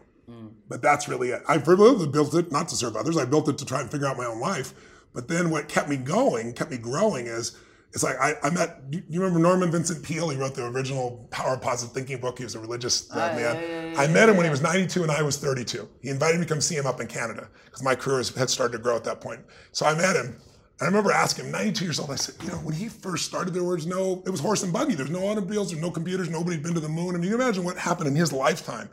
But 0.68 0.80
that's 0.82 1.08
really 1.08 1.28
it. 1.30 1.42
I 1.46 1.56
really 1.56 2.06
built 2.06 2.34
it 2.34 2.50
not 2.50 2.68
to 2.68 2.76
serve 2.76 2.96
others. 2.96 3.16
I 3.18 3.24
built 3.26 3.48
it 3.48 3.58
to 3.58 3.64
try 3.64 3.80
and 3.80 3.90
figure 3.90 4.06
out 4.06 4.16
my 4.16 4.24
own 4.24 4.40
life. 4.40 4.72
But 5.12 5.28
then 5.28 5.50
what 5.50 5.68
kept 5.68 5.88
me 5.88 5.96
going, 5.96 6.54
kept 6.54 6.70
me 6.70 6.78
growing 6.78 7.26
is, 7.26 7.56
it's 7.92 8.02
like 8.02 8.16
I, 8.18 8.34
I 8.42 8.48
met. 8.48 8.80
You 8.90 9.20
remember 9.20 9.38
Norman 9.38 9.70
Vincent 9.70 10.02
Peale? 10.02 10.30
He 10.30 10.38
wrote 10.38 10.54
the 10.54 10.64
original 10.64 11.28
Power 11.30 11.54
of 11.54 11.60
Positive 11.60 11.92
Thinking 11.92 12.18
book. 12.18 12.38
He 12.38 12.44
was 12.44 12.54
a 12.54 12.58
religious 12.58 13.10
uh, 13.10 13.16
man. 13.36 13.94
I 13.98 14.06
met 14.06 14.30
him 14.30 14.36
when 14.38 14.46
he 14.46 14.50
was 14.50 14.62
92 14.62 15.02
and 15.02 15.12
I 15.12 15.20
was 15.20 15.36
32. 15.36 15.86
He 16.00 16.08
invited 16.08 16.40
me 16.40 16.46
to 16.46 16.48
come 16.48 16.62
see 16.62 16.74
him 16.74 16.86
up 16.86 17.02
in 17.02 17.06
Canada 17.06 17.48
because 17.66 17.82
my 17.82 17.94
career 17.94 18.22
had 18.38 18.48
started 18.48 18.72
to 18.72 18.82
grow 18.82 18.96
at 18.96 19.04
that 19.04 19.20
point. 19.20 19.40
So 19.72 19.84
I 19.84 19.94
met 19.94 20.16
him. 20.16 20.38
I 20.80 20.86
remember 20.86 21.12
asking 21.12 21.46
him, 21.46 21.52
92 21.52 21.84
years 21.84 22.00
old, 22.00 22.10
I 22.10 22.16
said, 22.16 22.34
you 22.42 22.48
know, 22.48 22.56
when 22.56 22.74
he 22.74 22.88
first 22.88 23.24
started, 23.24 23.54
there 23.54 23.62
was 23.62 23.86
no, 23.86 24.22
it 24.26 24.30
was 24.30 24.40
horse 24.40 24.62
and 24.62 24.72
buggy. 24.72 24.94
There's 24.94 25.10
no 25.10 25.26
automobiles, 25.28 25.70
there's 25.70 25.82
no 25.82 25.90
computers, 25.90 26.28
nobody'd 26.28 26.62
been 26.62 26.74
to 26.74 26.80
the 26.80 26.88
moon. 26.88 27.14
And 27.14 27.22
you 27.22 27.30
can 27.30 27.40
imagine 27.40 27.62
what 27.62 27.76
happened 27.76 28.08
in 28.08 28.16
his 28.16 28.32
lifetime. 28.32 28.88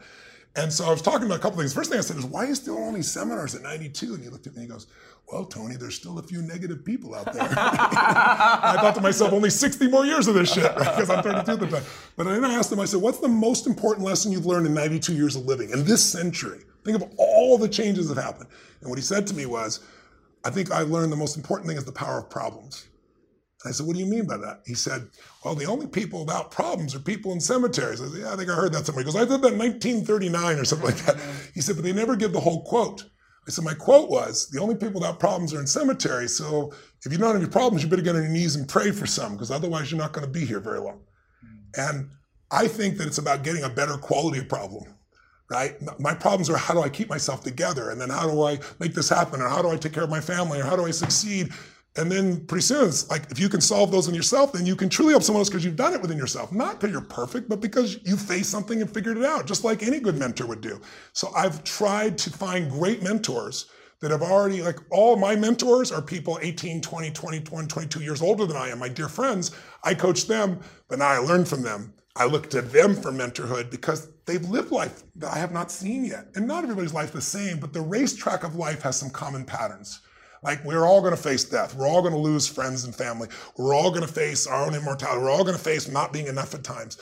And 0.56 0.74
so 0.74 0.86
I 0.86 0.90
was 0.92 1.02
talking 1.02 1.26
about 1.26 1.40
a 1.40 1.42
couple 1.42 1.60
things. 1.60 1.74
First 1.74 1.90
thing 1.90 2.00
I 2.00 2.02
said 2.02 2.18
is, 2.18 2.26
why 2.26 2.46
is 2.46 2.60
there 2.62 2.74
only 2.74 3.02
seminars 3.02 3.56
at 3.56 3.62
92? 3.62 4.16
And 4.16 4.24
he 4.24 4.30
looked 4.30 4.48
at 4.48 4.54
me 4.56 4.64
and 4.64 4.72
he 4.72 4.74
goes, 4.74 4.88
well, 5.32 5.46
Tony, 5.46 5.76
there's 5.76 5.96
still 5.96 6.18
a 6.18 6.24
few 6.24 6.42
negative 6.42 6.84
people 6.84 7.14
out 7.14 7.32
there. 7.32 7.44
I 7.52 8.78
thought 8.82 8.96
to 8.96 9.02
myself, 9.02 9.32
only 9.32 9.52
60 9.52 9.88
more 9.88 10.06
years 10.06 10.28
of 10.28 10.34
this 10.34 10.52
shit, 10.52 10.64
right? 10.76 10.76
Because 10.96 11.10
I'm 11.10 11.24
32 11.24 11.52
at 11.52 11.60
the 11.60 11.68
time. 11.68 11.84
But 12.18 12.26
then 12.26 12.44
I 12.44 12.54
asked 12.56 12.72
him, 12.72 12.80
I 12.80 12.86
said, 12.86 13.02
what's 13.02 13.20
the 13.20 13.28
most 13.28 13.68
important 13.68 14.06
lesson 14.06 14.32
you've 14.32 14.48
learned 14.48 14.66
in 14.66 14.74
92 14.74 15.14
years 15.14 15.36
of 15.36 15.46
living 15.46 15.70
in 15.70 15.86
this 15.86 16.04
century? 16.04 16.62
Think 16.84 17.02
of 17.02 17.10
all 17.18 17.58
the 17.58 17.70
changes 17.70 18.10
that 18.10 18.22
happened. 18.22 18.50
And 18.82 18.90
what 18.90 18.98
he 18.98 19.04
said 19.04 19.28
to 19.28 19.36
me 19.36 19.46
was, 19.46 19.82
I 20.46 20.50
think 20.50 20.72
I 20.72 20.82
learned 20.82 21.12
the 21.12 21.18
most 21.18 21.38
important 21.38 21.68
thing 21.68 21.78
is 21.78 21.86
the 21.86 21.92
power 21.92 22.20
of 22.20 22.30
problems. 22.30 22.88
I 23.66 23.72
said, 23.72 23.86
What 23.86 23.96
do 23.96 24.00
you 24.00 24.06
mean 24.06 24.26
by 24.26 24.38
that? 24.38 24.62
He 24.66 24.74
said, 24.74 25.10
Well, 25.44 25.56
the 25.56 25.66
only 25.66 25.88
people 25.88 26.22
without 26.26 26.52
problems 26.52 26.96
are 26.96 27.00
people 27.00 27.34
in 27.34 27.42
cemeteries. 27.42 28.02
I 28.02 28.08
said, 28.08 28.22
Yeah, 28.22 28.34
I 28.34 28.36
think 28.38 28.50
I 28.50 28.56
heard 28.56 28.74
that 28.74 28.86
somewhere. 28.86 29.04
He 29.04 29.12
goes, 29.12 29.16
I 29.16 29.26
did 29.26 29.42
that 29.42 29.54
in 29.54 29.60
1939 29.60 30.58
or 30.58 30.66
something 30.66 30.88
like 30.88 31.06
that. 31.06 31.18
He 31.54 31.62
said, 31.62 31.76
But 31.76 31.84
they 31.84 31.94
never 31.94 32.16
give 32.16 32.32
the 32.32 32.40
whole 32.40 32.64
quote. 32.64 33.04
I 33.48 33.52
said, 33.52 33.66
My 33.66 33.74
quote 33.74 34.10
was, 34.10 34.50
The 34.50 34.62
only 34.62 34.76
people 34.76 35.02
without 35.02 35.20
problems 35.20 35.54
are 35.54 35.60
in 35.60 35.68
cemeteries. 35.68 36.38
So 36.38 36.72
if 37.06 37.12
you 37.12 37.18
don't 37.18 37.34
have 37.34 37.42
any 37.42 37.52
problems, 37.52 37.84
you 37.84 37.90
better 37.90 38.02
get 38.02 38.16
on 38.16 38.24
your 38.24 38.32
knees 38.32 38.56
and 38.56 38.68
pray 38.68 38.92
for 38.92 39.06
some, 39.06 39.34
because 39.34 39.52
otherwise 39.52 39.92
you're 39.92 40.00
not 40.00 40.14
going 40.14 40.26
to 40.26 40.32
be 40.32 40.46
here 40.46 40.62
very 40.62 40.80
long. 40.80 41.02
Hmm. 41.42 41.82
And 41.82 42.10
I 42.52 42.68
think 42.68 42.98
that 42.98 43.08
it's 43.08 43.18
about 43.18 43.44
getting 43.44 43.64
a 43.64 43.70
better 43.70 43.98
quality 43.98 44.40
of 44.40 44.48
problem 44.48 44.86
right? 45.50 45.76
My 46.00 46.14
problems 46.14 46.50
are 46.50 46.58
how 46.58 46.74
do 46.74 46.82
I 46.82 46.90
keep 46.90 47.10
myself 47.10 47.44
together? 47.44 47.90
And 47.90 48.00
then 48.00 48.10
how 48.10 48.30
do 48.30 48.44
I 48.44 48.60
make 48.80 48.94
this 48.94 49.10
happen? 49.10 49.42
Or 49.42 49.50
how 49.50 49.62
do 49.62 49.70
I 49.70 49.78
take 49.78 49.94
care 49.94 50.04
of 50.04 50.10
my 50.10 50.22
family? 50.22 50.60
Or 50.60 50.64
how 50.64 50.76
do 50.76 50.86
I 50.86 50.92
succeed? 50.92 51.52
And 51.96 52.12
then 52.12 52.46
pretty 52.46 52.62
soon 52.62 52.88
it's 52.88 53.10
like 53.10 53.30
if 53.32 53.40
you 53.40 53.50
can 53.50 53.62
solve 53.62 53.92
those 53.92 54.08
in 54.08 54.14
yourself, 54.14 54.54
then 54.54 54.66
you 54.66 54.76
can 54.76 54.90
truly 54.90 55.12
help 55.12 55.24
someone 55.24 55.42
else 55.42 55.50
because 55.50 55.66
you've 55.66 55.76
done 55.76 55.94
it 55.94 56.02
within 56.02 56.18
yourself. 56.18 56.52
Not 56.52 56.80
because 56.80 56.92
you're 56.92 57.02
perfect, 57.02 57.50
but 57.50 57.62
because 57.62 57.98
you 58.06 58.16
faced 58.16 58.52
something 58.52 58.80
and 58.80 58.90
figured 58.90 59.18
it 59.18 59.26
out, 59.26 59.48
just 59.48 59.64
like 59.64 59.82
any 59.82 60.00
good 60.00 60.18
mentor 60.18 60.46
would 60.46 60.62
do. 60.62 60.80
So 61.14 61.30
I've 61.36 61.64
tried 61.64 62.18
to 62.20 62.30
find 62.30 62.70
great 62.70 63.02
mentors 63.02 63.70
that 64.02 64.12
have 64.12 64.22
already, 64.22 64.62
like 64.62 64.78
all 64.92 65.18
my 65.18 65.36
mentors 65.36 65.92
are 65.92 66.02
people 66.02 66.40
18, 66.42 66.82
20, 66.82 67.12
21, 67.12 67.68
22 67.68 68.02
years 68.02 68.22
older 68.22 68.46
than 68.46 68.56
I 68.56 68.70
am. 68.70 68.80
My 68.80 68.88
dear 68.88 69.10
friends, 69.10 69.52
I 69.84 69.94
coach 69.94 70.28
them, 70.28 70.60
but 70.88 71.00
now 71.00 71.08
I 71.08 71.18
learn 71.18 71.44
from 71.44 71.64
them. 71.64 71.94
I 72.16 72.26
look 72.26 72.50
to 72.52 72.62
them 72.62 72.96
for 72.96 73.12
mentorhood 73.12 73.72
because 73.72 74.10
they've 74.30 74.50
lived 74.50 74.72
life 74.72 75.04
that 75.16 75.34
I 75.34 75.40
have 75.40 75.52
not 75.52 75.72
seen 75.72 76.06
yet. 76.06 76.28
And 76.36 76.48
not 76.48 76.64
everybody's 76.64 76.94
life 76.94 77.12
the 77.12 77.22
same, 77.22 77.60
but 77.60 77.74
the 77.74 77.82
racetrack 77.82 78.44
of 78.44 78.56
life 78.56 78.84
has 78.84 78.96
some 78.96 79.10
common 79.10 79.44
patterns. 79.44 80.02
Like 80.44 80.64
we're 80.64 80.86
all 80.86 81.02
going 81.02 81.16
to 81.16 81.22
face 81.22 81.44
death. 81.44 81.76
We're 81.76 81.88
all 81.88 82.02
going 82.02 82.14
to 82.14 82.20
lose 82.20 82.48
friends 82.48 82.86
and 82.86 82.96
family. 82.96 83.28
We're 83.58 83.74
all 83.74 83.90
going 83.90 84.06
to 84.06 84.14
face 84.14 84.48
our 84.48 84.66
own 84.66 84.76
immortality. 84.76 85.22
We're 85.22 85.32
all 85.32 85.44
going 85.44 85.58
to 85.58 85.64
face 85.64 85.90
not 85.90 86.14
being 86.14 86.28
enough 86.28 86.54
at 86.54 86.64
times. 86.64 87.00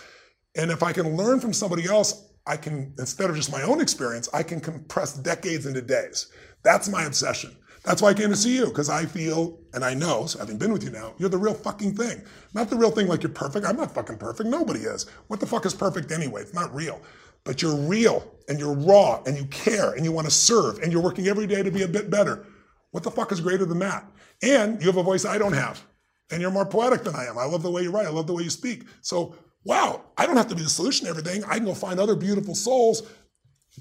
And 0.55 0.71
if 0.71 0.81
I 0.81 0.93
can 0.93 1.15
learn 1.15 1.39
from 1.39 1.53
somebody 1.53 1.85
else, 1.85 2.31
I 2.47 2.55
can, 2.55 2.93
instead 2.97 3.29
of 3.29 3.35
just 3.35 3.51
my 3.51 3.61
own 3.61 3.81
experience, 3.81 4.29
I 4.33 4.41
can 4.41 4.61
compress 4.61 5.13
decades 5.13 5.65
into 5.65 5.81
days. 5.81 6.31
That's 6.63 6.89
my 6.89 7.03
obsession. 7.03 7.55
That's 7.87 8.01
why 8.01 8.09
I 8.09 8.13
came 8.13 8.29
to 8.31 8.35
see 8.35 8.53
you, 8.53 8.65
because 8.65 8.89
I 8.89 9.05
feel, 9.05 9.61
and 9.73 9.81
I 9.81 9.93
know, 9.93 10.25
so 10.25 10.39
having 10.39 10.57
been 10.57 10.73
with 10.73 10.83
you 10.83 10.89
now, 10.89 11.13
you're 11.17 11.29
the 11.29 11.37
real 11.37 11.53
fucking 11.53 11.95
thing. 11.95 12.21
Not 12.53 12.69
the 12.69 12.75
real 12.75 12.91
thing 12.91 13.07
like 13.07 13.23
you're 13.23 13.31
perfect. 13.31 13.65
I'm 13.65 13.77
not 13.77 13.93
fucking 13.93 14.17
perfect. 14.17 14.49
Nobody 14.49 14.81
is. 14.81 15.05
What 15.27 15.39
the 15.39 15.45
fuck 15.45 15.65
is 15.65 15.73
perfect 15.73 16.11
anyway? 16.11 16.41
It's 16.41 16.53
not 16.53 16.75
real. 16.75 17.01
But 17.45 17.61
you're 17.61 17.77
real, 17.77 18.29
and 18.49 18.59
you're 18.59 18.73
raw, 18.73 19.23
and 19.25 19.37
you 19.37 19.45
care, 19.45 19.93
and 19.93 20.03
you 20.03 20.11
want 20.11 20.27
to 20.27 20.31
serve, 20.31 20.79
and 20.79 20.91
you're 20.91 21.01
working 21.01 21.27
every 21.27 21.47
day 21.47 21.63
to 21.63 21.71
be 21.71 21.83
a 21.83 21.87
bit 21.87 22.09
better. 22.09 22.45
What 22.91 23.03
the 23.03 23.11
fuck 23.11 23.31
is 23.31 23.39
greater 23.39 23.63
than 23.63 23.79
that? 23.79 24.05
And 24.43 24.81
you 24.81 24.87
have 24.87 24.97
a 24.97 25.03
voice 25.03 25.23
I 25.23 25.37
don't 25.37 25.53
have. 25.53 25.81
And 26.29 26.41
you're 26.41 26.51
more 26.51 26.65
poetic 26.65 27.05
than 27.05 27.15
I 27.15 27.23
am. 27.27 27.37
I 27.37 27.45
love 27.45 27.63
the 27.63 27.71
way 27.71 27.83
you 27.83 27.91
write. 27.91 28.05
I 28.05 28.09
love 28.09 28.27
the 28.27 28.33
way 28.33 28.43
you 28.43 28.49
speak. 28.49 28.83
So, 28.99 29.33
wow, 29.63 30.03
I 30.17 30.25
don't 30.25 30.35
have 30.35 30.49
to 30.49 30.55
be 30.55 30.63
the 30.63 30.69
solution 30.69 31.05
to 31.05 31.09
everything. 31.09 31.45
I 31.45 31.55
can 31.55 31.63
go 31.63 31.73
find 31.73 32.01
other 32.01 32.17
beautiful 32.17 32.53
souls, 32.53 33.03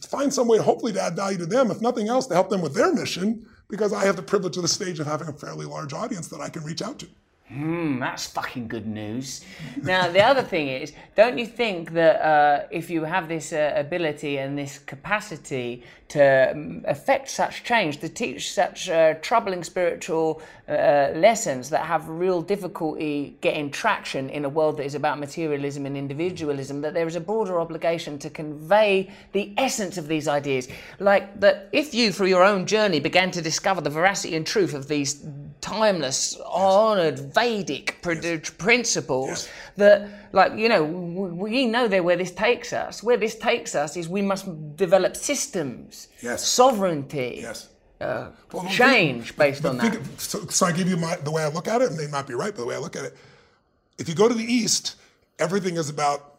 find 0.09 0.32
some 0.32 0.46
way, 0.46 0.59
hopefully, 0.59 0.92
to 0.92 1.02
add 1.02 1.16
value 1.16 1.38
to 1.38 1.46
them, 1.46 1.72
if 1.72 1.80
nothing 1.80 2.07
else, 2.07 2.28
to 2.28 2.34
help 2.34 2.50
them 2.50 2.62
with 2.62 2.72
their 2.72 2.94
mission 2.94 3.44
because 3.68 3.92
I 3.92 4.04
have 4.04 4.16
the 4.16 4.22
privilege 4.22 4.56
of 4.56 4.62
the 4.62 4.68
stage 4.68 5.00
of 5.00 5.06
having 5.06 5.28
a 5.28 5.32
fairly 5.32 5.66
large 5.66 5.92
audience 5.92 6.28
that 6.28 6.40
I 6.40 6.48
can 6.48 6.62
reach 6.64 6.82
out 6.82 6.98
to. 7.00 7.06
Hmm, 7.48 8.00
that's 8.00 8.26
fucking 8.26 8.66
good 8.66 8.88
news. 8.88 9.44
Now, 9.80 10.08
the 10.08 10.20
other 10.20 10.42
thing 10.42 10.66
is, 10.66 10.92
don't 11.14 11.38
you 11.38 11.46
think 11.46 11.92
that 11.92 12.20
uh, 12.20 12.66
if 12.72 12.90
you 12.90 13.04
have 13.04 13.28
this 13.28 13.52
uh, 13.52 13.72
ability 13.76 14.38
and 14.38 14.58
this 14.58 14.78
capacity 14.80 15.84
to 16.09 16.52
um, 16.52 16.84
affect 16.86 17.28
such 17.28 17.64
change, 17.64 17.98
to 17.98 18.09
teach 18.09 18.52
such 18.52 18.88
uh, 18.88 19.14
troubling 19.14 19.64
spiritual 19.64 20.40
uh, 20.68 21.11
lessons 21.14 21.70
that 21.70 21.84
have 21.84 22.09
real 22.09 22.40
difficulty 22.40 23.36
getting 23.40 23.70
traction 23.70 24.30
in 24.30 24.44
a 24.44 24.48
world 24.48 24.76
that 24.76 24.84
is 24.84 24.94
about 24.94 25.18
materialism 25.18 25.84
and 25.84 25.96
individualism, 25.96 26.80
that 26.80 26.94
there 26.94 27.07
is 27.07 27.16
a 27.16 27.20
broader 27.20 27.61
obligation 27.61 28.18
to 28.18 28.30
convey 28.30 29.11
the 29.32 29.52
essence 29.57 29.98
of 29.98 30.07
these 30.07 30.28
ideas? 30.28 30.68
Like 31.00 31.40
that 31.40 31.68
if 31.72 31.92
you, 31.92 32.12
through 32.12 32.28
your 32.28 32.44
own 32.44 32.66
journey, 32.66 33.00
began 33.00 33.30
to 33.32 33.42
discover 33.42 33.80
the 33.80 33.90
veracity 33.90 34.36
and 34.36 34.46
truth 34.46 34.74
of 34.74 34.86
these 34.86 35.26
timeless, 35.61 36.38
honoured, 36.40 37.18
Vedic 37.18 37.98
yes. 38.04 38.50
principles 38.50 39.28
yes. 39.28 39.48
that, 39.76 40.25
like, 40.37 40.57
you 40.57 40.68
know, 40.68 40.84
we 40.84 41.66
know 41.66 41.89
there 41.89 42.03
where 42.03 42.16
this 42.16 42.30
takes 42.30 42.72
us. 42.72 43.03
Where 43.03 43.16
this 43.16 43.34
takes 43.34 43.74
us 43.74 43.97
is 43.97 44.07
we 44.09 44.20
must 44.22 44.76
develop 44.76 45.16
systems, 45.16 46.09
yes. 46.22 46.47
sovereignty. 46.47 47.39
Yes. 47.41 47.70
Uh, 47.99 48.28
well, 48.53 48.68
change 48.68 49.28
think, 49.28 49.39
based 49.39 49.64
on 49.64 49.78
that. 49.78 49.99
So, 50.18 50.41
so, 50.49 50.66
I 50.66 50.72
give 50.72 50.87
you 50.87 50.99
my, 50.99 51.16
the 51.16 51.30
way 51.30 51.43
I 51.43 51.49
look 51.49 51.66
at 51.66 51.80
it, 51.80 51.91
and 51.91 51.99
they 51.99 52.09
might 52.09 52.26
be 52.26 52.34
right, 52.34 52.55
but 52.55 52.61
the 52.61 52.66
way 52.66 52.74
I 52.74 52.78
look 52.78 52.95
at 52.95 53.07
it, 53.07 53.16
if 53.97 54.07
you 54.07 54.14
go 54.14 54.28
to 54.28 54.34
the 54.34 54.45
East, 54.45 54.97
everything 55.39 55.76
is 55.76 55.89
about 55.89 56.36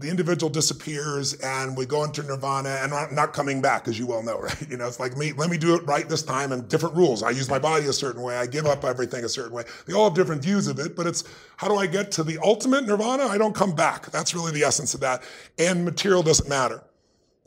the 0.00 0.08
individual 0.08 0.50
disappears 0.50 1.34
and 1.34 1.76
we 1.76 1.84
go 1.84 2.04
into 2.04 2.22
nirvana 2.22 2.70
and 2.80 2.90
not, 2.90 3.12
not 3.12 3.32
coming 3.32 3.60
back, 3.60 3.86
as 3.86 3.98
you 3.98 4.06
well 4.06 4.22
know, 4.22 4.40
right? 4.42 4.70
You 4.70 4.76
know, 4.76 4.86
it's 4.86 4.98
like 4.98 5.16
me, 5.16 5.32
let 5.32 5.50
me 5.50 5.58
do 5.58 5.74
it 5.74 5.86
right 5.86 6.08
this 6.08 6.22
time 6.22 6.52
and 6.52 6.66
different 6.68 6.96
rules. 6.96 7.22
I 7.22 7.30
use 7.30 7.48
my 7.48 7.58
body 7.58 7.86
a 7.86 7.92
certain 7.92 8.22
way. 8.22 8.36
I 8.36 8.46
give 8.46 8.66
up 8.66 8.84
everything 8.84 9.24
a 9.24 9.28
certain 9.28 9.52
way. 9.52 9.64
They 9.86 9.92
all 9.92 10.08
have 10.08 10.14
different 10.14 10.42
views 10.42 10.66
of 10.66 10.78
it, 10.78 10.96
but 10.96 11.06
it's 11.06 11.24
how 11.56 11.68
do 11.68 11.76
I 11.76 11.86
get 11.86 12.10
to 12.12 12.24
the 12.24 12.38
ultimate 12.42 12.86
nirvana? 12.86 13.24
I 13.24 13.38
don't 13.38 13.54
come 13.54 13.74
back. 13.74 14.10
That's 14.10 14.34
really 14.34 14.52
the 14.52 14.64
essence 14.64 14.94
of 14.94 15.00
that. 15.00 15.22
And 15.58 15.84
material 15.84 16.22
doesn't 16.22 16.48
matter. 16.48 16.82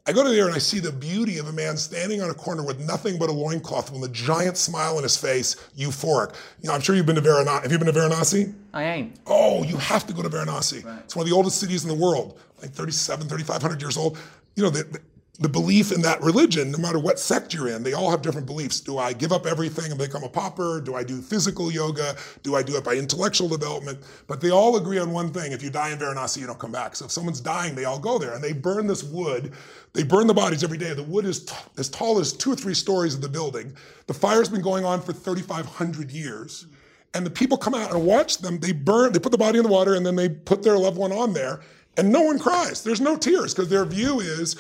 I 0.06 0.12
go 0.12 0.22
to 0.22 0.30
there 0.30 0.48
and 0.48 0.54
I 0.54 0.58
see 0.58 0.80
the 0.80 0.92
beauty 0.92 1.38
of 1.38 1.48
a 1.48 1.54
man 1.54 1.78
standing 1.78 2.22
on 2.22 2.30
a 2.30 2.34
corner 2.34 2.62
with 2.62 2.78
nothing 2.86 3.18
but 3.18 3.30
a 3.30 3.32
loincloth 3.32 3.90
with 3.90 4.04
a 4.04 4.14
giant 4.14 4.58
smile 4.58 4.98
on 4.98 5.04
his 5.04 5.16
face, 5.16 5.56
euphoric. 5.78 6.36
You 6.62 6.68
know, 6.68 6.76
I'm 6.76 6.82
sure 6.82 6.94
you've 6.94 7.06
been 7.06 7.16
to 7.16 7.22
Varanasi. 7.22 7.64
Have 7.64 7.72
you 7.72 7.78
been 7.78 7.88
to 7.88 7.94
Varanasi? 7.94 8.54
I 8.74 8.84
ain't. 8.84 9.20
Oh, 9.28 9.64
you 9.64 9.78
have 9.78 10.06
to 10.08 10.14
go 10.14 10.22
to 10.22 10.28
Varanasi. 10.28 10.84
Right. 10.84 11.00
It's 11.06 11.16
one 11.16 11.24
of 11.24 11.30
the 11.30 11.36
oldest 11.36 11.58
cities 11.58 11.84
in 11.84 11.90
the 11.90 11.96
world, 11.96 12.38
like 12.62 12.72
37, 12.72 13.30
3,500 13.30 13.82
years 13.82 13.96
old. 13.96 14.18
You 14.58 14.64
know, 14.64 14.70
the, 14.70 14.84
the, 14.84 15.00
the 15.40 15.50
belief 15.50 15.92
in 15.92 16.04
that 16.04 16.22
religion, 16.22 16.70
no 16.72 16.78
matter 16.78 17.00
what 17.00 17.18
sect 17.18 17.56
you're 17.56 17.68
in, 17.68 17.82
they 17.82 17.94
all 17.94 18.12
have 18.12 18.22
different 18.22 18.46
beliefs. 18.46 18.80
Do 18.80 19.00
I 19.00 19.14
give 19.14 19.32
up 19.32 19.48
everything 19.48 19.90
and 19.90 19.98
become 19.98 20.24
a 20.24 20.30
pauper? 20.30 20.80
Do 20.80 20.94
I 20.94 21.04
do 21.04 21.22
physical 21.24 21.72
yoga? 21.72 22.16
Do 22.44 22.56
I 22.56 22.62
do 22.62 22.78
it 22.78 22.84
by 22.84 22.94
intellectual 22.94 23.50
development? 23.50 23.98
But 24.28 24.42
they 24.42 24.52
all 24.52 24.78
agree 24.78 25.00
on 25.00 25.12
one 25.12 25.34
thing. 25.34 25.52
If 25.52 25.64
you 25.64 25.72
die 25.72 25.90
in 25.90 25.98
Varanasi, 25.98 26.38
you 26.38 26.46
don't 26.46 26.60
come 26.60 26.72
back. 26.72 26.96
So 26.96 27.06
if 27.06 27.12
someone's 27.12 27.42
dying, 27.42 27.74
they 27.74 27.86
all 27.86 27.98
go 27.98 28.20
there 28.20 28.36
and 28.36 28.44
they 28.44 28.54
burn 28.54 28.86
this 28.86 29.04
wood. 29.04 29.54
They 29.94 30.04
burn 30.04 30.28
the 30.28 30.36
bodies 30.36 30.64
every 30.64 30.78
day. 30.78 30.94
The 30.94 31.02
wood 31.02 31.26
is 31.26 31.46
t- 31.46 31.56
as 31.80 31.90
tall 31.90 32.20
as 32.20 32.32
two 32.32 32.54
or 32.54 32.56
three 32.56 32.76
stories 32.76 33.16
of 33.16 33.22
the 33.22 33.30
building. 33.30 33.76
The 34.06 34.14
fire's 34.14 34.50
been 34.50 34.62
going 34.62 34.86
on 34.86 35.02
for 35.02 35.14
3,500 35.14 36.12
years. 36.12 36.68
And 37.16 37.26
the 37.26 37.32
people 37.32 37.58
come 37.58 37.74
out 37.74 37.92
and 37.92 38.06
watch 38.06 38.38
them. 38.38 38.60
They 38.60 38.72
burn, 38.72 39.14
they 39.14 39.20
put 39.20 39.32
the 39.32 39.38
body 39.40 39.58
in 39.58 39.64
the 39.64 39.72
water 39.72 39.96
and 39.96 40.06
then 40.06 40.16
they 40.16 40.30
put 40.30 40.62
their 40.62 40.78
loved 40.78 40.98
one 40.98 41.12
on 41.12 41.34
there. 41.34 41.62
And 41.96 42.12
no 42.12 42.22
one 42.22 42.40
cries. 42.40 42.84
There's 42.84 43.02
no 43.02 43.16
tears 43.18 43.54
because 43.54 43.70
their 43.70 43.86
view 43.86 44.20
is 44.20 44.56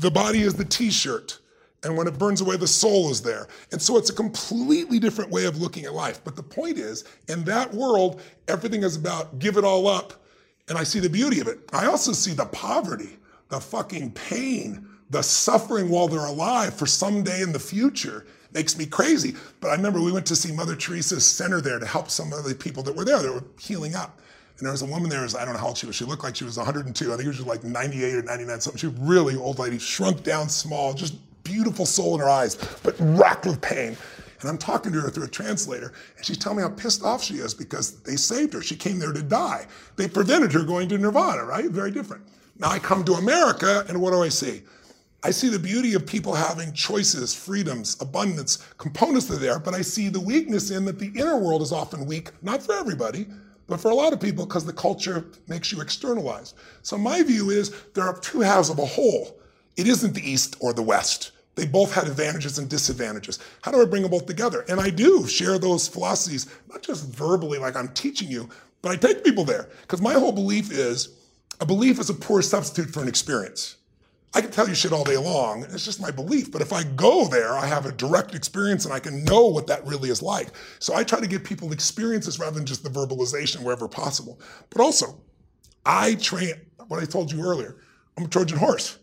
the 0.00 0.10
body 0.10 0.42
is 0.42 0.54
the 0.54 0.64
t 0.64 0.90
shirt. 0.90 1.40
And 1.82 1.96
when 1.96 2.08
it 2.08 2.18
burns 2.18 2.40
away, 2.40 2.56
the 2.56 2.66
soul 2.66 3.10
is 3.10 3.22
there. 3.22 3.46
And 3.70 3.80
so 3.80 3.96
it's 3.96 4.10
a 4.10 4.14
completely 4.14 4.98
different 4.98 5.30
way 5.30 5.44
of 5.44 5.60
looking 5.60 5.84
at 5.84 5.94
life. 5.94 6.20
But 6.24 6.34
the 6.34 6.42
point 6.42 6.78
is, 6.78 7.04
in 7.28 7.44
that 7.44 7.72
world, 7.72 8.20
everything 8.48 8.82
is 8.82 8.96
about 8.96 9.38
give 9.38 9.56
it 9.56 9.64
all 9.64 9.86
up. 9.86 10.14
And 10.68 10.76
I 10.76 10.82
see 10.82 10.98
the 10.98 11.08
beauty 11.08 11.38
of 11.38 11.46
it. 11.46 11.60
I 11.72 11.86
also 11.86 12.12
see 12.12 12.32
the 12.32 12.46
poverty, 12.46 13.18
the 13.50 13.60
fucking 13.60 14.12
pain, 14.12 14.88
the 15.10 15.22
suffering 15.22 15.88
while 15.88 16.08
they're 16.08 16.20
alive 16.26 16.74
for 16.74 16.86
someday 16.86 17.42
in 17.42 17.52
the 17.52 17.60
future. 17.60 18.26
Makes 18.52 18.76
me 18.76 18.86
crazy. 18.86 19.36
But 19.60 19.68
I 19.68 19.74
remember 19.74 20.00
we 20.00 20.10
went 20.10 20.26
to 20.26 20.36
see 20.36 20.52
Mother 20.52 20.74
Teresa's 20.74 21.24
center 21.24 21.60
there 21.60 21.78
to 21.78 21.86
help 21.86 22.10
some 22.10 22.32
of 22.32 22.42
the 22.44 22.54
people 22.54 22.82
that 22.84 22.96
were 22.96 23.04
there 23.04 23.20
that 23.20 23.32
were 23.32 23.44
healing 23.60 23.94
up. 23.94 24.20
And 24.58 24.64
there 24.64 24.72
was 24.72 24.82
a 24.82 24.86
woman 24.86 25.10
there, 25.10 25.20
I 25.22 25.44
don't 25.44 25.52
know 25.52 25.60
how 25.60 25.68
old 25.68 25.78
she 25.78 25.86
was. 25.86 25.96
She 25.96 26.04
looked 26.04 26.24
like 26.24 26.34
she 26.34 26.44
was 26.44 26.56
102. 26.56 27.12
I 27.12 27.16
think 27.16 27.22
she 27.22 27.40
was 27.42 27.46
like 27.46 27.62
98 27.62 28.14
or 28.14 28.22
99, 28.22 28.60
something. 28.60 28.78
She 28.78 28.86
was 28.86 28.96
really 28.98 29.36
old 29.36 29.58
lady, 29.58 29.78
shrunk 29.78 30.22
down 30.22 30.48
small, 30.48 30.94
just 30.94 31.14
beautiful 31.44 31.84
soul 31.84 32.14
in 32.14 32.20
her 32.20 32.28
eyes, 32.28 32.56
but 32.82 32.96
racked 32.98 33.44
with 33.44 33.60
pain. 33.60 33.96
And 34.40 34.50
I'm 34.50 34.58
talking 34.58 34.92
to 34.92 35.00
her 35.00 35.10
through 35.10 35.24
a 35.24 35.28
translator, 35.28 35.92
and 36.16 36.24
she's 36.24 36.38
telling 36.38 36.58
me 36.58 36.62
how 36.62 36.70
pissed 36.70 37.02
off 37.02 37.22
she 37.22 37.34
is 37.34 37.54
because 37.54 38.00
they 38.00 38.16
saved 38.16 38.52
her. 38.54 38.62
She 38.62 38.76
came 38.76 38.98
there 38.98 39.12
to 39.12 39.22
die. 39.22 39.66
They 39.96 40.08
prevented 40.08 40.52
her 40.52 40.62
going 40.62 40.88
to 40.90 40.98
Nirvana, 40.98 41.44
right? 41.44 41.66
Very 41.66 41.90
different. 41.90 42.24
Now 42.58 42.70
I 42.70 42.78
come 42.78 43.04
to 43.04 43.14
America, 43.14 43.84
and 43.88 44.00
what 44.00 44.12
do 44.12 44.22
I 44.22 44.28
see? 44.28 44.62
I 45.22 45.30
see 45.30 45.48
the 45.48 45.58
beauty 45.58 45.94
of 45.94 46.06
people 46.06 46.34
having 46.34 46.72
choices, 46.72 47.34
freedoms, 47.34 47.96
abundance, 48.00 48.58
components 48.78 49.30
are 49.30 49.36
there, 49.36 49.58
but 49.58 49.74
I 49.74 49.82
see 49.82 50.08
the 50.08 50.20
weakness 50.20 50.70
in 50.70 50.84
that 50.84 50.98
the 50.98 51.12
inner 51.14 51.36
world 51.36 51.62
is 51.62 51.72
often 51.72 52.06
weak, 52.06 52.30
not 52.42 52.62
for 52.62 52.74
everybody, 52.74 53.26
but 53.66 53.80
for 53.80 53.90
a 53.90 53.94
lot 53.94 54.12
of 54.12 54.20
people, 54.20 54.46
because 54.46 54.64
the 54.64 54.72
culture 54.72 55.26
makes 55.48 55.72
you 55.72 55.80
externalize. 55.80 56.54
So 56.82 56.96
my 56.96 57.22
view 57.22 57.50
is 57.50 57.74
there 57.94 58.04
are 58.04 58.18
two 58.18 58.40
halves 58.40 58.70
of 58.70 58.78
a 58.78 58.86
whole. 58.86 59.38
It 59.76 59.88
isn't 59.88 60.14
the 60.14 60.28
East 60.28 60.56
or 60.60 60.72
the 60.72 60.82
West. 60.82 61.32
They 61.56 61.66
both 61.66 61.92
had 61.92 62.06
advantages 62.06 62.58
and 62.58 62.68
disadvantages. 62.68 63.38
How 63.62 63.72
do 63.72 63.80
I 63.80 63.86
bring 63.86 64.02
them 64.02 64.10
both 64.10 64.26
together? 64.26 64.64
And 64.68 64.78
I 64.78 64.90
do 64.90 65.26
share 65.26 65.58
those 65.58 65.88
philosophies, 65.88 66.46
not 66.68 66.82
just 66.82 67.06
verbally 67.08 67.58
like 67.58 67.76
I'm 67.76 67.88
teaching 67.88 68.30
you, 68.30 68.48
but 68.82 68.92
I 68.92 68.96
take 68.96 69.24
people 69.24 69.44
there. 69.44 69.68
Because 69.80 70.02
my 70.02 70.12
whole 70.12 70.32
belief 70.32 70.70
is 70.70 71.16
a 71.60 71.66
belief 71.66 71.98
is 71.98 72.10
a 72.10 72.14
poor 72.14 72.42
substitute 72.42 72.92
for 72.92 73.00
an 73.00 73.08
experience. 73.08 73.76
I 74.36 74.42
can 74.42 74.50
tell 74.50 74.68
you 74.68 74.74
shit 74.74 74.92
all 74.92 75.02
day 75.02 75.16
long. 75.16 75.62
It's 75.62 75.86
just 75.86 75.98
my 75.98 76.10
belief. 76.10 76.52
But 76.52 76.60
if 76.60 76.70
I 76.70 76.82
go 76.82 77.26
there, 77.26 77.54
I 77.54 77.64
have 77.64 77.86
a 77.86 77.92
direct 77.92 78.34
experience 78.34 78.84
and 78.84 78.92
I 78.92 78.98
can 78.98 79.24
know 79.24 79.46
what 79.46 79.66
that 79.68 79.86
really 79.86 80.10
is 80.10 80.20
like. 80.20 80.48
So 80.78 80.94
I 80.94 81.04
try 81.04 81.20
to 81.20 81.26
give 81.26 81.42
people 81.42 81.72
experiences 81.72 82.38
rather 82.38 82.54
than 82.54 82.66
just 82.66 82.84
the 82.84 82.90
verbalization 82.90 83.62
wherever 83.62 83.88
possible. 83.88 84.38
But 84.68 84.82
also, 84.82 85.22
I 85.86 86.16
train 86.16 86.52
what 86.88 87.02
I 87.02 87.06
told 87.06 87.32
you 87.32 87.40
earlier. 87.40 87.78
I'm 88.18 88.26
a 88.26 88.28
Trojan 88.28 88.58
horse. 88.58 88.98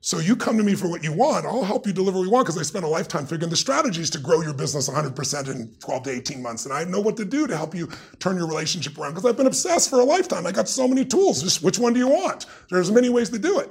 So 0.00 0.20
you 0.20 0.36
come 0.36 0.56
to 0.56 0.64
me 0.64 0.74
for 0.74 0.88
what 0.88 1.04
you 1.04 1.12
want, 1.12 1.44
I'll 1.44 1.62
help 1.62 1.86
you 1.86 1.92
deliver 1.92 2.18
what 2.18 2.24
you 2.24 2.30
want 2.30 2.46
because 2.46 2.58
I 2.58 2.62
spent 2.62 2.86
a 2.86 2.88
lifetime 2.88 3.26
figuring 3.26 3.50
the 3.50 3.56
strategies 3.56 4.08
to 4.10 4.18
grow 4.18 4.40
your 4.40 4.54
business 4.54 4.88
100% 4.88 5.50
in 5.50 5.76
12 5.80 6.02
to 6.04 6.10
18 6.10 6.42
months. 6.42 6.64
And 6.64 6.72
I 6.72 6.84
know 6.84 6.98
what 6.98 7.18
to 7.18 7.26
do 7.26 7.46
to 7.46 7.56
help 7.56 7.74
you 7.74 7.90
turn 8.20 8.38
your 8.38 8.48
relationship 8.48 8.96
around 8.96 9.10
because 9.10 9.26
I've 9.26 9.36
been 9.36 9.46
obsessed 9.46 9.90
for 9.90 10.00
a 10.00 10.04
lifetime. 10.04 10.46
I 10.46 10.50
got 10.50 10.66
so 10.66 10.88
many 10.88 11.04
tools. 11.04 11.42
Just 11.42 11.62
which 11.62 11.78
one 11.78 11.92
do 11.92 11.98
you 11.98 12.08
want? 12.08 12.46
There's 12.70 12.90
many 12.90 13.10
ways 13.10 13.28
to 13.30 13.38
do 13.38 13.58
it. 13.60 13.70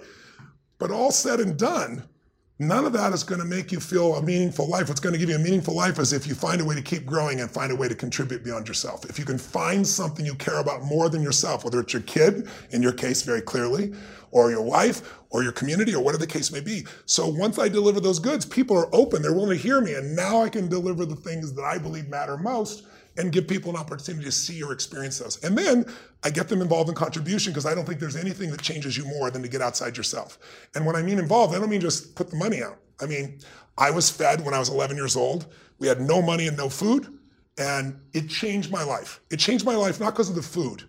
But 0.82 0.90
all 0.90 1.12
said 1.12 1.40
and 1.40 1.56
done, 1.60 2.10
none 2.58 2.86
of 2.86 2.94
that 2.94 3.14
is 3.14 3.24
going 3.24 3.40
to 3.40 3.45
make 3.45 3.72
you 3.72 3.80
feel 3.80 4.16
a 4.16 4.22
meaningful 4.24 4.68
life. 4.68 4.88
What's 4.88 4.99
going 4.99 5.14
to 5.14 5.20
give 5.20 5.30
you 5.30 5.36
a 5.36 5.40
meaningful 5.40 5.76
life 5.76 5.99
is 5.99 6.12
if 6.12 6.26
you 6.26 6.34
find 6.34 6.60
a 6.60 6.66
way 6.66 6.74
to 6.74 6.82
keep 6.82 7.06
growing 7.06 7.40
and 7.40 7.52
find 7.52 7.72
a 7.72 7.76
way 7.76 7.88
to 7.88 7.94
contribute 7.94 8.44
beyond 8.44 8.68
yourself. 8.68 9.06
If 9.06 9.20
you 9.20 9.24
can 9.24 9.38
find 9.38 9.86
something 9.86 10.26
you 10.26 10.34
care 10.34 10.60
about 10.60 10.82
more 10.82 11.08
than 11.08 11.22
yourself, 11.22 11.64
whether 11.64 11.80
it's 11.80 11.94
your 11.94 12.02
kid, 12.02 12.49
in 12.72 12.82
your 12.82 12.94
case, 12.94 13.22
very 13.22 13.41
clearly, 13.41 13.94
or 14.32 14.49
your 14.49 14.64
wife, 14.64 15.20
or 15.30 15.44
your 15.44 15.52
community, 15.52 15.94
or 15.94 16.03
whatever 16.03 16.26
the 16.26 16.32
case 16.32 16.52
may 16.52 16.62
be. 16.62 16.88
So 17.06 17.28
once 17.28 17.60
I 17.60 17.70
deliver 17.70 17.99
those 17.99 18.18
goods, 18.18 18.44
people 18.44 18.76
are 18.76 18.90
open, 18.91 19.22
they're 19.22 19.34
willing 19.34 19.56
to 19.56 19.64
hear 19.64 19.82
me, 19.82 19.94
and 19.94 20.16
now 20.16 20.41
I 20.41 20.49
can 20.49 20.68
deliver 20.68 21.06
the 21.06 21.16
things 21.16 21.53
that 21.53 21.64
I 21.64 21.78
believe 21.78 22.10
matter 22.10 22.38
most 22.38 22.88
and 23.18 23.32
give 23.32 23.48
people 23.48 23.70
an 23.72 23.76
opportunity 23.76 24.26
to 24.26 24.32
see 24.32 24.64
or 24.64 24.72
experience 24.72 25.20
those. 25.20 25.44
And 25.44 25.58
then 25.58 25.86
I 26.24 26.30
get 26.30 26.48
them 26.48 26.62
involved 26.62 26.90
in 26.90 26.96
contribution 26.96 27.52
because 27.52 27.66
I 27.66 27.76
don't 27.76 27.86
think 27.86 28.00
there's 28.00 28.16
anything 28.16 28.52
that 28.52 28.62
changes 28.62 28.98
you 28.98 29.06
more 29.06 29.30
than 29.30 29.42
to 29.42 29.48
get 29.48 29.62
outside 29.62 29.98
yourself. 29.98 30.40
And 30.76 30.86
when 30.86 30.96
I 30.96 31.02
mean 31.02 31.20
involved, 31.20 31.54
I 31.56 31.60
don't 31.60 31.70
mean 31.70 31.82
just 31.82 32.16
put 32.16 32.30
the 32.30 32.38
money 32.38 32.64
out. 32.64 32.78
I 33.02 33.06
mean, 33.06 33.40
I 33.78 33.92
was 33.92 34.10
fed 34.10 34.44
when 34.46 34.54
I 34.54 34.60
was 34.60 34.70
11 34.70 34.96
years 34.96 35.16
old. 35.16 35.48
We 35.80 35.88
had 35.88 36.00
no 36.00 36.22
money 36.22 36.48
and 36.48 36.56
no 36.56 36.70
food, 36.70 37.18
and 37.58 38.00
it 38.14 38.30
changed 38.30 38.72
my 38.72 38.84
life. 38.84 39.20
It 39.32 39.38
changed 39.38 39.66
my 39.66 39.76
life 39.76 40.00
not 40.00 40.14
because 40.14 40.30
of 40.30 40.36
the 40.36 40.42
food, 40.42 40.84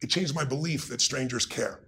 it 0.00 0.08
changed 0.08 0.34
my 0.34 0.44
belief 0.44 0.88
that 0.88 1.00
strangers 1.00 1.44
care. 1.44 1.80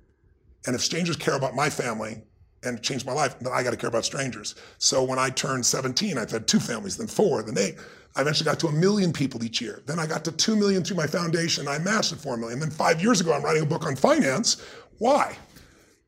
And 0.66 0.74
if 0.74 0.82
strangers 0.82 1.16
care 1.16 1.36
about 1.36 1.54
my 1.54 1.70
family 1.70 2.22
and 2.62 2.82
changed 2.82 3.06
my 3.06 3.12
life, 3.12 3.38
then 3.38 3.52
I 3.52 3.62
got 3.62 3.70
to 3.70 3.76
care 3.76 3.88
about 3.88 4.04
strangers. 4.04 4.54
So 4.78 5.02
when 5.02 5.18
I 5.18 5.30
turned 5.30 5.64
17, 5.64 6.18
I've 6.18 6.30
had 6.30 6.46
two 6.46 6.60
families, 6.60 6.96
then 6.96 7.06
four, 7.06 7.42
then 7.42 7.56
eight. 7.58 7.76
I 8.16 8.22
eventually 8.22 8.46
got 8.46 8.58
to 8.60 8.66
a 8.66 8.72
million 8.72 9.12
people 9.12 9.42
each 9.44 9.60
year. 9.60 9.82
Then 9.86 9.98
I 9.98 10.06
got 10.06 10.24
to 10.24 10.32
2 10.32 10.56
million 10.56 10.82
through 10.82 10.96
my 10.96 11.06
foundation. 11.06 11.68
I 11.68 11.78
matched 11.78 12.12
at 12.12 12.18
4 12.18 12.36
million. 12.36 12.58
Then 12.58 12.70
five 12.70 13.00
years 13.00 13.20
ago, 13.20 13.32
I'm 13.32 13.42
writing 13.42 13.62
a 13.62 13.66
book 13.66 13.86
on 13.86 13.94
finance. 13.94 14.60
Why? 14.98 15.36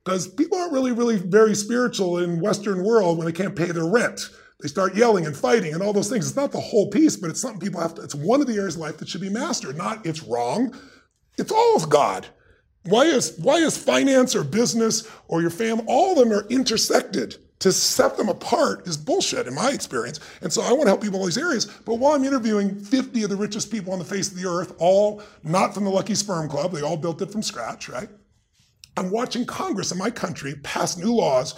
Because 0.04 0.26
people 0.26 0.58
aren't 0.58 0.72
really, 0.72 0.90
really 0.90 1.16
very 1.16 1.54
spiritual 1.54 2.18
in 2.18 2.40
Western 2.40 2.82
world 2.82 3.18
when 3.18 3.26
they 3.26 3.32
can't 3.32 3.54
pay 3.54 3.66
their 3.66 3.86
rent. 3.86 4.30
They 4.60 4.68
start 4.68 4.96
yelling 4.96 5.26
and 5.26 5.36
fighting 5.36 5.74
and 5.74 5.82
all 5.82 5.92
those 5.92 6.08
things. 6.08 6.26
It's 6.26 6.36
not 6.36 6.50
the 6.50 6.60
whole 6.60 6.90
piece, 6.90 7.16
but 7.16 7.30
it's 7.30 7.40
something 7.40 7.60
people 7.60 7.80
have 7.80 7.94
to, 7.94 8.02
it's 8.02 8.14
one 8.14 8.40
of 8.40 8.48
the 8.48 8.54
areas 8.54 8.74
of 8.74 8.80
life 8.80 8.98
that 8.98 9.08
should 9.08 9.20
be 9.20 9.30
mastered. 9.30 9.76
Not 9.76 10.04
it's 10.04 10.22
wrong. 10.22 10.74
It's 11.38 11.52
all 11.52 11.76
of 11.76 11.88
God. 11.88 12.26
Why 12.84 13.04
is, 13.04 13.38
why 13.38 13.56
is 13.56 13.78
finance 13.78 14.34
or 14.34 14.42
business 14.42 15.08
or 15.28 15.40
your 15.40 15.50
family, 15.50 15.84
all 15.86 16.12
of 16.12 16.18
them 16.18 16.32
are 16.36 16.46
intersected 16.48 17.36
to 17.62 17.70
set 17.70 18.16
them 18.16 18.28
apart 18.28 18.88
is 18.88 18.96
bullshit 18.96 19.46
in 19.46 19.54
my 19.54 19.70
experience. 19.70 20.18
And 20.40 20.52
so 20.52 20.62
I 20.62 20.72
want 20.72 20.82
to 20.82 20.88
help 20.88 21.00
people 21.00 21.18
in 21.18 21.20
all 21.20 21.26
these 21.26 21.38
areas. 21.38 21.66
But 21.66 21.94
while 21.94 22.14
I'm 22.14 22.24
interviewing 22.24 22.74
50 22.74 23.22
of 23.22 23.30
the 23.30 23.36
richest 23.36 23.70
people 23.70 23.92
on 23.92 24.00
the 24.00 24.04
face 24.04 24.32
of 24.32 24.36
the 24.36 24.48
earth, 24.48 24.74
all 24.78 25.22
not 25.44 25.72
from 25.72 25.84
the 25.84 25.90
Lucky 25.90 26.16
Sperm 26.16 26.48
Club, 26.48 26.72
they 26.72 26.82
all 26.82 26.96
built 26.96 27.22
it 27.22 27.30
from 27.30 27.40
scratch, 27.40 27.88
right? 27.88 28.08
I'm 28.96 29.12
watching 29.12 29.46
Congress 29.46 29.92
in 29.92 29.98
my 29.98 30.10
country 30.10 30.56
pass 30.64 30.96
new 30.96 31.14
laws 31.14 31.54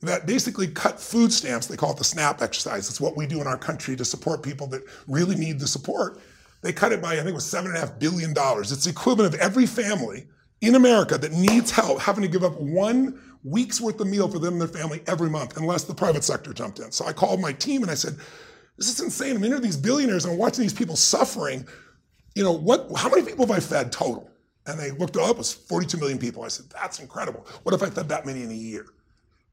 that 0.00 0.26
basically 0.26 0.68
cut 0.68 1.00
food 1.00 1.32
stamps. 1.32 1.66
They 1.66 1.76
call 1.76 1.90
it 1.90 1.98
the 1.98 2.04
SNAP 2.04 2.40
exercise. 2.40 2.88
It's 2.88 3.00
what 3.00 3.16
we 3.16 3.26
do 3.26 3.40
in 3.40 3.48
our 3.48 3.58
country 3.58 3.96
to 3.96 4.04
support 4.04 4.44
people 4.44 4.68
that 4.68 4.82
really 5.08 5.34
need 5.34 5.58
the 5.58 5.66
support. 5.66 6.20
They 6.62 6.72
cut 6.72 6.92
it 6.92 7.02
by, 7.02 7.14
I 7.14 7.16
think 7.16 7.30
it 7.30 7.34
was 7.34 7.44
seven 7.44 7.72
and 7.72 7.76
a 7.76 7.80
half 7.80 7.98
billion 7.98 8.32
dollars. 8.32 8.70
It's 8.70 8.84
the 8.84 8.90
equivalent 8.90 9.34
of 9.34 9.40
every 9.40 9.66
family 9.66 10.28
in 10.60 10.74
America 10.74 11.18
that 11.18 11.32
needs 11.32 11.70
help 11.70 12.00
having 12.00 12.22
to 12.22 12.28
give 12.28 12.44
up 12.44 12.58
one 12.60 13.20
week's 13.44 13.80
worth 13.80 14.00
of 14.00 14.06
meal 14.06 14.28
for 14.28 14.38
them 14.38 14.54
and 14.54 14.60
their 14.60 14.68
family 14.68 15.02
every 15.06 15.30
month, 15.30 15.56
unless 15.56 15.84
the 15.84 15.94
private 15.94 16.24
sector 16.24 16.52
jumped 16.52 16.78
in. 16.80 16.90
So 16.90 17.06
I 17.06 17.12
called 17.12 17.40
my 17.40 17.52
team 17.52 17.82
and 17.82 17.90
I 17.90 17.94
said, 17.94 18.16
this 18.76 18.88
is 18.88 19.00
insane. 19.00 19.36
I'm 19.36 19.44
interviewing 19.44 19.62
these 19.62 19.76
billionaires 19.76 20.24
and 20.24 20.32
I'm 20.32 20.38
watching 20.38 20.62
these 20.62 20.72
people 20.72 20.96
suffering. 20.96 21.66
You 22.34 22.44
know, 22.44 22.52
what 22.52 22.90
how 22.96 23.08
many 23.08 23.22
people 23.22 23.46
have 23.46 23.56
I 23.56 23.60
fed 23.60 23.92
total? 23.92 24.30
And 24.66 24.78
they 24.78 24.90
looked 24.90 25.16
up, 25.16 25.30
it 25.30 25.38
was 25.38 25.52
42 25.52 25.96
million 25.96 26.18
people. 26.18 26.44
I 26.44 26.48
said, 26.48 26.66
that's 26.70 27.00
incredible. 27.00 27.46
What 27.62 27.74
if 27.74 27.82
I 27.82 27.90
fed 27.90 28.08
that 28.10 28.26
many 28.26 28.42
in 28.42 28.50
a 28.50 28.54
year? 28.54 28.86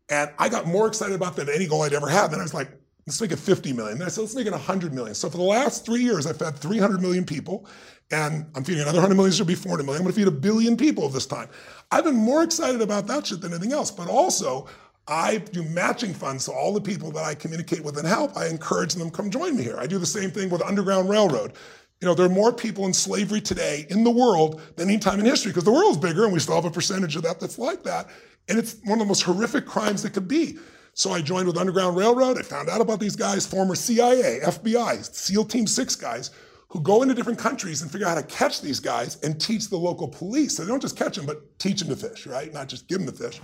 And 0.10 0.30
I 0.38 0.49
got 0.49 0.68
more 0.68 0.88
excited 0.88 1.15
about 1.15 1.36
that 1.38 1.45
than 1.45 1.56
any 1.56 1.68
goal 1.68 1.84
I'd 1.84 1.94
ever 1.94 2.10
had. 2.10 2.32
Then 2.32 2.40
I 2.40 2.44
was 2.44 2.53
like, 2.53 2.69
let's 3.07 3.19
make 3.22 3.32
it 3.32 3.40
50 3.40 3.73
million. 3.73 3.98
Then 3.98 4.07
I 4.07 4.10
said, 4.10 4.22
let's 4.22 4.36
make 4.36 4.45
it 4.45 4.52
100 4.52 4.94
million. 4.94 5.15
So 5.15 5.30
for 5.30 5.38
the 5.38 5.44
last 5.44 5.86
three 5.86 6.02
years, 6.02 6.27
I 6.27 6.34
fed 6.34 6.57
300 6.57 7.02
million 7.02 7.26
people. 7.26 7.65
And 8.11 8.45
I'm 8.56 8.64
feeding 8.64 8.82
another 8.82 8.99
100 8.99 9.15
million, 9.15 9.32
so 9.32 9.41
it'll 9.41 9.48
be 9.48 9.56
400 9.56 9.84
million. 9.84 10.03
I'm 10.03 10.07
to 10.07 10.14
feed 10.14 10.27
a 10.27 10.32
billion 10.32 10.77
people 10.77 11.10
this 11.10 11.26
time. 11.26 11.49
I've 11.91 12.03
been 12.03 12.15
more 12.15 12.44
excited 12.44 12.82
about 12.82 13.07
that 13.07 13.27
shit 13.27 13.41
than 13.41 13.52
anything 13.52 13.73
else. 13.73 13.90
But 13.90 14.07
also, 14.07 14.68
I 15.07 15.38
do 15.38 15.64
matching 15.64 16.14
funds. 16.14 16.45
So 16.45 16.53
all 16.53 16.73
the 16.73 16.82
people 16.82 17.11
that 17.11 17.23
I 17.23 17.34
communicate 17.34 17.84
with 17.84 17.98
and 17.98 18.07
help, 18.07 18.38
I 18.38 18.48
encourage 18.48 18.94
them 18.94 19.10
to 19.10 19.15
come 19.15 19.32
join 19.32 19.56
me 19.57 19.64
here. 19.64 19.77
I 19.80 19.88
do 19.88 19.98
the 19.98 20.06
same 20.06 20.30
thing 20.30 20.49
with 20.49 20.61
Underground 20.61 21.10
Railroad. 21.10 21.53
You 22.02 22.07
know, 22.07 22.14
there 22.14 22.26
are 22.26 22.30
more 22.30 22.53
people 22.53 22.86
in 22.86 22.94
slavery 22.94 23.41
today 23.41 23.88
in 23.90 24.03
the 24.03 24.11
world 24.11 24.61
than 24.76 24.90
any 24.90 24.99
time 24.99 25.19
in 25.19 25.26
history 25.26 25.52
because 25.52 25.64
the 25.64 25.72
world's 25.72 25.98
bigger 25.98 26.26
and 26.26 26.34
we 26.34 26.40
still 26.40 26.56
have 26.56 26.65
a 26.65 26.72
percentage 26.72 27.15
of 27.15 27.23
that 27.23 27.40
that's 27.40 27.57
like 27.57 27.84
that. 27.84 28.07
And 28.49 28.60
it's 28.60 28.76
one 28.84 28.99
of 28.99 28.99
the 28.99 29.06
most 29.06 29.23
horrific 29.23 29.65
crimes 29.65 30.03
that 30.03 30.14
could 30.14 30.27
be. 30.27 30.57
So 30.94 31.11
I 31.11 31.22
joined 31.22 31.48
with 31.48 31.57
Underground 31.57 31.98
Railroad. 31.98 32.38
I 32.38 32.41
found 32.44 32.69
out 32.69 32.82
about 32.82 32.99
these 32.99 33.15
guys, 33.15 33.45
former 33.45 33.76
CIA, 33.76 34.40
FBI, 34.44 35.03
SEAL 35.15 35.45
Team 35.45 35.68
6 35.68 35.95
guys 35.95 36.32
who 36.76 36.81
go 36.81 37.02
into 37.02 37.14
different 37.14 37.39
countries 37.39 37.81
and 37.81 37.89
figure 37.89 38.06
out 38.06 38.15
how 38.15 38.22
to 38.22 38.27
catch 38.27 38.60
these 38.60 38.81
guys 38.81 39.18
and 39.23 39.39
teach 39.39 39.69
the 39.69 39.77
local 39.77 40.10
police. 40.10 40.57
So 40.57 40.64
they 40.65 40.68
don't 40.68 40.81
just 40.81 40.97
catch 40.97 41.15
them, 41.15 41.26
but 41.26 41.57
teach 41.57 41.80
them 41.80 41.88
to 41.88 41.95
fish, 41.95 42.27
right? 42.27 42.52
Not 42.53 42.68
just 42.68 42.89
give 42.89 42.97
them 42.97 43.06
the 43.06 43.14
fish. 43.14 43.39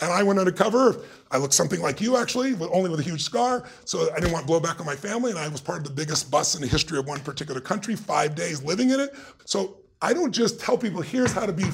And 0.00 0.12
I 0.12 0.24
went 0.24 0.40
undercover. 0.40 1.04
I 1.30 1.38
looked 1.38 1.54
something 1.54 1.80
like 1.80 2.00
you, 2.00 2.16
actually, 2.16 2.52
but 2.52 2.68
only 2.72 2.90
with 2.90 2.98
a 2.98 3.04
huge 3.04 3.22
scar. 3.22 3.64
So 3.84 4.12
I 4.12 4.18
didn't 4.18 4.32
want 4.32 4.48
blowback 4.48 4.80
on 4.80 4.86
my 4.86 4.96
family. 4.96 5.30
And 5.30 5.38
I 5.38 5.46
was 5.46 5.60
part 5.60 5.78
of 5.78 5.84
the 5.84 5.92
biggest 5.92 6.32
bus 6.32 6.56
in 6.56 6.62
the 6.62 6.66
history 6.66 6.98
of 6.98 7.06
one 7.06 7.20
particular 7.20 7.60
country, 7.60 7.94
five 7.94 8.34
days 8.34 8.60
living 8.60 8.90
in 8.90 8.98
it. 8.98 9.14
So 9.44 9.76
I 10.02 10.12
don't 10.12 10.32
just 10.32 10.58
tell 10.58 10.76
people, 10.76 11.00
here's 11.00 11.30
how 11.30 11.46
to 11.46 11.52
be 11.52 11.66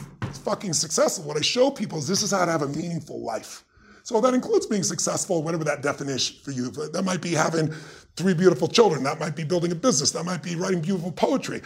fucking 0.44 0.74
successful. 0.74 1.24
What 1.24 1.38
I 1.38 1.40
show 1.40 1.70
people 1.70 1.96
is 1.96 2.06
this 2.06 2.22
is 2.22 2.30
how 2.30 2.44
to 2.44 2.52
have 2.52 2.60
a 2.60 2.68
meaningful 2.68 3.24
life. 3.24 3.64
So 4.02 4.20
that 4.20 4.34
includes 4.34 4.66
being 4.66 4.82
successful, 4.82 5.42
whatever 5.42 5.64
that 5.64 5.82
definition 5.82 6.36
for 6.42 6.50
you. 6.50 6.70
That 6.70 7.04
might 7.04 7.22
be 7.22 7.32
having 7.32 7.72
three 8.20 8.34
beautiful 8.34 8.68
children. 8.68 9.02
That 9.02 9.18
might 9.18 9.34
be 9.34 9.44
building 9.44 9.72
a 9.72 9.74
business. 9.74 10.10
That 10.12 10.24
might 10.24 10.42
be 10.42 10.54
writing 10.54 10.80
beautiful 10.80 11.10
poetry. 11.10 11.62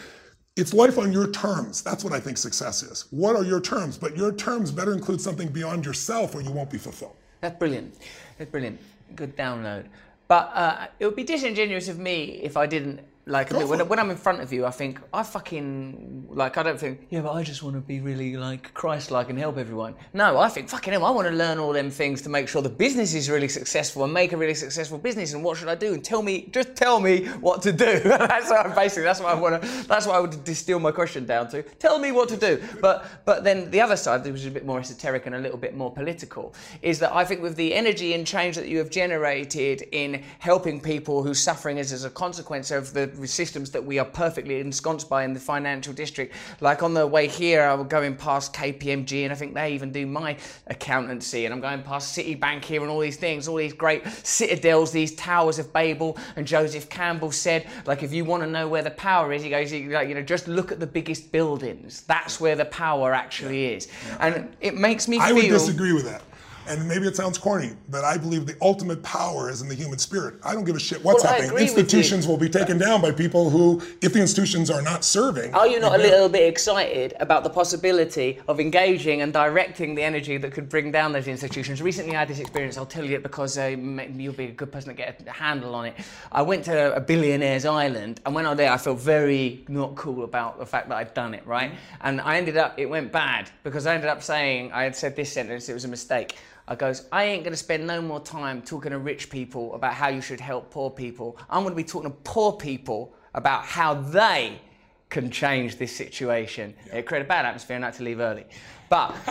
It's 0.55 0.73
life 0.73 0.97
on 0.97 1.11
your 1.11 1.29
terms. 1.31 1.81
That's 1.81 2.03
what 2.03 2.13
I 2.13 2.19
think 2.19 2.37
success 2.37 2.81
is. 2.81 3.05
What 3.11 3.35
are 3.35 3.43
your 3.43 3.59
terms? 3.59 3.97
But 3.97 4.15
your 4.15 4.31
terms 4.31 4.71
better 4.71 4.93
include 4.93 5.19
something 5.19 5.49
beyond 5.49 5.85
yourself 5.85 6.33
or 6.33 6.41
you 6.41 6.51
won't 6.51 6.71
be 6.71 6.77
fulfilled. 6.77 7.17
That's 7.41 7.59
brilliant. 7.59 7.93
That's 8.37 8.49
brilliant. 8.49 8.79
Good 9.15 9.35
download. 9.35 9.85
But 10.29 10.51
uh, 10.53 10.87
it 10.99 11.05
would 11.05 11.15
be 11.15 11.25
disingenuous 11.25 11.89
of 11.89 11.99
me 11.99 12.39
if 12.41 12.55
I 12.55 12.65
didn't 12.67 13.01
like 13.27 13.51
I 13.51 13.57
mean, 13.57 13.67
when, 13.67 13.87
when, 13.87 13.97
I'm 13.97 14.11
in 14.11 14.17
front 14.17 14.41
of 14.41 14.53
you, 14.53 14.67
I 14.67 14.71
think 14.71 14.99
I 15.11 15.23
fucking 15.23 16.27
like 16.29 16.57
I 16.59 16.63
don't 16.63 16.79
think 16.79 17.07
yeah, 17.09 17.21
but 17.21 17.31
I 17.31 17.41
just 17.41 17.63
want 17.63 17.75
to 17.75 17.81
be 17.81 17.99
really 17.99 18.37
like 18.37 18.71
Christ-like 18.75 19.29
and 19.31 19.39
help 19.39 19.57
everyone. 19.57 19.95
No, 20.13 20.37
I 20.37 20.47
think 20.47 20.69
fucking 20.69 20.93
hell, 20.93 21.03
I 21.05 21.09
want 21.09 21.27
to 21.27 21.33
learn 21.33 21.57
all 21.57 21.73
them 21.73 21.89
things 21.89 22.21
to 22.23 22.29
make 22.29 22.47
sure 22.47 22.61
the 22.61 22.69
business 22.69 23.15
is 23.15 23.27
really 23.27 23.47
successful 23.47 24.03
and 24.03 24.13
make 24.13 24.33
a 24.33 24.37
really 24.37 24.53
successful 24.53 24.99
business. 24.99 25.33
And 25.33 25.43
what 25.43 25.57
should 25.57 25.69
I 25.69 25.75
do? 25.75 25.95
And 25.95 26.03
tell 26.03 26.21
me, 26.21 26.49
just 26.51 26.75
tell 26.75 26.99
me 26.99 27.25
what 27.41 27.63
to 27.63 27.71
do. 27.71 27.99
that's 28.03 28.51
what 28.51 28.63
I'm 28.63 28.75
basically. 28.75 29.03
That's 29.03 29.19
what 29.19 29.35
I 29.35 29.39
want 29.39 29.59
to. 29.59 29.87
That's 29.87 30.05
what 30.05 30.15
I 30.15 30.19
would 30.19 30.43
distill 30.43 30.79
my 30.79 30.91
question 30.91 31.25
down 31.25 31.49
to. 31.49 31.63
Tell 31.63 31.97
me 31.97 32.11
what 32.11 32.29
to 32.29 32.37
do. 32.37 32.61
But 32.79 33.05
but 33.25 33.43
then 33.43 33.71
the 33.71 33.81
other 33.81 33.95
side, 33.95 34.23
which 34.23 34.35
is 34.35 34.45
a 34.45 34.51
bit 34.51 34.67
more 34.67 34.79
esoteric 34.79 35.25
and 35.25 35.33
a 35.33 35.39
little 35.39 35.57
bit 35.57 35.75
more 35.75 35.91
political, 35.91 36.53
is 36.83 36.99
that 36.99 37.11
I 37.11 37.25
think 37.25 37.41
with 37.41 37.55
the 37.55 37.73
energy 37.73 38.13
and 38.13 38.27
change 38.27 38.55
that 38.55 38.67
you 38.67 38.77
have 38.77 38.91
generated 38.91 39.87
in 39.93 40.23
helping 40.37 40.79
people 40.79 41.23
whose 41.23 41.41
suffering 41.41 41.79
is 41.79 41.91
as 41.91 42.03
a 42.03 42.11
consequence 42.11 42.69
of 42.69 42.93
the 42.93 43.14
systems 43.25 43.71
that 43.71 43.83
we 43.83 43.99
are 43.99 44.05
perfectly 44.05 44.59
ensconced 44.59 45.09
by 45.09 45.23
in 45.23 45.33
the 45.33 45.39
financial 45.39 45.93
district. 45.93 46.33
Like 46.61 46.83
on 46.83 46.93
the 46.93 47.05
way 47.07 47.27
here, 47.27 47.63
I 47.63 47.73
was 47.73 47.87
going 47.87 48.15
past 48.15 48.53
KPMG, 48.53 49.23
and 49.23 49.31
I 49.31 49.35
think 49.35 49.53
they 49.53 49.73
even 49.73 49.91
do 49.91 50.05
my 50.05 50.37
accountancy, 50.67 51.45
and 51.45 51.53
I'm 51.53 51.61
going 51.61 51.83
past 51.83 52.17
Citibank 52.17 52.63
here 52.63 52.81
and 52.81 52.89
all 52.89 52.99
these 52.99 53.17
things, 53.17 53.47
all 53.47 53.55
these 53.55 53.73
great 53.73 54.05
citadels, 54.23 54.91
these 54.91 55.15
towers 55.15 55.59
of 55.59 55.71
Babel. 55.71 56.17
And 56.35 56.45
Joseph 56.45 56.89
Campbell 56.89 57.31
said, 57.31 57.67
like, 57.85 58.03
if 58.03 58.13
you 58.13 58.25
want 58.25 58.43
to 58.43 58.49
know 58.49 58.67
where 58.67 58.83
the 58.83 58.91
power 58.91 59.33
is, 59.33 59.43
he 59.43 59.49
goes, 59.49 59.71
like, 59.71 60.07
you 60.07 60.15
know, 60.15 60.21
just 60.21 60.47
look 60.47 60.71
at 60.71 60.79
the 60.79 60.87
biggest 60.87 61.31
buildings. 61.31 62.01
That's 62.01 62.39
where 62.39 62.55
the 62.55 62.65
power 62.65 63.13
actually 63.13 63.73
is. 63.73 63.87
Yeah. 64.07 64.17
And 64.27 64.55
it 64.61 64.75
makes 64.75 65.07
me 65.07 65.17
feel. 65.17 65.25
I 65.25 65.29
feel. 65.29 65.35
would 65.35 65.49
disagree 65.49 65.93
with 65.93 66.05
that. 66.05 66.21
And 66.67 66.87
maybe 66.87 67.05
it 67.07 67.15
sounds 67.15 67.37
corny, 67.37 67.71
but 67.89 68.03
I 68.03 68.17
believe 68.17 68.47
the 68.47 68.55
ultimate 68.61 69.03
power 69.03 69.49
is 69.49 69.61
in 69.61 69.67
the 69.67 69.75
human 69.75 69.99
spirit. 69.99 70.35
I 70.43 70.53
don't 70.53 70.63
give 70.63 70.75
a 70.75 70.79
shit 70.79 71.03
what's 71.03 71.23
Well, 71.23 71.33
happening. 71.33 71.51
agree 71.51 71.63
with 71.65 71.73
you. 71.75 71.79
Institutions 71.81 72.27
will 72.27 72.37
be 72.37 72.49
taken 72.49 72.77
down 72.79 73.01
by 73.01 73.11
people 73.11 73.49
who, 73.51 73.81
if 74.01 74.13
the 74.13 74.19
institutions 74.19 74.71
are 74.71 74.81
not 74.81 75.03
serving, 75.05 75.53
Are 75.53 75.67
you 75.67 75.79
not 75.79 75.93
a 75.95 75.97
little 76.01 76.27
bit 76.27 76.47
excited 76.49 77.13
about 77.19 77.43
the 77.43 77.49
possibility 77.51 78.39
of 78.47 78.59
engaging 78.59 79.21
and 79.21 79.31
directing 79.31 79.93
the 79.93 80.01
energy 80.01 80.37
that 80.37 80.53
could 80.53 80.67
bring 80.67 80.91
down 80.91 81.11
those 81.11 81.27
institutions? 81.27 81.81
Recently, 81.81 82.15
I 82.15 82.19
had 82.19 82.27
this 82.29 82.39
experience. 82.39 82.77
I'll 82.77 82.85
tell 82.85 83.05
you 83.05 83.15
it 83.15 83.23
because 83.23 83.57
uh, 83.57 83.75
ma- 83.77 84.03
you'll 84.03 84.33
be 84.33 84.45
a 84.45 84.51
good 84.51 84.71
person 84.71 84.89
to 84.89 84.95
get 84.95 85.21
a 85.27 85.31
handle 85.31 85.75
on 85.75 85.85
it. 85.85 85.95
I 86.31 86.41
went 86.41 86.65
to 86.65 86.95
a 86.95 87.01
billionaire's 87.01 87.65
island, 87.65 88.21
and 88.25 88.33
when 88.33 88.45
I 88.45 88.49
was 88.49 88.57
there, 88.57 88.71
I 88.71 88.77
felt 88.77 88.99
very 88.99 89.63
not 89.67 89.95
cool 89.95 90.23
about 90.23 90.57
the 90.57 90.65
fact 90.65 90.89
that 90.89 90.95
I'd 90.97 91.13
done 91.13 91.35
it, 91.35 91.45
right? 91.45 91.71
Mm. 91.71 91.77
And 92.01 92.21
I 92.21 92.37
ended 92.37 92.57
up, 92.57 92.79
it 92.79 92.87
went 92.87 93.11
bad 93.11 93.51
because 93.63 93.85
I 93.85 93.93
ended 93.93 94.09
up 94.09 94.23
saying, 94.23 94.71
I 94.71 94.83
had 94.83 94.95
said 94.95 95.15
this 95.15 95.31
sentence, 95.31 95.69
it 95.69 95.73
was 95.73 95.85
a 95.85 95.89
mistake. 95.89 96.35
I 96.67 96.75
goes, 96.75 97.05
I 97.11 97.25
ain't 97.25 97.43
gonna 97.43 97.55
spend 97.55 97.85
no 97.85 98.01
more 98.01 98.19
time 98.19 98.61
talking 98.61 98.91
to 98.91 98.97
rich 98.97 99.29
people 99.29 99.75
about 99.75 99.93
how 99.93 100.07
you 100.07 100.21
should 100.21 100.39
help 100.39 100.71
poor 100.71 100.89
people. 100.89 101.37
I'm 101.49 101.63
gonna 101.63 101.75
be 101.75 101.83
talking 101.83 102.09
to 102.09 102.17
poor 102.23 102.53
people 102.53 103.13
about 103.33 103.65
how 103.65 103.93
they 103.93 104.61
can 105.09 105.29
change 105.29 105.77
this 105.77 105.95
situation. 105.95 106.73
It 106.91 107.05
created 107.05 107.25
a 107.25 107.29
bad 107.29 107.45
atmosphere 107.45 107.75
and 107.75 107.85
I 107.85 107.89
had 107.89 107.95
to 107.95 108.03
leave 108.03 108.19
early. 108.19 108.45
But, 108.89 109.13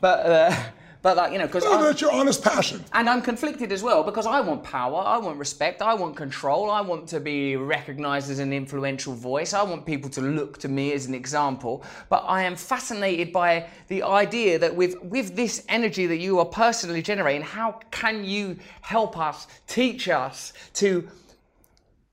but, 0.00 0.26
uh, 0.26 0.56
but 1.02 1.16
like 1.16 1.32
you 1.32 1.38
know, 1.38 1.46
because 1.46 1.64
No, 1.64 1.82
that's 1.82 2.00
your 2.00 2.12
honest 2.12 2.42
passion. 2.42 2.84
and 2.92 3.08
I'm 3.08 3.22
conflicted 3.22 3.72
as 3.72 3.82
well 3.82 4.02
because 4.02 4.26
I 4.26 4.40
want 4.40 4.62
power, 4.64 5.00
I 5.04 5.18
want 5.18 5.38
respect, 5.38 5.80
I 5.82 5.94
want 5.94 6.16
control, 6.16 6.70
I 6.70 6.80
want 6.80 7.08
to 7.08 7.20
be 7.20 7.56
recognized 7.56 8.30
as 8.30 8.38
an 8.38 8.52
influential 8.52 9.14
voice, 9.14 9.52
I 9.54 9.62
want 9.62 9.86
people 9.86 10.10
to 10.10 10.20
look 10.20 10.58
to 10.58 10.68
me 10.68 10.92
as 10.92 11.06
an 11.06 11.14
example. 11.14 11.84
But 12.08 12.24
I 12.26 12.42
am 12.42 12.56
fascinated 12.56 13.32
by 13.32 13.68
the 13.88 14.02
idea 14.02 14.58
that 14.58 14.74
with, 14.74 15.00
with 15.02 15.36
this 15.36 15.64
energy 15.68 16.06
that 16.06 16.18
you 16.18 16.38
are 16.38 16.44
personally 16.46 17.02
generating, 17.02 17.42
how 17.42 17.80
can 17.90 18.24
you 18.24 18.56
help 18.80 19.16
us, 19.18 19.46
teach 19.66 20.08
us 20.08 20.52
to 20.74 21.08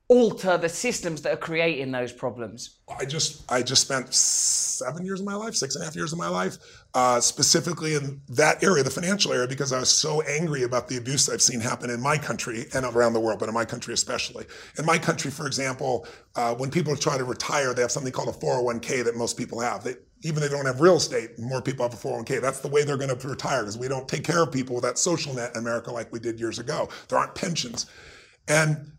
alter 0.08 0.56
the 0.56 0.68
systems 0.68 1.22
that 1.22 1.32
are 1.32 1.36
creating 1.36 1.90
those 1.90 2.12
problems? 2.12 2.78
I 3.00 3.04
just 3.04 3.42
I 3.50 3.62
just 3.62 3.82
spent 3.82 4.14
seven 4.14 5.04
years 5.04 5.18
of 5.20 5.26
my 5.26 5.34
life, 5.34 5.54
six 5.56 5.74
and 5.74 5.82
a 5.82 5.86
half 5.86 5.96
years 5.96 6.12
of 6.12 6.18
my 6.18 6.28
life, 6.28 6.58
uh, 6.96 7.20
specifically 7.20 7.94
in 7.94 8.22
that 8.26 8.64
area, 8.64 8.82
the 8.82 8.88
financial 8.88 9.30
area, 9.30 9.46
because 9.46 9.70
I 9.70 9.78
was 9.78 9.90
so 9.90 10.22
angry 10.22 10.62
about 10.62 10.88
the 10.88 10.96
abuse 10.96 11.28
I've 11.28 11.42
seen 11.42 11.60
happen 11.60 11.90
in 11.90 12.00
my 12.00 12.16
country 12.16 12.64
and 12.72 12.86
around 12.86 13.12
the 13.12 13.20
world, 13.20 13.38
but 13.38 13.50
in 13.50 13.54
my 13.54 13.66
country 13.66 13.92
especially. 13.92 14.46
In 14.78 14.86
my 14.86 14.96
country, 14.96 15.30
for 15.30 15.46
example, 15.46 16.06
uh, 16.36 16.54
when 16.54 16.70
people 16.70 16.96
try 16.96 17.18
to 17.18 17.24
retire, 17.24 17.74
they 17.74 17.82
have 17.82 17.92
something 17.92 18.14
called 18.14 18.30
a 18.30 18.38
401k 18.38 19.04
that 19.04 19.14
most 19.14 19.36
people 19.36 19.60
have. 19.60 19.84
They, 19.84 19.96
even 20.22 20.42
if 20.42 20.48
they 20.48 20.56
don't 20.56 20.64
have 20.64 20.80
real 20.80 20.96
estate, 20.96 21.38
more 21.38 21.60
people 21.60 21.86
have 21.86 21.92
a 21.92 21.98
401k. 21.98 22.40
That's 22.40 22.60
the 22.60 22.68
way 22.68 22.82
they're 22.82 22.96
going 22.96 23.14
to 23.14 23.28
retire 23.28 23.60
because 23.60 23.76
we 23.76 23.88
don't 23.88 24.08
take 24.08 24.24
care 24.24 24.42
of 24.42 24.50
people 24.50 24.74
with 24.74 24.84
that 24.84 24.96
social 24.96 25.34
net 25.34 25.50
in 25.54 25.60
America 25.60 25.92
like 25.92 26.10
we 26.10 26.18
did 26.18 26.40
years 26.40 26.58
ago. 26.58 26.88
There 27.08 27.18
aren't 27.18 27.34
pensions. 27.34 27.84
And 28.48 28.92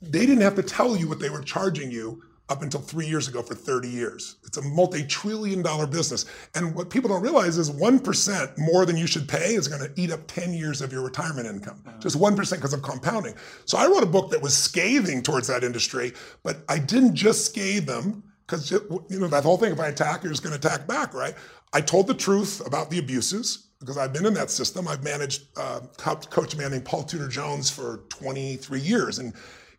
they 0.00 0.24
didn't 0.24 0.40
have 0.40 0.56
to 0.56 0.62
tell 0.62 0.96
you 0.96 1.06
what 1.06 1.20
they 1.20 1.28
were 1.28 1.42
charging 1.42 1.90
you 1.90 2.22
up 2.52 2.62
until 2.62 2.80
three 2.80 3.06
years 3.06 3.28
ago 3.28 3.42
for 3.42 3.54
30 3.54 3.88
years. 3.88 4.36
It's 4.44 4.58
a 4.58 4.62
multi 4.62 5.04
trillion 5.04 5.62
dollar 5.62 5.86
business. 5.86 6.26
And 6.54 6.74
what 6.74 6.90
people 6.90 7.08
don't 7.08 7.22
realize 7.22 7.56
is 7.56 7.70
1% 7.70 8.58
more 8.58 8.84
than 8.84 8.98
you 8.98 9.06
should 9.06 9.26
pay 9.26 9.54
is 9.54 9.68
going 9.68 9.80
to 9.80 10.00
eat 10.00 10.12
up 10.12 10.26
10 10.26 10.52
years 10.52 10.82
of 10.82 10.92
your 10.92 11.02
retirement 11.02 11.46
income. 11.46 11.82
Just 11.98 12.18
1% 12.18 12.36
because 12.54 12.74
of 12.74 12.82
compounding. 12.82 13.34
So 13.64 13.78
I 13.78 13.86
wrote 13.86 14.02
a 14.02 14.06
book 14.06 14.30
that 14.30 14.42
was 14.42 14.54
scathing 14.54 15.22
towards 15.22 15.48
that 15.48 15.64
industry, 15.64 16.12
but 16.42 16.58
I 16.68 16.78
didn't 16.78 17.14
just 17.14 17.46
scathe 17.46 17.86
them 17.86 18.22
because, 18.46 18.70
you 18.70 19.18
know, 19.18 19.28
that 19.28 19.44
whole 19.44 19.56
thing 19.56 19.72
if 19.72 19.80
I 19.80 19.86
attack, 19.86 20.22
you're 20.22 20.32
just 20.32 20.42
going 20.42 20.58
to 20.58 20.68
attack 20.68 20.86
back, 20.86 21.14
right? 21.14 21.34
I 21.72 21.80
told 21.80 22.06
the 22.06 22.14
truth 22.14 22.64
about 22.66 22.90
the 22.90 22.98
abuses 22.98 23.68
because 23.80 23.96
I've 23.96 24.12
been 24.12 24.26
in 24.26 24.34
that 24.34 24.50
system. 24.50 24.86
I've 24.86 25.02
managed 25.02 25.46
uh, 25.56 25.80
co- 25.96 26.16
coach 26.16 26.52
a 26.52 26.58
man 26.58 26.72
named 26.72 26.84
Paul 26.84 27.04
Tudor 27.04 27.28
Jones 27.28 27.70
for 27.70 28.02
23 28.10 28.78
years. 28.78 29.18
And 29.18 29.32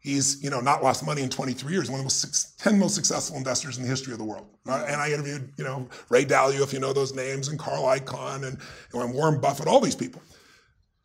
He's, 0.03 0.43
you 0.43 0.49
know, 0.49 0.59
not 0.59 0.83
lost 0.83 1.05
money 1.05 1.21
in 1.21 1.29
23 1.29 1.71
years. 1.71 1.89
One 1.89 2.01
of 2.01 2.01
the 2.01 2.05
most, 2.05 2.19
six- 2.19 2.53
10 2.59 2.77
most 2.77 2.93
successful 2.93 3.37
investors 3.37 3.77
in 3.77 3.83
the 3.83 3.89
history 3.89 4.11
of 4.11 4.19
the 4.19 4.25
world. 4.25 4.45
Uh, 4.67 4.85
and 4.85 4.99
I 4.99 5.09
interviewed, 5.11 5.53
you 5.57 5.63
know, 5.63 5.87
Ray 6.09 6.25
Dalio, 6.25 6.61
if 6.61 6.73
you 6.73 6.79
know 6.79 6.91
those 6.91 7.15
names, 7.15 7.47
and 7.47 7.57
Carl 7.57 7.83
Icahn, 7.83 8.45
and, 8.45 8.57
and 8.93 9.13
Warren 9.13 9.39
Buffett, 9.39 9.67
all 9.67 9.79
these 9.79 9.95
people. 9.95 10.21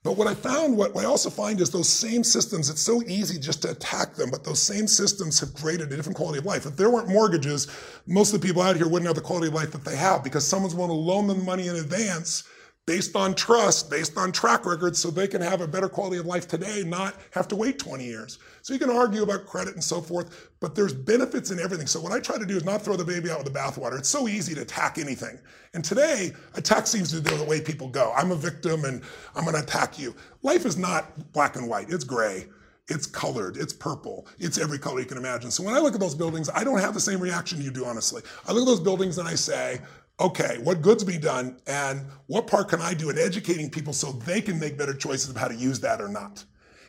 But 0.02 0.16
what 0.16 0.26
I 0.26 0.34
found, 0.34 0.76
what 0.76 0.96
I 0.96 1.04
also 1.04 1.30
find 1.30 1.60
is 1.60 1.70
those 1.70 1.88
same 1.88 2.24
systems, 2.24 2.70
it's 2.70 2.80
so 2.80 3.02
easy 3.02 3.38
just 3.38 3.62
to 3.62 3.70
attack 3.70 4.14
them, 4.14 4.30
but 4.30 4.42
those 4.42 4.60
same 4.60 4.88
systems 4.88 5.38
have 5.40 5.54
created 5.54 5.92
a 5.92 5.96
different 5.96 6.16
quality 6.16 6.38
of 6.38 6.46
life. 6.46 6.66
If 6.66 6.76
there 6.76 6.90
weren't 6.90 7.08
mortgages, 7.08 7.68
most 8.06 8.32
of 8.32 8.40
the 8.40 8.46
people 8.46 8.62
out 8.62 8.76
here 8.76 8.88
wouldn't 8.88 9.06
have 9.06 9.16
the 9.16 9.22
quality 9.22 9.48
of 9.48 9.54
life 9.54 9.70
that 9.72 9.84
they 9.84 9.96
have 9.96 10.24
because 10.24 10.46
someone's 10.46 10.74
willing 10.74 10.90
to 10.90 10.94
loan 10.94 11.26
them 11.26 11.44
money 11.44 11.68
in 11.68 11.76
advance 11.76 12.44
based 12.88 13.14
on 13.16 13.34
trust, 13.34 13.90
based 13.90 14.16
on 14.16 14.32
track 14.32 14.64
records, 14.64 14.98
so 14.98 15.10
they 15.10 15.28
can 15.28 15.42
have 15.42 15.60
a 15.60 15.68
better 15.68 15.90
quality 15.90 16.16
of 16.16 16.24
life 16.24 16.48
today, 16.48 16.82
not 16.86 17.14
have 17.32 17.46
to 17.46 17.54
wait 17.54 17.78
20 17.78 18.02
years. 18.02 18.38
So 18.62 18.72
you 18.72 18.78
can 18.78 18.88
argue 18.88 19.22
about 19.22 19.44
credit 19.44 19.74
and 19.74 19.84
so 19.84 20.00
forth, 20.00 20.48
but 20.58 20.74
there's 20.74 20.94
benefits 20.94 21.50
in 21.50 21.60
everything. 21.60 21.86
So 21.86 22.00
what 22.00 22.12
I 22.12 22.18
try 22.18 22.38
to 22.38 22.46
do 22.46 22.56
is 22.56 22.64
not 22.64 22.80
throw 22.80 22.96
the 22.96 23.04
baby 23.04 23.30
out 23.30 23.44
with 23.44 23.52
the 23.52 23.58
bathwater. 23.58 23.98
It's 23.98 24.08
so 24.08 24.26
easy 24.26 24.54
to 24.54 24.62
attack 24.62 24.96
anything. 24.96 25.38
And 25.74 25.84
today, 25.84 26.32
attack 26.54 26.86
seems 26.86 27.12
to 27.12 27.20
be 27.20 27.36
the 27.36 27.44
way 27.44 27.60
people 27.60 27.88
go. 27.88 28.10
I'm 28.16 28.30
a 28.30 28.36
victim 28.36 28.86
and 28.86 29.02
I'm 29.36 29.44
to 29.44 29.60
attack 29.60 29.98
you. 29.98 30.14
Life 30.40 30.64
is 30.64 30.78
not 30.78 31.34
black 31.34 31.56
and 31.56 31.68
white. 31.68 31.90
It's 31.90 32.04
gray. 32.04 32.46
It's 32.88 33.04
colored. 33.04 33.58
It's 33.58 33.74
purple. 33.74 34.26
It's 34.38 34.56
every 34.56 34.78
color 34.78 35.00
you 35.00 35.04
can 35.04 35.18
imagine. 35.18 35.50
So 35.50 35.62
when 35.62 35.74
I 35.74 35.78
look 35.78 35.92
at 35.92 36.00
those 36.00 36.14
buildings, 36.14 36.48
I 36.54 36.64
don't 36.64 36.80
have 36.80 36.94
the 36.94 37.00
same 37.00 37.20
reaction 37.20 37.60
you 37.60 37.70
do, 37.70 37.84
honestly. 37.84 38.22
I 38.46 38.52
look 38.52 38.62
at 38.62 38.66
those 38.66 38.80
buildings 38.80 39.18
and 39.18 39.28
I 39.28 39.34
say, 39.34 39.80
okay, 40.20 40.58
what 40.62 40.82
good's 40.82 41.04
be 41.04 41.18
done 41.18 41.56
and 41.66 42.04
what 42.26 42.46
part 42.46 42.68
can 42.68 42.80
I 42.80 42.94
do 42.94 43.10
in 43.10 43.18
educating 43.18 43.70
people 43.70 43.92
so 43.92 44.12
they 44.12 44.40
can 44.40 44.58
make 44.58 44.76
better 44.76 44.94
choices 44.94 45.30
of 45.30 45.36
how 45.36 45.48
to 45.48 45.54
use 45.54 45.80
that 45.80 46.00
or 46.00 46.08
not? 46.08 46.44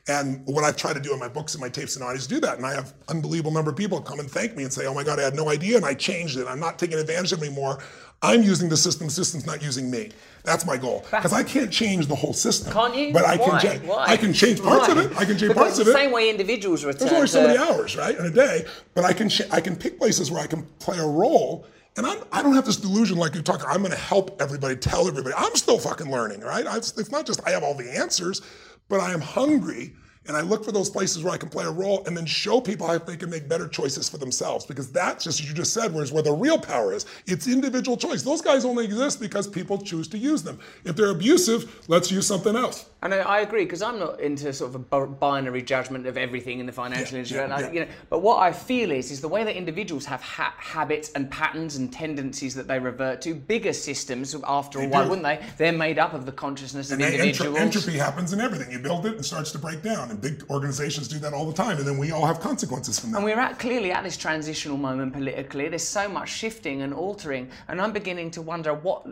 And 0.07 0.41
what 0.47 0.63
I've 0.63 0.75
tried 0.77 0.93
to 0.93 0.99
do 0.99 1.13
in 1.13 1.19
my 1.19 1.27
books 1.27 1.53
and 1.53 1.61
my 1.61 1.69
tapes 1.69 1.95
and 1.95 2.03
audios 2.03 2.27
do 2.27 2.39
that. 2.39 2.57
And 2.57 2.65
I 2.65 2.73
have 2.73 2.93
unbelievable 3.09 3.51
number 3.51 3.69
of 3.69 3.77
people 3.77 4.01
come 4.01 4.19
and 4.19 4.29
thank 4.29 4.55
me 4.55 4.63
and 4.63 4.73
say, 4.73 4.87
oh 4.87 4.93
my 4.93 5.03
God, 5.03 5.19
I 5.19 5.23
had 5.23 5.35
no 5.35 5.49
idea 5.49 5.77
and 5.77 5.85
I 5.85 5.93
changed 5.93 6.37
it. 6.37 6.47
I'm 6.47 6.59
not 6.59 6.79
taking 6.79 6.97
advantage 6.97 7.31
of 7.31 7.43
it 7.43 7.45
anymore. 7.45 7.79
I'm 8.21 8.41
using 8.41 8.69
the 8.69 8.77
system, 8.77 9.07
the 9.07 9.13
system's 9.13 9.45
not 9.45 9.61
using 9.61 9.91
me. 9.91 10.09
That's 10.43 10.65
my 10.65 10.77
goal. 10.77 11.05
Because 11.11 11.31
I 11.31 11.43
can't 11.43 11.71
change 11.71 12.07
the 12.07 12.15
whole 12.15 12.33
system. 12.33 12.73
Can't 12.73 12.95
you? 12.95 13.13
But 13.13 13.25
I 13.25 13.37
Why? 13.37 13.49
can 13.49 13.59
change 13.59 13.83
Why? 13.85 14.05
I 14.07 14.17
can 14.17 14.33
change 14.33 14.63
parts 14.63 14.87
Why? 14.87 14.93
of 14.93 15.11
it. 15.11 15.17
I 15.17 15.25
can 15.25 15.37
change 15.37 15.49
because 15.49 15.55
parts 15.55 15.79
of 15.79 15.87
it. 15.87 15.93
same 15.93 16.11
way 16.11 16.29
individuals 16.29 16.83
return 16.83 16.99
There's 16.99 17.13
only 17.13 17.27
so 17.27 17.45
many 17.45 17.59
hours, 17.59 17.95
right, 17.95 18.17
in 18.17 18.25
a 18.25 18.31
day. 18.31 18.65
But 18.95 19.05
I 19.05 19.13
can 19.13 19.29
I 19.51 19.61
can 19.61 19.75
pick 19.75 19.99
places 19.99 20.31
where 20.31 20.41
I 20.41 20.47
can 20.47 20.63
play 20.79 20.97
a 20.97 21.07
role, 21.07 21.67
and 21.99 22.07
I'm, 22.07 22.23
I 22.31 22.41
don't 22.41 22.53
have 22.53 22.65
this 22.65 22.77
delusion 22.77 23.17
like 23.17 23.35
you 23.35 23.41
talk. 23.41 23.61
I'm 23.67 23.79
going 23.79 23.91
to 23.91 23.97
help 23.97 24.41
everybody, 24.41 24.77
tell 24.77 25.05
everybody. 25.05 25.35
I'm 25.37 25.53
still 25.55 25.77
fucking 25.77 26.09
learning, 26.09 26.39
right? 26.39 26.65
It's 26.65 27.11
not 27.11 27.25
just 27.25 27.45
I 27.45 27.49
have 27.49 27.61
all 27.61 27.73
the 27.73 27.93
answers, 27.93 28.41
but 28.87 29.01
I 29.01 29.11
am 29.11 29.19
hungry. 29.19 29.93
And 30.27 30.37
I 30.37 30.41
look 30.41 30.63
for 30.63 30.71
those 30.71 30.91
places 30.91 31.23
where 31.23 31.33
I 31.33 31.37
can 31.37 31.49
play 31.49 31.65
a 31.65 31.71
role 31.71 32.03
and 32.05 32.15
then 32.15 32.25
show 32.25 32.61
people 32.61 32.85
how 32.85 32.97
they 32.99 33.17
can 33.17 33.31
make 33.31 33.49
better 33.49 33.67
choices 33.67 34.07
for 34.09 34.17
themselves. 34.19 34.63
Because 34.63 34.91
that's 34.91 35.23
just, 35.23 35.39
as 35.39 35.47
you 35.49 35.55
just 35.55 35.73
said, 35.73 35.91
where's 35.91 36.11
where 36.11 36.21
the 36.21 36.31
real 36.33 36.59
power 36.59 36.93
is. 36.93 37.07
It's 37.25 37.47
individual 37.47 37.97
choice. 37.97 38.21
Those 38.21 38.41
guys 38.41 38.63
only 38.63 38.85
exist 38.85 39.19
because 39.19 39.47
people 39.47 39.79
choose 39.79 40.07
to 40.09 40.19
use 40.19 40.43
them. 40.43 40.59
If 40.83 40.95
they're 40.97 41.09
abusive, 41.09 41.83
let's 41.87 42.11
use 42.11 42.27
something 42.27 42.55
else. 42.55 42.89
And 43.01 43.13
I, 43.13 43.19
I 43.19 43.39
agree 43.39 43.63
because 43.63 43.81
I'm 43.81 43.97
not 43.97 44.19
into 44.19 44.51
sort 44.53 44.75
of 44.75 44.91
a 44.91 45.07
binary 45.07 45.63
judgment 45.63 46.05
of 46.05 46.17
everything 46.17 46.59
in 46.59 46.65
the 46.65 46.71
financial 46.73 47.13
Yeah, 47.13 47.19
industry. 47.19 47.37
yeah, 47.37 47.43
and 47.45 47.53
I, 47.53 47.59
yeah. 47.61 47.71
you 47.71 47.79
know, 47.79 47.87
but 48.09 48.19
what 48.19 48.39
I 48.43 48.51
feel 48.51 48.91
is, 48.91 49.09
is 49.09 49.21
the 49.21 49.27
way 49.29 49.43
that 49.45 49.55
individuals 49.55 50.05
have 50.05 50.21
ha- 50.21 50.53
habits 50.57 51.11
and 51.13 51.31
patterns 51.31 51.77
and 51.77 51.91
tendencies 51.91 52.53
that 52.55 52.67
they 52.67 52.77
revert 52.77 53.21
to. 53.21 53.33
Bigger 53.33 53.73
systems, 53.73 54.35
after 54.45 54.81
all, 54.81 54.89
why 54.89 55.03
do. 55.05 55.09
wouldn't 55.09 55.25
they? 55.25 55.43
They're 55.57 55.71
made 55.71 55.97
up 55.97 56.13
of 56.13 56.25
the 56.27 56.33
consciousness 56.33 56.91
of 56.91 56.99
And 56.99 57.03
entro- 57.13 57.13
individuals. 57.19 57.57
entropy 57.57 57.97
happens 57.97 58.33
in 58.33 58.41
everything. 58.41 58.69
You 58.69 58.79
build 58.79 59.05
it, 59.05 59.13
it 59.15 59.23
starts 59.23 59.51
to 59.53 59.57
break 59.57 59.81
down. 59.81 60.08
And 60.09 60.19
big 60.19 60.43
organizations 60.49 61.07
do 61.07 61.19
that 61.19 61.33
all 61.33 61.45
the 61.45 61.53
time. 61.53 61.77
And 61.77 61.87
then 61.87 61.97
we 61.97 62.11
all 62.11 62.25
have 62.25 62.39
consequences 62.39 62.99
from 62.99 63.11
that. 63.11 63.17
And 63.17 63.25
we're 63.25 63.39
at 63.39 63.59
clearly 63.59 63.91
at 63.91 64.03
this 64.03 64.17
transitional 64.17 64.77
moment 64.77 65.13
politically. 65.13 65.69
There's 65.69 65.87
so 65.87 66.09
much 66.09 66.29
shifting 66.29 66.81
and 66.81 66.93
altering, 66.93 67.49
and 67.67 67.79
I'm 67.79 67.91
beginning 67.91 68.31
to 68.31 68.41
wonder 68.41 68.73
what 68.73 69.05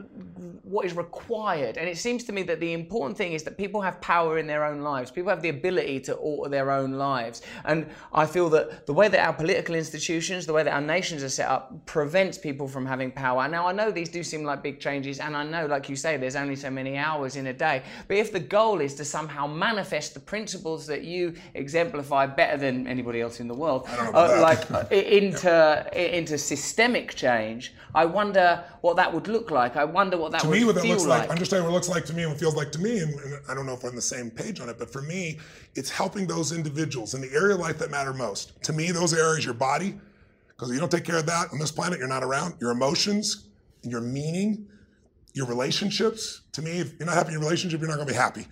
what 0.63 0.85
is 0.85 0.93
required. 0.93 1.77
And 1.77 1.87
it 1.87 1.97
seems 1.97 2.23
to 2.25 2.33
me 2.33 2.43
that 2.43 2.59
the 2.59 2.73
important 2.73 3.17
thing 3.17 3.33
is 3.33 3.43
that 3.43 3.57
people 3.57 3.81
have 3.81 4.01
power 4.01 4.37
in 4.37 4.47
their 4.47 4.65
own 4.65 4.81
lives. 4.81 5.11
People 5.11 5.29
have 5.29 5.41
the 5.41 5.49
ability 5.49 6.01
to 6.01 6.15
alter 6.15 6.49
their 6.49 6.71
own 6.71 6.93
lives. 6.93 7.41
And 7.63 7.87
I 8.11 8.25
feel 8.25 8.49
that 8.49 8.85
the 8.85 8.93
way 8.93 9.07
that 9.07 9.25
our 9.25 9.33
political 9.33 9.75
institutions, 9.75 10.45
the 10.45 10.53
way 10.53 10.63
that 10.63 10.73
our 10.73 10.81
nations 10.81 11.23
are 11.23 11.29
set 11.29 11.47
up, 11.47 11.85
prevents 11.85 12.37
people 12.37 12.67
from 12.67 12.85
having 12.85 13.11
power. 13.11 13.47
Now 13.47 13.67
I 13.67 13.71
know 13.71 13.91
these 13.91 14.09
do 14.09 14.23
seem 14.23 14.43
like 14.43 14.61
big 14.63 14.79
changes, 14.79 15.19
and 15.19 15.37
I 15.37 15.43
know, 15.43 15.67
like 15.67 15.89
you 15.89 15.95
say, 15.95 16.17
there's 16.17 16.35
only 16.35 16.55
so 16.55 16.69
many 16.69 16.97
hours 16.97 17.35
in 17.35 17.47
a 17.47 17.53
day. 17.53 17.83
But 18.07 18.17
if 18.17 18.33
the 18.33 18.39
goal 18.39 18.81
is 18.81 18.95
to 18.95 19.05
somehow 19.05 19.47
manifest 19.47 20.13
the 20.13 20.19
principles 20.19 20.86
that 20.87 21.03
you 21.03 21.35
exemplify 21.53 22.25
better 22.25 22.57
than 22.57 22.87
anybody 22.87 23.21
else 23.21 23.39
in 23.39 23.47
the 23.47 23.53
world, 23.53 23.87
don't 23.87 24.05
know 24.05 24.09
about 24.09 24.37
uh, 24.37 24.41
like 24.41 24.71
uh, 24.71 24.85
into 24.89 25.89
into 25.93 26.37
systemic 26.37 27.15
change, 27.15 27.73
I 27.93 28.05
wonder 28.05 28.63
what 28.81 28.95
that 28.97 29.13
would 29.13 29.27
look 29.27 29.51
like. 29.51 29.75
I 29.75 29.85
wonder 29.85 30.17
what 30.17 30.31
that 30.31 30.41
to 30.41 30.47
would 30.47 30.59
me, 30.59 30.65
what 30.65 30.75
that 30.75 30.85
looks 30.85 31.05
like. 31.05 31.21
like, 31.21 31.29
understand 31.29 31.63
what 31.63 31.71
it 31.71 31.73
looks 31.73 31.89
like 31.89 32.05
to 32.05 32.13
me 32.13 32.23
and 32.23 32.31
what 32.31 32.37
it 32.37 32.39
feels 32.39 32.55
like 32.55 32.71
to 32.73 32.79
me, 32.79 32.99
and, 32.99 33.13
and 33.13 33.39
I 33.49 33.53
don't 33.53 33.65
know 33.65 33.73
if 33.73 33.83
we're 33.83 33.89
on 33.89 33.95
the 33.95 34.01
same 34.01 34.29
page 34.29 34.59
on 34.59 34.69
it, 34.69 34.77
but 34.77 34.91
for 34.91 35.01
me, 35.01 35.39
it's 35.75 35.89
helping 35.89 36.27
those 36.27 36.51
individuals 36.51 37.13
in 37.13 37.21
the 37.21 37.31
area 37.33 37.55
of 37.55 37.61
life 37.61 37.77
that 37.79 37.91
matter 37.91 38.13
most. 38.13 38.61
To 38.63 38.73
me, 38.73 38.91
those 38.91 39.13
areas, 39.13 39.45
your 39.45 39.53
body, 39.53 39.99
because 40.47 40.69
if 40.69 40.73
you 40.73 40.79
don't 40.79 40.91
take 40.91 41.05
care 41.05 41.17
of 41.17 41.25
that 41.27 41.49
on 41.51 41.59
this 41.59 41.71
planet, 41.71 41.99
you're 41.99 42.07
not 42.07 42.23
around, 42.23 42.55
your 42.59 42.71
emotions, 42.71 43.47
your 43.83 44.01
meaning, 44.01 44.67
your 45.33 45.45
relationships. 45.45 46.41
To 46.53 46.61
me, 46.61 46.79
if 46.79 46.93
you're 46.99 47.05
not 47.05 47.15
happy 47.15 47.27
in 47.27 47.33
your 47.33 47.41
relationship, 47.41 47.79
you're 47.79 47.89
not 47.89 47.95
going 47.95 48.07
to 48.07 48.13
be 48.13 48.17
happy. 48.17 48.47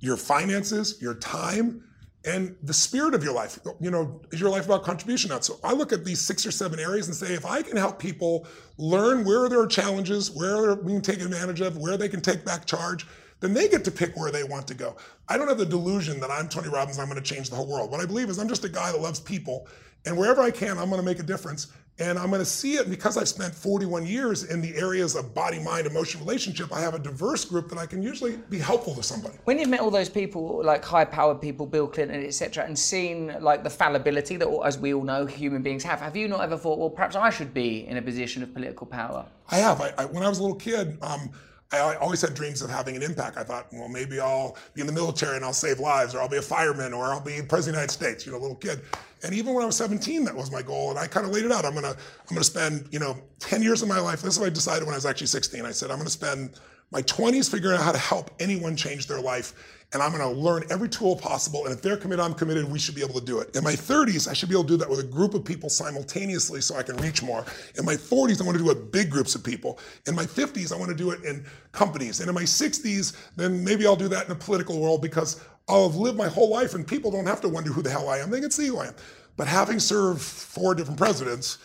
Your 0.00 0.16
finances, 0.16 1.00
your 1.00 1.14
time, 1.14 1.84
and 2.24 2.56
the 2.62 2.74
spirit 2.74 3.14
of 3.14 3.22
your 3.22 3.32
life. 3.32 3.58
You 3.80 3.90
know, 3.90 4.20
is 4.32 4.40
your 4.40 4.50
life 4.50 4.66
about 4.66 4.82
contribution? 4.82 5.30
Not 5.30 5.44
so. 5.44 5.58
I 5.62 5.72
look 5.72 5.92
at 5.92 6.04
these 6.04 6.20
six 6.20 6.44
or 6.44 6.50
seven 6.50 6.78
areas 6.78 7.06
and 7.06 7.16
say, 7.16 7.34
if 7.34 7.46
I 7.46 7.62
can 7.62 7.76
help 7.76 7.98
people 7.98 8.46
learn 8.76 9.24
where 9.24 9.48
there 9.48 9.60
are 9.60 9.66
challenges, 9.66 10.30
where 10.30 10.60
they're 10.62 10.76
being 10.76 11.00
taken 11.00 11.26
advantage 11.26 11.60
of, 11.60 11.76
where 11.76 11.96
they 11.96 12.08
can 12.08 12.20
take 12.20 12.44
back 12.44 12.66
charge, 12.66 13.06
then 13.40 13.54
they 13.54 13.68
get 13.68 13.84
to 13.84 13.90
pick 13.90 14.16
where 14.16 14.32
they 14.32 14.42
want 14.42 14.66
to 14.68 14.74
go. 14.74 14.96
I 15.28 15.36
don't 15.36 15.48
have 15.48 15.58
the 15.58 15.66
delusion 15.66 16.18
that 16.20 16.30
I'm 16.30 16.48
Tony 16.48 16.68
Robbins, 16.68 16.98
I'm 16.98 17.08
going 17.08 17.22
to 17.22 17.34
change 17.34 17.50
the 17.50 17.56
whole 17.56 17.68
world. 17.68 17.90
What 17.90 18.00
I 18.00 18.06
believe 18.06 18.28
is 18.28 18.38
I'm 18.38 18.48
just 18.48 18.64
a 18.64 18.68
guy 18.68 18.90
that 18.90 19.00
loves 19.00 19.20
people, 19.20 19.68
and 20.06 20.16
wherever 20.16 20.42
I 20.42 20.50
can, 20.50 20.78
I'm 20.78 20.90
going 20.90 21.00
to 21.00 21.06
make 21.06 21.20
a 21.20 21.24
difference. 21.24 21.68
And 22.00 22.16
I'm 22.16 22.28
going 22.28 22.40
to 22.40 22.44
see 22.46 22.74
it 22.74 22.88
because 22.88 23.16
I've 23.16 23.28
spent 23.28 23.52
41 23.52 24.06
years 24.06 24.44
in 24.44 24.60
the 24.60 24.74
areas 24.76 25.16
of 25.16 25.34
body, 25.34 25.58
mind, 25.58 25.86
emotion, 25.86 26.20
relationship. 26.20 26.72
I 26.72 26.80
have 26.80 26.94
a 26.94 26.98
diverse 26.98 27.44
group 27.44 27.68
that 27.70 27.78
I 27.78 27.86
can 27.86 28.02
usually 28.02 28.36
be 28.50 28.58
helpful 28.58 28.94
to 28.94 29.02
somebody. 29.02 29.36
When 29.44 29.58
you've 29.58 29.68
met 29.68 29.80
all 29.80 29.90
those 29.90 30.08
people, 30.08 30.62
like 30.64 30.84
high-powered 30.84 31.40
people, 31.40 31.66
Bill 31.66 31.88
Clinton, 31.88 32.24
etc., 32.24 32.64
and 32.64 32.78
seen 32.78 33.34
like 33.40 33.64
the 33.64 33.70
fallibility 33.70 34.36
that, 34.36 34.48
as 34.64 34.78
we 34.78 34.94
all 34.94 35.02
know, 35.02 35.26
human 35.26 35.62
beings 35.62 35.82
have, 35.82 36.00
have 36.00 36.16
you 36.16 36.28
not 36.28 36.40
ever 36.40 36.56
thought, 36.56 36.78
well, 36.78 36.90
perhaps 36.90 37.16
I 37.16 37.30
should 37.30 37.52
be 37.52 37.86
in 37.88 37.96
a 37.96 38.02
position 38.02 38.44
of 38.44 38.54
political 38.54 38.86
power? 38.86 39.26
I 39.50 39.56
have. 39.56 39.80
I, 39.80 39.92
I, 39.98 40.04
when 40.04 40.22
I 40.22 40.28
was 40.28 40.38
a 40.38 40.42
little 40.42 40.56
kid, 40.56 40.98
um, 41.02 41.30
I 41.70 41.96
always 41.96 42.22
had 42.22 42.34
dreams 42.34 42.62
of 42.62 42.70
having 42.70 42.96
an 42.96 43.02
impact. 43.02 43.36
I 43.36 43.44
thought, 43.44 43.66
well, 43.72 43.88
maybe 43.88 44.20
I'll 44.20 44.56
be 44.72 44.80
in 44.80 44.86
the 44.86 44.92
military 44.92 45.36
and 45.36 45.44
I'll 45.44 45.52
save 45.52 45.80
lives, 45.80 46.14
or 46.14 46.20
I'll 46.20 46.28
be 46.28 46.38
a 46.38 46.42
fireman, 46.42 46.94
or 46.94 47.04
I'll 47.06 47.20
be 47.20 47.42
president 47.42 47.50
of 47.50 47.64
the 47.64 47.70
United 47.72 47.90
States. 47.90 48.24
You 48.24 48.32
know, 48.32 48.38
a 48.38 48.40
little 48.40 48.56
kid. 48.56 48.80
And 49.22 49.34
even 49.34 49.52
when 49.52 49.62
I 49.62 49.66
was 49.66 49.76
17, 49.76 50.24
that 50.24 50.34
was 50.34 50.50
my 50.50 50.62
goal. 50.62 50.90
And 50.90 50.98
I 50.98 51.06
kind 51.06 51.26
of 51.26 51.32
laid 51.32 51.44
it 51.44 51.52
out. 51.52 51.66
I'm 51.66 51.74
gonna, 51.74 51.88
I'm 51.88 52.34
gonna 52.34 52.44
spend, 52.44 52.88
you 52.90 52.98
know, 52.98 53.18
10 53.40 53.62
years 53.62 53.82
of 53.82 53.88
my 53.88 54.00
life. 54.00 54.22
This 54.22 54.34
is 54.34 54.40
what 54.40 54.46
I 54.46 54.50
decided 54.50 54.84
when 54.84 54.94
I 54.94 54.96
was 54.96 55.04
actually 55.04 55.26
16. 55.26 55.66
I 55.66 55.72
said, 55.72 55.90
I'm 55.90 55.98
gonna 55.98 56.08
spend 56.08 56.58
my 56.90 57.02
20s 57.02 57.50
figuring 57.50 57.76
out 57.76 57.84
how 57.84 57.92
to 57.92 57.98
help 57.98 58.30
anyone 58.40 58.74
change 58.74 59.06
their 59.06 59.20
life 59.20 59.77
and 59.92 60.02
I'm 60.02 60.12
to 60.12 60.28
learn 60.28 60.64
every 60.70 60.88
tool 60.88 61.16
possible. 61.16 61.64
And 61.64 61.74
if 61.74 61.80
they're 61.80 61.96
committed, 61.96 62.22
I'm 62.22 62.34
committed. 62.34 62.70
We 62.70 62.78
should 62.78 62.94
be 62.94 63.02
able 63.02 63.18
to 63.18 63.24
do 63.24 63.38
it. 63.40 63.56
In 63.56 63.64
my 63.64 63.72
30s, 63.72 64.28
I 64.28 64.34
should 64.34 64.50
be 64.50 64.54
able 64.54 64.64
to 64.64 64.68
do 64.68 64.76
that 64.76 64.90
with 64.90 65.00
a 65.00 65.04
group 65.04 65.32
of 65.32 65.44
people 65.44 65.70
simultaneously 65.70 66.60
so 66.60 66.76
I 66.76 66.82
can 66.82 66.96
reach 66.98 67.22
more. 67.22 67.44
In 67.78 67.86
my 67.86 67.94
40s, 67.94 68.42
I 68.42 68.44
want 68.44 68.58
to 68.58 68.64
do 68.64 68.70
it 68.70 68.76
with 68.76 68.92
big 68.92 69.10
groups 69.10 69.34
of 69.34 69.42
people. 69.42 69.78
In 70.06 70.14
my 70.14 70.24
50s, 70.24 70.74
I 70.74 70.76
want 70.76 70.90
to 70.90 70.96
do 70.96 71.10
it 71.12 71.24
in 71.24 71.44
companies. 71.72 72.20
And 72.20 72.28
in 72.28 72.34
my 72.34 72.42
60s, 72.42 73.16
then 73.36 73.64
maybe 73.64 73.86
I'll 73.86 73.96
do 73.96 74.08
that 74.08 74.24
in 74.24 74.28
the 74.28 74.34
political 74.34 74.78
world 74.78 75.00
because 75.00 75.40
I'll 75.68 75.88
have 75.88 75.96
lived 75.96 76.18
my 76.18 76.28
whole 76.28 76.50
life 76.50 76.74
and 76.74 76.86
people 76.86 77.10
don't 77.10 77.26
have 77.26 77.40
to 77.40 77.48
wonder 77.48 77.70
who 77.70 77.80
the 77.80 77.90
hell 77.90 78.10
I 78.10 78.18
am. 78.18 78.30
They 78.30 78.40
can 78.40 78.50
see 78.50 78.66
who 78.66 78.78
I 78.78 78.88
am. 78.88 78.94
But 79.38 79.48
having 79.48 79.78
served 79.78 80.20
four 80.20 80.74
different 80.74 80.98
presidents, 80.98 81.58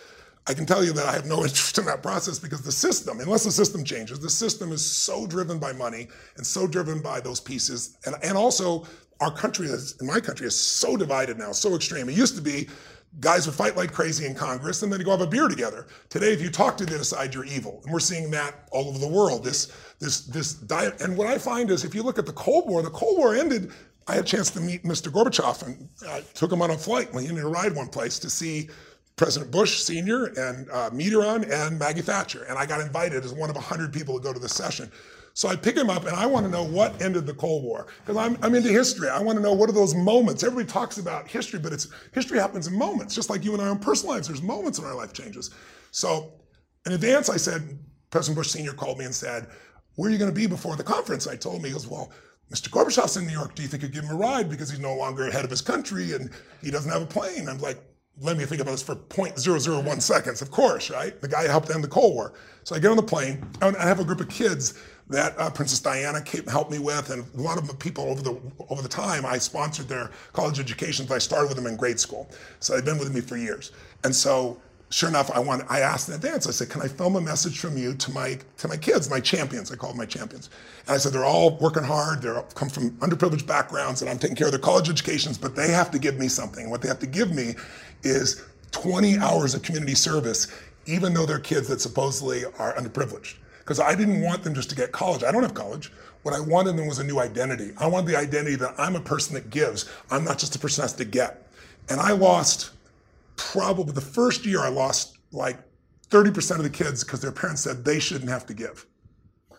I 0.45 0.53
can 0.53 0.65
tell 0.65 0.83
you 0.83 0.91
that 0.93 1.05
I 1.05 1.13
have 1.13 1.25
no 1.25 1.37
interest 1.43 1.77
in 1.77 1.85
that 1.85 2.03
process 2.03 2.39
because 2.39 2.61
the 2.61 2.71
system, 2.71 3.19
unless 3.19 3.43
the 3.43 3.51
system 3.51 3.83
changes, 3.83 4.19
the 4.19 4.29
system 4.29 4.71
is 4.71 4.85
so 4.85 5.25
driven 5.25 5.59
by 5.59 5.73
money 5.73 6.07
and 6.37 6.45
so 6.45 6.67
driven 6.67 7.01
by 7.01 7.19
those 7.19 7.39
pieces. 7.39 7.97
And, 8.05 8.15
and 8.23 8.37
also, 8.37 8.85
our 9.21 9.31
country 9.31 9.67
is, 9.67 9.95
in 10.01 10.07
my 10.07 10.19
country, 10.19 10.47
is 10.47 10.59
so 10.59 10.97
divided 10.97 11.37
now, 11.37 11.51
so 11.51 11.75
extreme. 11.75 12.09
It 12.09 12.17
used 12.17 12.35
to 12.35 12.41
be 12.41 12.67
guys 13.19 13.45
would 13.45 13.55
fight 13.55 13.77
like 13.77 13.93
crazy 13.93 14.25
in 14.25 14.33
Congress 14.33 14.81
and 14.81 14.91
then 14.91 14.99
go 15.01 15.11
have 15.11 15.21
a 15.21 15.27
beer 15.27 15.47
together. 15.47 15.87
Today, 16.09 16.33
if 16.33 16.41
you 16.41 16.49
talk 16.49 16.77
to 16.77 16.85
the 16.85 16.95
other 16.95 17.03
side, 17.03 17.33
you're 17.33 17.45
evil. 17.45 17.81
And 17.83 17.93
we're 17.93 17.99
seeing 17.99 18.31
that 18.31 18.67
all 18.71 18.89
over 18.89 18.97
the 18.97 19.07
world. 19.07 19.43
This, 19.43 19.71
this, 19.99 20.21
this 20.21 20.53
diet. 20.53 20.99
And 21.01 21.15
what 21.15 21.27
I 21.27 21.37
find 21.37 21.69
is 21.69 21.85
if 21.85 21.93
you 21.93 22.03
look 22.03 22.17
at 22.17 22.25
the 22.25 22.33
Cold 22.33 22.67
War, 22.67 22.81
the 22.81 22.89
Cold 22.89 23.17
War 23.17 23.35
ended. 23.35 23.71
I 24.05 24.15
had 24.15 24.25
a 24.25 24.27
chance 24.27 24.49
to 24.49 24.59
meet 24.59 24.83
Mr. 24.83 25.09
Gorbachev 25.09 25.65
and 25.65 25.89
I 26.09 26.21
took 26.33 26.51
him 26.51 26.61
on 26.61 26.71
a 26.71 26.77
flight 26.77 27.13
when 27.13 27.23
he 27.23 27.31
ride 27.39 27.73
one 27.73 27.87
place 27.87 28.19
to 28.19 28.29
see 28.29 28.69
President 29.15 29.51
Bush 29.51 29.79
Sr. 29.81 30.25
and 30.37 30.69
uh, 30.69 30.89
Mitterrand 30.89 31.49
and 31.51 31.77
Maggie 31.77 32.01
Thatcher. 32.01 32.43
And 32.43 32.57
I 32.57 32.65
got 32.65 32.81
invited 32.81 33.23
as 33.23 33.33
one 33.33 33.49
of 33.49 33.55
100 33.55 33.93
people 33.93 34.17
to 34.17 34.23
go 34.23 34.33
to 34.33 34.39
this 34.39 34.53
session. 34.53 34.91
So 35.35 35.47
I 35.49 35.55
pick 35.55 35.75
him 35.75 35.89
up 35.89 36.05
and 36.05 36.15
I 36.15 36.25
want 36.25 36.45
to 36.45 36.51
know 36.51 36.63
what 36.63 36.99
ended 37.01 37.25
the 37.25 37.33
Cold 37.33 37.63
War. 37.63 37.87
Because 37.99 38.17
I'm, 38.17 38.37
I'm 38.43 38.53
into 38.53 38.69
history. 38.69 39.09
I 39.09 39.21
want 39.21 39.37
to 39.37 39.41
know 39.41 39.53
what 39.53 39.69
are 39.69 39.73
those 39.73 39.95
moments. 39.95 40.43
Everybody 40.43 40.71
talks 40.71 40.97
about 40.97 41.27
history, 41.27 41.59
but 41.59 41.73
it's 41.73 41.87
history 42.11 42.39
happens 42.39 42.67
in 42.67 42.77
moments. 42.77 43.15
Just 43.15 43.29
like 43.29 43.43
you 43.43 43.53
and 43.53 43.61
I 43.61 43.67
own 43.67 43.79
personal 43.79 44.13
lives, 44.13 44.27
there's 44.27 44.43
moments 44.43 44.77
in 44.77 44.85
our 44.85 44.95
life 44.95 45.13
changes. 45.13 45.51
So 45.91 46.33
in 46.85 46.93
advance, 46.93 47.29
I 47.29 47.37
said, 47.37 47.79
President 48.11 48.37
Bush 48.37 48.49
Sr. 48.49 48.73
called 48.73 48.99
me 48.99 49.05
and 49.05 49.15
said, 49.15 49.47
where 49.95 50.09
are 50.09 50.11
you 50.11 50.19
going 50.19 50.31
to 50.31 50.35
be 50.35 50.47
before 50.47 50.75
the 50.75 50.83
conference? 50.83 51.27
I 51.27 51.35
told 51.35 51.57
him, 51.57 51.63
he 51.63 51.71
goes, 51.71 51.87
well, 51.87 52.11
Mr. 52.51 52.69
Gorbachev's 52.69 53.17
in 53.17 53.25
New 53.25 53.33
York. 53.33 53.55
Do 53.55 53.63
you 53.63 53.67
think 53.67 53.81
you'd 53.81 53.93
give 53.93 54.03
him 54.03 54.11
a 54.11 54.17
ride 54.17 54.49
because 54.49 54.69
he's 54.69 54.79
no 54.79 54.95
longer 54.95 55.31
head 55.31 55.43
of 55.45 55.49
his 55.49 55.61
country 55.61 56.13
and 56.13 56.29
he 56.61 56.69
doesn't 56.69 56.91
have 56.91 57.01
a 57.01 57.07
plane? 57.07 57.49
I'm 57.49 57.57
like, 57.59 57.79
let 58.21 58.37
me 58.37 58.45
think 58.45 58.61
about 58.61 58.71
this 58.71 58.83
for 58.83 58.95
0.001 58.95 60.01
seconds, 60.01 60.41
of 60.41 60.51
course, 60.51 60.89
right? 60.89 61.19
The 61.19 61.27
guy 61.27 61.47
helped 61.47 61.69
end 61.71 61.83
the 61.83 61.87
Cold 61.87 62.13
War. 62.13 62.33
So 62.63 62.75
I 62.75 62.79
get 62.79 62.91
on 62.91 62.97
the 62.97 63.03
plane, 63.03 63.45
and 63.61 63.75
I 63.77 63.87
have 63.87 63.99
a 63.99 64.03
group 64.03 64.19
of 64.21 64.29
kids 64.29 64.75
that 65.09 65.37
uh, 65.37 65.49
Princess 65.49 65.79
Diana 65.79 66.21
came, 66.21 66.45
helped 66.45 66.71
me 66.71 66.79
with, 66.79 67.09
and 67.09 67.25
a 67.35 67.41
lot 67.41 67.57
of 67.57 67.67
the 67.67 67.73
people 67.73 68.05
over 68.05 68.21
the 68.21 68.39
over 68.69 68.81
the 68.81 68.87
time 68.87 69.25
I 69.25 69.37
sponsored 69.37 69.87
their 69.87 70.11
college 70.31 70.59
educations. 70.59 71.11
I 71.11 71.17
started 71.17 71.47
with 71.47 71.57
them 71.57 71.67
in 71.67 71.75
grade 71.75 71.99
school, 71.99 72.29
so 72.59 72.73
they've 72.73 72.85
been 72.85 72.97
with 72.97 73.13
me 73.13 73.19
for 73.19 73.35
years. 73.35 73.71
And 74.03 74.15
so, 74.15 74.61
sure 74.93 75.09
enough, 75.09 75.31
I 75.31 75.39
want 75.39 75.63
I 75.69 75.79
asked 75.79 76.07
in 76.07 76.15
advance. 76.15 76.45
I 76.45 76.51
said, 76.51 76.69
"Can 76.69 76.81
I 76.81 76.87
film 76.87 77.15
a 77.15 77.21
message 77.21 77.59
from 77.59 77.77
you 77.77 77.95
to 77.95 78.11
my 78.11 78.37
to 78.57 78.67
my 78.67 78.77
kids, 78.77 79.09
my 79.09 79.19
champions? 79.19 79.71
I 79.71 79.75
call 79.75 79.89
them 79.89 79.97
my 79.97 80.05
champions." 80.05 80.49
And 80.85 80.95
I 80.95 80.97
said, 80.97 81.13
"They're 81.13 81.25
all 81.25 81.57
working 81.57 81.83
hard. 81.83 82.21
They're 82.21 82.41
come 82.53 82.69
from 82.69 82.91
underprivileged 82.97 83.47
backgrounds, 83.47 84.01
and 84.01 84.09
I'm 84.09 84.19
taking 84.19 84.35
care 84.35 84.47
of 84.47 84.51
their 84.51 84.59
college 84.59 84.89
educations, 84.89 85.37
but 85.37 85.55
they 85.55 85.71
have 85.71 85.89
to 85.91 85.99
give 85.99 86.19
me 86.19 86.27
something. 86.27 86.69
What 86.69 86.81
they 86.81 86.87
have 86.87 86.99
to 86.99 87.07
give 87.07 87.33
me 87.33 87.55
is 88.03 88.43
20 88.71 89.17
hours 89.17 89.55
of 89.55 89.63
community 89.63 89.95
service, 89.95 90.47
even 90.85 91.13
though 91.13 91.25
they're 91.25 91.39
kids 91.39 91.67
that 91.69 91.81
supposedly 91.81 92.45
are 92.45 92.75
underprivileged. 92.75 93.35
Because 93.59 93.79
I 93.79 93.95
didn't 93.95 94.21
want 94.21 94.43
them 94.43 94.53
just 94.53 94.69
to 94.71 94.75
get 94.75 94.91
college. 94.91 95.23
I 95.23 95.31
don't 95.31 95.41
have 95.41 95.53
college. 95.53 95.91
What 96.23 96.35
I 96.35 96.39
wanted 96.39 96.77
them 96.77 96.85
was 96.85 96.99
a 96.99 97.03
new 97.03 97.19
identity. 97.19 97.71
I 97.77 97.87
wanted 97.87 98.07
the 98.07 98.17
identity 98.17 98.55
that 98.57 98.75
I'm 98.77 98.95
a 98.95 98.99
person 98.99 99.33
that 99.35 99.49
gives. 99.49 99.85
I'm 100.11 100.23
not 100.23 100.37
just 100.37 100.55
a 100.55 100.59
person 100.59 100.81
that 100.81 100.89
has 100.89 100.93
to 100.97 101.05
get. 101.05 101.47
And 101.89 101.99
I 101.99 102.11
lost 102.11 102.71
probably 103.35 103.93
the 103.93 104.01
first 104.01 104.45
year 104.45 104.59
I 104.61 104.69
lost 104.69 105.17
like 105.31 105.59
30% 106.09 106.57
of 106.57 106.63
the 106.63 106.69
kids 106.69 107.03
because 107.03 107.21
their 107.21 107.31
parents 107.31 107.61
said 107.61 107.83
they 107.83 107.99
shouldn't 107.99 108.29
have 108.29 108.45
to 108.47 108.53
give. 108.53 108.85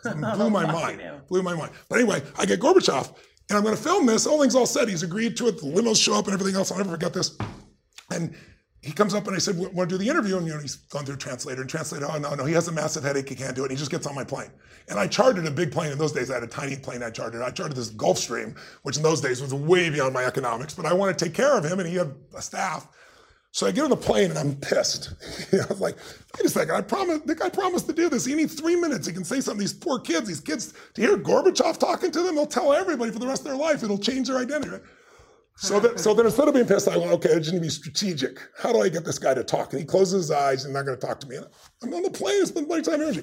It 0.06 0.20
blew 0.36 0.50
my 0.50 0.70
mind. 0.70 1.02
Blew 1.28 1.42
my 1.42 1.54
mind. 1.54 1.72
But 1.88 1.98
anyway, 1.98 2.22
I 2.38 2.44
get 2.44 2.60
Gorbachev 2.60 3.14
and 3.48 3.56
I'm 3.56 3.64
going 3.64 3.74
to 3.76 3.82
film 3.82 4.04
this. 4.04 4.26
All 4.26 4.40
things 4.40 4.54
all 4.54 4.66
said. 4.66 4.88
He's 4.88 5.02
agreed 5.02 5.36
to 5.38 5.48
it. 5.48 5.58
The 5.58 5.66
limos 5.66 6.02
show 6.02 6.14
up 6.14 6.26
and 6.26 6.34
everything 6.34 6.56
else. 6.56 6.70
I'll 6.70 6.76
never 6.76 6.90
forget 6.90 7.14
this. 7.14 7.38
And 8.10 8.34
he 8.84 8.92
comes 8.92 9.14
up 9.14 9.26
and 9.26 9.34
I 9.34 9.38
said, 9.38 9.58
"We 9.58 9.66
want 9.68 9.88
to 9.88 9.94
do 9.94 9.98
the 9.98 10.08
interview? 10.08 10.36
And 10.36 10.46
you 10.46 10.52
know, 10.52 10.60
he's 10.60 10.76
gone 10.76 11.06
through 11.06 11.14
a 11.14 11.18
translator 11.18 11.62
and 11.62 11.70
translator, 11.70 12.06
oh 12.10 12.18
no, 12.18 12.34
no, 12.34 12.44
he 12.44 12.52
has 12.52 12.68
a 12.68 12.72
massive 12.72 13.02
headache, 13.02 13.28
he 13.28 13.34
can't 13.34 13.56
do 13.56 13.62
it. 13.62 13.70
And 13.70 13.72
he 13.72 13.78
just 13.78 13.90
gets 13.90 14.06
on 14.06 14.14
my 14.14 14.24
plane. 14.24 14.50
And 14.88 14.98
I 14.98 15.06
chartered 15.06 15.46
a 15.46 15.50
big 15.50 15.72
plane. 15.72 15.90
In 15.90 15.96
those 15.96 16.12
days, 16.12 16.30
I 16.30 16.34
had 16.34 16.42
a 16.42 16.48
tiny 16.48 16.76
plane 16.76 17.02
I 17.02 17.08
chartered. 17.08 17.40
I 17.40 17.50
chartered 17.50 17.76
this 17.76 17.90
Gulfstream, 17.90 18.58
which 18.82 18.98
in 18.98 19.02
those 19.02 19.22
days 19.22 19.40
was 19.40 19.54
way 19.54 19.88
beyond 19.88 20.12
my 20.12 20.24
economics, 20.24 20.74
but 20.74 20.84
I 20.84 20.92
wanted 20.92 21.18
to 21.18 21.24
take 21.24 21.34
care 21.34 21.56
of 21.56 21.64
him 21.64 21.80
and 21.80 21.88
he 21.88 21.94
had 21.94 22.12
a 22.36 22.42
staff. 22.42 22.88
So 23.54 23.68
I 23.68 23.70
get 23.70 23.84
on 23.84 23.90
the 23.90 23.96
plane 23.96 24.30
and 24.30 24.38
I'm 24.38 24.56
pissed. 24.56 25.14
I 25.52 25.64
was 25.68 25.80
like, 25.80 25.96
wait 26.36 26.44
a 26.44 26.48
second, 26.48 26.74
I 26.74 26.80
promised, 26.80 27.24
the 27.28 27.36
guy 27.36 27.48
promised 27.48 27.86
to 27.86 27.92
do 27.92 28.08
this. 28.08 28.24
He 28.24 28.34
needs 28.34 28.54
three 28.54 28.74
minutes. 28.74 29.06
He 29.06 29.12
can 29.12 29.22
say 29.22 29.40
something. 29.40 29.60
These 29.60 29.74
poor 29.74 30.00
kids, 30.00 30.26
these 30.26 30.40
kids, 30.40 30.74
to 30.94 31.00
hear 31.00 31.16
Gorbachev 31.16 31.78
talking 31.78 32.10
to 32.10 32.22
them, 32.22 32.34
they'll 32.34 32.46
tell 32.46 32.72
everybody 32.72 33.12
for 33.12 33.20
the 33.20 33.28
rest 33.28 33.42
of 33.42 33.46
their 33.46 33.56
life. 33.56 33.84
It'll 33.84 33.96
change 33.96 34.26
their 34.26 34.38
identity. 34.38 34.82
So, 35.54 35.78
that, 35.78 36.00
so 36.00 36.14
then 36.14 36.26
instead 36.26 36.48
of 36.48 36.54
being 36.54 36.66
pissed, 36.66 36.88
I 36.88 36.96
went, 36.96 37.12
okay, 37.12 37.32
I 37.32 37.38
just 37.38 37.52
need 37.52 37.58
to 37.58 37.62
be 37.62 37.68
strategic. 37.68 38.40
How 38.58 38.72
do 38.72 38.80
I 38.80 38.88
get 38.88 39.04
this 39.04 39.20
guy 39.20 39.34
to 39.34 39.44
talk? 39.44 39.72
And 39.72 39.78
he 39.78 39.86
closes 39.86 40.14
his 40.14 40.30
eyes 40.32 40.64
and 40.64 40.74
not 40.74 40.84
going 40.84 40.98
to 40.98 41.06
talk 41.06 41.20
to 41.20 41.28
me. 41.28 41.36
And 41.36 41.46
I'm 41.80 41.94
on 41.94 42.02
the 42.02 42.10
plane, 42.10 42.42
I 42.42 42.46
spend 42.46 42.66
my 42.66 42.80
time 42.80 43.02
energy. 43.02 43.22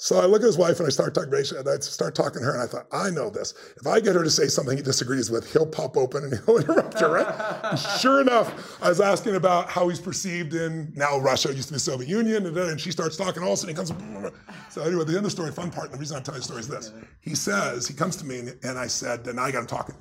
So 0.00 0.20
I 0.20 0.26
look 0.26 0.42
at 0.42 0.46
his 0.46 0.56
wife 0.56 0.78
and 0.78 0.86
I 0.86 0.90
start 0.90 1.12
talking, 1.12 1.32
and 1.34 1.68
I 1.68 1.78
start 1.80 2.14
talking 2.14 2.38
to 2.40 2.46
her, 2.46 2.54
and 2.54 2.62
I 2.62 2.66
thought, 2.66 2.86
I 2.92 3.10
know 3.10 3.30
this. 3.30 3.52
If 3.76 3.84
I 3.84 3.98
get 3.98 4.14
her 4.14 4.22
to 4.22 4.30
say 4.30 4.46
something 4.46 4.76
he 4.76 4.82
disagrees 4.82 5.28
with, 5.28 5.52
he'll 5.52 5.66
pop 5.66 5.96
open 5.96 6.22
and 6.22 6.40
he'll 6.46 6.58
interrupt 6.58 7.00
her, 7.00 7.10
right? 7.10 7.76
sure 8.00 8.20
enough, 8.20 8.80
I 8.80 8.90
was 8.90 9.00
asking 9.00 9.34
about 9.34 9.68
how 9.68 9.88
he's 9.88 9.98
perceived 9.98 10.54
in 10.54 10.92
now 10.94 11.18
Russia 11.18 11.52
used 11.52 11.66
to 11.68 11.72
be 11.72 11.76
the 11.76 11.80
Soviet 11.80 12.08
Union, 12.08 12.46
and, 12.46 12.56
and 12.56 12.80
she 12.80 12.92
starts 12.92 13.16
talking. 13.16 13.42
All 13.42 13.48
of 13.48 13.54
a 13.54 13.56
sudden, 13.56 13.74
he 13.74 13.76
comes. 13.76 13.92
So 14.70 14.82
anyway, 14.82 15.04
the 15.04 15.12
end 15.12 15.18
of 15.18 15.24
the 15.24 15.30
story, 15.30 15.50
fun 15.50 15.70
part. 15.70 15.90
The 15.90 15.98
reason 15.98 16.16
I'm 16.16 16.22
telling 16.22 16.40
the 16.40 16.44
story 16.44 16.60
is 16.60 16.68
this: 16.68 16.92
he 17.20 17.34
says 17.34 17.88
he 17.88 17.94
comes 17.94 18.16
to 18.16 18.24
me, 18.24 18.40
and, 18.40 18.56
and 18.62 18.78
I 18.78 18.86
said, 18.86 19.26
and 19.26 19.40
I 19.40 19.50
got 19.50 19.60
him 19.60 19.66
talking. 19.66 19.96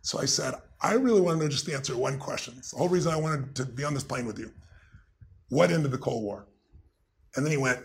So 0.00 0.18
I 0.18 0.24
said, 0.24 0.54
I 0.80 0.94
really 0.94 1.20
want 1.20 1.38
to 1.38 1.44
know 1.44 1.50
just 1.50 1.66
to 1.66 1.74
answer 1.74 1.96
one 1.96 2.18
question. 2.18 2.54
It's 2.56 2.70
the 2.70 2.78
whole 2.78 2.88
reason 2.88 3.12
I 3.12 3.16
wanted 3.16 3.54
to 3.56 3.66
be 3.66 3.84
on 3.84 3.94
this 3.94 4.04
plane 4.04 4.24
with 4.24 4.38
you. 4.38 4.50
What 5.48 5.70
ended 5.70 5.90
the 5.90 5.98
Cold 5.98 6.22
War? 6.22 6.46
And 7.36 7.44
then 7.44 7.50
he 7.50 7.58
went, 7.58 7.80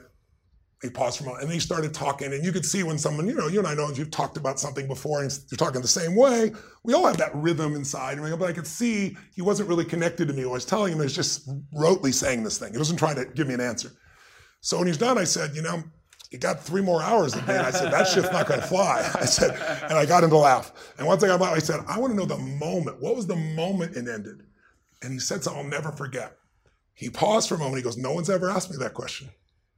he 0.82 0.90
paused 0.92 1.18
for 1.18 1.24
a 1.24 1.28
moment, 1.28 1.46
and 1.46 1.52
he 1.52 1.60
started 1.60 1.94
talking. 1.94 2.34
And 2.34 2.46
you 2.46 2.52
could 2.52 2.66
see 2.66 2.84
when 2.84 3.00
someone, 3.00 3.28
you 3.28 3.34
know, 3.34 3.48
you 3.48 3.58
and 3.58 3.68
I 3.68 3.74
know 3.74 3.90
if 3.90 3.98
you've 3.98 4.12
talked 4.12 4.38
about 4.38 4.60
something 4.60 4.88
before 4.88 5.24
and 5.24 5.40
you're 5.50 5.58
talking 5.58 5.82
the 5.82 5.88
same 5.88 6.16
way. 6.16 6.52
We 6.84 6.94
all 6.94 7.08
have 7.08 7.18
that 7.18 7.34
rhythm 7.34 7.76
inside. 7.76 8.20
But 8.20 8.50
I 8.50 8.54
could 8.54 8.68
see 8.68 9.18
he 9.34 9.42
wasn't 9.42 9.70
really 9.70 9.86
connected 9.86 10.28
to 10.28 10.34
me. 10.36 10.44
I 10.44 10.48
was 10.48 10.66
telling 10.66 10.94
him 10.94 11.00
he 11.00 11.06
was 11.06 11.16
just 11.16 11.50
rotely 11.74 12.14
saying 12.14 12.44
this 12.44 12.60
thing. 12.60 12.74
He 12.74 12.78
wasn't 12.78 13.00
trying 13.00 13.16
to 13.16 13.26
give 13.26 13.48
me 13.48 13.56
an 13.56 13.62
answer. 13.62 13.92
So 14.62 14.78
when 14.78 14.88
he's 14.88 14.98
done, 14.98 15.18
I 15.18 15.24
said, 15.24 15.56
you 15.56 15.64
know, 15.64 15.84
you 16.30 16.38
got 16.38 16.62
three 16.62 16.82
more 16.82 17.02
hours 17.02 17.34
a 17.34 17.42
day. 17.42 17.58
And 17.58 17.66
I 17.66 17.72
said, 17.72 17.92
that 17.92 18.08
shit's 18.08 18.32
not 18.32 18.48
going 18.48 18.62
to 18.62 18.68
fly. 18.68 19.10
I 19.20 19.26
said, 19.26 19.52
and 19.84 19.94
I 19.94 20.06
got 20.06 20.24
him 20.24 20.30
to 20.30 20.38
laugh. 20.38 20.72
And 21.00 21.08
once 21.08 21.24
I 21.24 21.28
got 21.28 21.42
him 21.42 21.48
I 21.48 21.58
said, 21.58 21.80
I 21.88 21.98
want 21.98 22.12
to 22.12 22.18
know 22.18 22.26
the 22.26 22.38
moment. 22.38 23.02
What 23.02 23.16
was 23.16 23.26
the 23.26 23.36
moment 23.36 23.96
it 23.96 24.08
ended? 24.08 24.44
And 25.02 25.12
he 25.12 25.20
said 25.20 25.44
something 25.44 25.64
I'll 25.64 25.70
never 25.70 25.92
forget. 25.92 26.38
He 26.94 27.10
paused 27.10 27.50
for 27.50 27.56
a 27.56 27.60
moment. 27.60 27.78
He 27.78 27.84
goes, 27.84 27.98
no 27.98 28.12
one's 28.12 28.30
ever 28.30 28.50
asked 28.50 28.70
me 28.70 28.78
that 28.78 28.94
question. 28.94 29.30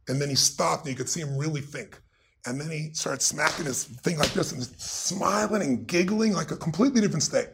And 0.10 0.20
then 0.20 0.28
he 0.28 0.36
stopped 0.36 0.86
and 0.86 0.92
you 0.92 0.98
could 0.98 1.08
see 1.08 1.22
him 1.22 1.38
really 1.38 1.62
think. 1.62 2.02
And 2.46 2.60
then 2.60 2.70
he 2.70 2.90
started 2.94 3.22
smacking 3.22 3.66
his 3.66 3.86
thing 3.86 4.18
like 4.18 4.34
this 4.34 4.52
and 4.52 4.64
smiling 4.80 5.62
and 5.62 5.88
giggling 5.88 6.34
like 6.34 6.52
a 6.52 6.58
completely 6.58 7.00
different 7.00 7.24
state. 7.24 7.50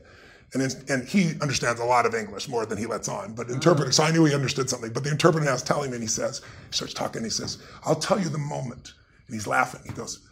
And, 0.53 0.85
and 0.89 1.07
he 1.07 1.33
understands 1.41 1.81
a 1.81 1.85
lot 1.85 2.05
of 2.05 2.15
English 2.15 2.47
more 2.47 2.65
than 2.65 2.77
he 2.77 2.85
lets 2.85 3.09
on. 3.09 3.33
But 3.35 3.47
uh-huh. 3.47 3.55
interpreter, 3.55 3.91
so 3.91 4.03
I 4.03 4.11
knew 4.11 4.23
he 4.25 4.33
understood 4.33 4.69
something. 4.69 4.93
But 4.93 5.03
the 5.03 5.11
interpreter 5.11 5.45
now 5.45 5.53
is 5.53 5.63
telling 5.63 5.89
me, 5.89 5.95
and 5.95 6.03
he 6.03 6.07
says, 6.07 6.39
he 6.39 6.73
starts 6.73 6.93
talking, 6.93 7.17
and 7.17 7.25
he 7.25 7.31
says, 7.31 7.61
I'll 7.83 7.95
tell 7.95 8.19
you 8.19 8.29
the 8.29 8.37
moment. 8.37 8.93
And 9.27 9.33
he's 9.33 9.47
laughing. 9.47 9.81
He 9.85 9.91
goes, 9.91 10.25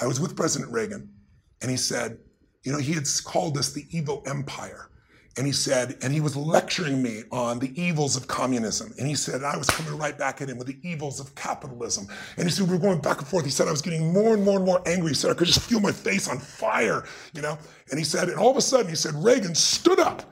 I 0.00 0.06
was 0.06 0.20
with 0.20 0.36
President 0.36 0.70
Reagan, 0.70 1.12
and 1.60 1.70
he 1.70 1.76
said, 1.76 2.18
you 2.62 2.72
know, 2.72 2.78
he 2.78 2.92
had 2.92 3.04
called 3.24 3.56
this 3.56 3.72
the 3.72 3.86
evil 3.90 4.22
empire. 4.26 4.90
And 5.36 5.46
he 5.46 5.52
said, 5.52 5.96
and 6.02 6.12
he 6.12 6.20
was 6.20 6.36
lecturing 6.36 7.02
me 7.02 7.22
on 7.32 7.58
the 7.58 7.72
evils 7.80 8.16
of 8.16 8.28
communism. 8.28 8.94
And 8.98 9.08
he 9.08 9.16
said, 9.16 9.42
I 9.42 9.56
was 9.56 9.68
coming 9.68 9.98
right 9.98 10.16
back 10.16 10.40
at 10.40 10.48
him 10.48 10.58
with 10.58 10.68
the 10.68 10.78
evils 10.82 11.18
of 11.18 11.34
capitalism. 11.34 12.06
And 12.36 12.46
he 12.46 12.52
said, 12.52 12.68
we 12.68 12.74
were 12.74 12.80
going 12.80 13.00
back 13.00 13.18
and 13.18 13.26
forth. 13.26 13.44
He 13.44 13.50
said, 13.50 13.66
I 13.66 13.72
was 13.72 13.82
getting 13.82 14.12
more 14.12 14.34
and 14.34 14.44
more 14.44 14.56
and 14.56 14.64
more 14.64 14.80
angry. 14.86 15.08
He 15.08 15.14
said, 15.14 15.32
I 15.32 15.34
could 15.34 15.48
just 15.48 15.60
feel 15.60 15.80
my 15.80 15.90
face 15.90 16.28
on 16.28 16.38
fire, 16.38 17.04
you 17.32 17.42
know? 17.42 17.58
And 17.90 17.98
he 17.98 18.04
said, 18.04 18.28
and 18.28 18.38
all 18.38 18.50
of 18.50 18.56
a 18.56 18.60
sudden, 18.60 18.88
he 18.88 18.94
said, 18.94 19.14
Reagan 19.14 19.56
stood 19.56 19.98
up 19.98 20.22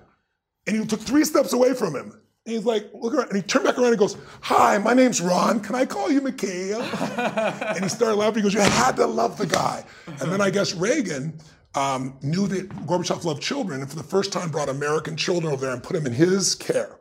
and 0.69 0.77
he 0.77 0.87
took 0.87 1.01
three 1.01 1.25
steps 1.25 1.53
away 1.53 1.75
from 1.75 1.97
him. 1.97 2.13
And 2.45 2.55
he's 2.55 2.65
like, 2.65 2.91
look 2.93 3.15
around. 3.15 3.29
And 3.29 3.37
he 3.37 3.43
turned 3.43 3.65
back 3.65 3.79
around 3.79 3.89
and 3.91 3.99
goes, 3.99 4.17
Hi, 4.41 4.77
my 4.79 4.95
name's 4.95 5.21
Ron. 5.21 5.61
Can 5.61 5.77
I 5.77 5.87
call 5.87 6.11
you 6.11 6.21
Mikhail? 6.21 6.81
and 7.17 7.85
he 7.85 7.89
started 7.89 8.17
laughing. 8.17 8.37
He 8.37 8.43
goes, 8.43 8.55
You 8.55 8.61
had 8.61 8.97
to 8.97 9.07
love 9.07 9.39
the 9.39 9.47
guy. 9.47 9.85
And 10.07 10.33
then 10.33 10.41
I 10.41 10.51
guess 10.51 10.75
Reagan 10.75 11.39
um, 11.75 12.19
knew 12.23 12.47
that 12.49 12.69
Gorbachev 12.87 13.25
loved 13.25 13.43
children 13.43 13.81
and 13.81 13.89
for 13.89 13.97
the 13.97 14.03
first 14.03 14.33
time 14.33 14.51
brought 14.51 14.69
American 14.69 15.17
children 15.17 15.53
over 15.53 15.65
there 15.65 15.75
and 15.75 15.83
put 15.83 15.95
them 15.95 16.07
in 16.07 16.13
his 16.13 16.55
care. 16.55 16.99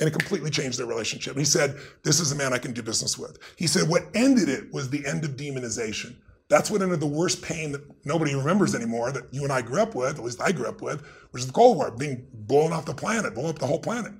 And 0.00 0.08
it 0.08 0.12
completely 0.12 0.50
changed 0.50 0.78
their 0.78 0.86
relationship. 0.86 1.32
And 1.32 1.40
he 1.40 1.44
said, 1.44 1.76
This 2.04 2.20
is 2.20 2.30
a 2.30 2.36
man 2.36 2.52
I 2.52 2.58
can 2.58 2.72
do 2.72 2.82
business 2.82 3.18
with. 3.18 3.36
He 3.56 3.66
said, 3.66 3.88
What 3.88 4.04
ended 4.14 4.48
it 4.48 4.72
was 4.72 4.88
the 4.88 5.04
end 5.04 5.24
of 5.24 5.32
demonization. 5.32 6.16
That's 6.48 6.70
what 6.70 6.80
ended 6.80 7.00
the 7.00 7.06
worst 7.06 7.42
pain 7.42 7.72
that 7.72 7.82
nobody 8.06 8.34
remembers 8.34 8.74
anymore 8.74 9.12
that 9.12 9.24
you 9.32 9.42
and 9.42 9.52
I 9.52 9.60
grew 9.60 9.82
up 9.82 9.94
with, 9.94 10.18
at 10.18 10.24
least 10.24 10.40
I 10.40 10.52
grew 10.52 10.66
up 10.66 10.80
with, 10.80 11.04
which 11.30 11.42
is 11.42 11.46
the 11.46 11.52
Cold 11.52 11.76
War, 11.76 11.90
being 11.90 12.26
blown 12.32 12.72
off 12.72 12.86
the 12.86 12.94
planet, 12.94 13.34
blow 13.34 13.50
up 13.50 13.58
the 13.58 13.66
whole 13.66 13.80
planet. 13.80 14.12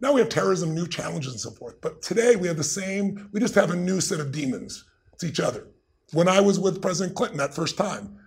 Now 0.00 0.12
we 0.12 0.20
have 0.20 0.28
terrorism, 0.28 0.74
new 0.74 0.88
challenges, 0.88 1.32
and 1.32 1.40
so 1.40 1.50
forth. 1.50 1.80
But 1.80 2.02
today 2.02 2.36
we 2.36 2.48
have 2.48 2.56
the 2.56 2.64
same, 2.64 3.28
we 3.32 3.38
just 3.38 3.54
have 3.54 3.70
a 3.70 3.76
new 3.76 4.00
set 4.00 4.18
of 4.18 4.32
demons. 4.32 4.84
It's 5.12 5.24
each 5.24 5.40
other. 5.40 5.68
When 6.12 6.26
I 6.26 6.40
was 6.40 6.58
with 6.58 6.82
President 6.82 7.16
Clinton 7.16 7.38
that 7.38 7.54
first 7.54 7.76
time, 7.76 8.17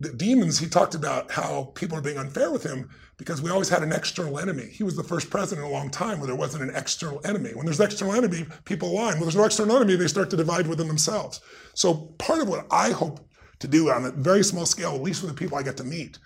the 0.00 0.12
demons, 0.12 0.58
he 0.58 0.66
talked 0.66 0.94
about 0.94 1.30
how 1.30 1.72
people 1.74 1.96
are 1.96 2.02
being 2.02 2.16
unfair 2.16 2.50
with 2.50 2.64
him 2.64 2.88
because 3.18 3.42
we 3.42 3.50
always 3.50 3.68
had 3.68 3.82
an 3.82 3.92
external 3.92 4.38
enemy. 4.38 4.64
He 4.64 4.82
was 4.82 4.96
the 4.96 5.04
first 5.04 5.28
president 5.28 5.66
in 5.66 5.70
a 5.70 5.76
long 5.76 5.90
time 5.90 6.18
where 6.18 6.26
there 6.26 6.36
wasn't 6.36 6.64
an 6.64 6.74
external 6.74 7.20
enemy. 7.26 7.50
When 7.52 7.66
there's 7.66 7.80
an 7.80 7.86
external 7.86 8.14
enemy, 8.14 8.46
people 8.64 8.90
align. 8.90 9.14
When 9.14 9.22
there's 9.22 9.36
no 9.36 9.44
external 9.44 9.76
enemy, 9.76 9.96
they 9.96 10.06
start 10.06 10.30
to 10.30 10.38
divide 10.38 10.66
within 10.66 10.88
themselves. 10.88 11.42
So 11.74 12.14
part 12.18 12.40
of 12.40 12.48
what 12.48 12.66
I 12.70 12.92
hope 12.92 13.20
to 13.58 13.68
do 13.68 13.90
on 13.90 14.06
a 14.06 14.10
very 14.10 14.42
small 14.42 14.64
scale, 14.64 14.94
at 14.94 15.02
least 15.02 15.22
with 15.22 15.30
the 15.30 15.36
people 15.36 15.58
I 15.58 15.62
get 15.62 15.76
to 15.76 15.84
meet, 15.84 16.18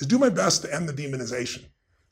is 0.00 0.08
do 0.08 0.18
my 0.18 0.28
best 0.28 0.62
to 0.62 0.74
end 0.74 0.88
the 0.88 0.92
demonization. 0.92 1.66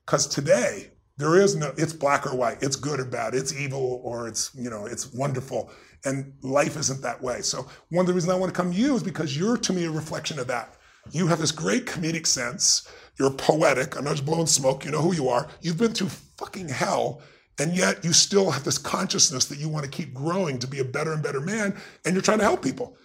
Because 0.07 0.29
today, 0.29 0.93
there 1.17 1.35
is 1.35 1.57
no, 1.57 1.73
it's 1.77 1.93
black 1.93 2.25
or 2.25 2.37
white, 2.37 2.63
it's 2.63 2.77
good 2.77 3.01
or 3.01 3.05
bad, 3.05 3.35
it's 3.35 3.53
evil 3.53 4.01
or 4.05 4.29
it's, 4.29 4.53
you 4.55 4.71
know, 4.71 4.87
it's 4.87 5.13
wonderful. 5.13 5.73
And 6.05 6.33
life 6.43 6.77
isn't 6.77 7.03
that 7.03 7.21
way. 7.21 7.43
So 7.43 7.67
one 7.89 8.05
of 8.05 8.07
the 8.07 8.15
reasons 8.15 8.33
I 8.33 8.39
want 8.39 8.55
to 8.55 8.57
come 8.57 8.73
to 8.73 8.79
you 8.79 8.95
is 8.95 9.03
because 9.03 9.37
you're 9.37 9.57
to 9.57 9.73
me 9.73 9.85
a 9.87 9.91
reflection 9.91 10.39
of 10.39 10.47
that. 10.47 10.77
You 11.13 11.27
have 11.27 11.39
this 11.39 11.53
great 11.53 11.87
comedic 11.87 12.27
sense. 12.27 12.89
You're 13.19 13.31
poetic. 13.31 13.97
I'm 13.97 14.05
not 14.05 14.13
just 14.13 14.27
blowing 14.27 14.47
smoke. 14.47 14.85
You 14.85 14.91
know 14.91 15.03
who 15.03 15.15
you 15.15 15.29
are. 15.29 15.49
You've 15.61 15.79
been 15.79 15.93
through 15.93 16.09
fucking 16.09 16.69
hell. 16.69 17.23
And 17.59 17.77
yet 17.77 18.05
you 18.05 18.13
still 18.13 18.51
have 18.51 18.63
this 18.63 18.79
consciousness 18.79 19.47
that 19.47 19.59
you 19.59 19.69
want 19.69 19.85
to 19.85 19.91
keep 19.91 20.15
growing 20.15 20.59
to 20.61 20.67
be 20.67 20.79
a 20.79 20.85
better 20.85 21.13
and 21.13 21.23
better 21.23 21.41
man. 21.41 21.77
And 22.05 22.15
you're 22.15 22.23
trying 22.23 22.39
to 22.39 22.45
help 22.45 22.63
people. 22.63 22.97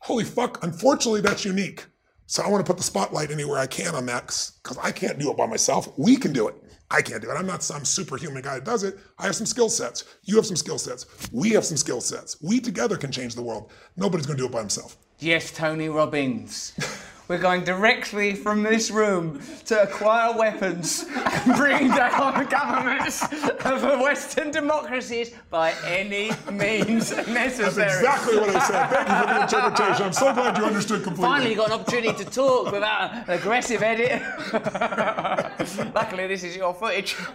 Holy 0.00 0.24
fuck. 0.24 0.62
Unfortunately, 0.62 1.20
that's 1.20 1.44
unique. 1.44 1.84
So 2.26 2.42
I 2.42 2.48
want 2.48 2.64
to 2.64 2.70
put 2.70 2.78
the 2.78 2.84
spotlight 2.84 3.30
anywhere 3.30 3.58
I 3.58 3.66
can 3.66 3.94
on 3.94 4.06
that 4.06 4.26
because 4.62 4.78
I 4.78 4.92
can't 4.92 5.18
do 5.18 5.30
it 5.30 5.36
by 5.36 5.46
myself. 5.46 5.88
We 5.98 6.16
can 6.16 6.32
do 6.32 6.48
it. 6.48 6.54
I 6.90 7.02
can't 7.02 7.22
do 7.22 7.30
it. 7.30 7.34
I'm 7.34 7.46
not 7.46 7.62
some 7.62 7.84
superhuman 7.84 8.42
guy 8.42 8.54
that 8.54 8.64
does 8.64 8.82
it. 8.82 8.98
I 9.18 9.24
have 9.24 9.36
some 9.36 9.46
skill 9.46 9.68
sets. 9.68 10.04
You 10.24 10.36
have 10.36 10.46
some 10.46 10.56
skill 10.56 10.78
sets. 10.78 11.06
We 11.32 11.50
have 11.50 11.64
some 11.64 11.76
skill 11.76 12.00
sets. 12.00 12.40
We 12.42 12.60
together 12.60 12.96
can 12.96 13.12
change 13.12 13.34
the 13.34 13.42
world. 13.42 13.72
Nobody's 13.96 14.26
going 14.26 14.38
to 14.38 14.42
do 14.42 14.46
it 14.46 14.52
by 14.52 14.60
himself. 14.60 14.96
Yes, 15.18 15.50
Tony 15.52 15.88
Robbins. 15.88 16.72
We're 17.28 17.36
going 17.36 17.62
directly 17.62 18.34
from 18.34 18.62
this 18.62 18.90
room 18.90 19.42
to 19.66 19.82
acquire 19.82 20.34
weapons 20.34 21.04
and 21.14 21.56
bring 21.56 21.88
down 21.88 22.42
the 22.42 22.48
governments 22.48 23.22
of 23.22 23.82
the 23.82 23.98
Western 24.02 24.50
democracies 24.50 25.34
by 25.50 25.74
any 25.84 26.30
means 26.50 27.10
necessary. 27.28 28.02
That's 28.02 28.26
exactly 28.26 28.38
what 28.38 28.56
I 28.56 28.58
said. 28.60 28.88
Thank 28.88 29.08
you 29.08 29.14
for 29.14 29.26
the 29.26 29.42
interpretation. 29.42 30.02
I'm 30.06 30.12
so 30.14 30.32
glad 30.32 30.56
you 30.56 30.64
understood 30.64 31.02
completely. 31.02 31.28
Finally, 31.28 31.54
got 31.54 31.66
an 31.66 31.80
opportunity 31.80 32.24
to 32.24 32.30
talk 32.30 32.72
without 32.72 33.12
an 33.12 33.24
aggressive 33.28 33.82
edit. 33.82 34.22
Luckily, 35.94 36.28
this 36.28 36.44
is 36.44 36.56
your 36.56 36.72
footage. 36.72 37.14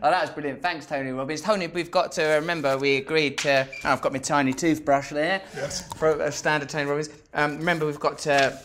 that 0.00 0.22
was 0.22 0.30
brilliant. 0.30 0.62
Thanks, 0.62 0.86
Tony 0.86 1.10
Robbins. 1.10 1.42
Tony, 1.42 1.66
we've 1.66 1.90
got 1.90 2.10
to 2.12 2.36
uh, 2.36 2.36
remember 2.36 2.78
we 2.78 2.96
agreed 2.96 3.36
to. 3.38 3.68
Oh, 3.84 3.90
I've 3.90 4.00
got 4.00 4.14
my 4.14 4.18
tiny 4.18 4.54
toothbrush 4.54 5.10
there. 5.10 5.42
Yes. 5.54 5.86
For 5.96 6.18
a 6.22 6.32
standard 6.32 6.70
Tony 6.70 6.86
Robbins. 6.86 7.10
Um, 7.34 7.58
remember, 7.58 7.86
we've 7.86 8.00
got 8.00 8.18
to. 8.20 8.60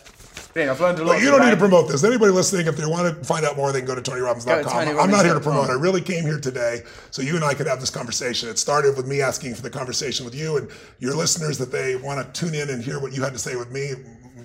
Yeah, 0.56 0.70
I've 0.70 0.80
learned 0.80 1.00
a 1.00 1.04
lot. 1.04 1.14
But 1.14 1.22
you 1.22 1.30
don't 1.30 1.40
today. 1.40 1.50
need 1.50 1.56
to 1.56 1.60
promote 1.60 1.88
this. 1.88 2.04
Anybody 2.04 2.30
listening, 2.30 2.66
if 2.68 2.76
they 2.76 2.86
want 2.86 3.18
to 3.18 3.24
find 3.24 3.44
out 3.44 3.56
more, 3.56 3.72
they 3.72 3.80
can 3.80 3.88
go 3.88 3.96
to 3.96 4.00
TonyRobbins.com. 4.00 4.62
Go 4.62 4.92
to 4.94 5.00
I'm 5.00 5.10
not 5.10 5.24
here 5.24 5.34
to 5.34 5.40
promote. 5.40 5.68
I 5.68 5.72
really 5.72 6.00
came 6.00 6.24
here 6.24 6.38
today 6.38 6.82
so 7.10 7.22
you 7.22 7.34
and 7.34 7.44
I 7.44 7.54
could 7.54 7.66
have 7.66 7.80
this 7.80 7.90
conversation. 7.90 8.48
It 8.48 8.58
started 8.58 8.96
with 8.96 9.06
me 9.06 9.20
asking 9.20 9.56
for 9.56 9.62
the 9.62 9.70
conversation 9.70 10.24
with 10.24 10.34
you 10.34 10.56
and 10.56 10.70
your 11.00 11.16
listeners 11.16 11.58
that 11.58 11.72
they 11.72 11.96
want 11.96 12.24
to 12.34 12.40
tune 12.40 12.54
in 12.54 12.70
and 12.70 12.82
hear 12.82 13.00
what 13.00 13.12
you 13.12 13.22
had 13.22 13.32
to 13.32 13.38
say 13.38 13.56
with 13.56 13.72
me. 13.72 13.94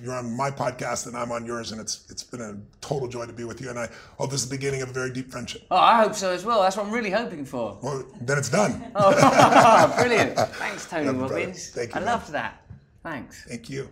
You're 0.02 0.15
on 0.15 0.36
my 0.36 0.49
podcast 0.49 1.07
and 1.07 1.15
I'm 1.18 1.31
on 1.31 1.45
yours, 1.45 1.73
and 1.73 1.81
it's 1.81 2.10
it's 2.10 2.23
been 2.23 2.40
a 2.41 2.57
total 2.80 3.07
joy 3.10 3.26
to 3.26 3.34
be 3.34 3.44
with 3.44 3.60
you. 3.60 3.69
And 3.69 3.77
I 3.77 3.90
hope 4.18 4.31
this 4.31 4.41
is 4.41 4.49
the 4.49 4.56
beginning 4.56 4.81
of 4.81 4.90
a 4.90 4.94
very 4.94 5.11
deep 5.11 5.30
friendship. 5.30 5.64
Oh, 5.69 5.76
I 5.76 6.02
hope 6.02 6.15
so 6.15 6.31
as 6.31 6.45
well. 6.45 6.61
That's 6.61 6.77
what 6.77 6.86
I'm 6.86 6.91
really 6.91 7.11
hoping 7.11 7.44
for. 7.44 7.77
Well, 7.84 8.06
then 8.22 8.38
it's 8.38 8.49
done. 8.49 8.91
Oh, 8.95 9.94
brilliant. 9.99 10.38
Thanks, 10.38 10.90
Tony 10.90 11.07
Love. 11.07 11.19
Robbins. 11.31 11.72
Thank 11.72 11.90
you, 11.90 11.95
I 11.98 11.99
man. 11.99 12.14
loved 12.14 12.31
that. 12.31 12.64
Thanks. 13.03 13.44
Thank 13.48 13.69
you. 13.69 13.90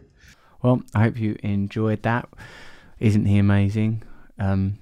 Well, 0.62 0.82
I 0.94 1.04
hope 1.04 1.20
you 1.20 1.38
enjoyed 1.44 2.04
that. 2.04 2.28
Isn't 3.00 3.26
he 3.26 3.38
amazing? 3.38 4.04
Um, 4.40 4.80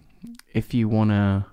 if 0.53 0.73
you 0.73 0.87
want 0.87 1.11
to 1.11 1.45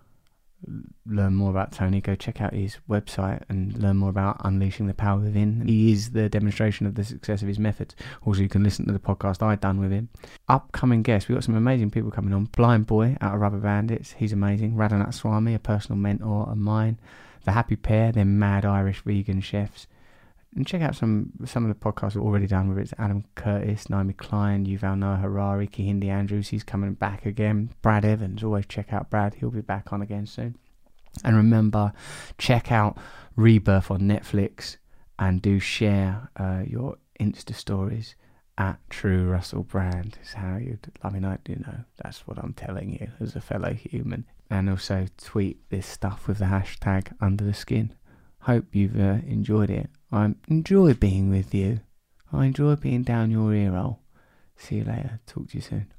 learn 1.06 1.34
more 1.34 1.50
about 1.50 1.72
Tony, 1.72 2.00
go 2.00 2.14
check 2.14 2.40
out 2.40 2.52
his 2.52 2.78
website 2.88 3.42
and 3.48 3.76
learn 3.76 3.96
more 3.96 4.10
about 4.10 4.40
unleashing 4.44 4.86
the 4.86 4.94
power 4.94 5.18
within. 5.18 5.66
He 5.66 5.92
is 5.92 6.10
the 6.10 6.28
demonstration 6.28 6.86
of 6.86 6.94
the 6.94 7.04
success 7.04 7.42
of 7.42 7.48
his 7.48 7.58
methods. 7.58 7.96
Also, 8.24 8.42
you 8.42 8.48
can 8.48 8.62
listen 8.62 8.86
to 8.86 8.92
the 8.92 8.98
podcast 9.00 9.42
I've 9.42 9.60
done 9.60 9.80
with 9.80 9.90
him. 9.90 10.08
Upcoming 10.48 11.02
guests, 11.02 11.28
we've 11.28 11.36
got 11.36 11.44
some 11.44 11.56
amazing 11.56 11.90
people 11.90 12.10
coming 12.10 12.32
on. 12.32 12.46
Blindboy 12.48 13.18
out 13.20 13.34
of 13.34 13.40
Rubberbandits, 13.40 14.14
he's 14.14 14.32
amazing. 14.32 14.74
Radhanath 14.74 15.14
Swami, 15.14 15.54
a 15.54 15.58
personal 15.58 15.98
mentor 15.98 16.48
of 16.48 16.56
mine. 16.56 16.98
The 17.44 17.52
Happy 17.52 17.74
Pear, 17.74 18.12
they're 18.12 18.24
mad 18.24 18.64
Irish 18.64 19.02
vegan 19.02 19.40
chefs 19.40 19.88
and 20.54 20.66
check 20.66 20.82
out 20.82 20.94
some 20.94 21.32
some 21.46 21.64
of 21.64 21.68
the 21.68 21.84
podcasts 21.84 22.14
we've 22.14 22.24
already 22.24 22.46
done. 22.46 22.68
Whether 22.68 22.82
it's 22.82 22.94
Adam 22.98 23.24
Curtis, 23.34 23.88
Naomi 23.88 24.12
Klein, 24.12 24.66
Yuval 24.66 24.98
Noah 24.98 25.16
Harari, 25.16 25.66
Kehinde 25.66 26.08
Andrews, 26.08 26.48
he's 26.48 26.64
coming 26.64 26.94
back 26.94 27.24
again. 27.24 27.70
Brad 27.80 28.04
Evans, 28.04 28.44
always 28.44 28.66
check 28.66 28.92
out 28.92 29.10
Brad. 29.10 29.34
He'll 29.34 29.50
be 29.50 29.60
back 29.60 29.92
on 29.92 30.02
again 30.02 30.26
soon. 30.26 30.56
And 31.24 31.36
remember, 31.36 31.92
check 32.38 32.72
out 32.72 32.98
Rebirth 33.36 33.90
on 33.90 34.00
Netflix 34.00 34.76
and 35.18 35.42
do 35.42 35.58
share 35.58 36.30
uh, 36.36 36.62
your 36.66 36.96
Insta 37.20 37.54
stories 37.54 38.14
at 38.58 38.78
True 38.90 39.26
Russell 39.26 39.62
Brand. 39.62 40.18
Is 40.22 40.34
how 40.34 40.56
you'd. 40.56 40.90
I 41.02 41.10
mean, 41.10 41.24
I 41.24 41.38
you 41.48 41.56
know 41.56 41.84
that's 42.02 42.26
what 42.26 42.38
I'm 42.38 42.52
telling 42.54 42.92
you 42.92 43.08
as 43.20 43.36
a 43.36 43.40
fellow 43.40 43.72
human. 43.72 44.26
And 44.50 44.68
also 44.68 45.06
tweet 45.16 45.70
this 45.70 45.86
stuff 45.86 46.28
with 46.28 46.38
the 46.38 46.44
hashtag 46.46 47.14
Under 47.22 47.42
the 47.42 47.54
Skin. 47.54 47.94
Hope 48.40 48.74
you've 48.74 49.00
uh, 49.00 49.18
enjoyed 49.26 49.70
it. 49.70 49.88
I 50.12 50.34
enjoy 50.48 50.94
being 50.94 51.30
with 51.30 51.54
you. 51.54 51.80
I 52.32 52.46
enjoy 52.46 52.76
being 52.76 53.02
down 53.02 53.30
your 53.30 53.54
ear 53.54 53.72
hole. 53.72 54.00
See 54.56 54.76
you 54.76 54.84
later. 54.84 55.20
Talk 55.26 55.48
to 55.48 55.56
you 55.56 55.62
soon. 55.62 55.92